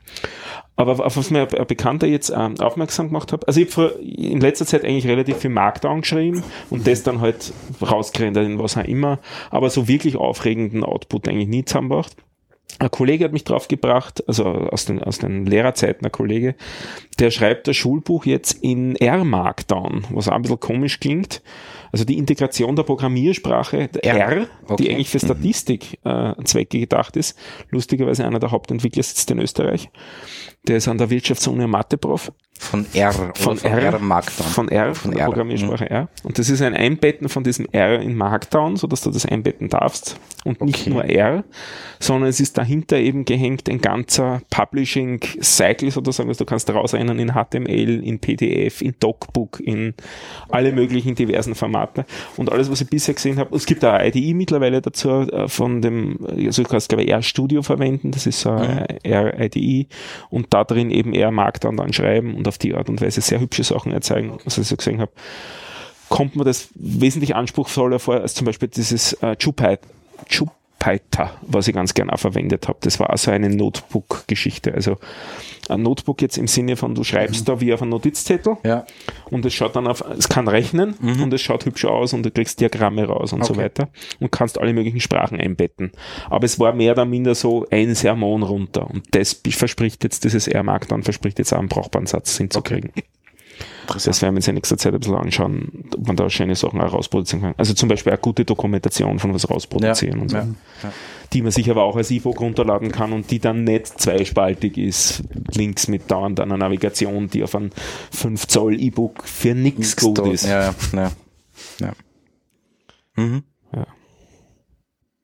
Aber 0.78 1.04
auf 1.04 1.18
was 1.18 1.32
mir 1.32 1.48
ein 1.52 1.68
Bekannter 1.68 2.06
jetzt 2.06 2.30
ähm, 2.30 2.60
aufmerksam 2.60 3.08
gemacht 3.08 3.34
hat, 3.34 3.48
also 3.48 3.60
ich 3.60 3.76
habe 3.76 3.99
in 3.99 4.40
letzter 4.40 4.66
Zeit 4.66 4.86
eigentlich 4.86 5.08
relativ 5.08 5.38
viel 5.38 5.49
Markdown 5.49 6.02
geschrieben 6.02 6.44
und 6.70 6.86
das 6.86 7.02
dann 7.02 7.20
halt 7.20 7.52
rausgerendert 7.82 8.45
in 8.45 8.60
was 8.60 8.78
auch 8.78 8.84
immer, 8.84 9.20
aber 9.49 9.72
so 9.72 9.88
wirklich 9.88 10.16
aufregenden 10.16 10.84
Output 10.84 11.28
eigentlich 11.28 11.48
nie 11.48 11.66
zusammengebracht. 11.66 12.16
Ein 12.80 12.91
Kollege 12.91 13.26
hat 13.26 13.34
mich 13.34 13.44
drauf 13.44 13.68
gebracht, 13.68 14.24
also 14.28 14.45
aus 14.45 14.86
den, 14.86 15.02
aus 15.02 15.18
den 15.18 15.48
Lehrerzeiten 15.48 16.06
ein 16.06 16.12
Kollege, 16.12 16.54
der 17.18 17.32
schreibt 17.32 17.68
das 17.68 17.76
Schulbuch 17.76 18.28
jetzt 18.28 18.64
in 18.64 18.95
R-Markdown, 18.95 20.06
was 20.12 20.28
auch 20.28 20.34
ein 20.34 20.44
bisschen 20.44 20.60
komisch 20.60 20.99
klingt. 20.99 21.41
Also 21.92 22.06
die 22.06 22.18
Integration 22.18 22.76
der 22.76 22.84
Programmiersprache 22.84 23.88
der 23.88 24.04
R. 24.04 24.18
R, 24.18 24.48
Okay. 24.68 24.84
die 24.84 24.92
eigentlich 24.92 25.10
für 25.10 25.20
Statistik 25.20 26.00
äh, 26.04 26.34
Zwecke 26.44 26.80
gedacht 26.80 27.16
ist. 27.16 27.38
Lustigerweise 27.70 28.26
einer 28.26 28.40
der 28.40 28.52
Hauptentwickler 28.52 29.04
sitzt 29.04 29.32
in 29.32 29.40
Österreich. 29.40 29.90
Der 30.68 30.78
ist 30.78 30.88
an 30.90 30.98
der 30.98 31.10
Wirtschaftsuni 31.10 31.66
Mathe-Prof. 31.68 32.32
Von 32.60 32.88
R 32.94 33.12
Von, 33.14 33.34
von 33.36 33.58
R, 33.64 33.80
R 33.84 34.00
Markdown. 34.00 34.48
von 34.48 34.68
R, 34.68 34.96
Von 34.96 35.12
der 35.12 35.20
R. 35.22 35.26
Programmiersprache 35.28 35.90
R. 35.90 36.10
Und 36.24 36.40
das 36.40 36.50
ist 36.50 36.62
ein 36.64 36.74
Einbetten 36.74 37.30
von 37.30 37.44
diesem 37.44 37.68
R 37.72 38.00
in 38.02 38.16
Markdown, 38.16 38.76
so 38.78 38.88
dass 38.88 39.02
du 39.02 39.12
das 39.12 39.26
einbetten 39.28 39.70
darfst. 39.70 40.20
Und 40.44 40.62
nicht 40.62 40.82
Okay. 40.82 40.90
nur 40.90 41.06
R, 41.06 41.44
sondern 42.00 42.30
es 42.30 42.40
ist 42.40 42.58
dahinter 42.58 42.98
eben 42.98 43.26
gehängt 43.26 43.70
ein 43.70 43.80
ganzer 43.80 44.42
Publishing-Cycle 44.50 45.92
sozusagen, 45.92 46.30
also 46.30 46.44
du 46.44 46.50
kannst 46.50 46.70
rausrennen 46.70 47.20
in 47.20 47.34
HTML, 47.34 48.04
in 48.04 48.20
PDF, 48.20 48.82
in 48.82 48.96
DocBook, 49.00 49.60
in 49.60 49.94
alle 50.50 50.72
möglichen 50.72 51.16
diversen 51.16 51.54
Formate. 51.56 51.77
Und 52.36 52.52
alles, 52.52 52.72
was 52.72 52.82
ich 52.82 52.90
bisher 52.90 53.14
gesehen 53.14 53.38
habe, 53.38 53.56
es 53.56 53.66
gibt 53.66 53.84
auch 53.86 53.94
eine 53.94 54.08
IDE 54.08 54.34
mittlerweile 54.34 54.82
dazu 54.82 55.10
äh, 55.10 55.48
von 55.48 55.82
dem, 55.82 56.20
also 56.28 56.64
du 56.64 56.70
kannst 56.70 56.90
glaube 56.90 57.04
ich 57.04 57.10
R-Studio 57.10 57.62
verwenden, 57.62 58.12
das 58.12 58.26
ist 58.26 58.41
so 58.41 58.52
eine 58.52 59.04
R-IDE 59.04 59.88
und 60.30 60.48
da 60.54 60.64
drin 60.64 60.91
eben 60.91 61.14
R 61.14 61.32
Markdown 61.32 61.78
dann 61.78 61.94
schreiben 61.94 62.36
und 62.36 62.48
auf 62.48 62.58
die 62.58 62.74
Art 62.74 62.90
und 62.90 63.02
Weise 63.02 63.22
sehr 63.22 63.40
hübsche 63.40 63.64
Sachen 63.64 63.91
erzeugen, 63.91 64.38
was 64.45 64.58
ich 64.58 64.68
so 64.68 64.76
gesehen 64.76 64.99
habe. 64.99 65.12
Kommt 66.10 66.36
mir 66.36 66.45
das 66.45 66.70
wesentlich 66.76 67.36
anspruchsvoller 67.36 67.99
vor 67.99 68.16
als 68.16 68.34
zum 68.34 68.45
Beispiel 68.45 68.70
dieses 68.70 69.14
äh, 69.14 69.36
Jupyter, 69.40 69.80
Jupyter, 70.80 71.32
was 71.41 71.68
ich 71.68 71.74
ganz 71.76 71.94
gerne 71.94 72.14
auch 72.14 72.20
verwendet 72.20 72.68
habe. 72.68 72.78
Das 72.82 72.99
war 72.99 73.10
also 73.10 73.32
eine 73.32 73.49
Notebook-Geschichte. 73.49 74.74
Also 74.74 74.98
ein 75.70 75.82
Notebook 75.82 76.22
jetzt 76.22 76.38
im 76.38 76.48
Sinne 76.48 76.76
von, 76.78 76.95
du 76.95 77.04
schreibst 77.04 77.48
da 77.49 77.60
wie 77.60 77.74
auf 77.74 77.82
einen 77.82 77.91
Notizzettel 77.91 78.58
Ja. 78.64 78.86
und 79.30 79.45
es 79.45 79.54
schaut 79.54 79.76
dann 79.76 79.88
auf, 79.88 80.04
es 80.18 80.30
kann 80.30 80.48
rechnen 80.48 80.94
und 81.02 81.34
es 81.34 81.41
schaut 81.41 81.66
hübsch 81.66 81.86
aus 81.86 82.14
und 82.14 82.24
du 82.24 82.32
kriegst 82.32 82.60
Diagramme 82.62 83.06
raus 83.06 83.34
und 83.34 83.44
so 83.45 83.54
Okay. 83.54 83.64
weiter 83.64 83.90
und 84.20 84.32
kannst 84.32 84.60
alle 84.60 84.74
möglichen 84.74 84.99
Sprachen 85.02 85.40
einbetten. 85.40 85.91
Aber 86.30 86.45
es 86.45 86.60
war 86.60 86.74
mehr 86.74 86.94
oder 86.94 87.06
minder 87.06 87.36
so 87.36 87.66
ein 87.72 87.95
Sermon 87.95 88.44
runter 88.44 88.90
und 88.90 89.04
das 89.16 89.41
verspricht 89.49 90.04
jetzt, 90.04 90.24
dieses 90.24 90.48
R-Mark 90.48 90.88
dann 90.88 91.04
verspricht 91.04 91.40
jetzt 91.40 91.54
auch 91.54 91.60
einen 91.60 91.70
brauchbaren 91.70 92.08
Satz 92.08 92.38
hinzukriegen. 92.38 92.91
Das 93.94 94.22
werden 94.22 94.36
wir 94.36 94.38
uns 94.38 94.48
in 94.48 94.56
nächster 94.56 94.78
Zeit 94.78 94.94
ein 94.94 95.00
bisschen 95.00 95.16
anschauen, 95.16 95.86
ob 95.96 96.08
man 96.08 96.16
da 96.16 96.30
schöne 96.30 96.56
Sachen 96.56 96.80
auch 96.82 96.94
rausproduzieren 96.94 97.42
kann. 97.42 97.54
Also 97.58 97.74
zum 97.74 97.90
Beispiel 97.90 98.12
eine 98.12 98.22
gute 98.22 98.46
Dokumentation 98.46 99.20
von 99.20 99.34
was 99.34 99.50
rausproduzieren 99.50 100.20
und 100.20 100.30
so. 100.30 100.38
ja. 100.38 100.48
ja. 100.84 100.94
Die 101.34 101.42
man 101.42 101.52
sich 101.52 101.70
aber 101.70 101.84
auch 101.84 101.98
als 101.98 102.10
E-Book 102.10 102.40
runterladen 102.40 102.92
kann 102.92 103.12
und 103.12 103.32
die 103.32 103.40
dann 103.40 103.66
nicht 103.66 103.88
zweispaltig 104.00 104.78
ist. 104.78 105.24
Links 105.54 105.88
mit 105.90 106.10
dauernd 106.10 106.40
einer 106.40 106.56
Navigation, 106.58 107.30
die 107.30 107.44
auf 107.44 107.54
ein 107.56 107.72
5 108.12 108.48
Zoll 108.48 108.80
E-Book 108.82 109.24
für 109.24 109.54
nichts 109.54 109.98
gut 109.98 110.20
ist. 110.20 110.46
Ja, 110.46 110.62
ja, 110.62 110.76
ja. 110.94 111.12
ja. 111.82 111.94
Mhm. 113.16 113.44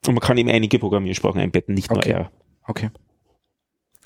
Und 0.06 0.14
man 0.14 0.20
kann 0.20 0.36
eben 0.36 0.50
einige 0.50 0.78
Programmiersprachen 0.78 1.40
einbetten, 1.40 1.74
nicht 1.74 1.90
Okay. 1.90 2.10
nur 2.10 2.18
R. 2.18 2.30
Okay. 2.66 2.90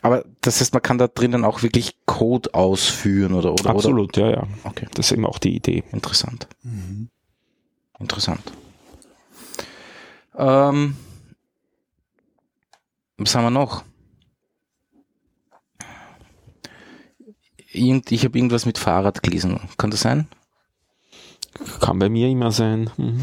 Aber 0.03 0.25
das 0.43 0.61
heißt, 0.61 0.73
man 0.75 0.83
kann 0.83 0.99
da 0.99 1.09
drinnen 1.09 1.45
auch 1.45 1.63
wirklich 1.63 1.97
Code 2.07 2.55
ausführen 2.55 3.35
oder 3.35 3.53
oder 3.53 3.71
Absolut, 3.71 4.17
ja, 4.17 4.31
ja. 4.31 4.39
Oder? 4.43 4.49
Okay, 4.65 4.87
Das 4.95 5.07
ist 5.07 5.13
eben 5.13 5.27
auch 5.27 5.39
die 5.39 5.57
Idee. 5.57 5.83
interessant. 5.93 6.47
Interessant. 7.99 8.43
Ähm, 10.37 10.97
was 13.17 13.35
haben 13.35 13.45
wir 13.45 13.51
noch? 13.51 13.83
Irgend, 17.73 18.13
ich 18.13 18.25
habe 18.25 18.39
irgendwas 18.39 18.67
mit 18.67 18.79
Fahrrad 18.79 19.23
gelesen. 19.23 19.61
Kann 19.77 19.91
das 19.91 20.01
sein? 20.01 20.29
Kann 21.81 21.99
bei 21.99 22.09
mir 22.09 22.29
immer 22.29 22.53
sein. 22.53 22.91
Mhm. 22.97 23.21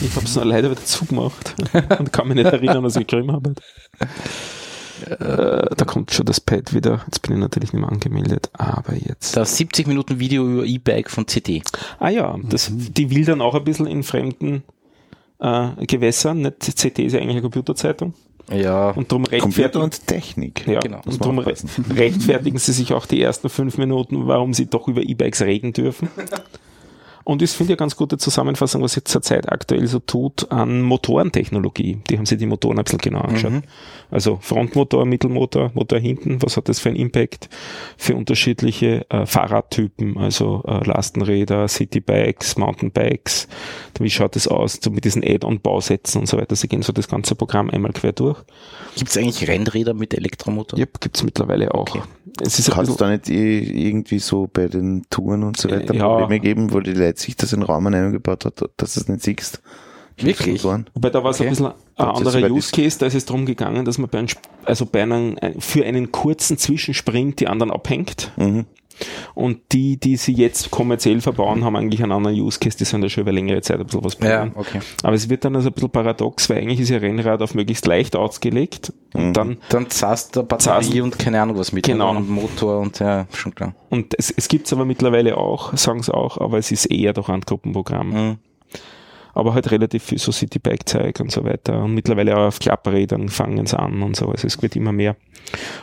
Ich 0.00 0.16
habe 0.16 0.24
es 0.24 0.34
nur 0.34 0.46
leider 0.46 0.70
wieder 0.70 0.84
zugemacht 0.84 1.54
und 1.98 2.12
kann 2.12 2.28
mich 2.28 2.36
nicht 2.36 2.46
erinnern, 2.46 2.82
was 2.82 2.96
ich 2.96 3.06
geschrieben 3.06 3.32
habe. 3.32 3.54
Äh, 5.04 5.74
da 5.76 5.84
kommt 5.84 6.12
schon 6.12 6.26
das 6.26 6.40
Pad 6.40 6.74
wieder. 6.74 7.02
Jetzt 7.06 7.22
bin 7.22 7.32
ich 7.32 7.38
natürlich 7.38 7.72
nicht 7.72 7.80
mehr 7.80 7.90
angemeldet, 7.90 8.50
aber 8.54 8.94
jetzt. 8.94 9.36
Das 9.36 9.56
70 9.56 9.86
Minuten 9.86 10.18
Video 10.18 10.46
über 10.46 10.64
E-Bike 10.64 11.10
von 11.10 11.26
CD. 11.26 11.62
Ah 11.98 12.08
ja, 12.08 12.36
das, 12.42 12.70
die 12.72 13.10
will 13.10 13.24
dann 13.24 13.40
auch 13.40 13.54
ein 13.54 13.64
bisschen 13.64 13.86
in 13.86 14.02
fremden 14.02 14.62
äh, 15.38 15.86
Gewässern. 15.86 16.42
Nicht 16.42 16.60
CT 16.60 16.98
ist 17.00 17.12
ja 17.12 17.20
eigentlich 17.20 17.32
eine 17.32 17.42
Computerzeitung. 17.42 18.14
Ja. 18.52 18.90
Und 18.90 19.10
darum 19.10 19.24
Computer 19.24 19.82
und 19.82 20.06
Technik. 20.06 20.66
ja, 20.68 20.78
genau, 20.78 21.00
und 21.04 21.20
darum 21.20 21.38
rechtfertigen 21.40 22.58
sie 22.58 22.72
sich 22.72 22.92
auch 22.92 23.06
die 23.06 23.20
ersten 23.20 23.48
fünf 23.48 23.76
Minuten, 23.76 24.28
warum 24.28 24.54
sie 24.54 24.66
doch 24.66 24.86
über 24.86 25.02
E-Bikes 25.02 25.42
reden 25.42 25.72
dürfen. 25.72 26.08
Und 27.26 27.42
das 27.42 27.54
finde 27.54 27.72
ich 27.72 27.78
eine 27.80 27.82
ganz 27.82 27.96
gute 27.96 28.18
Zusammenfassung, 28.18 28.82
was 28.82 28.94
jetzt 28.94 29.10
zurzeit 29.10 29.50
aktuell 29.50 29.88
so 29.88 29.98
tut 29.98 30.52
an 30.52 30.80
Motorentechnologie. 30.82 31.98
Die 32.08 32.18
haben 32.18 32.24
sich 32.24 32.38
die 32.38 32.46
Motoren 32.46 32.78
ein 32.78 32.84
bisschen 32.84 33.00
genau 33.00 33.18
angeschaut. 33.18 33.64
Also 34.12 34.38
Frontmotor, 34.40 35.04
Mittelmotor, 35.06 35.72
Motor 35.74 35.98
hinten, 35.98 36.40
was 36.40 36.56
hat 36.56 36.68
das 36.68 36.78
für 36.78 36.90
einen 36.90 36.98
Impact 36.98 37.48
für 37.96 38.14
unterschiedliche 38.14 39.10
äh, 39.10 39.26
Fahrradtypen, 39.26 40.16
also 40.18 40.62
äh, 40.68 40.86
Lastenräder, 40.86 41.66
Citybikes, 41.66 42.58
Mountainbikes. 42.58 43.48
Wie 43.98 44.10
schaut 44.10 44.36
das 44.36 44.46
aus 44.46 44.78
so 44.80 44.92
mit 44.92 45.04
diesen 45.04 45.24
Add-on-Bausätzen 45.24 46.20
und 46.20 46.26
so 46.28 46.36
weiter. 46.36 46.54
Sie 46.54 46.68
gehen 46.68 46.82
so 46.82 46.92
das 46.92 47.08
ganze 47.08 47.34
Programm 47.34 47.70
einmal 47.70 47.92
quer 47.92 48.12
durch. 48.12 48.38
Gibt 48.96 49.10
es 49.10 49.16
eigentlich 49.16 49.48
Rennräder 49.48 49.94
mit 49.94 50.14
Elektromotor? 50.14 50.78
Yep, 50.78 51.00
gibt's 51.00 51.24
mittlerweile 51.24 51.74
auch. 51.74 51.88
Okay. 51.88 52.02
Es 52.40 52.58
ist 52.58 52.68
ein 52.68 52.74
Kann 52.74 52.84
es 52.84 52.90
bisschen, 52.90 53.06
da 53.06 53.10
nicht 53.10 53.28
irgendwie 53.28 54.18
so 54.18 54.48
bei 54.52 54.68
den 54.68 55.06
Touren 55.10 55.42
und 55.42 55.56
so 55.56 55.70
weiter 55.70 55.94
Ja. 55.94 56.06
Probleme 56.06 56.40
geben, 56.40 56.72
wo 56.72 56.80
die 56.80 56.92
Leute 56.92 57.15
sich 57.18 57.36
das 57.36 57.52
in 57.52 57.60
den 57.60 57.66
Raum 57.66 57.86
eingebaut 57.86 58.44
hat, 58.44 58.62
dass 58.76 58.94
du 58.94 59.00
es 59.00 59.08
nicht 59.08 59.22
siehst? 59.22 59.60
Wirklich? 60.18 60.64
Wobei 60.64 61.10
da 61.10 61.22
war 61.22 61.30
es 61.30 61.36
Okay. 61.40 61.48
ein 61.48 61.50
bisschen 61.50 61.66
ein 61.66 61.74
anderer 62.06 62.50
Use 62.50 62.72
Case, 62.72 62.98
da 62.98 63.06
ist 63.06 63.14
es 63.14 63.26
darum 63.26 63.44
gegangen, 63.44 63.84
dass 63.84 63.98
man 63.98 64.08
bei 64.08 64.18
einem, 64.20 64.28
also 64.64 64.86
bei 64.86 65.02
einem, 65.02 65.36
ein- 65.40 65.60
für 65.60 65.84
einen 65.84 66.10
kurzen 66.10 66.56
Zwischensprint 66.56 67.38
die 67.40 67.48
anderen 67.48 67.70
abhängt. 67.70 68.32
Mhm. 68.36 68.64
Und 69.34 69.58
die, 69.72 69.96
die 69.98 70.16
sie 70.16 70.32
jetzt 70.32 70.70
kommerziell 70.70 71.20
verbauen, 71.20 71.64
haben 71.64 71.76
eigentlich 71.76 72.02
einen 72.02 72.12
anderen 72.12 72.36
Use 72.40 72.58
Case, 72.58 72.76
die 72.78 72.84
sollen 72.84 73.02
da 73.02 73.08
schon 73.08 73.22
über 73.22 73.32
längere 73.32 73.60
Zeit 73.60 73.78
ein 73.80 73.86
bisschen 73.86 74.04
was 74.04 74.14
Ja, 74.14 74.18
probieren. 74.46 74.52
okay. 74.56 74.80
Aber 75.02 75.14
es 75.14 75.28
wird 75.28 75.44
dann 75.44 75.54
also 75.56 75.68
ein 75.68 75.72
bisschen 75.74 75.90
paradox, 75.90 76.48
weil 76.50 76.58
eigentlich 76.58 76.80
ist 76.80 76.88
ja 76.90 76.98
Rennrad 76.98 77.42
auf 77.42 77.54
möglichst 77.54 77.86
leicht 77.86 78.16
ausgelegt 78.16 78.92
und 79.14 79.34
dann 79.34 79.58
Dann 79.68 79.90
zahlst 79.90 80.36
du 80.36 80.42
Batterie 80.42 80.64
Zahlst- 80.64 81.00
und 81.00 81.18
keine 81.18 81.40
Ahnung 81.42 81.58
was 81.58 81.72
mit. 81.72 81.84
Genau. 81.84 82.10
Und 82.10 82.28
Motor 82.28 82.80
und 82.80 82.98
ja, 82.98 83.26
schon 83.32 83.54
klar. 83.54 83.74
und 83.90 84.14
es, 84.18 84.30
es 84.30 84.48
gibt's 84.48 84.72
aber 84.72 84.84
mittlerweile 84.84 85.36
auch, 85.36 85.76
sagen 85.76 86.02
sie 86.02 86.12
auch, 86.14 86.38
aber 86.38 86.58
es 86.58 86.70
ist 86.72 86.86
eher 86.86 87.12
doch 87.12 87.28
ein 87.28 87.40
Gruppenprogramm. 87.42 88.08
Mhm. 88.10 88.38
Aber 89.36 89.54
halt 89.54 89.70
relativ 89.70 90.02
viel 90.02 90.18
so 90.18 90.32
Citybike-Zeug 90.32 91.20
und 91.20 91.30
so 91.30 91.44
weiter. 91.44 91.84
Und 91.84 91.94
mittlerweile 91.94 92.36
auch 92.36 92.46
auf 92.46 92.58
Klapprädern 92.58 93.28
fangen 93.28 93.66
sie 93.66 93.78
an 93.78 94.02
und 94.02 94.16
so. 94.16 94.28
Also 94.28 94.46
es 94.46 94.60
wird 94.62 94.76
immer 94.76 94.92
mehr. 94.92 95.16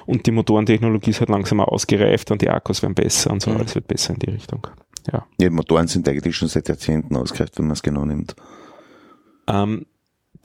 Und 0.06 0.26
die 0.26 0.32
Motorentechnologie 0.32 1.12
ist 1.12 1.20
halt 1.20 1.30
langsam 1.30 1.60
auch 1.60 1.68
ausgereift 1.68 2.32
und 2.32 2.42
die 2.42 2.50
Akkus 2.50 2.82
werden 2.82 2.96
besser 2.96 3.32
und 3.32 3.42
so. 3.42 3.52
Mhm. 3.52 3.58
Alles 3.58 3.76
wird 3.76 3.88
besser 3.88 4.14
in 4.14 4.20
die 4.20 4.32
Richtung. 4.32 4.66
Ja. 5.12 5.26
Ja, 5.40 5.50
Motoren 5.52 5.88
sind 5.88 6.08
eigentlich 6.10 6.36
schon 6.36 6.48
seit 6.48 6.68
Jahrzehnten 6.68 7.16
ausgereift, 7.16 7.58
wenn 7.60 7.66
man 7.66 7.74
es 7.74 7.84
genau 7.84 8.06
nimmt. 8.06 8.36
Ähm, 9.48 9.86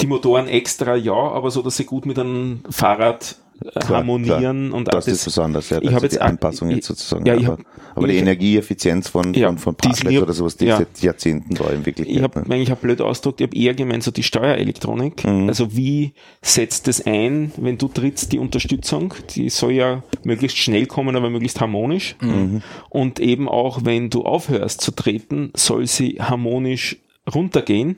die 0.01 0.07
Motoren 0.07 0.47
extra 0.47 0.95
ja, 0.95 1.15
aber 1.15 1.51
so, 1.51 1.63
dass 1.63 1.77
sie 1.77 1.85
gut 1.85 2.05
mit 2.05 2.19
einem 2.19 2.63
Fahrrad 2.69 3.37
Klar, 3.75 3.99
harmonieren 3.99 4.73
und 4.73 4.87
Das, 4.93 5.07
auch 5.09 5.13
ist 5.13 5.27
was 5.27 5.39
anderes, 5.39 5.69
ja. 5.71 5.79
ich 5.79 5.85
Das 5.87 5.95
hab 5.95 6.03
ist 6.05 6.11
die 6.13 6.15
jetzt 6.17 6.23
ak- 6.23 6.29
Anpassung 6.31 6.71
ich- 6.71 6.77
jetzt 6.77 6.87
sozusagen. 6.87 7.27
ja, 7.27 7.35
ich 7.35 7.47
aber 7.47 7.59
hab- 7.59 7.67
aber 7.97 8.07
die 8.07 8.15
ich- 8.15 8.21
Energieeffizienz 8.23 9.09
von, 9.09 9.35
Ja, 9.35 9.49
von, 9.49 9.59
von 9.59 9.77
die- 9.83 9.89
Parklet 9.89 10.11
ich 10.13 10.17
hab- 10.19 10.23
oder 10.25 10.33
sowas, 10.33 10.57
die 10.57 10.67
ja. 10.67 10.77
ist 10.79 10.89
seit 10.95 11.03
Jahrzehnten 11.03 11.55
da 11.57 11.69
in 11.71 11.85
Wirklichkeit. 11.85 12.17
Ich 12.17 12.23
habe 12.23 12.41
ne? 12.41 12.55
eigentlich 12.55 12.71
hab 12.71 12.81
blöd 12.81 13.01
ausgedrückt, 13.01 13.41
ich 13.41 13.47
habe 13.49 13.57
eher 13.57 13.75
gemeint, 13.75 14.03
so 14.05 14.11
die 14.13 14.23
Steuerelektronik. 14.23 15.25
Mhm. 15.27 15.49
Also 15.49 15.77
wie 15.77 16.13
setzt 16.41 16.87
es 16.89 17.05
ein, 17.07 17.53
wenn 17.57 17.79
du 17.79 17.89
trittst, 17.89 18.33
die 18.33 18.39
Unterstützung, 18.39 19.15
die 19.35 19.49
soll 19.51 19.73
ja 19.73 20.03
möglichst 20.25 20.59
schnell 20.59 20.87
kommen, 20.87 21.17
aber 21.17 21.29
möglichst 21.31 21.61
harmonisch. 21.61 22.17
Mhm. 22.21 22.63
Und 22.91 23.19
eben 23.21 23.49
auch, 23.49 23.85
wenn 23.85 24.11
du 24.11 24.23
aufhörst 24.25 24.81
zu 24.81 24.93
treten, 24.93 25.51
soll 25.57 25.87
sie 25.87 26.19
harmonisch 26.21 26.97
runtergehen 27.35 27.97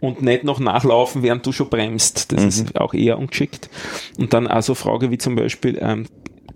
und 0.00 0.22
nicht 0.22 0.44
noch 0.44 0.60
nachlaufen, 0.60 1.22
während 1.22 1.46
du 1.46 1.52
schon 1.52 1.70
bremst. 1.70 2.32
Das 2.32 2.44
ist 2.44 2.78
auch 2.78 2.94
eher 2.94 3.18
ungeschickt. 3.18 3.70
Und 4.18 4.34
dann 4.34 4.46
also 4.46 4.74
Frage 4.74 5.10
wie 5.10 5.18
zum 5.18 5.36
Beispiel, 5.36 5.78
ähm, 5.80 6.06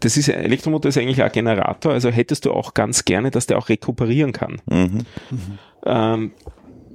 das 0.00 0.16
ist 0.16 0.30
ein 0.30 0.44
Elektromotor 0.44 0.88
ist 0.88 0.98
eigentlich 0.98 1.22
ein 1.22 1.32
Generator, 1.32 1.92
also 1.92 2.10
hättest 2.10 2.46
du 2.46 2.52
auch 2.52 2.74
ganz 2.74 3.04
gerne, 3.04 3.30
dass 3.30 3.46
der 3.46 3.58
auch 3.58 3.68
rekuperieren 3.68 4.32
kann. 4.32 4.60
Mhm. 4.66 5.04
Ähm, 5.84 6.30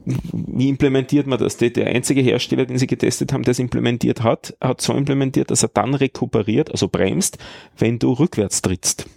wie 0.05 0.69
implementiert 0.69 1.25
man 1.25 1.39
das? 1.39 1.57
Der, 1.57 1.71
der 1.71 1.87
einzige 1.87 2.21
Hersteller, 2.21 2.65
den 2.65 2.77
sie 2.77 2.87
getestet 2.87 3.33
haben, 3.33 3.43
der 3.43 3.51
es 3.51 3.59
implementiert 3.59 4.21
hat, 4.21 4.55
hat 4.61 4.81
so 4.81 4.93
implementiert, 4.93 5.49
dass 5.49 5.63
er 5.63 5.69
dann 5.69 5.95
rekuperiert, 5.95 6.71
also 6.71 6.87
bremst, 6.87 7.39
wenn 7.77 7.97
du 7.97 8.11
rückwärts 8.11 8.61
trittst. 8.61 9.07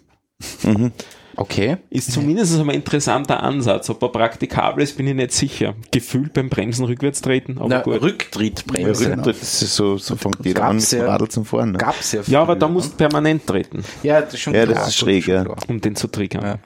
Okay. 1.41 1.77
Ist 1.89 2.11
zumindest 2.13 2.59
ein 2.59 2.69
interessanter 2.71 3.41
Ansatz. 3.43 3.89
Ob 3.91 4.03
er 4.03 4.09
praktikabel 4.09 4.83
ist, 4.83 4.97
bin 4.97 5.07
ich 5.07 5.15
nicht 5.15 5.31
sicher. 5.31 5.75
Gefühlt 5.93 6.33
beim 6.33 6.49
Bremsen 6.49 6.85
rückwärts 6.85 7.23
treten, 7.23 7.59
aber 7.59 7.69
Na, 7.69 7.81
gut. 7.83 8.03
Rücktrittbremse. 8.03 9.11
Ja, 9.11 9.17
das 9.17 9.63
ist 9.63 9.77
so, 9.77 9.99
so 9.99 10.17
fängt 10.17 10.45
jeder 10.45 10.65
an 10.65 10.77
mit 10.77 10.83
Gab's 10.83 10.91
dem 10.91 10.99
ja- 11.01 11.07
Radl 11.07 11.29
zum 11.29 11.45
Fahren. 11.45 11.73
Ne? 11.73 11.79
Gab's 11.79 12.11
ja. 12.11 12.23
Ja, 12.27 12.43
aber 12.43 12.57
da 12.57 12.67
ne? 12.67 12.73
musst 12.73 12.93
du 12.93 12.97
permanent 12.97 13.47
treten, 13.47 13.85
Ja, 14.03 14.21
das 14.21 14.35
ist 14.35 14.41
schon 14.41 14.55
Ja, 14.55 14.65
klar. 14.65 14.75
das 14.79 14.89
ist 14.89 14.97
schräg, 14.97 15.29
ja. 15.29 15.45
um 15.69 15.81
den 15.81 15.95
zu 15.95 16.09
triggern. 16.09 16.43
Ja. 16.43 16.59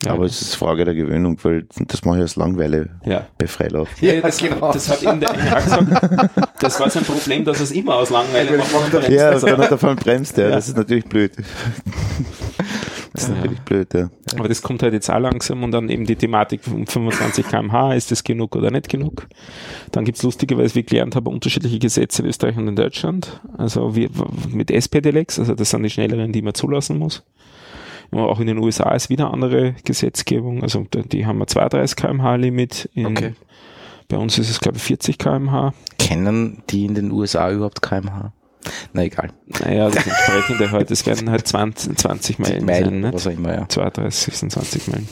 Geil. 0.00 0.12
Aber 0.14 0.26
es 0.26 0.40
ist 0.40 0.54
Frage 0.54 0.84
der 0.84 0.94
Gewöhnung, 0.94 1.36
weil 1.42 1.66
das 1.88 2.04
mache 2.04 2.18
ich 2.18 2.22
aus 2.24 2.36
Langeweile 2.36 3.00
ja. 3.04 3.26
bei 3.36 3.48
Freilauf. 3.48 3.88
Ja, 4.00 4.20
das, 4.20 4.38
genau. 4.38 4.72
das 4.72 4.88
hat 4.88 5.02
eben 5.02 5.18
der 5.18 5.32
gesagt. 5.34 6.52
Das 6.60 6.78
war 6.78 6.88
sein 6.88 7.02
Problem, 7.02 7.44
dass 7.44 7.58
er 7.58 7.64
es 7.64 7.72
immer 7.72 7.96
aus 7.96 8.10
Langeweile 8.10 8.58
macht. 8.58 9.10
Ja, 9.10 9.36
dann 9.36 9.58
hat 9.58 9.70
er 9.72 9.78
von 9.78 9.96
bremst, 9.96 10.36
ja. 10.38 10.44
Ja. 10.44 10.50
Das 10.50 10.68
ist 10.68 10.76
natürlich 10.76 11.04
blöd. 11.04 11.32
Das 13.18 13.28
ist 13.28 13.28
Ja, 13.30 13.34
natürlich 13.36 13.60
blöd, 13.60 13.94
ja. 13.94 14.10
Aber 14.38 14.48
das 14.48 14.62
kommt 14.62 14.82
halt 14.82 14.92
jetzt 14.92 15.10
auch 15.10 15.18
langsam 15.18 15.62
und 15.64 15.72
dann 15.72 15.88
eben 15.88 16.04
die 16.04 16.16
Thematik 16.16 16.60
um 16.72 16.86
25 16.86 17.46
kmh, 17.46 17.94
ist 17.94 18.10
das 18.10 18.22
genug 18.22 18.54
oder 18.54 18.70
nicht 18.70 18.88
genug? 18.88 19.26
Dann 19.92 20.04
gibt's 20.04 20.22
lustigerweise, 20.22 20.74
wie 20.74 20.80
ich 20.80 20.86
gelernt 20.86 21.16
habe, 21.16 21.30
unterschiedliche 21.30 21.78
Gesetze 21.78 22.22
in 22.22 22.28
Österreich 22.28 22.56
und 22.56 22.68
in 22.68 22.76
Deutschland. 22.76 23.40
Also 23.56 23.96
wie, 23.96 24.08
mit 24.50 24.70
SP-Delex, 24.70 25.38
also 25.38 25.54
das 25.54 25.70
sind 25.70 25.82
die 25.82 25.90
schnelleren, 25.90 26.32
die 26.32 26.42
man 26.42 26.54
zulassen 26.54 26.98
muss. 26.98 27.24
Ja, 28.12 28.20
auch 28.20 28.40
in 28.40 28.46
den 28.46 28.58
USA 28.58 28.94
ist 28.94 29.10
wieder 29.10 29.32
andere 29.32 29.74
Gesetzgebung. 29.84 30.62
Also 30.62 30.86
die 30.92 31.26
haben 31.26 31.42
ein 31.42 31.48
32 31.48 31.96
kmh 31.96 32.36
Limit. 32.36 32.88
In, 32.94 33.06
Okay. 33.06 33.34
Bei 34.08 34.16
uns 34.16 34.38
ist 34.38 34.48
es, 34.48 34.60
glaube 34.60 34.78
ich, 34.78 34.84
40 34.84 35.18
kmh. 35.18 35.74
Kennen 35.98 36.62
die 36.70 36.86
in 36.86 36.94
den 36.94 37.10
USA 37.10 37.50
überhaupt 37.50 37.82
kmh? 37.82 38.32
Na 38.92 39.04
egal. 39.04 39.30
Naja, 39.46 39.90
das 39.90 40.06
entsprechende 40.06 40.70
halt, 40.70 40.90
es 40.90 41.06
werden 41.06 41.30
halt 41.30 41.46
20, 41.46 41.96
20 41.96 42.38
Meilen, 42.38 42.56
sein, 42.58 42.64
Meilen, 42.66 43.00
nicht? 43.00 43.14
was 43.14 43.26
auch 43.26 43.32
immer, 43.32 43.54
ja. 43.54 43.68
32 43.68 44.36
sind 44.36 44.52
20 44.52 44.88
Meilen. 44.88 45.08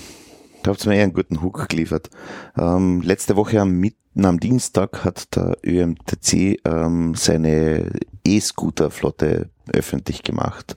Da 0.62 0.72
habt 0.72 0.84
ihr 0.84 0.88
mir 0.88 0.96
eher 0.96 1.04
einen 1.04 1.12
guten 1.12 1.42
Hook 1.42 1.68
geliefert. 1.68 2.10
Ähm, 2.58 3.00
letzte 3.02 3.36
Woche 3.36 3.60
am, 3.60 3.72
Mitten, 3.72 4.24
am 4.24 4.40
Dienstag 4.40 5.04
hat 5.04 5.36
der 5.36 5.56
ÖMTC 5.64 6.60
ähm, 6.64 7.14
seine 7.14 7.92
E-Scooter-Flotte 8.26 9.48
öffentlich 9.72 10.22
gemacht, 10.24 10.74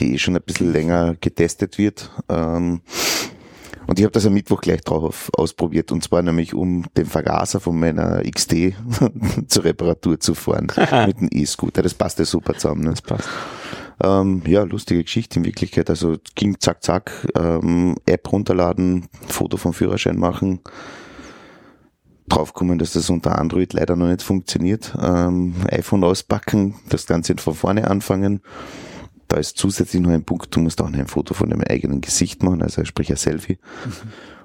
die 0.00 0.18
schon 0.18 0.34
ein 0.34 0.42
bisschen 0.44 0.72
länger 0.72 1.14
getestet 1.20 1.78
wird. 1.78 2.10
Ähm, 2.28 2.80
und 3.86 3.98
ich 3.98 4.04
habe 4.04 4.12
das 4.12 4.26
am 4.26 4.34
Mittwoch 4.34 4.60
gleich 4.60 4.82
drauf 4.82 5.30
ausprobiert 5.34 5.92
und 5.92 6.02
zwar 6.04 6.22
nämlich 6.22 6.54
um 6.54 6.84
den 6.96 7.06
Vergaser 7.06 7.60
von 7.60 7.78
meiner 7.78 8.22
XD 8.22 8.74
zur 9.48 9.64
Reparatur 9.64 10.20
zu 10.20 10.34
fahren 10.34 10.68
mit 11.06 11.20
dem 11.20 11.28
E-Scooter. 11.30 11.82
Das 11.82 11.94
passt 11.94 12.18
ja 12.18 12.24
super 12.24 12.54
zusammen. 12.54 12.84
Ne? 12.84 12.90
Das 12.90 13.02
passt. 13.02 13.28
Ähm, 14.02 14.42
ja, 14.46 14.62
lustige 14.62 15.02
Geschichte 15.02 15.38
in 15.38 15.44
Wirklichkeit. 15.44 15.90
Also 15.90 16.16
ging 16.34 16.58
zack, 16.58 16.82
zack, 16.82 17.12
ähm, 17.36 17.96
App 18.06 18.32
runterladen, 18.32 19.08
Foto 19.28 19.56
vom 19.56 19.72
Führerschein 19.72 20.18
machen. 20.18 20.60
Draufkommen, 22.28 22.78
dass 22.78 22.92
das 22.92 23.10
unter 23.10 23.38
Android 23.38 23.72
leider 23.72 23.94
noch 23.96 24.08
nicht 24.08 24.22
funktioniert. 24.22 24.96
Ähm, 25.00 25.54
iPhone 25.70 26.04
auspacken, 26.04 26.76
das 26.88 27.06
Ganze 27.06 27.36
von 27.36 27.54
vorne 27.54 27.88
anfangen. 27.88 28.40
Da 29.32 29.38
ist 29.38 29.56
zusätzlich 29.56 30.02
noch 30.02 30.10
ein 30.10 30.24
Punkt, 30.24 30.54
du 30.54 30.60
musst 30.60 30.82
auch 30.82 30.90
noch 30.90 30.98
ein 30.98 31.06
Foto 31.06 31.32
von 31.32 31.48
deinem 31.48 31.62
eigenen 31.62 32.02
Gesicht 32.02 32.42
machen, 32.42 32.60
also 32.60 32.84
sprich 32.84 33.08
ein 33.08 33.16
Selfie. 33.16 33.56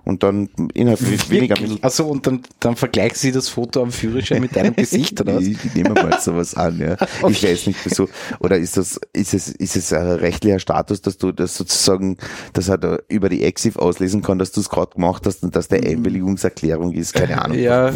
Und 0.05 0.23
dann 0.23 0.47
innerhalb 0.73 1.29
weniger 1.29 1.59
Minuten 1.59 1.83
Achso, 1.83 2.07
und 2.07 2.25
dann, 2.25 2.43
dann 2.61 2.77
vergleichen 2.77 3.17
sie 3.17 3.33
das 3.33 3.49
Foto 3.49 3.81
am 3.81 3.91
Führerschein 3.91 4.39
mit 4.39 4.55
deinem 4.55 4.73
Gesicht, 4.77 5.19
oder 5.19 5.35
was? 5.35 5.43
Ich, 5.43 5.57
ich 5.65 5.75
nehme 5.75 5.89
mal 5.89 6.21
sowas 6.21 6.55
an, 6.55 6.79
ja. 6.79 6.95
Ich 7.27 7.43
weiß 7.43 7.67
nicht 7.67 7.79
wieso. 7.83 8.07
Oder 8.39 8.57
ist 8.57 8.77
das, 8.77 8.97
ist 9.11 9.33
es, 9.33 9.49
ist 9.49 9.75
es 9.75 9.91
ein 9.91 10.07
rechtlicher 10.07 10.59
Status, 10.59 11.01
dass 11.01 11.17
du 11.17 11.33
das 11.33 11.57
sozusagen, 11.57 12.15
dass 12.53 12.69
er 12.69 12.77
da 12.77 12.97
über 13.09 13.27
die 13.27 13.43
Exif 13.43 13.75
auslesen 13.75 14.21
kann, 14.21 14.39
dass 14.39 14.53
du 14.53 14.61
es 14.61 14.69
gerade 14.69 14.95
gemacht 14.95 15.25
hast 15.25 15.43
und 15.43 15.53
dass 15.53 15.67
der 15.67 15.83
Einwilligungserklärung 15.83 16.93
ist, 16.93 17.13
keine 17.13 17.41
Ahnung. 17.41 17.59
Ja, 17.59 17.91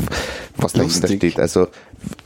was 0.57 0.73
dahinter 0.73 1.07
steht. 1.07 1.39
Also, 1.39 1.69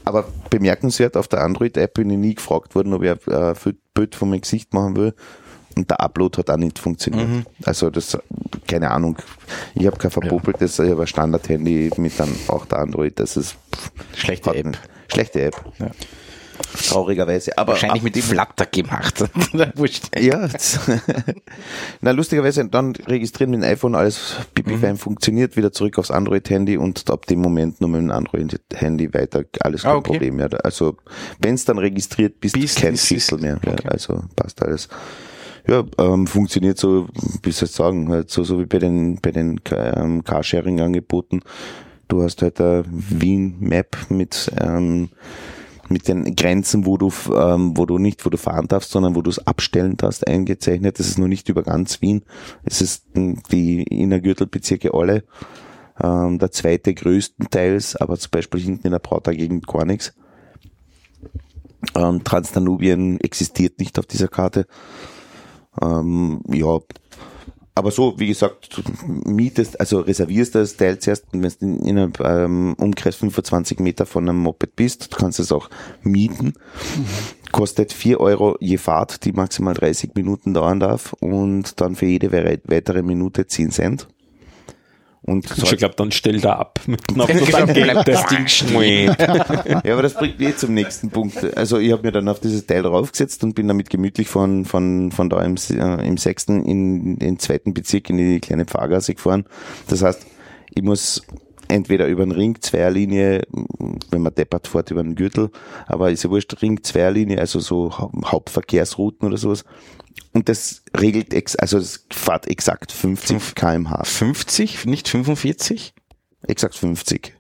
aber 0.06 0.26
bemerkenswert, 0.50 1.18
auf 1.18 1.28
der 1.28 1.44
Android-App 1.44 1.94
bin 1.94 2.10
ich 2.10 2.18
nie 2.18 2.34
gefragt 2.34 2.74
worden, 2.74 2.94
ob 2.94 3.04
ich 3.04 3.12
äh, 3.28 3.54
Bild 3.96 4.14
von 4.14 4.30
meinem 4.30 4.42
Gesicht 4.42 4.72
machen 4.76 4.96
will. 4.96 5.16
Und 5.76 5.90
der 5.90 6.00
Upload 6.00 6.38
hat 6.38 6.50
auch 6.52 6.58
nicht 6.58 6.78
funktioniert. 6.80 7.28
Mhm. 7.28 7.46
Also 7.66 7.90
das, 7.90 8.18
keine 8.68 8.92
Ahnung. 8.92 9.18
Ich 9.74 9.86
habe 9.88 9.98
kein 9.98 10.12
verpopeltes, 10.12 10.80
ich 10.80 10.90
habe 10.92 11.02
ein 11.02 11.08
Standard-Handy 11.08 11.90
mit 11.98 12.18
dann 12.20 12.30
auch 12.48 12.66
der 12.66 12.80
Android. 12.80 13.20
Das 13.20 13.36
ist 13.36 13.58
pff, 13.76 13.92
Schlechte 14.16 14.56
App. 14.56 14.66
nicht- 14.68 14.80
Schlechte 15.12 15.42
App. 15.42 15.56
Ja. 15.80 15.88
Traurigerweise. 16.76 17.58
Aber 17.58 17.74
Wahrscheinlich 17.74 18.04
mit 18.04 18.18
Flutter 18.18 18.66
gemacht. 18.66 19.24
Wurscht. 19.76 20.10
ja, 20.20 20.48
na 22.02 22.12
lustigerweise 22.12 22.68
dann 22.68 22.96
registrieren 23.08 23.52
mit 23.52 23.62
dem 23.62 23.70
iPhone 23.70 23.96
alles 23.96 24.36
pipi 24.54 24.78
funktioniert, 24.96 25.58
wieder 25.58 25.72
zurück 25.72 25.98
aufs 25.98 26.12
Android-Handy 26.12 26.78
und 26.78 27.10
ab 27.10 27.26
dem 27.26 27.40
Moment 27.40 27.82
nur 27.82 27.90
mit 27.90 28.02
dem 28.02 28.12
Android-Handy 28.12 29.14
weiter, 29.14 29.44
alles 29.62 29.84
kein 29.84 29.92
Ah, 29.92 29.96
okay. 29.96 30.12
Problem 30.12 30.36
mehr. 30.38 30.50
Also 30.64 30.98
wenn 31.40 31.56
es 31.56 31.66
dann 31.66 31.78
registriert 31.78 32.40
bist, 32.40 32.56
Bist, 32.56 32.82
kein 32.82 32.96
Pixel 32.96 33.40
mehr. 33.40 33.60
Ja, 33.66 33.74
okay. 33.74 33.88
also 33.88 34.24
passt 34.36 34.62
alles. 34.62 34.90
Ja, 35.68 35.84
ähm, 35.98 36.28
funktioniert 36.28 36.78
so, 36.78 37.08
wie 37.42 37.52
soll 37.52 37.68
ich 37.68 37.74
sagen, 37.74 38.10
halt 38.10 38.30
so, 38.30 38.44
so 38.44 38.60
wie 38.60 38.66
bei 38.66 38.78
den 38.78 39.20
bei 39.20 39.32
den 39.32 39.60
ähm, 39.72 40.24
Carsharing-Angeboten. 40.24 41.42
Du 42.08 42.22
hast 42.22 42.44
halt 42.44 42.62
eine 42.62 42.84
Wien 42.88 43.56
Map 43.60 43.98
mit 44.10 44.52
ähm, 44.60 45.10
mit 45.90 46.08
den 46.08 46.36
Grenzen, 46.36 46.86
wo 46.86 46.98
du, 46.98 47.12
ähm, 47.34 47.78
wo 47.78 47.86
du 47.86 47.98
nicht, 47.98 48.26
wo 48.26 48.30
du 48.30 48.38
fahren 48.38 48.68
darfst, 48.68 48.92
sondern 48.92 49.16
wo 49.16 49.22
du 49.22 49.30
es 49.30 49.46
abstellen 49.46 49.98
darfst, 49.98 50.28
eingezeichnet. 50.28 51.00
Das 51.00 51.08
ist 51.08 51.18
noch 51.18 51.28
nicht 51.28 51.50
über 51.50 51.64
ganz 51.64 52.02
Wien. 52.02 52.24
Es 52.64 52.82
ist 52.82 53.06
die 53.16 53.84
Innergürtelbezirke 53.84 54.94
alle. 54.94 55.24
Ähm, 56.02 56.40
der 56.40 56.52
zweite 56.52 56.94
größtenteils, 56.94 57.96
aber 57.96 58.18
zum 58.18 58.32
Beispiel 58.32 58.62
hinten 58.62 58.88
in 58.88 58.92
der 58.92 59.00
Brauter 59.00 59.34
Gegend 59.34 59.68
gar 59.68 59.86
nichts. 59.86 60.14
Ähm, 61.96 62.24
Transdanubien 62.24 63.20
existiert 63.22 63.80
nicht 63.80 64.00
auf 64.00 64.06
dieser 64.06 64.28
Karte. 64.28 64.68
Ähm, 65.82 66.42
ja, 66.50 66.80
aber 67.76 67.92
so, 67.92 68.18
wie 68.18 68.28
gesagt, 68.28 68.82
mietest, 69.26 69.80
also 69.80 70.00
reservierst 70.00 70.56
das 70.56 70.78
Teil 70.78 70.98
zuerst, 71.00 71.26
und 71.34 71.44
wenn 71.44 71.52
du 71.60 71.66
in, 71.66 71.80
in 71.86 71.98
einem 71.98 72.14
ähm, 72.24 72.74
Umkreis 72.80 73.16
25 73.18 73.80
Meter 73.80 74.06
von 74.06 74.28
einem 74.28 74.40
Moped 74.40 74.76
bist, 74.76 75.14
du 75.14 75.18
kannst 75.18 75.40
es 75.40 75.52
auch 75.52 75.70
mieten. 76.02 76.54
Kostet 77.52 77.94
4 77.94 78.20
Euro 78.20 78.58
je 78.60 78.78
Fahrt, 78.78 79.24
die 79.26 79.32
maximal 79.34 79.74
30 79.74 80.12
Minuten 80.16 80.54
dauern 80.54 80.80
darf 80.80 81.14
und 81.20 81.80
dann 81.82 81.96
für 81.96 82.06
jede 82.06 82.32
wei- 82.32 82.60
weitere 82.66 83.02
Minute 83.02 83.46
10 83.48 83.72
Cent. 83.72 84.08
Und 85.28 85.46
Ich 85.58 85.78
glaube, 85.78 85.96
dann 85.98 86.12
stell 86.12 86.40
da 86.40 86.54
ab 86.54 86.80
mit 86.86 87.08
Knopf 87.08 87.30
und 87.30 87.52
Dann 87.54 87.66
dann 87.66 87.74
geht 87.74 87.84
bleibt 87.84 88.08
das 88.08 88.22
das 88.22 88.30
Ding 88.30 88.48
stehen. 88.48 89.16
Ja, 89.84 89.94
aber 89.94 90.04
das 90.04 90.14
bringt 90.14 90.38
mich 90.40 90.50
eh 90.50 90.56
zum 90.56 90.74
nächsten 90.76 91.10
Punkt. 91.10 91.58
Also 91.58 91.80
ich 91.80 91.92
habe 91.92 92.04
mir 92.04 92.12
dann 92.12 92.28
auf 92.30 92.40
dieses 92.40 92.68
Teil 92.68 92.84
draufgesetzt 92.84 93.44
und 93.44 93.56
bin 93.56 93.68
damit 93.68 93.90
gemütlich 93.90 94.28
von, 94.28 94.66
von, 94.66 95.12
von 95.12 95.30
da 95.30 95.42
im, 95.42 95.56
äh, 95.72 96.08
im 96.08 96.18
sechsten 96.18 96.64
in 96.64 97.18
den 97.18 97.40
zweiten 97.40 97.74
Bezirk 97.74 98.10
in 98.12 98.18
die 98.18 98.40
kleine 98.40 98.66
Pfarrgasse 98.66 99.16
gefahren. 99.16 99.46
Das 99.88 100.04
heißt, 100.04 100.26
ich 100.76 100.84
muss 100.84 101.24
entweder 101.70 102.06
über 102.06 102.24
den 102.24 102.32
Ring 102.32 102.58
Zweierlinie, 102.62 103.42
wenn 104.12 104.22
man 104.22 104.36
deppert 104.36 104.68
fährt 104.68 104.92
über 104.92 105.02
den 105.02 105.16
Gürtel, 105.16 105.50
aber 105.88 106.12
ist 106.12 106.24
ja 106.24 106.30
wurscht, 106.30 106.62
Ring 106.62 106.84
Zweierlinie, 106.84 107.40
also 107.40 107.60
so 107.60 107.98
Hau- 107.98 108.12
Hauptverkehrsrouten 108.26 109.28
oder 109.28 109.38
sowas. 109.38 109.66
Und 110.36 110.50
das 110.50 110.84
regelt, 110.96 111.34
ex, 111.34 111.56
also 111.56 111.78
es 111.78 112.06
fährt 112.12 112.48
exakt 112.48 112.92
50 112.92 113.56
kmh. 113.56 114.04
50, 114.04 114.86
nicht 114.86 115.08
45? 115.08 115.94
Exakt 116.46 116.76
50. 116.76 117.34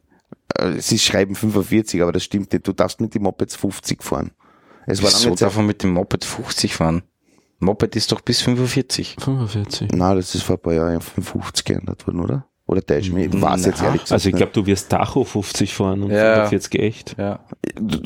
Äh, 0.56 0.80
Sie 0.80 0.98
schreiben 0.98 1.36
45, 1.36 2.02
aber 2.02 2.14
das 2.14 2.24
stimmt 2.24 2.54
nicht. 2.54 2.66
Du 2.66 2.72
darfst 2.72 3.02
mit 3.02 3.14
den 3.14 3.24
Mopeds 3.24 3.58
50 3.58 4.02
fahren. 4.02 4.32
Es 4.88 5.04
war 5.04 5.10
Wieso 5.12 5.36
darf 5.36 5.58
man 5.58 5.66
mit 5.66 5.84
dem 5.84 5.92
Moped 5.92 6.24
50 6.24 6.74
fahren? 6.74 7.04
Moped 7.60 7.98
ist 7.98 8.14
doch 8.14 8.22
bis 8.22 8.42
45. 8.42 9.18
45. 9.20 9.90
na, 9.92 10.16
das 10.16 10.34
ist 10.34 10.44
vor 10.44 10.56
ein 10.56 10.62
paar 10.62 10.74
Jahren 10.74 10.96
auf 10.96 11.04
55 11.04 11.66
geändert 11.66 12.08
worden, 12.08 12.22
oder? 12.22 12.48
Oder 12.68 12.84
täusche 12.84 13.10
ich 13.10 13.14
mich? 13.14 13.26
Ich 13.34 13.42
weiß 13.42 13.66
jetzt 13.68 13.82
ehrlich 13.84 14.02
gesagt 14.02 14.12
Also 14.14 14.30
ich 14.30 14.36
glaube, 14.36 14.52
du 14.52 14.66
wirst 14.66 14.90
Tacho 14.90 15.24
50 15.24 15.72
fahren 15.74 16.02
und 16.02 16.10
Ja. 16.12 16.48
45 16.48 16.82
echt. 16.82 17.16
Ja. 17.18 17.40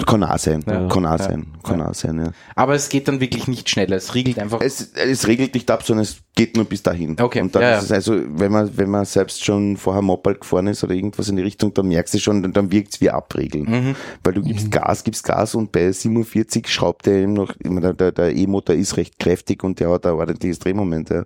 Kann 0.06 0.24
auch 0.24 0.38
sein, 0.38 0.64
Ja. 0.68 0.88
kann 0.90 1.06
auch 1.06 1.12
Ja. 1.12 1.18
sein, 1.18 1.48
kann 1.64 1.82
auch 1.82 1.94
sein, 1.94 2.18
ja. 2.20 2.32
Aber 2.56 2.74
es 2.76 2.90
geht 2.90 3.08
dann 3.08 3.22
wirklich 3.22 3.48
nicht 3.48 3.70
schneller. 3.70 3.96
Es 3.96 4.16
riegelt 4.16 4.38
einfach. 4.38 4.60
Es, 4.62 4.92
es 4.94 5.28
regelt 5.28 5.54
nicht 5.54 5.72
ab, 5.72 5.84
sondern 5.84 6.04
es 6.04 6.18
geht 6.36 6.56
nur 6.58 6.66
bis 6.66 6.84
dahin. 6.84 7.16
Okay, 7.20 7.42
Und 7.42 7.56
dann 7.56 7.62
ja, 7.62 7.78
ist 7.78 7.86
es 7.86 7.92
also, 7.92 8.18
wenn 8.28 8.52
man, 8.52 8.70
wenn 8.78 8.90
man 8.90 9.06
selbst 9.06 9.44
schon 9.46 9.78
vorher 9.78 10.02
Moped 10.02 10.42
gefahren 10.42 10.68
ist 10.68 10.84
oder 10.84 10.94
irgendwas 10.94 11.30
in 11.30 11.36
die 11.38 11.42
Richtung, 11.44 11.74
dann 11.74 11.88
merkst 11.88 12.14
du 12.14 12.20
schon, 12.20 12.42
dann, 12.42 12.52
dann 12.54 12.72
wirkt 12.72 12.94
es 12.96 13.02
wie 13.02 13.10
Abregeln. 13.10 13.64
Mhm. 13.64 13.96
Weil 14.24 14.34
du 14.34 14.42
gibst 14.42 14.72
Gas, 14.72 15.04
gibst 15.06 15.24
Gas 15.24 15.56
und 15.56 15.72
bei 15.72 15.90
47 15.92 16.68
schraubt 16.68 17.08
er 17.08 17.14
eben 17.16 17.34
noch, 17.34 17.54
ich 17.62 17.70
meine, 17.70 17.94
der, 17.94 18.12
der 18.12 18.36
E-Motor 18.36 18.76
ist 18.76 18.98
recht 18.98 19.20
kräftig 19.20 19.64
und 19.64 19.80
der 19.80 19.90
hat 19.90 20.06
ein 20.06 20.14
ordentliches 20.14 20.60
Drehmoment. 20.60 21.10
Ja. 21.10 21.24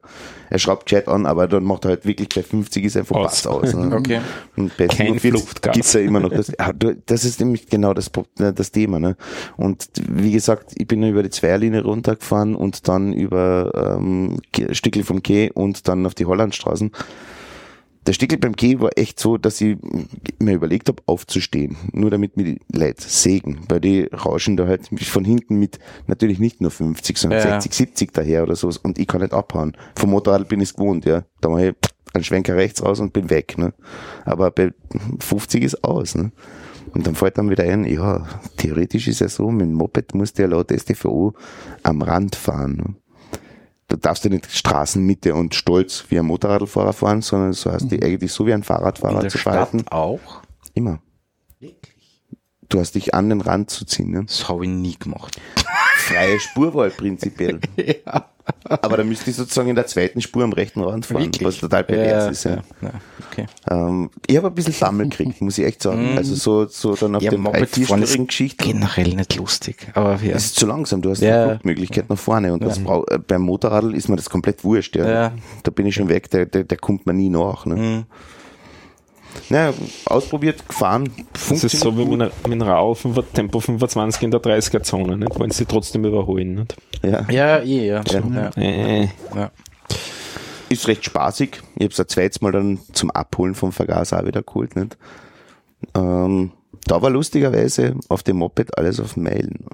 Er 0.49 0.59
schraubt 0.59 0.85
gescheit 0.85 1.07
an, 1.07 1.25
aber 1.25 1.47
dann 1.47 1.63
macht 1.63 1.85
er 1.85 1.89
halt 1.89 2.05
wirklich 2.05 2.29
bei 2.29 2.43
50 2.43 2.83
ist 2.85 2.97
einfach 2.97 3.22
Aus. 3.25 3.47
Aus. 3.47 3.73
Ne? 3.73 3.95
Okay. 3.97 4.21
Und 4.55 4.75
Kein 4.77 4.89
47 4.89 5.31
Fluchtgas. 5.31 5.73
gibt's 5.73 5.93
ja 5.93 6.01
immer 6.01 6.19
noch 6.19 6.29
das. 6.29 6.51
Du, 6.77 6.95
das 7.05 7.25
ist 7.25 7.39
nämlich 7.39 7.67
genau 7.67 7.93
das, 7.93 8.11
ne, 8.39 8.53
das 8.53 8.71
Thema. 8.71 8.99
Ne? 8.99 9.15
Und 9.57 9.87
wie 10.09 10.31
gesagt, 10.31 10.73
ich 10.75 10.87
bin 10.87 11.01
über 11.03 11.23
die 11.23 11.29
Zweierlinie 11.29 11.83
runtergefahren 11.83 12.55
und 12.55 12.87
dann 12.87 13.13
über 13.13 13.97
ähm, 13.99 14.39
Ke- 14.51 14.73
Stückel 14.75 15.03
vom 15.03 15.23
Quai 15.23 15.51
und 15.53 15.87
dann 15.87 16.05
auf 16.05 16.13
die 16.15 16.25
Hollandstraßen. 16.25 16.91
Der 18.05 18.11
Stickel 18.11 18.37
beim 18.37 18.53
Quai 18.57 18.75
war 18.81 18.89
echt 18.97 19.17
so, 19.17 19.37
dass 19.37 19.61
ich 19.61 19.77
mir 20.37 20.55
überlegt 20.55 20.89
habe, 20.89 21.01
aufzustehen. 21.05 21.77
Nur 21.93 22.11
damit 22.11 22.35
mir 22.35 22.43
die 22.43 22.59
Leute 22.69 23.01
sägen. 23.01 23.61
Weil 23.69 23.79
die 23.79 24.03
rauschen 24.07 24.57
da 24.57 24.67
halt 24.67 24.89
von 25.01 25.23
hinten 25.23 25.55
mit 25.57 25.79
natürlich 26.07 26.37
nicht 26.37 26.59
nur 26.59 26.69
50, 26.69 27.17
sondern 27.17 27.39
Ja. 27.39 27.61
60, 27.61 27.73
70 27.73 28.11
daher 28.13 28.43
oder 28.43 28.57
sowas. 28.57 28.75
Und 28.75 28.99
ich 28.99 29.07
kann 29.07 29.21
nicht 29.21 29.31
abhauen. 29.33 29.77
Vom 29.95 30.09
Motorrad 30.09 30.49
bin 30.49 30.59
ich 30.59 30.73
gewohnt, 30.73 31.05
ja. 31.05 31.23
Da 31.39 31.47
mache 31.47 31.69
ich 31.69 31.75
einen 32.13 32.23
Schwenker 32.23 32.55
rechts 32.55 32.83
raus 32.83 32.99
und 32.99 33.13
bin 33.13 33.29
weg. 33.29 33.57
Ne? 33.57 33.73
Aber 34.25 34.51
bei 34.51 34.73
50 35.19 35.63
ist 35.63 35.83
aus. 35.83 36.15
Ne? 36.15 36.31
Und 36.93 37.07
dann 37.07 37.15
fällt 37.15 37.37
dann 37.37 37.49
wieder 37.49 37.63
ein, 37.63 37.85
ja, 37.85 38.27
theoretisch 38.57 39.07
ist 39.07 39.19
ja 39.19 39.27
so, 39.27 39.49
mit 39.49 39.61
dem 39.61 39.73
Moped 39.73 40.13
musst 40.13 40.37
du 40.37 40.43
ja 40.43 40.47
laut 40.47 40.71
STVO 40.71 41.33
am 41.81 42.01
Rand 42.01 42.35
fahren. 42.35 42.75
Ne? 42.75 42.95
Du 43.87 43.97
darfst 43.97 44.23
ja 44.23 44.29
nicht 44.29 44.51
Straßenmitte 44.51 45.35
und 45.35 45.55
stolz 45.55 46.05
wie 46.09 46.19
ein 46.19 46.25
Motorradfahrer 46.25 46.93
fahren, 46.93 47.21
sondern 47.21 47.53
so 47.53 47.71
hast 47.71 47.91
du 47.91 47.95
eigentlich 47.95 48.31
so 48.31 48.45
wie 48.45 48.53
ein 48.53 48.59
In 48.59 48.63
Fahrradfahrer 48.63 49.21
der 49.21 49.29
zu 49.29 49.37
Stadt 49.37 49.69
verhalten. 49.69 49.85
auch? 49.89 50.41
Immer. 50.73 50.99
Du 52.69 52.79
hast 52.79 52.95
dich 52.95 53.13
an 53.13 53.29
den 53.29 53.41
Rand 53.41 53.69
zu 53.69 53.85
ziehen. 53.85 54.09
Ne? 54.11 54.23
Das 54.25 54.49
habe 54.49 54.65
ich 54.65 54.71
nie 54.71 54.97
gemacht. 54.97 55.39
Freie 55.97 56.39
Spurwahl 56.39 56.89
prinzipiell. 56.89 57.59
ja. 57.77 58.29
Aber 58.65 58.97
da 58.97 59.03
müsste 59.03 59.29
ich 59.29 59.35
sozusagen 59.35 59.69
in 59.69 59.75
der 59.75 59.87
zweiten 59.87 60.19
Spur 60.21 60.43
am 60.43 60.53
rechten 60.53 60.81
Rand 60.81 61.05
fahren, 61.05 61.23
Wirklich? 61.23 61.47
was 61.47 61.57
total 61.57 61.83
pervers 61.83 62.31
ist. 62.31 62.43
Ja. 62.45 62.57
ja. 62.81 62.91
Okay. 63.31 63.45
Ähm, 63.69 64.09
ich 64.27 64.35
habe 64.37 64.47
ein 64.47 64.53
bisschen 64.55 64.73
Bammel 64.79 65.09
gekriegt, 65.09 65.41
muss 65.41 65.57
ich 65.57 65.65
echt 65.65 65.81
sagen. 65.81 66.17
Also 66.17 66.35
so, 66.35 66.65
so 66.67 66.95
dann 66.95 67.15
auf 67.15 67.21
Ja, 67.21 67.31
vierspurigen 67.31 68.03
ist 68.03 68.27
Geschichten. 68.27 68.63
generell 68.63 69.15
nicht 69.15 69.35
lustig. 69.35 69.87
Aber 69.93 70.15
ja. 70.21 70.35
Es 70.35 70.45
ist 70.45 70.55
zu 70.55 70.65
langsam, 70.65 71.01
du 71.01 71.09
hast 71.11 71.21
Ja. 71.21 71.35
eine 71.43 71.49
Fluchtmöglichkeit 71.51 72.09
nach 72.09 72.17
vorne 72.17 72.53
und 72.53 72.63
das 72.63 72.79
brau 72.79 73.05
äh, 73.07 73.17
beim 73.19 73.41
Motorradl 73.41 73.93
ist 73.95 74.09
mir 74.09 74.15
das 74.15 74.29
komplett 74.29 74.63
wurscht. 74.63 74.95
Ja. 74.95 75.07
Ja. 75.09 75.33
Da 75.63 75.71
bin 75.71 75.85
ich 75.85 75.95
schon 75.95 76.09
weg, 76.09 76.29
der, 76.31 76.45
der, 76.45 76.63
der 76.63 76.77
kommt 76.77 77.05
mir 77.05 77.13
nie 77.13 77.29
nach. 77.29 77.65
Ne? 77.65 77.75
Mhm. 77.75 78.03
Naja, 79.49 79.73
ausprobiert, 80.05 80.67
gefahren, 80.67 81.09
Das 81.33 81.63
ist 81.63 81.79
so 81.79 81.97
wie 81.97 82.05
mit, 82.05 82.19
mit 82.19 82.45
einem 82.45 82.61
Rau, 82.61 82.93
5, 82.93 83.23
Tempo 83.33 83.59
25 83.59 84.23
in 84.23 84.31
der 84.31 84.41
30er-Zone, 84.41 85.17
nicht? 85.17 85.39
Wollen 85.39 85.51
sie 85.51 85.65
trotzdem 85.65 86.05
überholen, 86.05 86.55
nicht? 86.55 86.75
Ja. 87.03 87.29
Ja, 87.29 87.57
eh, 87.59 87.87
ja. 87.87 88.01
Ja. 88.09 88.21
ja. 88.33 88.49
Äh, 88.61 89.09
ja. 89.35 89.51
Ist 90.69 90.87
recht 90.87 91.05
spaßig. 91.05 91.61
Ich 91.75 91.83
habe 91.83 91.93
es 91.93 91.99
ein 91.99 92.07
zweites 92.07 92.41
Mal 92.41 92.51
dann 92.51 92.79
zum 92.93 93.11
Abholen 93.11 93.53
vom 93.53 93.71
Vergaser 93.71 94.21
auch 94.21 94.25
wieder 94.25 94.41
geholt. 94.41 94.75
Nicht? 94.75 94.97
Ähm, 95.93 96.51
da 96.85 97.01
war 97.01 97.09
lustigerweise 97.09 97.95
auf 98.09 98.23
dem 98.23 98.37
Moped 98.37 98.77
alles 98.77 98.99
auf 98.99 99.17
Meilen. 99.17 99.65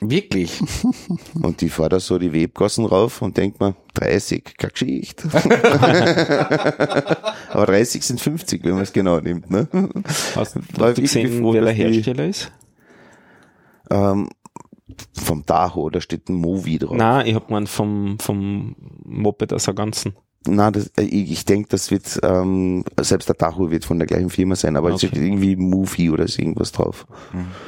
Wirklich? 0.00 0.60
Und 1.42 1.60
ich 1.62 1.72
fahre 1.72 1.88
da 1.90 2.00
so 2.00 2.18
die 2.18 2.32
Webgassen 2.32 2.84
rauf 2.84 3.20
und 3.20 3.36
denk 3.36 3.58
mir, 3.60 3.74
30, 3.94 4.44
keine 4.56 4.70
Geschichte. 4.72 5.28
Aber 7.50 7.66
30 7.66 8.02
sind 8.04 8.20
50, 8.20 8.62
wenn 8.64 8.74
man 8.74 8.82
es 8.82 8.92
genau 8.92 9.18
nimmt. 9.20 9.50
Ne? 9.50 9.66
hast 10.36 10.54
hast 10.78 10.98
du 10.98 11.02
gesehen, 11.02 11.40
froh, 11.40 11.52
wer 11.52 11.62
der 11.62 11.70
dass 11.70 11.76
die- 11.76 11.82
Hersteller 11.94 12.26
ist? 12.26 12.52
Ähm, 13.90 14.28
vom 15.14 15.44
Tahoe, 15.44 15.90
da 15.90 16.00
steht 16.00 16.28
ein 16.28 16.34
Movi 16.36 16.78
drauf. 16.78 16.96
Nein, 16.96 17.26
ich 17.26 17.34
hab 17.34 17.48
gemeint 17.48 17.68
vom, 17.68 18.18
vom 18.20 18.76
Moped 19.04 19.52
als 19.52 19.66
ganzen. 19.74 20.14
Na, 20.46 20.70
das, 20.70 20.92
äh, 20.96 21.02
ich, 21.02 21.32
ich 21.32 21.44
denke, 21.44 21.68
das 21.70 21.90
wird, 21.90 22.20
ähm, 22.22 22.84
selbst 23.00 23.28
der 23.28 23.36
Tahoe 23.36 23.70
wird 23.70 23.84
von 23.84 23.98
der 23.98 24.06
gleichen 24.06 24.30
Firma 24.30 24.54
sein, 24.56 24.76
aber 24.76 24.90
es 24.90 24.96
Okay. 24.96 25.08
steht 25.08 25.22
irgendwie 25.22 25.56
Movie 25.56 26.10
oder 26.10 26.28
so 26.28 26.40
irgendwas 26.40 26.70
drauf. 26.72 27.06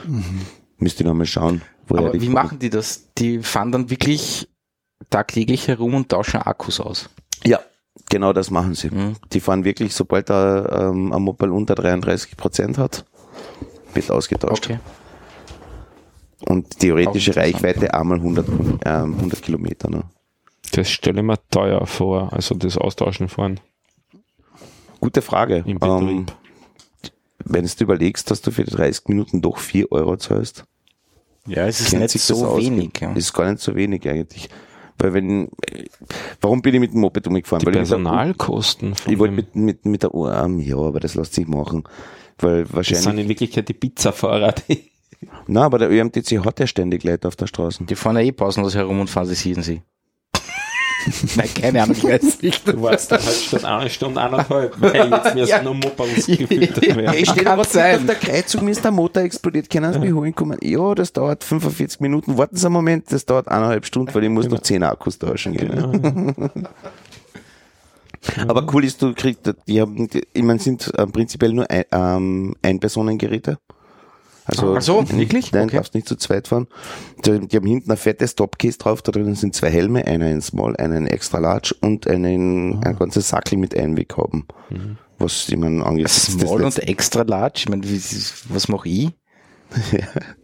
Müsste 0.06 0.59
ich 0.86 1.00
noch 1.00 1.14
mal 1.14 1.26
schauen. 1.26 1.62
woher 1.88 2.04
Aber 2.04 2.12
die 2.12 2.20
wie 2.20 2.26
Fotos- 2.26 2.34
machen 2.42 2.58
die 2.58 2.70
das? 2.70 3.12
Die 3.18 3.38
fahren 3.40 3.72
dann 3.72 3.90
wirklich 3.90 4.48
tagtäglich 5.10 5.68
herum 5.68 5.94
und 5.94 6.08
tauschen 6.08 6.40
Akkus 6.42 6.80
aus. 6.80 7.08
Ja, 7.44 7.60
genau 8.08 8.32
das 8.32 8.50
machen 8.50 8.74
sie. 8.74 8.90
Mhm. 8.90 9.16
Die 9.32 9.40
fahren 9.40 9.64
wirklich, 9.64 9.94
sobald 9.94 10.30
er 10.30 10.90
ähm, 10.90 11.12
ein 11.12 11.22
Moped 11.22 11.50
unter 11.50 11.74
33 11.74 12.36
Prozent 12.36 12.78
hat, 12.78 13.04
wird 13.94 14.10
ausgetauscht. 14.10 14.66
Okay. 14.66 14.78
Und 16.46 16.78
theoretische. 16.78 17.36
Reichweite 17.36 17.92
einmal 17.92 18.18
100, 18.18 18.48
ähm, 18.86 19.14
100 19.18 19.42
Kilometer. 19.42 19.90
Ne? 19.90 20.04
Das 20.72 20.88
stelle 20.88 21.20
ich 21.20 21.26
mir 21.26 21.38
teuer 21.50 21.86
vor, 21.86 22.32
also 22.32 22.54
das 22.54 22.78
Austauschen 22.78 23.28
fahren 23.28 23.60
Gute 25.00 25.22
Frage. 25.22 25.64
im 25.66 25.78
Ähm, 25.82 26.26
wenn 27.44 27.64
du 27.64 27.84
überlegst, 27.84 28.30
dass 28.30 28.42
du 28.42 28.50
für 28.50 28.64
die 28.64 28.70
30 28.70 29.08
Minuten 29.08 29.40
doch 29.40 29.58
4 29.58 29.90
Euro 29.92 30.16
zahlst, 30.16 30.64
Ja, 31.50 31.66
es 31.66 31.80
ist 31.80 31.92
nicht 31.92 32.14
das 32.14 32.26
so 32.26 32.46
aus. 32.46 32.62
wenig. 32.62 32.92
Ja. 33.00 33.12
Ist 33.12 33.32
gar 33.32 33.50
nicht 33.50 33.60
so 33.60 33.74
wenig 33.74 34.08
eigentlich. 34.08 34.48
Weil 34.98 35.14
wenn, 35.14 35.48
warum 36.40 36.60
bin 36.62 36.74
ich 36.74 36.80
mit 36.80 36.92
dem 36.92 37.00
Moped 37.00 37.26
umgefahren? 37.26 37.60
die 37.60 37.66
Weil 37.66 37.74
ich 37.74 37.78
Personalkosten 37.78 38.94
von 38.94 39.12
Ich 39.12 39.18
wollte 39.18 39.34
mit, 39.34 39.56
mit, 39.56 39.84
mit 39.86 40.02
der 40.02 40.14
Uhr, 40.14 40.30
ja, 40.58 40.76
aber 40.76 41.00
das 41.00 41.14
lässt 41.14 41.34
sich 41.34 41.48
machen. 41.48 41.84
Weil 42.38 42.64
das 42.64 42.74
wahrscheinlich, 42.74 43.04
sind 43.04 43.18
in 43.18 43.28
Wirklichkeit 43.28 43.68
die 43.68 43.74
Pizzafahrer, 43.74 44.52
die 44.52 44.90
na, 45.46 45.64
aber 45.64 45.78
der 45.78 45.90
ÖMTC 45.90 46.44
hat 46.44 46.60
ja 46.60 46.66
ständig 46.66 47.04
Leute 47.04 47.28
auf 47.28 47.36
der 47.36 47.46
Straße. 47.46 47.84
Die 47.84 47.94
fahren 47.94 48.16
ja 48.16 48.22
eh 48.22 48.32
pausenlos 48.32 48.74
herum 48.74 49.00
und 49.00 49.10
fahren 49.10 49.26
sie 49.26 49.34
sehen 49.34 49.62
sie. 49.62 49.82
Nein, 51.36 51.48
keine 51.54 51.82
Ahnung, 51.82 51.96
ich 51.96 52.04
weiß 52.04 52.42
nicht. 52.42 52.68
Du 52.68 52.82
warst 52.82 53.10
da 53.10 53.16
halt 53.16 53.34
statt 53.34 53.64
einer 53.64 53.88
Stunde 53.88 54.20
eineinhalb, 54.20 54.74
weil 54.80 55.10
jetzt 55.10 55.34
mir 55.34 55.44
Ja. 55.46 55.62
nur 55.62 55.74
Mopeds 55.74 56.26
gefiltert 56.26 56.96
werden. 56.96 57.14
Ich 57.16 57.30
stehe 57.30 57.46
aber 57.50 57.62
auf 57.62 57.72
der 57.72 57.98
Kreuzung, 58.16 58.64
mir 58.64 58.72
ist 58.72 58.84
der 58.84 58.90
Motor 58.90 59.22
explodiert, 59.22 59.70
können 59.70 59.92
Sie 59.92 59.98
mich 59.98 60.12
holen 60.12 60.34
kommen? 60.34 60.58
Ja, 60.62 60.94
das 60.94 61.12
dauert 61.12 61.42
45 61.44 62.00
Minuten, 62.00 62.36
warten 62.36 62.56
Sie 62.56 62.66
einen 62.66 62.74
Moment, 62.74 63.10
das 63.10 63.24
dauert 63.24 63.48
eineinhalb 63.48 63.86
Stunden, 63.86 64.14
weil 64.14 64.24
ich 64.24 64.30
muss 64.30 64.48
noch 64.48 64.60
10 64.60 64.82
Akkus 64.82 65.18
tauschen 65.18 65.54
gehen. 65.54 65.70
Genau. 65.70 66.50
Aber 68.48 68.66
cool 68.74 68.84
ist, 68.84 69.00
du 69.00 69.14
kriegst, 69.14 69.50
die 69.66 69.80
haben, 69.80 70.08
die, 70.08 70.26
ich 70.32 70.42
meine, 70.42 70.58
sind 70.58 70.92
äh, 70.94 71.06
prinzipiell 71.06 71.52
nur 71.52 71.70
ein, 71.70 71.84
ähm, 71.92 72.54
Ein-Personen-Geräte. 72.62 73.58
Also, 74.50 74.76
Ach 74.76 74.82
so, 74.82 75.08
wirklich? 75.10 75.52
Nein, 75.52 75.66
Okay. 75.66 75.76
darfst 75.76 75.94
nicht 75.94 76.08
zu 76.08 76.16
zweit 76.16 76.48
fahren. 76.48 76.66
Die, 77.24 77.46
die 77.46 77.56
haben 77.56 77.66
hinten 77.66 77.90
ein 77.90 77.96
fettes 77.96 78.34
Topcase 78.34 78.78
drauf, 78.78 79.02
da 79.02 79.12
drinnen 79.12 79.34
sind 79.36 79.54
zwei 79.54 79.70
Helme, 79.70 80.06
einer 80.06 80.28
in 80.30 80.40
Small, 80.42 80.76
einer 80.76 80.96
in 80.96 81.06
Extra 81.06 81.38
Large 81.38 81.74
und 81.80 82.06
einen, 82.08 82.82
ein 82.84 82.96
ganzes 82.96 83.28
Sackel 83.28 83.58
mit 83.58 83.76
Einweg 83.78 84.16
haben. 84.16 84.46
Was 85.18 85.48
ich 85.48 85.56
meine, 85.56 85.84
angesichts 85.84 86.36
des 86.36 86.48
Small 86.48 86.62
und 86.64 86.78
extra 86.88 87.22
large. 87.22 87.54
Ich 87.58 87.68
meine, 87.68 87.82
was 88.48 88.68
mache 88.68 88.88
ich? 88.88 89.10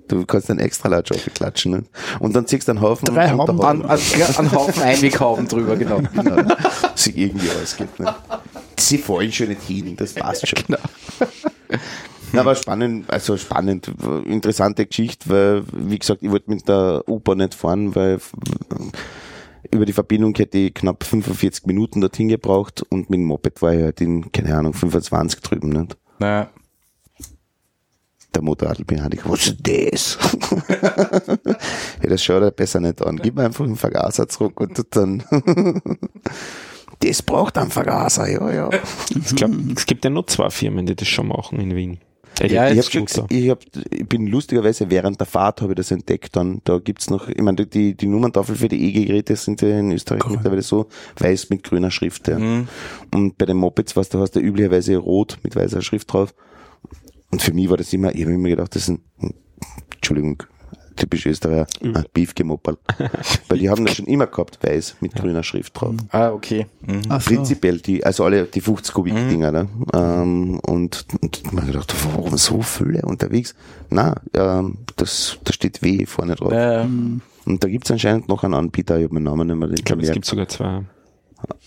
Du 0.09 0.25
kannst 0.25 0.49
einen 0.51 0.61
extra 0.61 0.89
Large 0.89 1.15
aufklatschen. 1.17 1.73
Ne? 1.73 1.83
Und 2.21 2.37
dann 2.37 2.47
ziehst 2.47 2.69
du 2.69 2.71
einen 2.71 2.81
Haufen 2.81 3.07
Drei 3.07 3.29
Hauben 3.29 3.61
An, 3.61 3.85
an, 3.85 3.99
ja, 4.17 4.27
an 4.37 4.53
Haufen 4.53 4.81
Einweghauben 4.81 5.49
drüber, 5.49 5.75
genau. 5.77 6.01
Genau. 6.15 6.55
sich 6.95 7.17
irgendwie 7.17 7.49
ausgeht. 7.51 7.99
Ne? 7.99 8.15
Sie 8.79 8.99
fallen 8.99 9.33
schon 9.33 9.49
nicht 9.49 9.63
hin, 9.63 9.97
das 9.97 10.13
passt 10.13 10.47
schon. 10.47 10.63
Genau. 10.69 10.79
Na, 12.33 12.41
aber 12.41 12.55
spannend, 12.55 13.09
also 13.11 13.37
spannend, 13.37 13.91
interessante 14.27 14.87
Geschichte, 14.87 15.29
weil, 15.31 15.63
wie 15.73 15.99
gesagt, 15.99 16.23
ich 16.23 16.31
wollte 16.31 16.51
mit 16.51 16.69
der 16.69 17.03
U-Bahn 17.09 17.39
nicht 17.39 17.55
fahren, 17.55 17.95
weil 17.95 18.19
über 19.71 19.85
die 19.87 19.93
Verbindung 19.93 20.35
hätte 20.37 20.59
ich 20.59 20.75
knapp 20.75 21.05
45 21.05 21.67
Minuten 21.67 22.01
dorthin 22.01 22.29
gebraucht 22.29 22.83
und 22.89 23.11
mit 23.11 23.19
dem 23.19 23.25
Moped 23.27 23.63
war 23.63 23.75
ich 23.75 23.83
halt 23.83 24.01
in, 24.01 24.31
keine 24.33 24.57
Ahnung, 24.57 24.75
25 24.75 25.41
drüben. 25.41 25.71
Nicht? 25.71 25.97
Na, 26.19 26.49
Der 28.35 28.43
Motorradl-Mechaniker, 28.43 29.31
was 29.31 29.47
ist 29.47 29.57
das? 29.63 30.19
ja, 32.03 32.09
das 32.09 32.23
schaut 32.23 32.43
er 32.43 32.51
besser 32.51 32.81
nicht 32.81 33.03
an. 33.03 33.17
Gib 33.17 33.35
mir 33.37 33.45
einfach 33.45 33.65
einen 33.65 33.77
Vergaser 33.77 34.29
zurück 34.29 34.61
und 34.61 34.79
dann. 34.91 35.25
das 37.01 37.23
braucht 37.23 37.57
einen 37.59 37.71
Vergaser, 37.71 38.29
ja, 38.31 38.53
ja. 38.53 38.71
Ich 39.11 39.35
glaube, 39.35 39.57
es 39.75 39.87
gibt 39.87 40.05
ja 40.05 40.11
nur 40.11 40.27
zwei 40.27 40.51
Firmen, 40.51 40.87
die 40.87 40.95
das 40.95 41.09
schon 41.09 41.29
machen 41.29 41.61
in 41.61 41.75
Wien. 41.75 41.99
Äh, 42.41 42.53
Ja, 42.53 42.71
ich, 42.71 42.79
hab 42.79 43.31
ich, 43.31 43.51
hab, 43.51 43.61
ich 43.91 44.09
bin 44.09 44.27
lustigerweise 44.27 44.91
während 44.91 45.21
der 45.21 45.27
Fahrt 45.27 45.63
habe 45.63 45.73
ich 45.73 45.77
das 45.77 45.91
entdeckt. 45.91 46.37
Dann 46.37 46.61
da 46.65 46.79
gibt's 46.79 47.11
noch, 47.11 47.29
ich 47.29 47.41
meine, 47.41 47.67
die, 47.67 47.97
die 47.97 48.07
Nummerntafel 48.07 48.57
für 48.57 48.69
die 48.69 48.89
EG-Geräte 48.89 49.37
sind 49.37 49.63
ja 49.63 49.79
in 49.79 49.93
Österreich 49.93 50.27
mittlerweile 50.29 50.63
so 50.63 50.87
weiß 51.19 51.51
mit 51.51 51.63
grüner 51.63 51.91
Schrift. 51.91 52.29
Ja. 52.29 52.39
Mhm. 52.39 52.69
Und 53.15 53.39
bei 53.39 53.47
den 53.47 53.57
Mopeds, 53.57 53.97
was 53.97 54.09
du 54.09 54.19
hast, 54.19 54.37
ja 54.37 54.41
üblicherweise 54.43 54.97
rot 54.97 55.39
mit 55.43 55.57
weißer 55.57 55.83
Schrift 55.83 56.13
drauf. 56.13 56.35
Und 57.31 57.43
für 57.43 57.53
mich 57.53 57.69
war 57.69 57.77
das 57.77 57.93
immer, 57.93 58.15
ich 58.15 58.23
habe 58.23 58.35
immer 58.35 58.49
gedacht, 58.49 58.75
das 58.75 58.89
ist 58.89 58.89
ein, 58.89 59.35
Entschuldigung, 59.95 60.43
typisch 60.97 61.27
Österreicher, 61.27 61.67
ein 61.83 62.05
Beefgemoppel. 62.13 62.79
Weil 63.49 63.59
die 63.59 63.69
haben 63.71 63.85
das 63.85 63.97
schon 63.97 64.07
immer 64.07 64.27
gehabt, 64.27 64.59
weiß 64.63 64.97
mit 65.01 65.15
grüner 65.15 65.43
Schrift 65.43 65.81
drauf. 65.81 65.95
ah, 66.11 66.31
okay. 66.31 66.67
Mhm. 66.87 67.03
Ach 67.09 67.21
so. 67.21 67.31
Prinzipiell 67.35 67.79
die, 67.79 68.05
also 68.05 68.25
alle 68.25 68.45
die 68.45 68.61
50 68.61 68.95
Kubik 68.95 69.15
Dinger, 69.29 69.53
ne? 69.53 69.69
Ähm, 69.95 70.59
und, 70.61 71.07
und 71.21 71.53
man 71.53 71.63
hat 71.65 71.73
gedacht, 71.73 71.95
warum 72.11 72.37
so 72.37 72.63
viele 72.63 73.03
unterwegs? 73.03 73.55
Na, 73.91 74.15
ähm, 74.35 74.79
das, 74.97 75.39
da 75.45 75.53
steht 75.53 75.83
W 75.83 76.07
vorne 76.07 76.35
drauf. 76.35 76.53
Ähm, 76.55 77.21
Und 77.45 77.63
da 77.63 77.69
gibt's 77.69 77.91
anscheinend 77.91 78.29
noch 78.29 78.43
einen 78.45 78.55
Anbieter, 78.55 78.97
ich 78.99 79.05
habe 79.05 79.15
meinen 79.15 79.25
Namen 79.25 79.47
nicht 79.49 79.57
mehr 79.57 79.71
Ich 79.71 79.85
glaube, 79.85 80.03
es 80.03 80.11
gibt 80.13 80.25
sogar 80.25 80.49
zwei. 80.49 80.83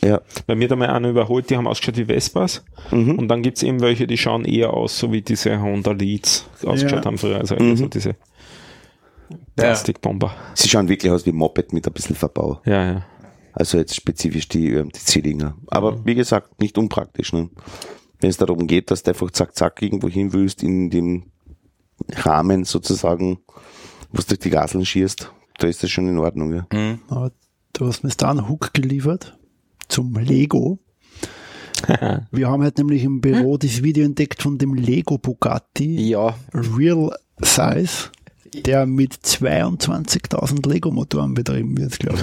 Ja, 0.01 0.19
Bei 0.47 0.55
mir 0.55 0.65
hat 0.65 0.71
einmal 0.73 0.89
einer 0.89 1.09
überholt, 1.09 1.49
die 1.49 1.55
haben 1.55 1.67
ausgeschaut 1.67 1.95
wie 1.97 2.05
Vespas. 2.05 2.63
Mhm. 2.91 3.19
Und 3.19 3.27
dann 3.27 3.43
gibt's 3.43 3.61
eben 3.63 3.79
welche, 3.81 4.07
die 4.07 4.17
schauen 4.17 4.43
eher 4.43 4.73
aus, 4.73 4.97
so 4.97 5.11
wie 5.13 5.21
diese 5.21 5.61
Honda 5.61 5.91
Leads 5.91 6.47
ausgeschaut 6.65 6.99
Ja. 6.99 7.05
haben 7.05 7.17
früher. 7.17 7.37
Also, 7.37 7.55
Mhm. 7.55 7.69
also 7.71 7.85
diese 7.87 8.15
Plastikbomber. 9.55 10.33
sie 10.53 10.69
schauen 10.69 10.87
wirklich 10.87 11.11
aus 11.11 11.25
wie 11.25 11.31
Moped 11.31 11.73
mit 11.73 11.85
ein 11.85 11.93
bisschen 11.93 12.15
Verbau. 12.15 12.61
Ja, 12.65 12.93
ja. 12.93 13.05
Also 13.53 13.77
jetzt 13.77 13.95
spezifisch 13.95 14.47
die 14.47 14.69
ÖMTC-Dinger. 14.69 15.57
Aber 15.67 16.05
wie 16.05 16.15
gesagt, 16.15 16.61
nicht 16.61 16.77
unpraktisch. 16.77 17.33
Ne? 17.33 17.49
Wenn 18.19 18.29
es 18.29 18.37
darum 18.37 18.67
geht, 18.67 18.91
dass 18.91 19.03
du 19.03 19.11
einfach 19.11 19.31
zack, 19.31 19.55
zack 19.55 19.81
irgendwo 19.81 20.07
hin 20.07 20.33
willst, 20.33 20.63
in 20.63 20.89
dem 20.89 21.31
Rahmen 22.13 22.63
sozusagen, 22.63 23.39
wo 24.11 24.21
du 24.21 24.27
durch 24.27 24.39
die 24.39 24.49
Gaseln 24.49 24.85
schierst, 24.85 25.31
da 25.57 25.67
ist 25.67 25.83
das 25.83 25.89
schon 25.89 26.07
in 26.07 26.17
Ordnung. 26.17 26.53
Ja. 26.53 26.67
mhm. 26.71 26.99
Aber 27.07 27.31
du 27.73 27.87
hast 27.87 28.03
mir 28.03 28.11
da 28.15 28.31
einen 28.31 28.47
Hook 28.47 28.73
geliefert 28.73 29.37
zum 29.87 30.15
Lego. 30.15 30.79
Wir 32.31 32.49
haben 32.49 32.61
halt 32.61 32.77
nämlich 32.77 33.03
im 33.03 33.21
Büro 33.21 33.57
das 33.57 33.83
Video 33.83 34.05
entdeckt 34.05 34.41
von 34.41 34.57
dem 34.57 34.73
Lego 34.73 35.17
Bugatti 35.17 36.09
Ja, 36.09 36.35
Real 36.53 37.15
Size, 37.41 38.09
der 38.53 38.85
mit 38.85 39.13
22.000 39.13 40.67
Lego-Motoren 40.67 41.33
betrieben 41.33 41.77
wird, 41.77 41.99
glaube 41.99 42.17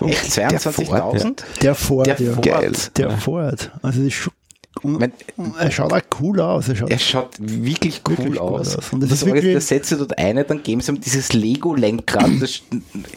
ich. 0.00 0.08
echt 0.08 0.24
22.000? 0.32 1.42
Der 1.62 1.74
Ford, 1.74 2.06
Der 2.06 2.20
ja. 2.20 2.32
Ford. 2.32 2.44
Geil. 2.44 2.72
Der 2.96 3.10
Ford. 3.10 3.70
Also 3.82 3.98
das 3.98 4.06
ist 4.08 4.14
schon, 4.14 4.32
und 4.82 5.00
Mein- 5.00 5.12
er 5.58 5.70
schaut 5.70 5.92
auch 5.92 6.00
cool 6.20 6.40
aus. 6.40 6.68
Er 6.68 6.76
schaut 6.76 6.90
Er 6.90 6.98
schaut 6.98 7.30
wirklich 7.40 8.02
cool 8.08 8.16
Wirklich 8.18 8.40
aus. 8.40 8.76
aus. 8.76 8.92
Und 8.92 9.00
das 9.02 9.10
das, 9.10 9.22
ist 9.22 9.26
wirklich- 9.26 9.52
das 9.54 9.66
setzt 9.68 9.90
er 9.92 9.98
dort 9.98 10.16
eine, 10.16 10.44
dann 10.44 10.62
geben 10.62 10.80
sie 10.80 10.92
ihm 10.92 11.00
dieses 11.00 11.32
Lego-Lenkrad 11.32 12.30
das 12.40 12.62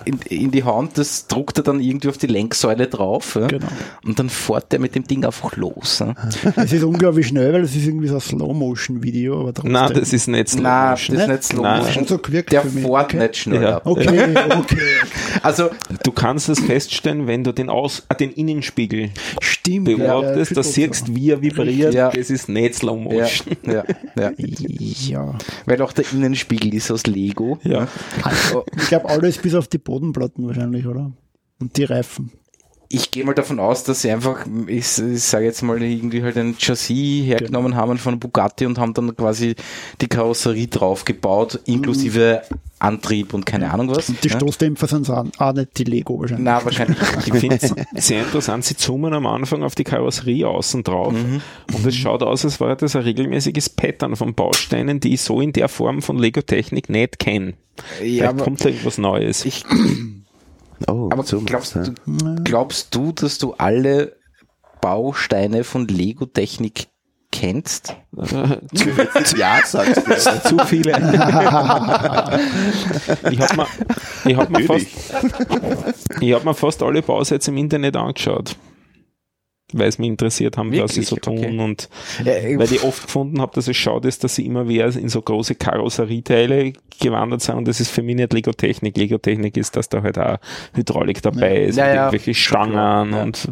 in, 0.03 0.17
in 0.29 0.51
die 0.51 0.63
Hand, 0.63 0.97
das 0.97 1.27
druckt 1.27 1.59
er 1.59 1.63
dann 1.63 1.79
irgendwie 1.79 2.09
auf 2.09 2.17
die 2.17 2.27
Lenksäule 2.27 2.87
drauf. 2.87 3.35
Ja? 3.39 3.47
Genau. 3.47 3.67
Und 4.03 4.17
dann 4.19 4.29
fährt 4.29 4.73
er 4.73 4.79
mit 4.79 4.95
dem 4.95 5.03
Ding 5.05 5.23
einfach 5.25 5.55
los. 5.55 5.99
Ja? 5.99 6.15
Es 6.55 6.73
ist 6.73 6.83
unglaublich 6.83 7.27
schnell, 7.27 7.53
weil 7.53 7.61
es 7.63 7.75
ist 7.75 7.85
irgendwie 7.85 8.07
so 8.07 8.15
ein 8.15 8.21
Slow-Motion-Video, 8.21 9.39
aber 9.41 9.53
trotzdem. 9.53 9.71
Nein, 9.73 9.93
das 9.93 10.11
ist 10.11 10.27
nicht 10.27 10.49
Slow 10.49 10.63
Nein, 10.63 10.91
das 10.95 11.09
ist 11.09 11.27
nicht 11.27 11.43
Slow 11.43 11.61
Nein. 11.61 11.79
Motion. 11.83 12.01
Hat 12.01 12.09
so 12.09 12.17
gewirkt 12.17 12.51
Der 12.51 12.61
fährt 12.63 12.85
Okay. 12.85 13.17
nicht 13.19 13.37
schneller. 13.37 13.69
Ja. 13.69 13.81
Okay, 13.85 14.35
okay. 14.57 14.77
Also, 15.43 15.69
Du 16.03 16.11
kannst 16.11 16.49
das 16.49 16.59
feststellen, 16.59 17.27
wenn 17.27 17.43
du 17.43 17.51
den, 17.51 17.69
Aus, 17.69 18.03
äh, 18.09 18.15
den 18.15 18.31
Innenspiegel 18.31 19.11
Stimmt. 19.41 19.85
beobachtest, 19.85 20.51
ja, 20.51 20.55
da 20.55 20.63
siehst 20.63 21.07
du, 21.07 21.15
wie 21.15 21.29
er 21.31 21.41
vibriert. 21.43 21.93
Ja. 21.93 22.09
Das 22.09 22.29
ist 22.29 22.49
nicht 22.49 22.75
Slow 22.75 22.97
ja, 22.97 23.03
Motion. 23.03 23.57
ja, 23.63 23.83
ja. 24.17 24.31
Ja. 24.37 25.37
Weil 25.65 25.81
auch 25.81 25.91
der 25.93 26.05
Innenspiegel 26.11 26.73
ist 26.73 26.89
aus 26.89 27.05
Lego. 27.05 27.59
Ja. 27.63 27.87
Oh, 28.55 28.63
Ich 28.77 28.87
glaube, 28.87 29.09
alles 29.09 29.37
bis 29.37 29.53
auf 29.53 29.67
die 29.67 29.77
Bodenplatten 29.77 30.47
wahrscheinlich, 30.47 30.87
oder? 30.87 31.11
Und 31.59 31.77
die 31.77 31.83
Reifen. 31.83 32.31
Ich 32.93 33.09
gehe 33.09 33.25
mal 33.25 33.33
davon 33.33 33.59
aus, 33.59 33.83
dass 33.83 34.03
sie 34.03 34.11
einfach, 34.11 34.45
ich, 34.67 34.99
ich 34.99 35.23
sage 35.23 35.45
jetzt 35.45 35.63
mal, 35.63 35.81
irgendwie 35.81 36.21
halt 36.21 36.37
ein 36.37 36.55
Chassis 36.59 37.25
hergenommen 37.25 37.75
haben 37.75 37.97
von 37.97 38.19
Bugatti 38.19 38.67
und 38.67 38.77
haben 38.77 38.93
dann 38.93 39.17
quasi 39.17 39.55
die 39.99 40.07
Karosserie 40.07 40.67
draufgebaut, 40.67 41.59
inklusive 41.65 42.43
Antrieb 42.77 43.33
und 43.33 43.47
keine 43.47 43.71
Ahnung 43.71 43.89
was. 43.89 44.09
Und 44.09 44.23
die 44.23 44.27
ja? 44.27 44.35
Stoßdämpfer 44.35 44.87
sind 44.87 45.09
auch 45.09 45.25
auch 45.39 45.53
nicht 45.53 45.75
die 45.79 45.85
Lego 45.85 46.19
wahrscheinlich. 46.19 46.45
Na, 46.45 46.63
wahrscheinlich. 46.63 46.99
Ich 47.25 47.33
finde 47.33 47.57
es 47.59 47.73
sehr 48.05 48.21
interessant, 48.21 48.63
sie 48.65 48.77
zoomen 48.77 49.13
am 49.13 49.25
Anfang 49.25 49.63
auf 49.63 49.73
die 49.73 49.85
Karosserie 49.85 50.47
außen 50.47 50.83
drauf 50.83 51.15
und 51.15 51.85
es 51.85 51.95
schaut 51.95 52.21
aus, 52.21 52.45
als 52.45 52.59
wäre 52.59 52.75
das 52.75 52.95
ein 52.95 53.01
regelmäßiges 53.01 53.69
Pattern 53.69 54.15
von 54.15 54.35
Bausteinen, 54.35 54.99
die 54.99 55.15
ich 55.15 55.21
so 55.21 55.41
in 55.41 55.51
der 55.51 55.67
Form 55.67 56.03
von 56.03 56.19
Lego-Technik 56.19 56.89
nicht 56.89 57.17
kenne. 57.17 57.53
Ja, 57.77 57.83
Vielleicht 57.97 58.23
aber 58.23 58.43
kommt 58.43 58.63
da 58.63 58.69
irgendwas 58.69 58.99
Neues. 58.99 59.45
ich, 59.45 59.63
Oh, 60.87 61.09
aber 61.11 61.23
so 61.23 61.39
glaubst, 61.41 61.75
du, 61.75 61.93
glaubst 62.43 62.93
du, 62.95 63.11
dass 63.11 63.37
du 63.37 63.53
alle 63.53 64.15
Bausteine 64.81 65.63
von 65.63 65.87
Lego-Technik 65.87 66.87
kennst? 67.31 67.95
Ja, 69.37 69.59
sagst 69.65 70.07
du. 70.07 70.49
zu 70.49 70.65
viele. 70.65 70.91
ich 73.31 73.39
habe 73.39 73.55
mir, 73.55 73.67
ich 74.25 74.37
hab 74.37 74.49
mir, 74.49 74.65
fast, 74.65 74.87
ich 76.19 76.33
hab 76.33 76.43
mir 76.43 76.53
fast 76.53 76.83
alle 76.83 77.01
Bausätze 77.01 77.51
im 77.51 77.57
Internet 77.57 77.95
angeschaut. 77.95 78.55
Weil 79.73 79.87
es 79.89 79.97
mich 79.99 80.09
interessiert 80.09 80.57
haben, 80.57 80.69
was 80.71 80.91
sie 80.93 81.01
Wirklich? 81.01 81.07
so 81.07 81.15
tun. 81.17 81.37
Okay. 81.37 81.59
Und 81.59 81.89
Ja, 82.23 82.33
weil 82.59 82.71
ich 82.71 82.83
oft 82.83 83.03
gefunden 83.03 83.41
habe, 83.41 83.53
dass 83.55 83.67
es 83.67 83.75
schaut 83.77 84.05
ist, 84.05 84.23
dass 84.23 84.35
sie 84.35 84.45
immer 84.45 84.67
wieder 84.67 84.85
in 84.95 85.09
so 85.09 85.21
große 85.21 85.55
Karosserieteile 85.55 86.73
gewandert 86.99 87.41
sind. 87.41 87.55
Und 87.55 87.67
das 87.67 87.79
ist 87.79 87.89
für 87.89 88.03
mich 88.03 88.15
nicht 88.15 88.33
Lego-Technik. 88.33 88.97
Lego-Technik 88.97 89.57
ist, 89.57 89.75
dass 89.75 89.89
da 89.89 90.01
halt 90.03 90.17
auch 90.19 90.37
Hydraulik 90.73 91.21
dabei 91.21 91.63
ist, 91.65 91.75
Ja, 91.77 91.85
und 91.85 91.89
ja, 91.89 91.95
irgendwelche 92.05 92.33
Stangen 92.33 93.11
ja. 93.13 93.23
und 93.23 93.47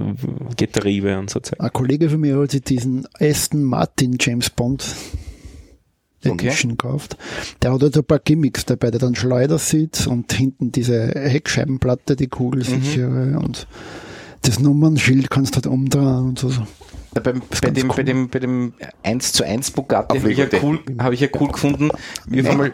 Getriebe 0.58 1.18
und 1.18 1.30
so 1.30 1.40
Zeug. 1.40 1.60
Ein 1.60 1.74
Kollege 1.74 2.10
von 2.10 2.20
mir 2.20 2.38
hat 2.38 2.52
sich 2.52 2.62
diesen 2.62 3.08
Aston 3.20 3.64
Martin 3.64 4.18
James 4.20 4.50
Bond 4.50 4.86
Okay. 6.24 6.48
Edition 6.50 6.78
gekauft. 6.78 7.18
Der 7.64 7.74
hat 7.74 7.82
halt 7.82 7.96
so 7.96 8.02
ein 8.02 8.06
paar 8.06 8.20
Gimmicks 8.20 8.64
dabei, 8.66 8.92
der 8.92 9.00
dann 9.00 9.16
Schleudersitz 9.16 10.06
und 10.06 10.32
hinten 10.32 10.72
diese 10.72 11.08
Heckscheibenplatte, 11.08 12.16
die 12.16 12.28
kugelsichere 12.28 13.40
und 13.40 13.66
das 14.42 14.60
Nummernschild 14.60 15.30
kannst 15.30 15.54
du 15.54 15.56
halt 15.58 15.68
umdrehen 15.68 16.30
und 16.30 16.40
so. 16.40 16.52
Bei, 17.14 17.20
bei, 17.20 17.32
ist 17.32 17.62
bei, 17.62 17.72
dem, 17.72 17.88
bei, 17.90 17.98
cool. 17.98 18.04
dem, 18.04 18.30
bei 18.30 18.40
dem 18.40 18.74
1 19.04 19.34
zu 19.34 19.44
1 19.44 19.72
Bugatti 19.72 20.18
habe 20.18 20.32
ich, 20.32 20.38
ja 20.38 20.48
cool, 20.62 20.80
hab 20.98 21.12
ich 21.12 21.20
ja 21.20 21.28
cool 21.40 21.50
gefunden, 21.50 21.90
wie 22.26 22.42
auf 22.42 22.50
einmal, 22.50 22.72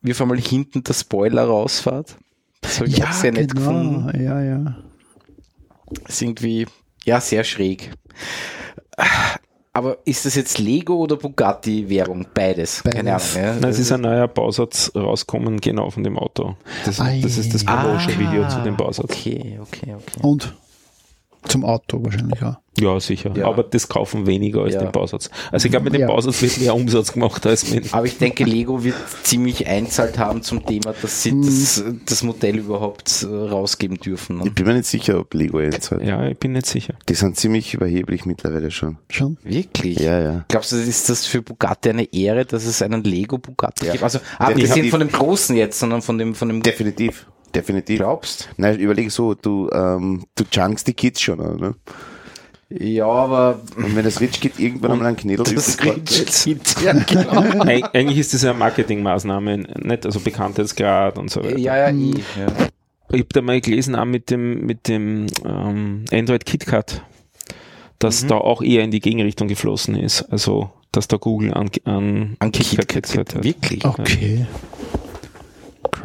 wie 0.00 0.12
auf 0.12 0.20
einmal 0.20 0.38
hinten 0.38 0.82
der 0.82 0.94
Spoiler 0.94 1.44
rausfährt. 1.44 2.16
Das 2.62 2.80
habe 2.80 2.88
ich 2.88 3.04
auch 3.04 3.12
sehr 3.12 3.32
nett 3.32 3.54
gefunden. 3.54 4.10
genau, 4.10 4.24
ja, 4.24 4.42
ja. 4.42 4.76
ist 6.08 6.22
irgendwie, 6.22 6.66
ja, 7.04 7.20
sehr 7.20 7.44
schräg. 7.44 7.90
Aber 9.74 9.98
ist 10.04 10.24
das 10.24 10.36
jetzt 10.36 10.58
Lego 10.58 10.94
oder 10.94 11.16
Bugatti-Währung? 11.16 12.28
Beides. 12.32 12.82
Keine 12.84 13.16
Ahnung. 13.16 13.26
Beides. 13.34 13.34
Ja. 13.34 13.54
Nein, 13.56 13.70
es 13.70 13.78
ist 13.80 13.92
ein 13.92 14.02
neuer 14.02 14.28
Bausatz 14.28 14.92
rauskommen, 14.94 15.60
genau 15.60 15.90
von 15.90 16.04
dem 16.04 16.16
Auto. 16.16 16.56
Das, 16.84 16.98
das 16.98 17.36
ist 17.36 17.52
das 17.52 17.64
Promotion-Video 17.64 18.48
zu 18.48 18.62
dem 18.62 18.76
Bausatz. 18.76 19.10
Okay, 19.10 19.58
okay, 19.60 19.94
okay. 19.96 20.20
Und 20.22 20.54
zum 21.48 21.64
Auto 21.64 22.04
wahrscheinlich 22.04 22.42
auch. 22.42 22.56
Ja, 22.80 22.98
sicher. 22.98 23.32
Ja. 23.36 23.46
Aber 23.46 23.62
das 23.62 23.88
kaufen 23.88 24.26
weniger 24.26 24.62
als 24.62 24.74
Ja. 24.74 24.80
den 24.82 24.90
Bausatz. 24.90 25.30
Also 25.52 25.66
ich 25.66 25.70
glaube, 25.70 25.84
mit 25.84 25.94
dem 25.94 26.00
Ja. 26.00 26.06
Bausatz 26.08 26.42
wird 26.42 26.58
mehr 26.58 26.74
Umsatz 26.74 27.12
gemacht 27.12 27.46
als 27.46 27.70
mit. 27.70 27.94
Aber 27.94 28.04
ich 28.04 28.18
denke, 28.18 28.42
Lego 28.42 28.82
wird 28.82 28.96
ziemlich 29.22 29.68
einzahlt 29.68 30.18
haben 30.18 30.42
zum 30.42 30.66
Thema, 30.66 30.92
dass 31.00 31.22
sie 31.22 31.40
das, 31.40 31.84
das 32.04 32.24
Modell 32.24 32.58
überhaupt 32.58 33.22
äh, 33.22 33.26
rausgeben 33.32 33.98
dürfen. 33.98 34.38
Ich 34.38 34.44
Ne? 34.46 34.50
bin 34.50 34.66
mir 34.66 34.74
nicht 34.74 34.86
sicher, 34.86 35.20
ob 35.20 35.32
Lego 35.34 35.60
jetzt 35.60 35.92
hat. 35.92 36.02
Ja, 36.02 36.26
ich 36.26 36.36
bin 36.36 36.50
nicht 36.52 36.66
sicher. 36.66 36.94
Die 37.08 37.14
sind 37.14 37.36
ziemlich 37.36 37.74
überheblich 37.74 38.26
mittlerweile 38.26 38.72
schon. 38.72 38.98
Schon? 39.08 39.36
Wirklich? 39.44 40.00
Ja, 40.00 40.20
ja. 40.20 40.44
Glaubst 40.48 40.72
du, 40.72 40.76
ist 40.76 41.08
das 41.08 41.26
für 41.26 41.42
Bugatti 41.42 41.90
eine 41.90 42.12
Ehre, 42.12 42.44
dass 42.44 42.64
es 42.64 42.82
einen 42.82 43.04
Lego 43.04 43.38
Bugatti 43.38 43.86
gibt? 43.86 44.02
Also 44.02 44.18
abgesehen 44.38 44.88
von 44.90 44.98
dem 44.98 45.12
großen 45.12 45.54
jetzt, 45.56 45.78
sondern 45.78 46.02
von 46.02 46.18
dem, 46.18 46.34
von 46.34 46.48
dem 46.48 46.60
Definitiv. 46.62 47.26
Definitiv. 47.54 47.98
glaubst? 47.98 48.48
Nein, 48.56 48.78
überleg 48.78 49.10
so, 49.10 49.34
du, 49.34 49.70
ähm, 49.72 50.24
du 50.34 50.44
junkst 50.50 50.86
die 50.86 50.94
Kids 50.94 51.20
schon, 51.20 51.38
ne? 51.38 51.74
Ja, 52.70 53.06
aber 53.06 53.60
Und 53.76 53.94
wenn 53.94 54.04
das 54.04 54.16
Switch 54.16 54.40
geht, 54.40 54.58
irgendwann 54.58 54.92
einmal 54.92 55.08
ein 55.08 55.16
Knädel 55.16 55.44
das 55.44 55.52
ist, 55.52 55.80
Switch 56.32 56.74
ja, 56.84 56.92
genau. 56.92 57.62
Eig 57.64 57.94
eigentlich 57.94 58.18
ist 58.18 58.34
das 58.34 58.42
ja 58.42 58.50
eine 58.50 58.58
Marketingmaßnahme, 58.58 59.58
nicht 59.58 60.06
also 60.06 60.18
Bekanntheitsgrad 60.18 61.18
und 61.18 61.30
so 61.30 61.44
weiter. 61.44 61.58
ja, 61.58 61.76
ja, 61.76 61.88
eh, 61.88 62.14
ja. 62.38 62.46
Ich 63.10 63.20
habe 63.20 63.28
da 63.32 63.42
mal 63.42 63.60
gelesen, 63.60 63.94
auch 63.94 64.06
mit 64.06 64.30
dem, 64.30 64.66
mit 64.66 64.88
dem 64.88 65.26
ähm, 65.44 66.04
Android 66.10 66.44
KitKat, 66.46 67.02
dass 67.98 68.26
da 68.26 68.36
auch 68.36 68.60
eher 68.60 68.82
in 68.82 68.90
die 68.90 69.00
Gegenrichtung 69.00 69.46
geflossen 69.46 69.94
ist. 69.94 70.22
Also, 70.22 70.70
dass 70.90 71.06
da 71.06 71.16
Google 71.16 71.52
an, 71.54 71.70
an, 71.84 72.36
An 72.40 72.50
KitKat 72.50 72.88
KitKat 72.88 73.02
gezahlt 73.02 73.34
hat. 73.36 73.44
Wirklich? 73.44 73.84
Okay. 73.84 74.46
Aber 74.92 75.03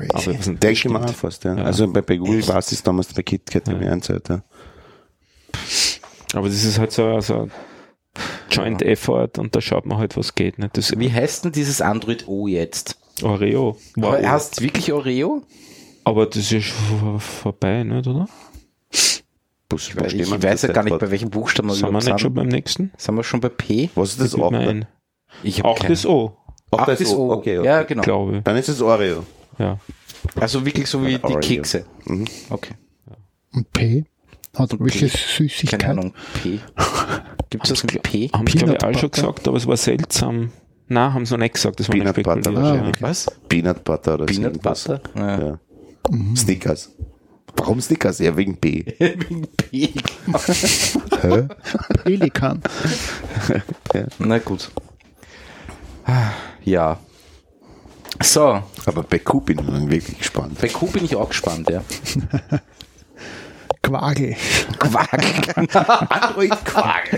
Crazy. 0.08 0.38
was 0.38 0.46
denn 0.46 0.60
Denke 0.60 0.60
das 0.60 0.72
ich 0.72 0.86
mal 0.86 1.00
stimmt. 1.00 1.10
auch 1.10 1.16
fast, 1.20 1.44
ja. 1.44 1.56
Ja. 1.56 1.64
Also 1.64 1.88
bei, 1.92 2.02
bei 2.02 2.18
Google 2.18 2.48
war 2.48 2.58
es 2.58 2.84
damals 2.84 3.14
bei 3.14 3.22
KitKat 3.24 3.68
ja. 3.68 3.74
In 3.74 3.80
der 3.82 4.02
Zeit, 4.02 4.30
ja. 4.30 4.44
Aber 6.34 6.48
das 6.48 6.64
ist 6.64 6.78
halt 6.80 6.92
so, 6.92 7.20
so 7.22 7.36
ein 7.42 7.52
Joint 8.52 8.82
Effort 8.82 9.38
und 9.38 9.56
da 9.56 9.62
schaut 9.62 9.86
man 9.86 9.98
halt, 9.98 10.16
was 10.18 10.36
geht. 10.36 10.60
Nicht? 10.60 10.78
Das 10.78 10.98
Wie 10.98 11.12
heißt 11.12 11.46
denn 11.46 11.52
dieses 11.52 11.82
Android 11.82 12.28
O 12.28 12.48
jetzt? 12.48 12.98
Oreo. 13.24 13.78
War 13.96 14.18
Aber 14.18 14.30
heißt 14.30 14.62
wirklich 14.62 14.92
Oreo? 14.94 15.44
Aber 16.04 16.26
das 16.26 16.38
ist 16.38 16.52
ja 16.52 16.62
schon 16.62 17.20
vorbei, 17.20 17.84
nicht, 17.84 18.08
oder? 18.08 18.28
Bus, 19.68 19.96
Weil 19.96 20.16
ich 20.16 20.32
weiß 20.44 20.64
ja 20.64 20.72
gar 20.72 20.84
nicht, 20.84 20.98
bei 20.98 21.12
welchem 21.12 21.30
Buchstaben 21.30 21.68
wir 21.70 21.76
Sind 21.76 21.84
wir 21.84 21.90
überhaupt 21.90 22.06
nicht 22.06 22.20
schon 22.20 22.30
sind. 22.30 22.34
beim 22.36 22.48
nächsten? 22.48 22.92
Sind 22.98 23.16
wir 23.16 23.24
schon 23.24 23.40
bei 23.40 23.50
P? 23.50 23.90
Was 23.94 24.12
ist 24.12 24.22
das 24.22 24.32
Fällt 24.32 24.44
auch? 24.44 24.52
mir. 24.52 24.88
Ich 25.44 25.64
Auch 25.64 25.78
das 25.80 26.06
O, 26.08 26.36
Auch 26.72 26.80
Ach, 26.80 26.86
das 26.88 27.00
das 27.00 27.14
O. 27.14 27.32
Okay, 27.34 27.60
okay. 27.60 27.68
Ja, 27.68 27.84
genau. 27.84 28.02
glaube 28.02 28.38
ich. 28.38 28.44
Dann 28.44 28.58
ist 28.58 28.68
es 28.68 28.82
Oreo. 28.82 29.24
Ja. 29.60 29.80
Also 30.36 30.66
wirklich 30.66 30.88
so 30.88 31.06
wie 31.06 31.18
die. 31.20 31.36
Kekse. 31.36 31.86
Mhm. 32.06 32.26
Okay. 32.50 32.74
Und 33.54 33.72
P? 33.72 34.06
Hat 34.56 34.74
Und 34.74 34.80
welche 34.84 35.08
P? 35.08 35.18
Süßigkeit? 35.18 35.80
Keine 35.80 36.00
Ahnung. 36.02 36.14
P. 36.42 36.60
Gibt 37.50 37.64
es 37.66 37.70
das 37.70 37.84
mit 37.84 38.02
P? 38.04 38.30
Haben 38.34 38.48
sie, 38.48 38.58
glaube 38.58 38.74
ich, 38.74 38.84
auch 38.84 39.00
schon 39.00 39.12
gesagt, 39.12 39.48
aber 39.48 39.58
es 39.58 39.66
war 39.68 39.78
seltsam. 39.78 40.52
Nein, 40.88 41.14
haben 41.14 41.26
sie 41.26 41.34
noch 41.34 41.40
nicht 41.40 41.54
gesagt, 41.56 41.80
das 41.80 41.88
war 41.88 41.96
Peanut 41.96 42.16
Butter 42.16 42.54
wahrscheinlich. 42.56 42.96
Ja. 42.96 43.02
Was? 43.02 43.28
Peanut 43.48 43.84
Butter 43.84 44.16
oder 44.16 44.26
so 44.26 44.34
Peanut 44.34 44.52
irgendwas. 44.54 44.84
Butter? 44.86 45.02
Ja. 45.16 45.42
Ja. 45.48 45.60
Snickers. 46.36 46.92
Warum 47.56 47.82
Snickers? 47.82 48.20
Ja, 48.20 48.36
wegen 48.38 48.56
B. 48.58 48.86
Wegen 49.00 49.48
P. 49.58 49.90
Hä? 51.22 51.48
Pelikan. 52.04 52.62
Na 54.20 54.38
gut. 54.40 54.72
Ah, 56.06 56.32
Ja. 56.64 57.00
So, 58.22 58.62
Aber 58.86 59.04
bei 59.04 59.20
Q 59.20 59.42
bin 59.42 59.60
ich 59.60 59.66
dann 59.66 59.90
wirklich 59.90 60.18
gespannt. 60.18 60.60
bei 60.60 60.68
Q 60.68 60.88
bin 60.88 61.06
ich 61.06 61.16
auch 61.16 61.30
gespannt, 61.30 61.70
ja. 61.70 61.84
Quagel. 63.82 64.36
Quark. 64.78 65.58
Android 66.12 66.66
Quark. 66.66 67.12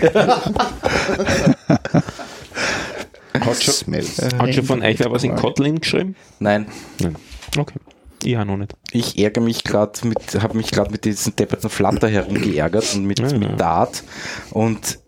Hat 3.34 3.62
schon, 3.62 3.74
Smells. 3.74 4.18
hat 4.22 4.54
schon 4.54 4.64
von 4.64 4.82
euch 4.82 4.98
wer 5.00 5.10
was 5.10 5.24
in 5.24 5.34
Kotlin 5.34 5.80
geschrieben? 5.80 6.14
Nein, 6.38 6.66
Nein. 7.00 7.16
Okay. 7.58 7.78
Ich 8.24 8.36
auch 8.38 8.44
noch 8.44 8.56
nicht. 8.56 8.74
ich 8.92 9.18
ärgere 9.18 9.42
mich 9.42 9.64
gerade 9.64 10.06
mit, 10.06 10.40
habe 10.40 10.56
mich 10.56 10.70
gerade 10.70 10.92
mit 10.92 11.04
diesen 11.04 11.34
depperten 11.34 11.68
Flutter 11.68 12.08
herumgeärgert 12.08 12.94
und 12.94 13.04
mit, 13.06 13.18
Ja. 13.18 13.36
mit 13.36 13.58
Dart 13.58 14.04
und 14.50 15.00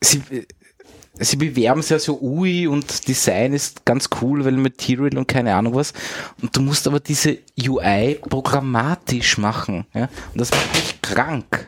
sie, 0.00 0.22
sie 1.20 1.36
bewerben 1.36 1.80
es 1.80 1.88
ja 1.90 1.98
so 1.98 2.20
UI 2.20 2.66
und 2.66 3.06
Design 3.08 3.52
ist 3.52 3.84
ganz 3.84 4.08
cool, 4.20 4.44
weil 4.44 4.52
Material 4.52 5.16
und 5.16 5.28
keine 5.28 5.54
Ahnung 5.54 5.74
was. 5.74 5.92
Und 6.42 6.56
du 6.56 6.60
musst 6.60 6.86
aber 6.86 7.00
diese 7.00 7.38
UI 7.60 8.18
programmatisch 8.28 9.38
machen. 9.38 9.86
Ja? 9.94 10.08
Und 10.32 10.40
das 10.40 10.50
macht 10.50 10.74
mich 10.74 11.02
krank. 11.02 11.66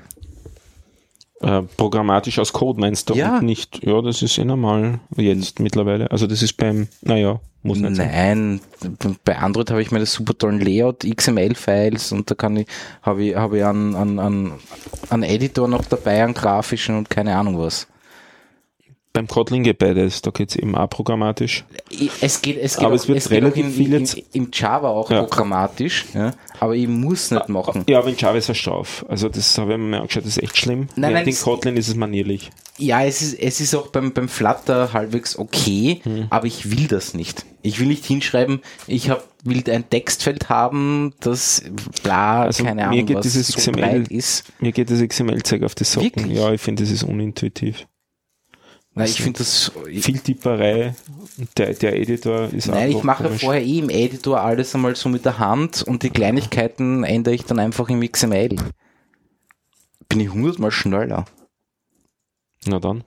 Äh, 1.41 1.63
programmatisch 1.77 2.39
aus 2.39 2.53
Code 2.53 2.81
meinst 2.81 3.11
du 3.11 3.15
Ja. 3.15 3.41
nicht, 3.41 3.85
ja, 3.85 4.01
das 4.01 4.23
ist 4.23 4.39
eh 4.39 4.45
normal 4.45 5.01
jetzt 5.17 5.59
mittlerweile. 5.59 6.11
Also 6.11 6.27
das 6.29 6.41
ist 6.41 6.57
beim, 6.57 6.87
naja, 7.01 7.41
muss 7.65 7.79
nicht 7.79 7.97
sein. 7.97 8.61
Nein, 8.81 9.17
bei 9.25 9.39
Android 9.39 9.71
habe 9.71 9.83
ich 9.83 9.91
meine 9.91 10.07
super 10.07 10.39
tollen 10.39 10.61
Layout, 10.61 11.05
XML-Files 11.05 12.13
und 12.13 12.31
da 12.31 12.37
kann 12.37 12.57
ich, 12.59 12.67
habe 13.03 13.25
ich, 13.25 13.35
habe 13.37 13.59
ich 13.59 13.65
einen, 13.65 13.97
einen, 13.97 14.19
einen, 14.21 14.53
einen 15.11 15.23
Editor 15.25 15.67
noch 15.67 15.85
dabei, 15.85 16.23
einen 16.23 16.35
grafischen 16.35 16.97
und 16.97 17.11
keine 17.11 17.37
Ahnung 17.37 17.59
was. 17.59 17.89
Beim 19.15 19.29
Kotlin 19.29 19.63
geht 19.63 19.77
beides, 19.77 20.23
da 20.23 20.31
geht's 20.31 20.57
eben 20.57 20.75
auch 20.75 20.89
programmatisch. 20.89 21.67
Es 22.23 22.41
geht, 22.41 22.57
es 22.57 22.77
geht 22.77 22.85
Aber 22.87 22.95
auch, 22.95 22.99
es 22.99 23.09
wird 23.09 23.19
geht 23.19 23.27
auch 23.27 23.31
relativ 23.31 23.67
in, 23.67 23.73
viel 23.73 23.93
jetzt- 23.93 24.17
im 24.33 24.49
Java 24.51 24.89
auch 24.89 25.11
Ja. 25.11 25.21
programmatisch, 25.25 26.07
ja, 26.15 26.33
aber 26.61 26.75
ich 26.77 26.89
muss 26.89 27.31
nicht 27.31 27.49
machen. 27.51 27.85
Ja, 27.89 27.99
aber 27.99 28.09
in 28.09 28.17
Java 28.17 28.39
ist 28.39 28.49
er 28.49 28.55
straff. 28.55 29.05
Also 29.09 29.29
das 29.29 29.59
habe 29.59 29.73
ich 29.73 29.79
mir 29.79 29.99
angeschaut, 30.01 30.25
das 30.25 30.39
ist 30.39 30.43
echt 30.43 30.57
schlimm. 30.57 30.87
Nein, 30.97 31.13
nein, 31.13 31.25
in 31.25 31.29
es- 31.35 31.43
Kotlin 31.43 31.77
ist 31.77 31.89
es 31.89 31.95
manierlich. 31.95 32.49
Ja, 32.79 33.05
es 33.05 33.21
ist, 33.21 33.39
es 33.39 33.61
ist 33.61 33.75
auch 33.75 33.89
beim, 33.89 34.15
beim 34.15 34.31
Flutter 34.31 34.95
halbwegs 34.95 35.39
okay, 35.39 36.01
Hm. 36.05 36.29
aber 36.31 36.47
ich 36.47 36.71
will 36.71 36.87
das 36.87 37.13
nicht. 37.13 37.45
Ich 37.61 37.79
will 37.81 37.89
nicht 37.89 38.07
hinschreiben, 38.07 38.61
ich 38.87 39.11
hab, 39.11 39.29
will 39.45 39.63
ein 39.71 39.89
Textfeld 39.91 40.49
haben, 40.49 41.13
das 41.21 41.63
bla, 42.03 42.45
Also 42.45 42.65
keine 42.65 42.77
mir 42.81 42.89
Ahnung, 42.89 43.07
geht 43.07 43.17
was 43.19 43.25
dieses 43.25 43.49
so 43.49 43.59
XML 43.59 44.07
ist. 44.09 44.45
Mir 44.59 44.73
geht 44.73 44.91
das 44.91 45.01
XML-Zeug 45.03 45.65
auf 45.65 45.75
die 45.75 45.85
Socken. 45.85 46.05
Wirklich? 46.17 46.39
Ja, 46.39 46.51
ich 46.51 46.63
finde, 46.63 46.83
das 46.83 46.91
ist 46.91 47.03
unintuitiv. 47.03 47.87
Nein, 48.95 49.07
ich 49.09 49.23
finde 49.23 49.39
das, 49.39 49.73
ich, 49.89 50.05
Viel 50.05 50.19
Tipperei. 50.19 50.95
Der, 51.57 51.73
der 51.73 51.97
Editor 51.99 52.53
ist 52.53 52.69
nein, 52.69 52.91
ich 52.91 53.03
mache 53.03 53.25
komisch. 53.25 53.41
vorher 53.43 53.63
eh 53.63 53.79
im 53.79 53.89
Editor 53.89 54.41
alles 54.43 54.75
einmal 54.75 54.95
so 54.97 55.09
mit 55.09 55.25
der 55.25 55.39
Hand 55.39 55.83
und 55.83 56.03
die 56.03 56.11
Kleinigkeiten 56.11 57.03
ändere 57.05 57.35
ich 57.35 57.45
dann 57.47 57.59
einfach 57.59 57.89
im 57.89 58.01
XML. 58.07 58.55
Bin 60.11 60.21
ich 60.21 60.29
hundertmal 60.31 60.71
schneller. 60.71 61.25
Na 62.67 62.79
dann. 62.79 63.05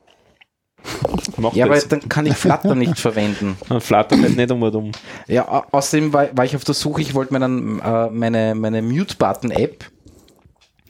Mach 1.37 1.53
Ja, 1.53 1.65
aber 1.65 1.75
das. 1.75 1.87
dann 1.87 2.09
kann 2.09 2.25
ich 2.25 2.33
Flutter 2.35 2.73
nicht 2.75 2.97
verwenden. 2.99 3.55
Flattert 3.79 4.19
halt 4.21 4.35
nicht 4.37 4.51
einmal 4.51 4.75
um. 4.75 4.91
Ja, 5.27 5.47
au- 5.47 5.65
außerdem 5.71 6.11
war, 6.13 6.35
war 6.35 6.45
ich 6.45 6.55
auf 6.55 6.63
der 6.63 6.73
Suche, 6.75 7.01
ich 7.01 7.13
wollte 7.13 7.31
mir 7.33 7.39
dann 7.39 7.79
äh, 7.79 8.09
meine, 8.09 8.55
meine 8.55 8.81
Mute-Button-App 8.81 9.85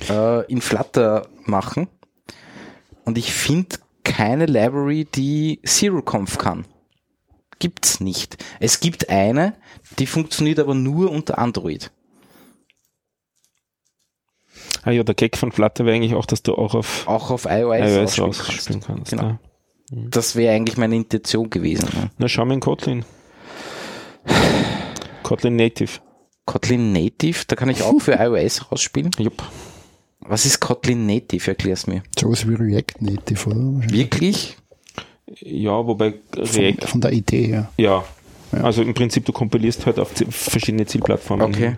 äh, 0.10 0.46
in 0.52 0.62
Flutter 0.62 1.28
machen 1.46 1.88
und 3.04 3.18
ich 3.18 3.34
finde 3.34 3.78
keine 4.06 4.46
Library, 4.46 5.04
die 5.04 5.60
ZeroConf 5.66 6.38
kann. 6.38 6.66
Gibt's 7.60 8.00
nicht. 8.00 8.38
Es 8.60 8.80
gibt 8.80 9.10
eine, 9.10 9.56
die 10.00 10.06
funktioniert 10.06 10.60
aber 10.60 10.76
nur 10.76 11.12
unter 11.12 11.38
Android. 11.38 11.92
Ah 14.84 14.92
ja, 14.92 15.04
der 15.04 15.16
Gag 15.16 15.38
von 15.38 15.52
Flutter 15.52 15.86
wäre 15.86 15.96
eigentlich 15.96 16.14
auch, 16.14 16.26
dass 16.26 16.44
du 16.44 16.54
auch 16.56 16.76
auf 16.76 17.08
Auch 17.08 17.32
auf 17.32 17.46
iOS, 17.46 17.80
iOS 17.80 18.20
ausspielen 18.20 18.32
rausspielen 18.32 18.82
kannst. 18.82 19.12
Genau. 19.12 19.24
Ja. 19.24 19.40
Das 19.90 20.36
wäre 20.36 20.54
eigentlich 20.54 20.78
meine 20.78 20.96
Intention 20.96 21.50
gewesen. 21.50 21.90
Ne? 21.94 22.12
Na, 22.18 22.28
schau 22.28 22.46
mal 22.46 22.54
in 22.54 22.60
Kotlin. 22.60 23.06
Kotlin 25.24 25.56
Native. 25.56 26.00
Kotlin 26.46 26.92
Native, 26.92 27.46
da 27.48 27.56
kann 27.56 27.70
ich 27.70 27.82
auch 27.82 28.00
für 28.00 28.14
iOS 28.20 28.72
rausspielen. 28.72 29.12
Jupp. 29.18 29.44
Was 30.28 30.46
ist 30.46 30.60
Kotlin 30.60 31.06
Native? 31.06 31.48
Erklär's 31.52 31.88
mir. 31.88 32.02
Sowas 32.20 32.48
wie 32.48 32.56
React 32.56 33.02
Native, 33.02 33.50
oder? 33.50 33.92
Wirklich? 33.92 34.58
Ja, 35.42 35.86
wobei 35.86 36.14
Von, 36.34 36.44
React, 36.46 36.88
von 36.88 37.02
der 37.02 37.12
Idee 37.14 37.48
her. 37.48 37.72
ja. 37.78 38.04
Ja. 38.52 38.62
Also 38.64 38.82
im 38.84 38.94
Prinzip, 38.94 39.26
du 39.26 39.32
kompilierst 39.34 39.86
halt 39.86 40.00
auf 40.00 40.12
verschiedene 40.30 40.86
Zielplattformen. 40.86 41.46
Okay. 41.48 41.78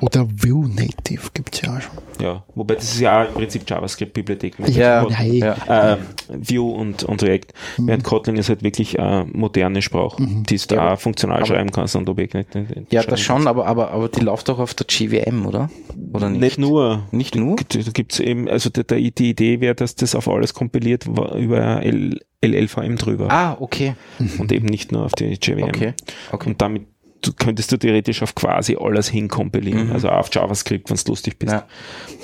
Oder 0.00 0.26
Vue 0.28 0.68
Native 0.68 1.30
gibt's 1.32 1.60
ja 1.62 1.76
auch 1.76 1.80
schon. 1.80 1.92
Ja, 2.20 2.44
wobei 2.54 2.74
das 2.74 2.84
ist 2.84 3.00
ja 3.00 3.22
auch 3.22 3.28
im 3.28 3.34
Prinzip 3.34 3.62
JavaScript-Bibliothek. 3.68 4.54
Ja. 4.68 5.06
Ja. 5.08 5.56
ähm, 5.94 5.98
Vue 6.28 6.74
und, 6.74 7.04
und 7.04 7.22
React. 7.22 7.48
Während 7.78 8.04
Kotlin 8.04 8.36
ist 8.36 8.48
halt 8.48 8.62
wirklich 8.62 8.98
äh, 8.98 9.24
moderne 9.32 9.80
Sprache, 9.82 10.16
die 10.20 10.56
du 10.56 10.74
Ja, 10.74 10.90
da 10.90 10.96
funktional 10.96 11.38
aber- 11.38 11.46
schreiben 11.46 11.70
kannst 11.70 11.96
und 11.96 12.08
Objekt 12.08 12.34
nicht. 12.34 12.54
nicht, 12.54 12.76
nicht 12.76 12.92
Ja, 12.92 13.00
schreiben 13.02 13.10
das 13.10 13.20
schon, 13.20 13.46
aber, 13.46 13.66
aber, 13.66 13.90
aber 13.92 14.08
die 14.08 14.20
läuft 14.20 14.48
doch 14.48 14.58
auf 14.58 14.74
der 14.74 14.86
GWM, 14.86 15.46
oder? 15.46 15.70
Oder 16.12 16.20
kannst. 16.20 16.32
nicht? 16.32 16.40
Nicht 16.40 16.58
nur. 16.58 17.02
Nicht 17.12 17.34
nur? 17.34 17.56
Da 17.56 17.78
gibt's 17.92 18.18
eben, 18.20 18.48
also 18.48 18.70
der, 18.70 18.84
der, 18.84 18.98
die 18.98 19.30
Idee 19.30 19.60
wäre, 19.60 19.74
dass 19.74 19.94
das 19.94 20.14
auf 20.14 20.28
alles 20.28 20.52
kompiliert 20.54 21.06
über 21.06 21.82
L, 21.82 22.20
LLVM 22.46 22.96
drüber 22.96 23.30
Ah, 23.30 23.56
okay. 23.60 23.94
und 24.38 24.52
eben 24.52 24.66
nicht 24.66 24.92
nur 24.92 25.04
auf 25.04 25.12
die 25.12 25.38
JVM. 25.40 25.64
Okay. 25.64 25.94
okay. 26.32 26.48
Und 26.48 26.60
damit 26.62 26.86
du, 27.22 27.32
könntest 27.32 27.72
du 27.72 27.78
theoretisch 27.78 28.22
auf 28.22 28.34
quasi 28.34 28.76
alles 28.78 29.08
hinkompilieren, 29.08 29.86
Mhm. 29.88 29.92
also 29.92 30.08
auch 30.10 30.18
auf 30.18 30.30
JavaScript, 30.32 30.90
wenn 30.90 30.96
du 30.96 31.02
lustig 31.12 31.38
bist. 31.38 31.52
Ja. 31.52 31.66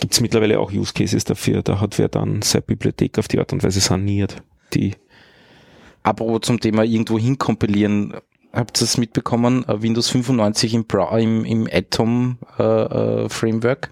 Gibt 0.00 0.12
es 0.12 0.20
mittlerweile 0.20 0.60
auch 0.60 0.72
Use 0.72 0.92
Cases 0.92 1.24
dafür, 1.24 1.62
da 1.62 1.80
hat 1.80 1.98
wer 1.98 2.08
dann 2.08 2.42
seine 2.42 2.62
Bibliothek 2.62 3.18
auf 3.18 3.28
die 3.28 3.38
Art 3.38 3.52
und 3.52 3.62
Weise 3.62 3.80
saniert. 3.80 4.36
Die 4.74 4.94
Aber 6.02 6.40
zum 6.42 6.60
Thema 6.60 6.84
irgendwo 6.84 7.18
hinkompilieren, 7.18 8.14
habt 8.52 8.78
ihr 8.78 8.80
das 8.80 8.98
mitbekommen? 8.98 9.64
Äh, 9.68 9.82
Windows 9.82 10.08
95 10.10 10.74
im, 10.74 10.84
Bra 10.86 11.18
im, 11.18 11.44
im 11.44 11.68
Atom 11.72 12.38
äh, 12.58 12.62
äh, 12.62 13.28
Framework? 13.28 13.90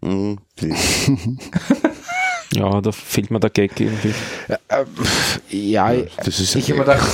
Mhm. 0.00 0.38
Ja, 2.54 2.80
da 2.80 2.92
fehlt 2.92 3.30
mir 3.30 3.40
der 3.40 3.50
Gag 3.50 3.78
irgendwie. 3.80 4.14
Ja, 5.50 5.92
das 5.92 6.40
ist 6.40 6.54
ich 6.54 6.68
ja 6.68 6.76
habe 6.76 6.86
mir 6.86 6.94
gedacht, 6.94 7.08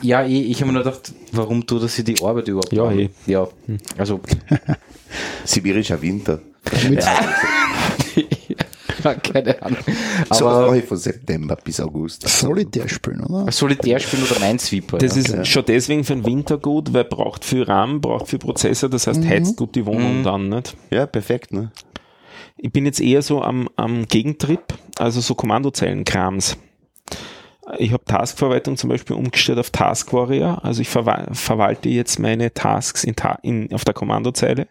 ja, 0.00 0.22
eh, 0.22 0.42
ich 0.42 0.60
habe 0.60 0.66
mir 0.66 0.74
nur 0.74 0.84
gedacht, 0.84 1.12
warum 1.32 1.66
tut 1.66 1.82
er 1.82 1.88
sich 1.88 2.04
die 2.04 2.22
Arbeit 2.22 2.46
überhaupt 2.48 2.72
Ja, 2.72 2.90
eh. 2.92 3.10
Ja, 3.26 3.48
also, 3.98 4.20
Sibirischer 5.44 6.00
Winter. 6.00 6.40
Keine 9.22 9.60
Ahnung. 9.60 9.78
So 10.30 10.30
was 10.30 10.42
Aber 10.42 10.66
mache 10.66 10.78
ich 10.78 10.84
von 10.84 10.96
September 10.96 11.56
bis 11.56 11.80
August. 11.80 12.28
Solitär 12.28 12.88
spielen, 12.88 13.24
oder? 13.24 13.50
Solitärspiel 13.50 14.20
oder 14.22 14.38
Minesweeper. 14.38 14.98
Das 14.98 15.16
ja. 15.16 15.40
ist 15.40 15.48
schon 15.48 15.64
deswegen 15.66 16.04
für 16.04 16.14
den 16.14 16.24
Winter 16.24 16.58
gut, 16.58 16.92
weil 16.92 17.04
braucht 17.04 17.44
viel 17.44 17.64
RAM, 17.64 18.00
braucht 18.00 18.28
viel 18.28 18.38
Prozessor, 18.38 18.88
das 18.88 19.08
heißt, 19.08 19.24
heizt 19.24 19.56
gut 19.56 19.74
die 19.74 19.86
Wohnung 19.86 20.22
dann, 20.22 20.48
nicht? 20.48 20.76
Ja, 20.90 21.06
perfekt, 21.06 21.52
ne? 21.52 21.72
Ich 22.64 22.70
bin 22.72 22.86
jetzt 22.86 23.00
eher 23.00 23.22
so 23.22 23.42
am, 23.42 23.68
am 23.74 24.06
Gegentrip, 24.06 24.62
also 24.96 25.20
so 25.20 25.34
Kommandozeilenkrams. 25.34 26.56
Ich 27.78 27.92
habe 27.92 28.04
Taskverwaltung 28.04 28.76
zum 28.76 28.88
Beispiel 28.88 29.16
umgestellt 29.16 29.58
auf 29.58 29.70
Task 29.70 30.12
Warrior, 30.12 30.64
also 30.64 30.80
ich 30.80 30.88
verwal 30.88 31.28
verwalte 31.32 31.88
jetzt 31.88 32.20
meine 32.20 32.54
Tasks 32.54 33.02
in, 33.02 33.16
Ta 33.16 33.38
in, 33.42 33.72
auf 33.72 33.84
der 33.84 33.94
Kommandozeile. 33.94 34.68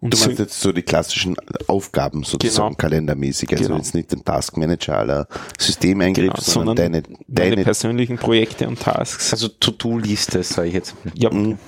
Und 0.00 0.12
Du 0.12 0.16
so- 0.18 0.26
meinst 0.26 0.38
jetzt 0.38 0.60
so 0.60 0.70
die 0.70 0.82
klassischen 0.82 1.34
Aufgaben 1.66 2.22
sozusagen 2.22 2.68
Genau. 2.68 2.76
kalendermäßig, 2.76 3.50
also 3.52 3.64
Genau. 3.64 3.76
jetzt 3.78 3.94
nicht 3.94 4.12
den 4.12 4.24
Taskmanager 4.24 4.96
aller 4.98 5.26
Systemeingriff, 5.58 6.26
genau, 6.30 6.40
sondern, 6.40 6.76
sondern 6.76 6.92
deine, 6.92 7.18
deine 7.26 7.64
persönlichen 7.64 8.18
Projekte 8.18 8.68
und 8.68 8.78
Tasks. 8.80 9.32
Also 9.32 9.48
To-Do-Liste, 9.48 10.42
sage 10.44 10.68
ich 10.68 10.74
jetzt. 10.74 10.94
Ja. 11.14 11.30
Mhm. 11.32 11.58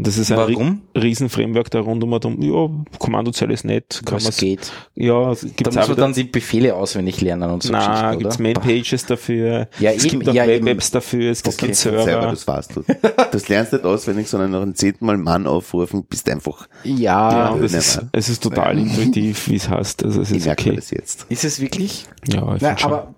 Und 0.00 0.06
das 0.06 0.16
ist 0.16 0.32
ein 0.32 0.38
Warum? 0.38 0.80
Ri- 0.96 1.02
Riesen-Framework 1.02 1.70
da 1.70 1.80
rund 1.80 2.02
um, 2.02 2.40
ja, 2.40 2.70
Kommandozeile 2.98 3.52
ist 3.52 3.66
nett, 3.66 4.00
kann 4.06 4.22
man's- 4.22 4.38
geht. 4.38 4.72
Ja, 4.94 5.30
es 5.32 5.42
Da 5.42 5.48
gibt's 5.48 5.76
muss 5.76 5.88
man 5.88 5.96
dann 5.98 6.12
die 6.14 6.24
Befehle 6.24 6.74
auswendig 6.74 7.20
lernen 7.20 7.50
und 7.50 7.62
so 7.62 7.70
na, 7.70 8.14
gibt's? 8.14 8.38
Main-Pages 8.38 9.04
dafür, 9.04 9.68
Ja, 9.78 9.90
es 9.90 10.06
eben, 10.06 10.20
gibt 10.20 10.30
auch 10.30 10.32
ja, 10.34 10.46
eben. 10.46 10.64
Web-Apps 10.64 10.90
dafür, 10.90 11.30
es 11.30 11.42
gibt 11.42 11.62
Okay. 11.62 11.74
selber, 11.74 12.02
Server. 12.04 12.26
das 12.30 12.48
weißt 12.48 12.76
du. 12.76 12.82
Das 13.30 13.48
lernst 13.50 13.72
du 13.74 13.76
nicht 13.76 13.84
auswendig, 13.84 14.26
sondern 14.28 14.52
nach 14.52 14.62
dem 14.62 14.74
zehnten 14.74 15.04
Mal 15.04 15.18
Mann 15.18 15.46
aufrufen, 15.46 16.02
bist 16.08 16.30
einfach, 16.30 16.66
Ja, 16.82 17.50
Ja, 17.52 17.56
das 17.58 17.74
ist, 17.74 18.00
es 18.12 18.28
ist 18.30 18.42
total 18.42 18.78
intuitiv, 18.78 19.48
wie 19.50 19.56
es 19.56 19.68
heißt. 19.68 20.02
Also 20.02 20.22
es 20.22 20.30
ich 20.30 20.38
ist 20.38 20.46
merke 20.46 20.62
mir 20.64 20.70
okay. 20.70 20.76
das 20.76 20.90
jetzt. 20.92 21.26
ist 21.28 21.44
es 21.44 21.60
wirklich? 21.60 22.06
Ja, 22.26 22.54
ich 22.56 22.62
Na, 22.62 22.78
schon. 22.78 22.90
aber 22.90 23.14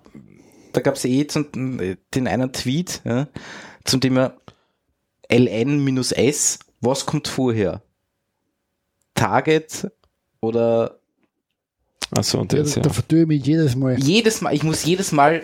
da 0.73 0.81
gab 0.81 0.95
es 0.95 1.05
eh 1.05 1.25
zum, 1.27 1.45
den 2.13 2.27
einen 2.27 2.51
Tweet 2.51 3.01
ja, 3.05 3.27
zum 3.85 4.01
Thema 4.01 4.33
ln-s. 5.29 6.59
Was 6.85 7.05
kommt 7.05 7.27
vorher? 7.29 7.81
Target 9.15 9.89
oder 10.41 10.99
Achso, 12.11 12.41
und 12.41 12.51
das, 12.53 12.75
ja. 12.75 12.81
da 12.81 12.89
vertue 12.89 13.21
ich 13.21 13.27
mich 13.27 13.45
jedes 13.45 13.75
Mal. 13.75 13.97
jedes 13.99 14.41
Mal, 14.41 14.53
ich 14.53 14.63
muss 14.63 14.83
jedes 14.83 15.11
Mal 15.11 15.41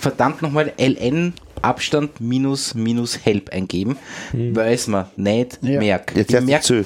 verdammt 0.00 0.42
nochmal 0.42 0.72
ln 0.76 1.32
Abstand 1.62 2.20
minus 2.20 2.74
minus 2.74 3.24
help 3.24 3.50
eingeben, 3.50 3.96
weil 4.32 4.74
es 4.74 4.86
mir 4.86 5.10
nicht 5.16 5.58
Ja. 5.62 5.78
merkt. 5.80 6.16
Jetzt 6.16 6.28
Ich 6.30 6.34
erst 6.34 6.46
merk, 6.46 6.62
Zö. 6.62 6.84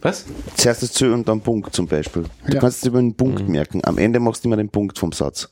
was? 0.00 0.24
Zuerst 0.56 0.82
das 0.82 0.92
Zö 0.92 1.12
und 1.12 1.26
dann 1.28 1.40
Punkt 1.40 1.74
zum 1.74 1.86
Beispiel. 1.86 2.24
Du 2.46 2.52
Ja. 2.54 2.60
kannst 2.60 2.78
es 2.78 2.84
über 2.86 2.98
einen 2.98 3.14
Punkt 3.14 3.48
merken. 3.48 3.80
Am 3.84 3.98
Ende 3.98 4.20
machst 4.20 4.44
du 4.44 4.48
immer 4.48 4.56
den 4.56 4.68
Punkt 4.68 4.98
vom 4.98 5.12
Satz. 5.12 5.48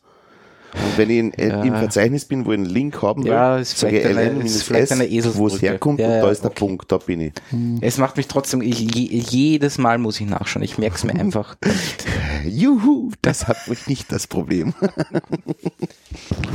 Und 0.74 0.98
wenn 0.98 1.10
ich 1.10 1.18
in, 1.18 1.34
äh, 1.34 1.48
Ja. 1.48 1.62
im 1.62 1.74
Verzeichnis 1.74 2.24
bin, 2.24 2.44
wo 2.44 2.52
ich 2.52 2.58
einen 2.58 2.66
Link 2.66 3.00
haben 3.00 3.24
will, 3.24 3.30
Ja, 3.32 3.58
ist 3.58 3.78
sage 3.78 3.96
ich 3.98 4.02
vielleicht 4.06 4.18
eine- 4.30 4.38
ln 4.40 4.46
ist 4.46 4.62
vielleicht 4.64 4.92
eine 4.92 5.08
s, 5.10 5.36
wo 5.36 5.46
es 5.46 5.62
herkommt 5.62 6.00
Ja, 6.00 6.06
und 6.06 6.20
da 6.22 6.30
ist 6.30 6.42
der 6.42 6.50
okay. 6.50 6.58
Punkt, 6.66 6.90
da 6.92 6.98
bin 6.98 7.20
ich. 7.20 7.32
Es 7.80 7.98
macht 7.98 8.16
mich 8.16 8.26
trotzdem, 8.26 8.60
ich, 8.60 8.80
je, 8.80 9.04
jedes 9.30 9.78
Mal 9.78 9.98
muss 9.98 10.20
ich 10.20 10.26
nachschauen. 10.26 10.62
Ich 10.64 10.76
merke 10.78 10.96
es 10.96 11.04
mir 11.04 11.14
einfach. 11.18 11.56
Juhu, 12.44 13.10
das 13.22 13.46
hat 13.46 13.68
mich 13.68 13.86
nicht 13.86 14.10
das 14.12 14.26
Problem. 14.26 14.74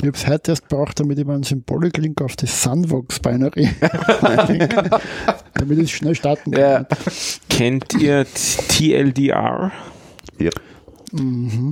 Ich 0.02 0.08
habe 0.08 0.12
es 0.14 0.28
heute 0.28 0.52
erst 0.52 0.68
gebraucht, 0.70 1.00
damit 1.00 1.18
ich 1.18 1.26
mir 1.26 1.34
einen 1.34 1.44
Symbolik-Link 1.44 2.22
auf 2.22 2.36
die 2.36 2.46
Sunvox 2.46 3.20
Binary 3.20 3.70
damit 5.56 5.80
ich 5.80 5.96
schnell 5.96 6.16
starten 6.16 6.52
kann. 6.52 6.62
Ja. 6.62 6.86
Kennt 7.50 7.94
ihr 7.96 8.26
TLDR? 8.70 9.72
ja. 10.40 10.50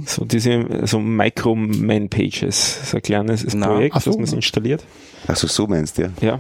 So 0.06 0.26
diese 0.26 0.86
so 0.86 1.00
Micro-Man-Pages, 1.00 2.92
so 2.92 2.98
ein 2.98 3.04
kleines 3.04 3.54
Na, 3.54 3.68
Projekt, 3.68 3.96
ach 3.96 4.02
so. 4.02 4.12
das 4.12 4.32
man 4.32 4.38
installiert. 4.40 4.84
Also 5.26 5.48
so 5.48 5.68
meinst 5.68 5.98
du, 5.98 6.04
ja. 6.04 6.10
Ja. 6.22 6.40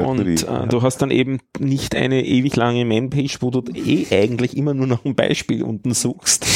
Und 0.04 0.24
die- 0.24 0.44
äh, 0.44 0.66
du 0.68 0.82
hast 0.82 0.98
dann 0.98 1.10
eben 1.10 1.38
nicht 1.58 1.94
eine 1.96 2.24
ewig 2.24 2.54
lange 2.56 2.84
Man-Page, 2.84 3.38
wo 3.40 3.50
du 3.50 3.62
eh 3.74 4.06
eigentlich 4.10 4.56
immer 4.56 4.74
nur 4.74 4.86
noch 4.86 5.04
ein 5.04 5.14
Beispiel 5.14 5.62
unten 5.62 5.94
suchst. 5.94 6.46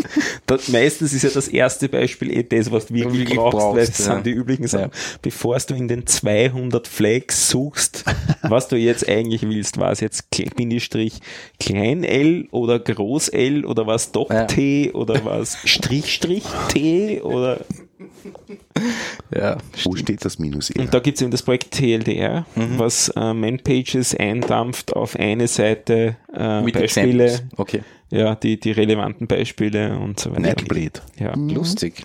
das, 0.46 0.68
meistens 0.68 1.12
ist 1.12 1.22
ja 1.22 1.30
das 1.30 1.48
erste 1.48 1.88
Beispiel 1.88 2.30
eh 2.36 2.42
das, 2.42 2.70
was 2.70 2.86
du 2.86 2.94
wirklich, 2.94 3.20
Wirklich 3.20 3.38
brauchst, 3.38 3.56
weil 3.56 3.74
brauchst, 3.74 3.98
das 4.00 4.06
ja. 4.06 4.14
sind 4.14 4.26
die 4.26 4.30
üblichen 4.32 4.66
Sachen. 4.66 4.90
Ja. 4.92 5.18
Bevor 5.22 5.58
du 5.58 5.74
in 5.74 5.88
den 5.88 6.06
200 6.06 6.86
Flags 6.88 7.48
suchst, 7.50 8.04
was 8.42 8.68
du 8.68 8.76
jetzt 8.76 9.08
eigentlich 9.08 9.42
willst, 9.42 9.78
war 9.78 9.92
es 9.92 10.00
jetzt 10.00 10.28
Bindestrich 10.56 11.20
klein 11.60 12.04
L 12.04 12.48
oder 12.50 12.78
groß 12.78 13.28
L 13.28 13.64
oder 13.64 13.86
was 13.86 14.12
doch 14.12 14.30
Ja. 14.30 14.44
T 14.44 14.90
oder 14.92 15.24
was 15.24 15.58
Strich 15.64 16.12
Strich 16.14 16.44
T 16.68 17.20
oder 17.22 17.60
ja. 19.34 19.58
Wo 19.84 19.94
steht 19.96 20.24
das 20.24 20.38
Minus 20.38 20.70
E? 20.70 20.80
und 20.80 20.92
da 20.94 21.00
gibt 21.00 21.16
es 21.18 21.22
eben 21.22 21.30
das 21.30 21.42
Projekt 21.42 21.72
TLDR, 21.72 22.46
Mhm. 22.54 22.78
was 22.78 23.08
äh, 23.16 23.34
Man-Pages 23.34 24.14
eindampft 24.14 24.94
auf 24.94 25.16
eine 25.16 25.48
Seite 25.48 26.16
äh, 26.32 26.62
Mit 26.62 26.74
Beispiele, 26.74 27.24
Examples. 27.24 27.42
Okay. 27.56 27.82
ja, 28.10 28.34
die, 28.34 28.58
die 28.60 28.72
relevanten 28.72 29.26
Beispiele 29.26 29.98
und 29.98 30.20
so 30.20 30.30
weiter. 30.30 30.40
Netblade. 30.40 31.00
Ja. 31.18 31.34
Lustig. 31.34 32.02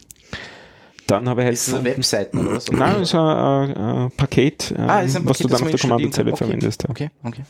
Dann 1.08 1.28
habe 1.28 1.42
ich 1.42 1.46
halt 1.46 1.54
Ist 1.56 1.68
das 1.68 1.76
eine 1.76 1.84
Webseiten 1.86 2.38
oder 2.40 2.56
was? 2.56 2.72
Nein, 2.72 3.02
ist 3.02 3.14
ein, 3.14 3.20
ein, 3.20 3.76
ein 3.78 4.12
Paket, 4.12 4.74
ähm, 4.78 4.90
Ah, 4.90 5.02
ist 5.02 5.16
ein 5.18 5.26
was 5.26 5.38
du 5.38 5.48
Paket, 5.50 5.60
dann 5.60 5.66
auf 5.66 5.72
der 5.72 5.80
Kommandozelle. 5.90 6.32
Okay. 6.32 6.38
verwendest. 6.46 6.84
Ja. 6.84 6.90
Okay, 6.90 7.10
okay. 7.24 7.44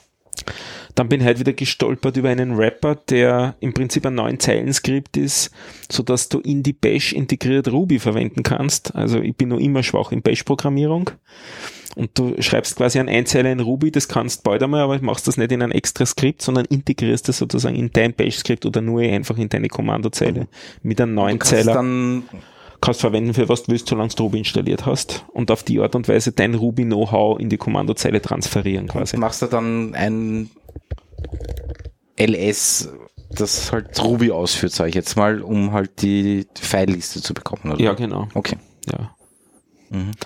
Dann 0.95 1.09
bin 1.09 1.21
ich 1.21 1.25
halt 1.25 1.39
wieder 1.39 1.53
gestolpert 1.53 2.17
über 2.17 2.29
einen 2.29 2.53
Rapper, 2.53 2.95
der 2.95 3.55
im 3.59 3.73
Prinzip 3.73 4.05
ein 4.05 4.15
neun 4.15 4.39
Zeilen 4.39 4.71
Skript 4.73 5.17
ist, 5.17 5.51
so 5.91 6.03
dass 6.03 6.29
du 6.29 6.39
in 6.39 6.61
die 6.63 6.73
Bash 6.73 7.13
integriert 7.13 7.71
Ruby 7.71 7.99
verwenden 7.99 8.43
kannst. 8.43 8.95
Also 8.95 9.19
ich 9.19 9.35
bin 9.35 9.49
noch 9.49 9.59
immer 9.59 9.81
schwach 9.83 10.11
in 10.11 10.21
Bash 10.21 10.43
Programmierung. 10.43 11.11
Und 11.95 12.17
du 12.17 12.41
schreibst 12.41 12.75
quasi 12.75 12.99
ein 12.99 13.09
Einzeiler 13.09 13.51
in 13.51 13.59
Ruby, 13.59 13.91
das 13.91 14.07
kannst 14.07 14.43
bald 14.43 14.63
einmal, 14.63 14.81
aber 14.81 14.99
machst 15.01 15.27
das 15.27 15.37
nicht 15.37 15.51
in 15.51 15.61
ein 15.61 15.71
extra 15.71 16.05
Skript, 16.05 16.41
sondern 16.41 16.65
integrierst 16.65 17.27
das 17.29 17.37
sozusagen 17.37 17.75
in 17.75 17.91
dein 17.91 18.13
Bash-Skript 18.13 18.65
oder 18.65 18.81
nur 18.81 19.01
einfach 19.01 19.37
in 19.37 19.49
deine 19.49 19.67
Kommandozeile 19.67 20.47
mit 20.81 20.99
einem 20.99 21.13
neuen 21.13 21.39
Zeiler 21.41 21.73
dann 21.73 22.23
kannst 22.81 22.99
verwenden, 22.99 23.33
für 23.33 23.47
was 23.47 23.63
du 23.63 23.71
willst, 23.71 23.87
solange 23.87 24.09
du 24.09 24.23
Ruby 24.23 24.39
installiert 24.39 24.85
hast 24.85 25.25
und 25.31 25.51
auf 25.51 25.63
die 25.63 25.79
Art 25.79 25.95
und 25.95 26.07
Weise 26.09 26.33
dein 26.33 26.53
Ruby-Know-how 26.53 27.39
in 27.39 27.49
die 27.49 27.57
Kommandozeile 27.57 28.21
transferieren 28.21 28.87
quasi. 28.87 29.17
machst 29.17 29.41
du 29.41 29.45
dann 29.45 29.95
ein 29.95 30.49
LS, 32.17 32.89
das 33.31 33.71
halt 33.71 34.01
Ruby 34.03 34.31
ausführt, 34.31 34.73
sage 34.73 34.89
ich 34.89 34.95
jetzt 34.95 35.15
mal, 35.15 35.41
um 35.41 35.71
halt 35.71 36.01
die 36.01 36.45
File-Liste 36.59 37.21
zu 37.21 37.33
bekommen, 37.33 37.73
oder? 37.73 37.83
Ja, 37.83 37.93
genau. 37.93 38.27
Okay. 38.33 38.57
Ja. 38.91 39.15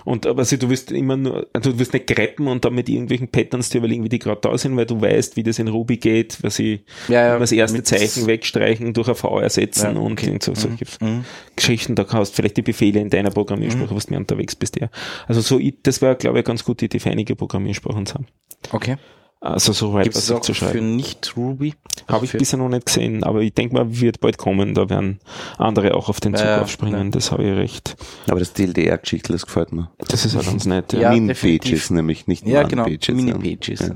Und 0.06 0.26
aber 0.26 0.40
also, 0.40 0.56
du 0.56 0.70
wirst 0.70 0.92
immer 0.94 1.18
nur, 1.18 1.46
also 1.52 1.74
du 1.74 1.80
wirst 1.80 1.92
nicht 1.92 2.08
greppen 2.08 2.48
und 2.48 2.64
dann 2.64 2.74
mit 2.74 2.88
irgendwelchen 2.88 3.28
Patterns 3.28 3.70
dir 3.70 3.80
überlegen, 3.80 4.02
wie 4.06 4.08
die 4.10 4.20
gerade 4.20 4.40
da 4.40 4.58
sind, 4.58 4.78
weil 4.78 4.86
du 4.86 5.02
weißt, 5.02 5.36
wie 5.36 5.44
das 5.44 5.60
in 5.60 5.68
Ruby 5.68 5.98
geht, 5.98 6.42
was 6.42 6.56
sie 6.56 6.86
Ja, 7.10 7.28
ja, 7.28 7.40
das 7.40 7.52
erste 7.52 7.84
Zeichen 7.84 8.28
wegstreichen, 8.28 8.94
durch 8.94 9.10
ein 9.10 9.16
V 9.16 9.42
ersetzen 9.42 9.96
Ja, 9.96 10.02
und 10.02 10.14
okay. 10.14 10.28
irgend 10.28 10.44
so 10.44 10.56
solche 10.56 10.86
Mhm. 11.02 11.26
Geschichten, 11.58 11.96
da 11.96 12.06
kannst 12.06 12.32
du 12.32 12.36
vielleicht 12.38 12.56
die 12.56 12.62
Befehle 12.62 13.02
in 13.02 13.10
deiner 13.10 13.30
Programmiersprache, 13.32 13.94
was 13.94 14.06
du 14.06 14.12
mehr 14.12 14.22
unterwegs 14.22 14.56
bist, 14.56 14.80
ja. 14.80 14.90
Also 15.28 15.42
so, 15.42 15.60
ich, 15.60 15.76
das 15.84 16.02
wäre, 16.02 16.16
glaube 16.16 16.38
ich, 16.38 16.46
eine 16.46 16.48
ganz 16.48 16.64
gute 16.64 16.86
Idee 16.86 17.00
für 17.00 17.10
einige 17.10 17.36
Programmiersprachen 17.36 18.06
zu 18.06 18.14
haben. 18.14 18.28
Okay. 18.72 18.96
Also 19.40 19.72
so 19.72 19.94
weit 19.94 20.06
Gibt 20.06 20.16
es 20.16 20.30
was 20.30 20.38
auch 20.38 20.42
zu 20.42 20.54
für 20.54 20.66
schreiben. 20.66 20.96
nicht-Ruby? 20.96 21.76
Habe 22.08 22.26
ich 22.26 22.32
bisher 22.32 22.58
noch 22.58 22.70
nicht 22.70 22.88
gesehen, 22.88 23.24
aber 23.24 23.42
ich 23.42 23.54
denke 23.54 23.76
mal, 23.76 23.86
wird 24.00 24.20
bald 24.20 24.38
kommen, 24.38 24.74
da 24.74 24.90
werden 24.90 25.20
andere 25.58 25.94
auch 25.94 26.10
auf 26.10 26.20
den 26.20 26.34
Zug 26.36 26.46
Ja, 26.46 26.62
aufspringen, 26.62 27.06
ja. 27.06 27.12
das 27.12 27.32
habe 27.32 27.44
ich 27.44 27.56
recht. 27.56 27.96
Aber 28.28 28.40
das 28.40 28.54
DLDR-Geschichte, 28.54 29.34
das 29.34 29.46
gefällt 29.46 29.72
mir. 29.72 29.92
Das 30.00 30.26
ist 30.26 30.34
ja 30.34 30.42
ganz 30.42 30.66
nett, 30.66 30.94
ja. 30.94 31.00
Ja, 31.02 31.12
Min-Pages, 31.12 31.92
nämlich 31.92 32.26
nicht 32.28 32.48
Ja, 32.48 32.64
genau. 32.64 32.84
Man-Pages. 32.84 33.16
Mini-Pages. 33.16 33.80
Ja. 33.82 33.88
Ja. 33.88 33.94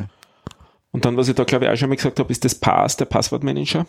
Und 0.92 1.06
dann, 1.06 1.18
was 1.18 1.28
ich 1.28 1.36
da 1.36 1.44
glaube 1.44 1.66
ich 1.66 1.72
auch 1.72 1.76
schon 1.76 1.90
mal 1.90 1.96
gesagt 1.96 2.20
habe, 2.20 2.32
ist 2.32 2.46
das 2.46 2.54
Pass, 2.54 2.98
der 2.98 3.06
Passwortmanager. 3.06 3.86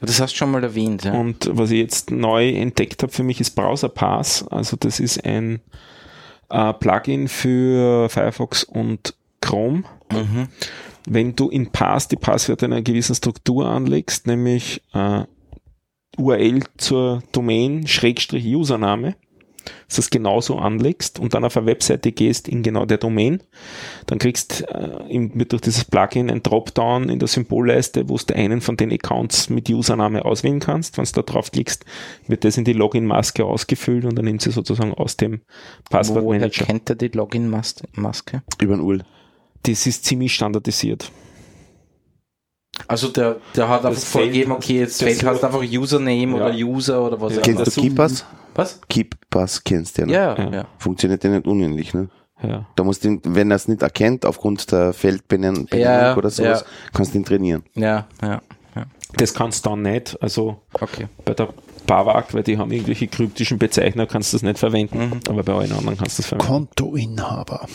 Das 0.00 0.20
hast 0.20 0.34
du 0.34 0.36
schon 0.36 0.50
mal 0.50 0.62
erwähnt, 0.62 1.04
ja. 1.04 1.12
Und 1.14 1.48
was 1.52 1.70
ich 1.70 1.78
jetzt 1.78 2.10
neu 2.10 2.50
entdeckt 2.50 3.02
habe 3.02 3.12
für 3.12 3.22
mich 3.22 3.40
ist 3.40 3.52
Browser 3.52 3.88
Pass. 3.88 4.46
Also 4.48 4.76
das 4.78 5.00
ist 5.00 5.24
ein 5.24 5.60
äh, 6.50 6.72
Plugin 6.74 7.28
für 7.28 8.10
Firefox 8.10 8.64
und 8.64 9.14
Chrome. 9.40 9.84
Mhm. 10.12 10.48
Wenn 11.08 11.36
du 11.36 11.48
in 11.50 11.70
Pass 11.70 12.08
die 12.08 12.16
Passwörter 12.16 12.66
in 12.66 12.72
einer 12.72 12.82
gewissen 12.82 13.14
Struktur 13.14 13.66
anlegst, 13.66 14.26
nämlich 14.26 14.82
äh, 14.92 15.22
URL 16.18 16.64
zur 16.78 17.22
Domain 17.32 17.86
Schrägstrich 17.86 18.44
Username, 18.44 19.14
dass 19.86 19.96
du 19.96 20.02
das 20.02 20.10
genauso 20.10 20.58
anlegst 20.58 21.18
und 21.18 21.34
dann 21.34 21.44
auf 21.44 21.56
eine 21.56 21.66
Webseite 21.66 22.12
gehst 22.12 22.48
in 22.48 22.62
genau 22.62 22.86
der 22.86 22.98
Domain, 22.98 23.42
dann 24.06 24.18
kriegst 24.18 24.64
äh, 24.68 25.04
im, 25.08 25.36
durch 25.48 25.62
dieses 25.62 25.84
Plugin 25.84 26.30
ein 26.30 26.42
Dropdown 26.42 27.08
in 27.08 27.18
der 27.18 27.28
Symbolleiste, 27.28 28.08
wo 28.08 28.16
du 28.16 28.34
einen 28.34 28.60
von 28.60 28.76
den 28.76 28.92
Accounts 28.92 29.50
mit 29.50 29.68
Username 29.68 30.24
auswählen 30.24 30.60
kannst. 30.60 30.98
Wenn 30.98 31.04
du 31.04 31.12
da 31.12 31.22
draufklickst, 31.22 31.84
wird 32.26 32.44
das 32.44 32.56
in 32.56 32.64
die 32.64 32.72
Login-Maske 32.72 33.44
ausgefüllt 33.44 34.04
und 34.04 34.16
dann 34.16 34.24
nimmt 34.24 34.42
sie 34.42 34.50
sozusagen 34.50 34.94
aus 34.94 35.16
dem 35.16 35.32
Woher 35.32 35.42
Passwortmanager. 35.90 36.64
kennt 36.64 36.90
er 36.90 36.96
die 36.96 37.08
Login-Maske? 37.08 38.42
Über 38.60 38.76
den 38.76 38.80
UL. 38.80 39.04
Das 39.62 39.86
ist 39.86 40.04
ziemlich 40.04 40.34
standardisiert. 40.34 41.10
Also 42.88 43.08
der, 43.08 43.36
der 43.54 43.68
hat 43.68 43.84
einfach 43.84 44.00
vorgegeben, 44.02 44.52
okay, 44.52 44.80
jetzt 44.80 45.02
heißt 45.02 45.20
so- 45.20 45.28
einfach 45.28 45.62
Username 45.62 46.38
Ja. 46.38 46.46
oder 46.46 46.54
User 46.54 47.02
oder 47.06 47.20
was 47.20 47.32
Ja. 47.34 47.40
auch 47.40 47.44
Kennst 47.44 47.60
immer. 47.60 47.70
du 47.74 47.80
KeePass? 47.80 48.24
Was? 48.54 48.80
KeePass 48.88 49.64
kennst 49.64 49.96
du 49.98 50.02
ja. 50.02 50.06
ne? 50.06 50.12
Ja, 50.12 50.34
Ja. 50.38 50.50
ja. 50.52 50.66
Funktioniert 50.78 51.24
ja 51.24 51.30
nicht 51.30 51.46
unähnlich, 51.46 51.94
ne? 51.94 52.08
Ja. 52.42 52.66
Da 52.76 52.84
musst 52.84 53.02
du, 53.04 53.08
ihn, 53.08 53.20
wenn 53.24 53.50
er 53.50 53.56
es 53.56 53.66
nicht 53.66 53.80
erkennt, 53.82 54.26
aufgrund 54.26 54.70
der 54.70 54.92
Feldbenennung 54.92 55.66
Ja, 55.72 56.14
oder 56.16 56.28
sowas, 56.28 56.60
ja. 56.60 56.66
kannst 56.92 57.14
du 57.14 57.18
ihn 57.18 57.24
trainieren. 57.24 57.62
Ja, 57.74 58.06
ja, 58.22 58.42
ja. 58.74 58.84
Das 59.14 59.32
kannst 59.32 59.64
du 59.64 59.70
dann 59.70 59.82
nicht. 59.82 60.20
Also 60.22 60.60
Okay. 60.74 61.08
bei 61.24 61.32
der 61.32 61.48
Bawak, 61.86 62.34
weil 62.34 62.42
die 62.42 62.58
haben 62.58 62.70
irgendwelche 62.72 63.06
kryptischen 63.06 63.58
Bezeichner, 63.58 64.06
kannst 64.06 64.32
du 64.32 64.36
das 64.36 64.42
nicht 64.42 64.58
verwenden. 64.58 64.98
Mhm. 64.98 65.20
Aber 65.28 65.42
bei 65.42 65.54
allen 65.54 65.72
anderen 65.72 65.96
kannst 65.96 66.18
du 66.18 66.22
das 66.22 66.28
verwenden. 66.28 66.46
Kontoinhaber. 66.48 67.66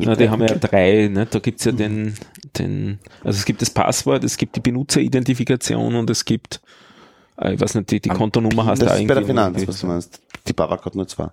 Na, 0.00 0.14
die 0.14 0.28
haben 0.28 0.42
ja 0.42 0.54
drei, 0.54 1.08
ne? 1.08 1.26
da 1.26 1.38
gibt's 1.38 1.64
ja 1.64 1.72
den, 1.72 2.14
den, 2.58 2.98
also 3.24 3.38
es 3.38 3.44
gibt 3.44 3.62
das 3.62 3.70
Passwort, 3.70 4.24
es 4.24 4.36
gibt 4.36 4.56
die 4.56 4.60
Benutzeridentifikation 4.60 5.94
und 5.94 6.08
es 6.10 6.24
gibt, 6.24 6.60
äh, 7.40 7.54
ich 7.54 7.60
weiß 7.60 7.74
nicht, 7.76 7.90
die, 7.90 8.00
die 8.00 8.08
Kontonummer 8.10 8.66
hast 8.66 8.80
du 8.82 8.86
Das 8.86 8.94
da 8.94 9.00
ist 9.00 9.08
bei 9.08 9.14
der 9.14 9.22
irgendwie- 9.22 9.32
Finanz, 9.60 9.68
was 9.68 9.80
du 9.80 9.86
meinst. 9.86 10.20
Die 10.46 10.52
Babak 10.52 10.84
hat 10.84 10.94
nur 10.94 11.06
zwei. 11.08 11.28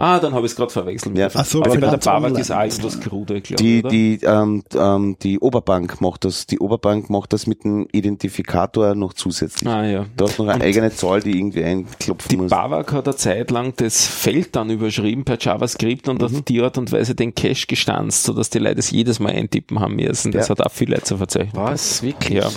Ah, 0.00 0.20
dann 0.20 0.32
habe 0.32 0.46
ich 0.46 0.52
es 0.52 0.56
gerade 0.56 0.72
verwechselt. 0.72 1.18
Ja. 1.18 1.28
Ach 1.34 1.44
so, 1.44 1.60
Aber 1.60 1.70
bei 1.76 1.96
der 1.96 2.14
Online. 2.14 2.38
ist 2.38 2.52
auch 2.52 2.62
irgendwas 2.62 3.00
krude, 3.00 3.40
glaube 3.40 3.60
Die, 3.62 3.78
ich, 3.78 3.84
oder? 3.84 3.90
die, 3.90 4.20
ähm, 4.22 4.62
ähm, 4.76 5.16
die 5.20 5.40
Oberbank 5.40 6.00
macht 6.00 6.24
das, 6.24 6.46
die 6.46 6.60
Oberbank 6.60 7.10
macht 7.10 7.32
das 7.32 7.48
mit 7.48 7.64
dem 7.64 7.88
Identifikator 7.90 8.94
noch 8.94 9.12
zusätzlich. 9.12 9.68
ah, 9.68 9.84
ja. 9.84 10.06
Da 10.16 10.26
hast 10.26 10.38
du 10.38 10.44
noch 10.44 10.50
eine 10.52 10.62
Und 10.62 10.68
eigene 10.68 10.92
Zahl, 10.94 11.20
die 11.20 11.36
irgendwie 11.36 11.64
einklopfen 11.64 12.28
Die 12.30 12.36
muss. 12.36 12.50
Bawak 12.50 12.92
hat 12.92 13.08
eine 13.08 13.16
Zeit 13.16 13.50
lang 13.50 13.74
das 13.76 14.06
Feld 14.06 14.54
dann 14.54 14.70
überschrieben 14.70 15.24
per 15.24 15.36
JavaScript 15.40 16.08
und 16.08 16.20
Mhm. 16.20 16.24
auf 16.36 16.42
die 16.42 16.60
Art 16.62 16.78
und 16.78 16.92
Weise 16.92 17.16
den 17.16 17.34
Cache 17.34 17.66
gestanzt, 17.66 18.22
sodass 18.22 18.50
die 18.50 18.60
Leute 18.60 18.78
es 18.78 18.92
jedes 18.92 19.18
Mal 19.18 19.32
eintippen 19.32 19.80
haben 19.80 19.96
müssen. 19.96 20.30
Das 20.30 20.46
Ja. 20.46 20.52
hat 20.52 20.64
auch 20.64 20.70
viele 20.72 20.92
Leute 20.92 21.04
zu 21.06 21.16
verzeichnen. 21.16 21.52
Was? 21.54 22.04
Wirklich? 22.04 22.38
Ja. 22.38 22.48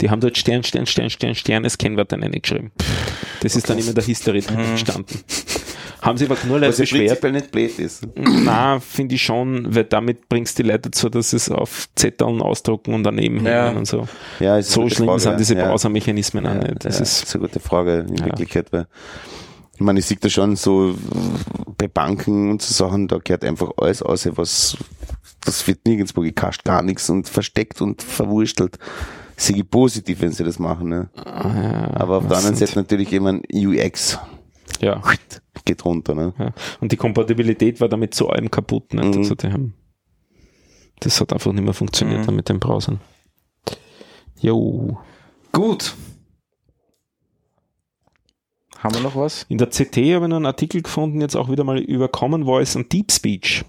Die 0.00 0.08
haben 0.10 0.20
dort 0.20 0.38
Stern, 0.38 0.62
Stern, 0.62 0.86
Stern, 0.86 1.10
Stern, 1.10 1.34
Stern 1.34 1.64
als 1.64 1.78
Kennwort 1.78 2.12
dann 2.12 2.20
geschrieben. 2.30 2.70
Das 3.40 3.56
ist 3.56 3.68
dann 3.68 3.78
immer 3.78 3.92
der 3.92 4.04
History 4.04 4.40
drin 4.40 4.58
gestanden. 4.72 5.20
Haben 6.04 6.18
sie 6.18 6.26
aber 6.26 6.36
nur 6.46 6.58
Leute 6.58 6.68
Was 6.72 6.76
beschwert. 6.78 7.06
prinzipiell 7.20 7.32
nicht 7.32 7.50
blöd 7.50 7.78
ist. 7.78 8.06
Na, 8.16 8.78
finde 8.78 9.14
ich 9.14 9.22
schon, 9.22 9.74
weil 9.74 9.84
damit 9.84 10.28
bringst 10.28 10.58
du 10.58 10.62
die 10.62 10.68
Leute 10.68 10.90
dazu, 10.90 11.08
dass 11.08 11.30
sie 11.30 11.36
es 11.36 11.50
auf 11.50 11.88
Zetteln 11.96 12.42
ausdrucken 12.42 12.92
und 12.94 13.04
daneben 13.04 13.44
Ja. 13.46 13.66
hängen 13.68 13.78
und 13.78 13.86
so. 13.86 14.06
Ja, 14.38 14.58
ist 14.58 14.70
So 14.70 14.88
schlimm 14.90 15.06
Frage, 15.08 15.20
sind 15.20 15.40
diese 15.40 15.54
ja. 15.56 15.66
Browsermechanismen 15.68 16.46
auch 16.46 16.54
Ja, 16.54 16.60
nicht. 16.60 16.84
Das 16.84 16.96
ja, 16.98 17.02
ist, 17.02 17.22
ist 17.24 17.34
eine 17.34 17.46
gute 17.46 17.58
Frage 17.60 18.04
in 18.08 18.16
Ja. 18.16 18.26
Wirklichkeit, 18.26 18.70
weil 18.72 18.86
ich 19.74 19.80
meine, 19.80 19.98
ich 19.98 20.06
sehe 20.06 20.18
da 20.20 20.28
schon 20.28 20.54
so 20.56 20.94
bei 21.78 21.88
Banken 21.88 22.50
und 22.50 22.62
so 22.62 22.72
Sachen, 22.86 23.08
da 23.08 23.18
gehört 23.18 23.44
einfach 23.44 23.70
alles 23.78 24.02
aus, 24.02 24.28
was 24.36 24.76
das 25.44 25.66
wird 25.66 25.80
nirgendwo 25.86 26.20
gekascht, 26.20 26.64
gar 26.64 26.82
nichts 26.82 27.10
und 27.10 27.28
versteckt 27.28 27.80
und 27.80 28.02
verwurstelt. 28.02 28.78
Sehe 29.36 29.56
ich 29.56 29.68
positiv, 29.68 30.20
wenn 30.20 30.30
sie 30.30 30.44
das 30.44 30.60
machen. 30.60 30.88
Ne? 30.90 31.08
ah, 31.16 31.48
ja, 31.54 31.90
Aber 32.00 32.18
auf 32.18 32.22
der 32.24 32.30
das 32.30 32.38
anderen 32.44 32.56
Seite 32.56 32.78
natürlich 32.78 33.12
immer 33.12 33.30
ein 33.32 33.42
UX. 33.52 34.18
Ja. 34.80 35.02
geht 35.64 35.84
runter. 35.84 36.14
Ne? 36.14 36.34
ja. 36.38 36.52
Und 36.80 36.92
die 36.92 36.96
Kompatibilität 36.96 37.80
war 37.80 37.88
damit 37.88 38.14
zu 38.14 38.28
allem 38.28 38.50
kaputt. 38.50 38.92
Ne? 38.94 39.04
Mhm. 39.04 39.16
Also 39.18 39.34
haben, 39.44 39.74
das 41.00 41.20
hat 41.20 41.32
einfach 41.32 41.52
nicht 41.52 41.64
mehr 41.64 41.74
funktioniert 41.74 42.20
Mhm. 42.20 42.26
dann 42.26 42.36
mit 42.36 42.48
den 42.48 42.60
Browsern. 42.60 43.00
Jo. 44.40 44.98
Gut. 45.52 45.94
Haben 48.78 48.96
wir 48.96 49.02
noch 49.02 49.16
was? 49.16 49.46
In 49.48 49.56
der 49.56 49.68
CT 49.68 49.96
habe 50.14 50.26
ich 50.26 50.28
noch 50.28 50.36
einen 50.36 50.46
Artikel 50.46 50.82
gefunden, 50.82 51.20
jetzt 51.22 51.36
auch 51.36 51.48
wieder 51.50 51.64
mal 51.64 51.78
über 51.78 52.08
Common 52.08 52.44
Voice 52.44 52.76
und 52.76 52.92
Deep 52.92 53.10
Speech. 53.10 53.64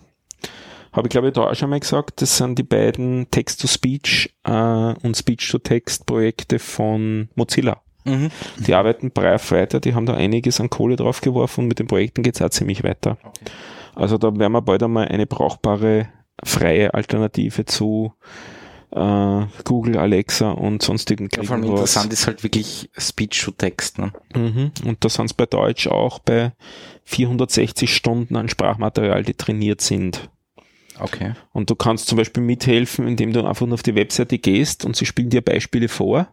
Habe 0.91 1.07
ich 1.07 1.11
glaube 1.11 1.27
ich 1.27 1.34
da 1.34 1.49
auch 1.49 1.56
schon 1.56 1.69
mal 1.69 1.80
gesagt, 1.80 2.22
das 2.22 2.38
sind 2.38 2.60
die 2.60 2.64
beiden 2.64 3.30
Text-to-Speech 3.32 4.36
äh, 4.44 4.94
und 5.03 5.15
Speech-to-Text-Projekte 5.15 6.60
von 6.60 7.30
Mozilla. 7.36 7.82
Mhm. 8.06 8.30
Die 8.65 8.73
arbeiten 8.73 9.11
brav 9.11 9.52
weiter, 9.52 9.80
die 9.80 9.94
haben 9.95 10.06
da 10.06 10.14
einiges 10.14 10.60
an 10.61 10.69
Kohle 10.69 10.95
draufgeworfen 10.95 11.64
und 11.64 11.68
mit 11.68 11.80
den 11.80 11.88
Projekten 11.88 12.23
geht 12.23 12.36
es 12.36 12.41
auch 12.41 12.49
ziemlich 12.49 12.84
weiter. 12.84 13.18
Also 13.95 14.18
da 14.18 14.27
werden 14.38 14.52
wir 14.53 14.61
bald 14.61 14.84
einmal 14.84 15.07
eine 15.07 15.26
brauchbare, 15.26 16.07
freie 16.44 16.94
Alternative 16.94 17.65
zu 17.65 18.14
äh, 18.91 19.41
Google, 19.64 19.98
Alexa 19.98 20.52
und 20.52 20.82
sonstigen 20.82 21.30
Ja, 21.36 21.44
vor 21.44 21.53
allem 21.56 21.61
kriegen, 21.64 21.73
was- 21.73 21.80
interessant 21.82 22.14
ist 22.14 22.27
halt 22.27 22.44
wirklich 22.44 22.90
Speech 22.98 23.41
to 23.44 23.52
Text. 23.52 23.98
Ne? 23.99 24.11
Mhm. 24.34 24.72
Und 24.86 25.03
da 25.03 25.10
sind 25.10 25.26
es 25.26 25.34
bei 25.34 25.45
Deutsch 25.45 25.88
auch 25.88 26.19
bei 26.19 26.53
460 27.06 27.94
Stunden 27.94 28.36
an 28.36 28.49
Sprachmaterial, 28.49 29.23
die 29.23 29.34
trainiert 29.34 29.82
sind. 29.82 30.30
Okay. 30.99 31.34
Und 31.51 31.69
du 31.69 31.76
kannst 31.76 32.07
zum 32.07 32.17
Beispiel 32.17 32.43
mithelfen, 32.43 33.07
indem 33.07 33.34
du 33.34 33.45
einfach 33.45 33.65
nur 33.65 33.73
auf 33.76 33.84
die 33.84 33.95
Webseite 33.95 34.38
gehst 34.38 34.85
und 34.85 34.95
sie 34.95 35.05
spielen 35.05 35.30
dir 35.30 35.41
Beispiele 35.41 35.88
vor 35.89 36.27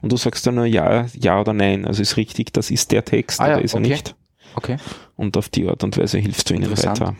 und 0.00 0.10
du 0.12 0.16
sagst 0.16 0.46
dann 0.46 0.56
nur 0.56 0.66
ja, 0.66 1.06
ja 1.14 1.40
oder 1.40 1.52
nein. 1.52 1.84
Also 1.84 2.02
ist 2.02 2.16
richtig, 2.16 2.52
das 2.52 2.70
ist 2.70 2.90
der 2.92 3.04
Text 3.04 3.40
Ah 3.40 3.48
ja, 3.48 3.54
oder 3.54 3.64
ist 3.64 3.74
er 3.74 3.80
okay. 3.80 3.88
nicht. 3.90 4.16
Okay. 4.54 4.76
Und 5.16 5.36
auf 5.36 5.48
die 5.48 5.68
Art 5.68 5.84
und 5.84 5.96
Weise 5.96 6.18
hilfst 6.18 6.50
du 6.50 6.54
ihnen 6.54 6.70
weiter. 6.70 7.14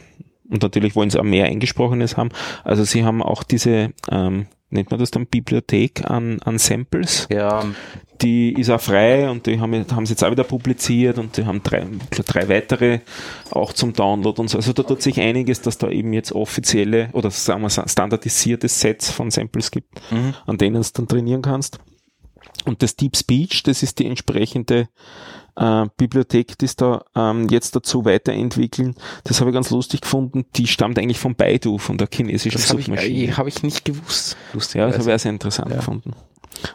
Und 0.51 0.63
natürlich 0.63 0.97
wollen 0.97 1.11
sie 1.11 1.19
auch 1.19 1.25
mehr 1.25 1.47
Eingesprochenes 1.47 2.17
haben. 2.17 2.31
Also 2.65 2.85
sie 2.85 3.05
haben 3.05 3.23
auch 3.23 3.43
diese, 3.43 3.91
ähm, 4.11 4.47
nennt 4.71 4.91
man 4.91 5.01
das 5.01 5.11
dann 5.11 5.27
Bibliothek 5.27 6.09
an, 6.11 6.41
an 6.43 6.59
Samples 6.59 7.27
Ja, 7.31 7.65
die 8.21 8.53
ist 8.53 8.71
auch 8.71 8.81
frei 8.81 9.31
und 9.31 9.47
die 9.47 9.61
haben, 9.61 9.87
haben 9.91 10.07
sie 10.07 10.13
jetzt 10.13 10.25
auch 10.25 10.31
wieder 10.31 10.45
publiziert 10.45 11.19
und 11.19 11.37
die 11.37 11.47
haben 11.47 11.63
drei, 11.63 11.87
drei 12.11 12.49
weitere 12.49 13.01
auch 13.51 13.73
zum 13.73 13.93
Download 13.93 14.41
und 14.41 14.49
so. 14.49 14.59
Also 14.59 14.73
da 14.73 14.83
tut 14.83 15.03
sich 15.03 15.21
einiges, 15.21 15.61
dass 15.61 15.79
da 15.79 15.89
eben 15.89 16.13
jetzt 16.13 16.33
offizielle 16.33 17.11
oder 17.13 17.31
sagen 17.31 17.63
wir 17.63 17.71
standardisierte 17.71 18.69
Sets 18.69 19.11
von 19.11 19.31
Samples 19.31 19.71
gibt, 19.71 20.01
Mhm. 20.11 20.35
an 20.47 20.59
denen 20.59 20.83
du 20.83 20.89
dann 20.93 21.09
trainieren 21.09 21.43
kannst. 21.43 21.79
Und 22.65 22.83
das 22.83 22.97
Deep 22.97 23.17
Speech, 23.17 23.63
das 23.63 23.83
ist 23.83 23.99
die 23.99 24.07
entsprechende 24.07 24.89
äh, 25.59 25.87
Bibliothek, 25.97 26.57
die 26.59 26.65
es 26.65 26.77
da 26.77 27.05
ähm, 27.17 27.49
jetzt 27.51 27.75
dazu 27.77 28.05
weiterentwickeln. 28.05 28.95
Das 29.25 29.41
habe 29.41 29.51
ich 29.51 29.55
ganz 29.55 29.71
lustig 29.71 30.01
gefunden. 30.03 30.45
Die 30.57 30.67
stammt 30.67 30.99
eigentlich 30.99 31.19
von 31.19 31.35
Baidu, 31.35 31.79
von 31.79 31.99
der 31.99 32.09
chinesischen 32.13 32.59
das 32.59 32.71
habe 32.71 32.81
ich, 32.81 32.87
Suchmaschine. 32.87 33.29
äh, 33.29 33.33
hab 33.33 33.47
ich 33.47 33.63
nicht 33.63 33.85
gewusst. 33.85 34.37
Ja, 34.37 34.55
Lustigerweise. 34.55 34.93
das 34.97 35.01
habe 35.07 35.11
ich 35.11 35.15
auch 35.17 35.23
sehr 35.23 35.33
interessant 35.33 35.71
Ja. 35.71 35.77
gefunden. 35.77 36.13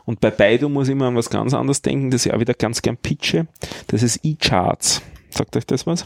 Und 0.06 0.22
bei 0.22 0.32
Baidu 0.32 0.70
muss 0.70 0.88
ich 0.88 0.94
immer 0.94 1.08
an 1.08 1.16
was 1.16 1.30
ganz 1.30 1.54
anderes 1.54 1.82
denken, 1.82 2.12
das 2.12 2.26
ich 2.26 2.34
auch 2.34 2.40
wieder 2.40 2.54
ganz 2.54 2.82
gern 2.82 2.98
pitche. 2.98 3.48
Das 3.88 4.04
ist 4.04 4.20
eCharts. 4.24 5.02
Sagt 5.30 5.58
euch 5.58 5.66
das 5.66 5.86
was? 5.88 6.06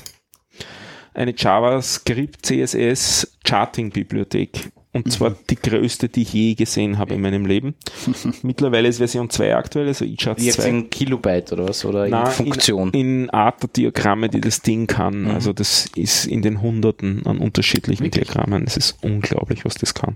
Eine 1.14 1.34
JavaScript 1.36 2.46
CSS 2.46 3.38
Charting 3.46 3.90
Bibliothek. 3.92 4.72
Und 5.06 5.12
zwar 5.12 5.36
die 5.50 5.56
größte, 5.56 6.10
die 6.10 6.24
ich 6.24 6.34
je 6.34 6.54
gesehen 6.56 6.98
habe 6.98 7.14
in 7.14 7.22
meinem 7.22 7.46
Leben. 7.46 7.76
Mittlerweile 8.44 8.88
ist 8.88 8.98
Version 8.98 9.30
2 9.30 9.56
aktuell, 9.56 9.88
also 9.88 10.06
eCharts 10.06 10.44
Jetzt 10.44 10.62
2. 10.62 10.70
in 10.70 10.90
Kilobyte 10.90 11.54
oder 11.54 11.68
was? 11.68 11.86
Oder 11.86 12.08
Na, 12.10 12.24
in 12.24 12.32
Funktion? 12.32 12.90
In, 12.92 13.24
in 13.24 13.30
Art 13.30 13.62
der 13.64 13.70
Diagramme, 13.70 14.30
die 14.30 14.42
das 14.42 14.62
Ding 14.62 14.88
kann. 14.88 15.24
Mhm. 15.24 15.32
Also 15.32 15.54
das 15.54 15.88
ist 15.96 16.26
in 16.26 16.42
den 16.42 16.62
Hunderten 16.62 17.26
an 17.26 17.38
unterschiedlichen 17.38 18.04
Wirklich? 18.06 18.26
Diagrammen. 18.28 18.64
Es 18.66 18.78
ist 18.78 18.98
unglaublich, 19.04 19.66
was 19.66 19.76
das 19.76 19.94
kann. 19.94 20.16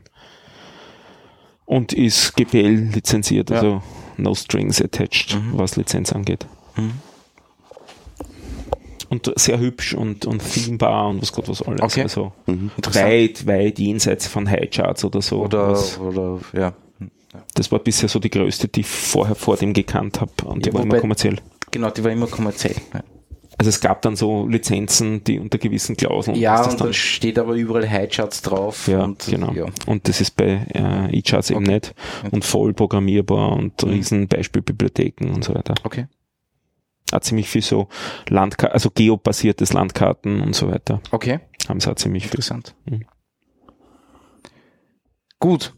Und 1.66 1.94
ist 1.94 2.36
GPL 2.36 2.90
lizenziert, 2.94 3.50
Ja. 3.50 3.56
also 3.58 3.82
no 4.18 4.36
strings 4.36 4.82
attached, 4.82 5.36
Mhm. 5.36 5.58
was 5.58 5.76
Lizenz 5.78 6.12
angeht. 6.12 6.46
Mhm. 6.76 6.92
Und 9.12 9.32
sehr 9.36 9.60
hübsch 9.60 9.94
und, 9.94 10.26
und 10.26 10.40
themebar 10.40 11.10
und 11.10 11.22
was 11.22 11.32
Gott 11.34 11.48
was 11.50 11.62
alles. 11.62 11.82
Okay. 11.82 12.04
Also 12.04 12.32
Mhm. 12.48 12.72
Weit, 12.94 13.46
weit 13.46 13.78
jenseits 13.78 14.26
von 14.28 14.50
Highcharts 14.50 15.04
oder 15.06 15.22
so. 15.22 15.44
Oder, 15.44 15.78
oder, 16.00 16.40
ja. 16.54 16.74
das 17.56 17.72
war 17.72 17.80
bisher 17.80 18.08
so 18.10 18.20
die 18.20 18.30
größte, 18.30 18.68
die 18.70 18.80
ich 18.82 18.88
vorher 18.88 19.36
vor 19.36 19.58
dem 19.58 19.74
gekannt 19.74 20.22
habe. 20.22 20.32
Und 20.46 20.66
die 20.66 20.70
Ja, 20.70 20.76
war 20.76 20.84
immer 20.84 21.00
kommerziell. 21.00 21.38
Genau, 21.72 21.90
die 21.90 22.04
war 22.04 22.12
immer 22.12 22.28
kommerziell. 22.28 22.76
Ja, 22.94 23.04
Also 23.58 23.70
es 23.70 23.80
gab 23.82 24.02
dann 24.02 24.16
so 24.16 24.48
Lizenzen, 24.48 25.24
die 25.26 25.40
unter 25.40 25.58
gewissen 25.58 25.96
Klauseln. 25.98 26.36
ja 26.38 26.64
und 26.68 26.80
dann 26.82 26.94
steht 26.94 27.38
aber 27.38 27.54
überall 27.54 27.90
Highcharts 27.90 28.42
drauf. 28.42 28.88
ja, 28.88 29.04
und, 29.04 29.26
genau. 29.28 29.52
Ja. 29.52 29.66
Und 29.88 30.08
das 30.08 30.22
ist 30.22 30.38
bei 30.38 30.66
äh, 30.74 31.18
eCharts 31.18 31.50
eben 31.50 31.66
Okay. 31.66 31.74
nicht. 31.74 31.94
Und 32.32 32.46
voll 32.46 32.74
programmierbar 32.74 33.52
und 33.52 33.84
Mhm. 33.84 33.90
riesen 33.90 34.28
Beispielbibliotheken 34.30 35.30
und 35.34 35.44
so 35.44 35.54
weiter. 35.54 35.76
Okay. 35.84 36.08
Auch 37.12 37.20
ziemlich 37.22 37.50
viel 37.50 37.62
so 37.62 37.88
Landkarten, 38.30 38.74
also 38.74 38.90
geobasiertes 38.90 39.74
Landkarten 39.74 40.42
und 40.42 40.56
so 40.56 40.70
weiter. 40.72 41.02
Okay, 41.12 41.40
Haben 41.68 41.80
sie 41.80 41.90
auch 41.92 41.96
ziemlich 41.96 42.24
viel. 42.24 42.32
interessant. 42.32 42.76
Mhm. 42.86 43.06
Gut. 45.40 45.74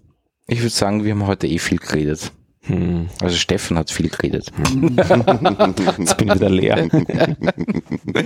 Ich 0.47 0.59
würde 0.59 0.69
sagen, 0.69 1.03
wir 1.05 1.11
haben 1.13 1.25
heute 1.25 1.47
eh 1.47 1.57
viel 1.57 1.77
geredet. 1.77 2.31
Hm. 2.65 3.09
Also 3.21 3.35
Steffen 3.37 3.77
hat 3.77 3.91
viel 3.91 4.09
geredet. 4.09 4.51
Jetzt 5.97 6.17
bin 6.17 6.27
ich 6.29 6.35
wieder 6.35 6.49
leer. 6.49 6.87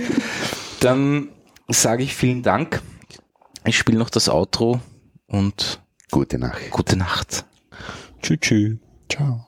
Dann 0.80 1.28
sage 1.68 2.02
ich 2.02 2.14
vielen 2.14 2.42
Dank. 2.42 2.82
Ich 3.64 3.76
spiele 3.78 3.98
noch 3.98 4.10
das 4.10 4.28
Outro 4.28 4.80
und 5.26 5.80
Gute 6.10 6.38
Nacht. 6.38 6.70
gute 6.70 6.96
Nacht. 6.96 7.44
tschüss, 8.22 8.38
tschüss. 8.40 8.76
Ciao. 9.10 9.47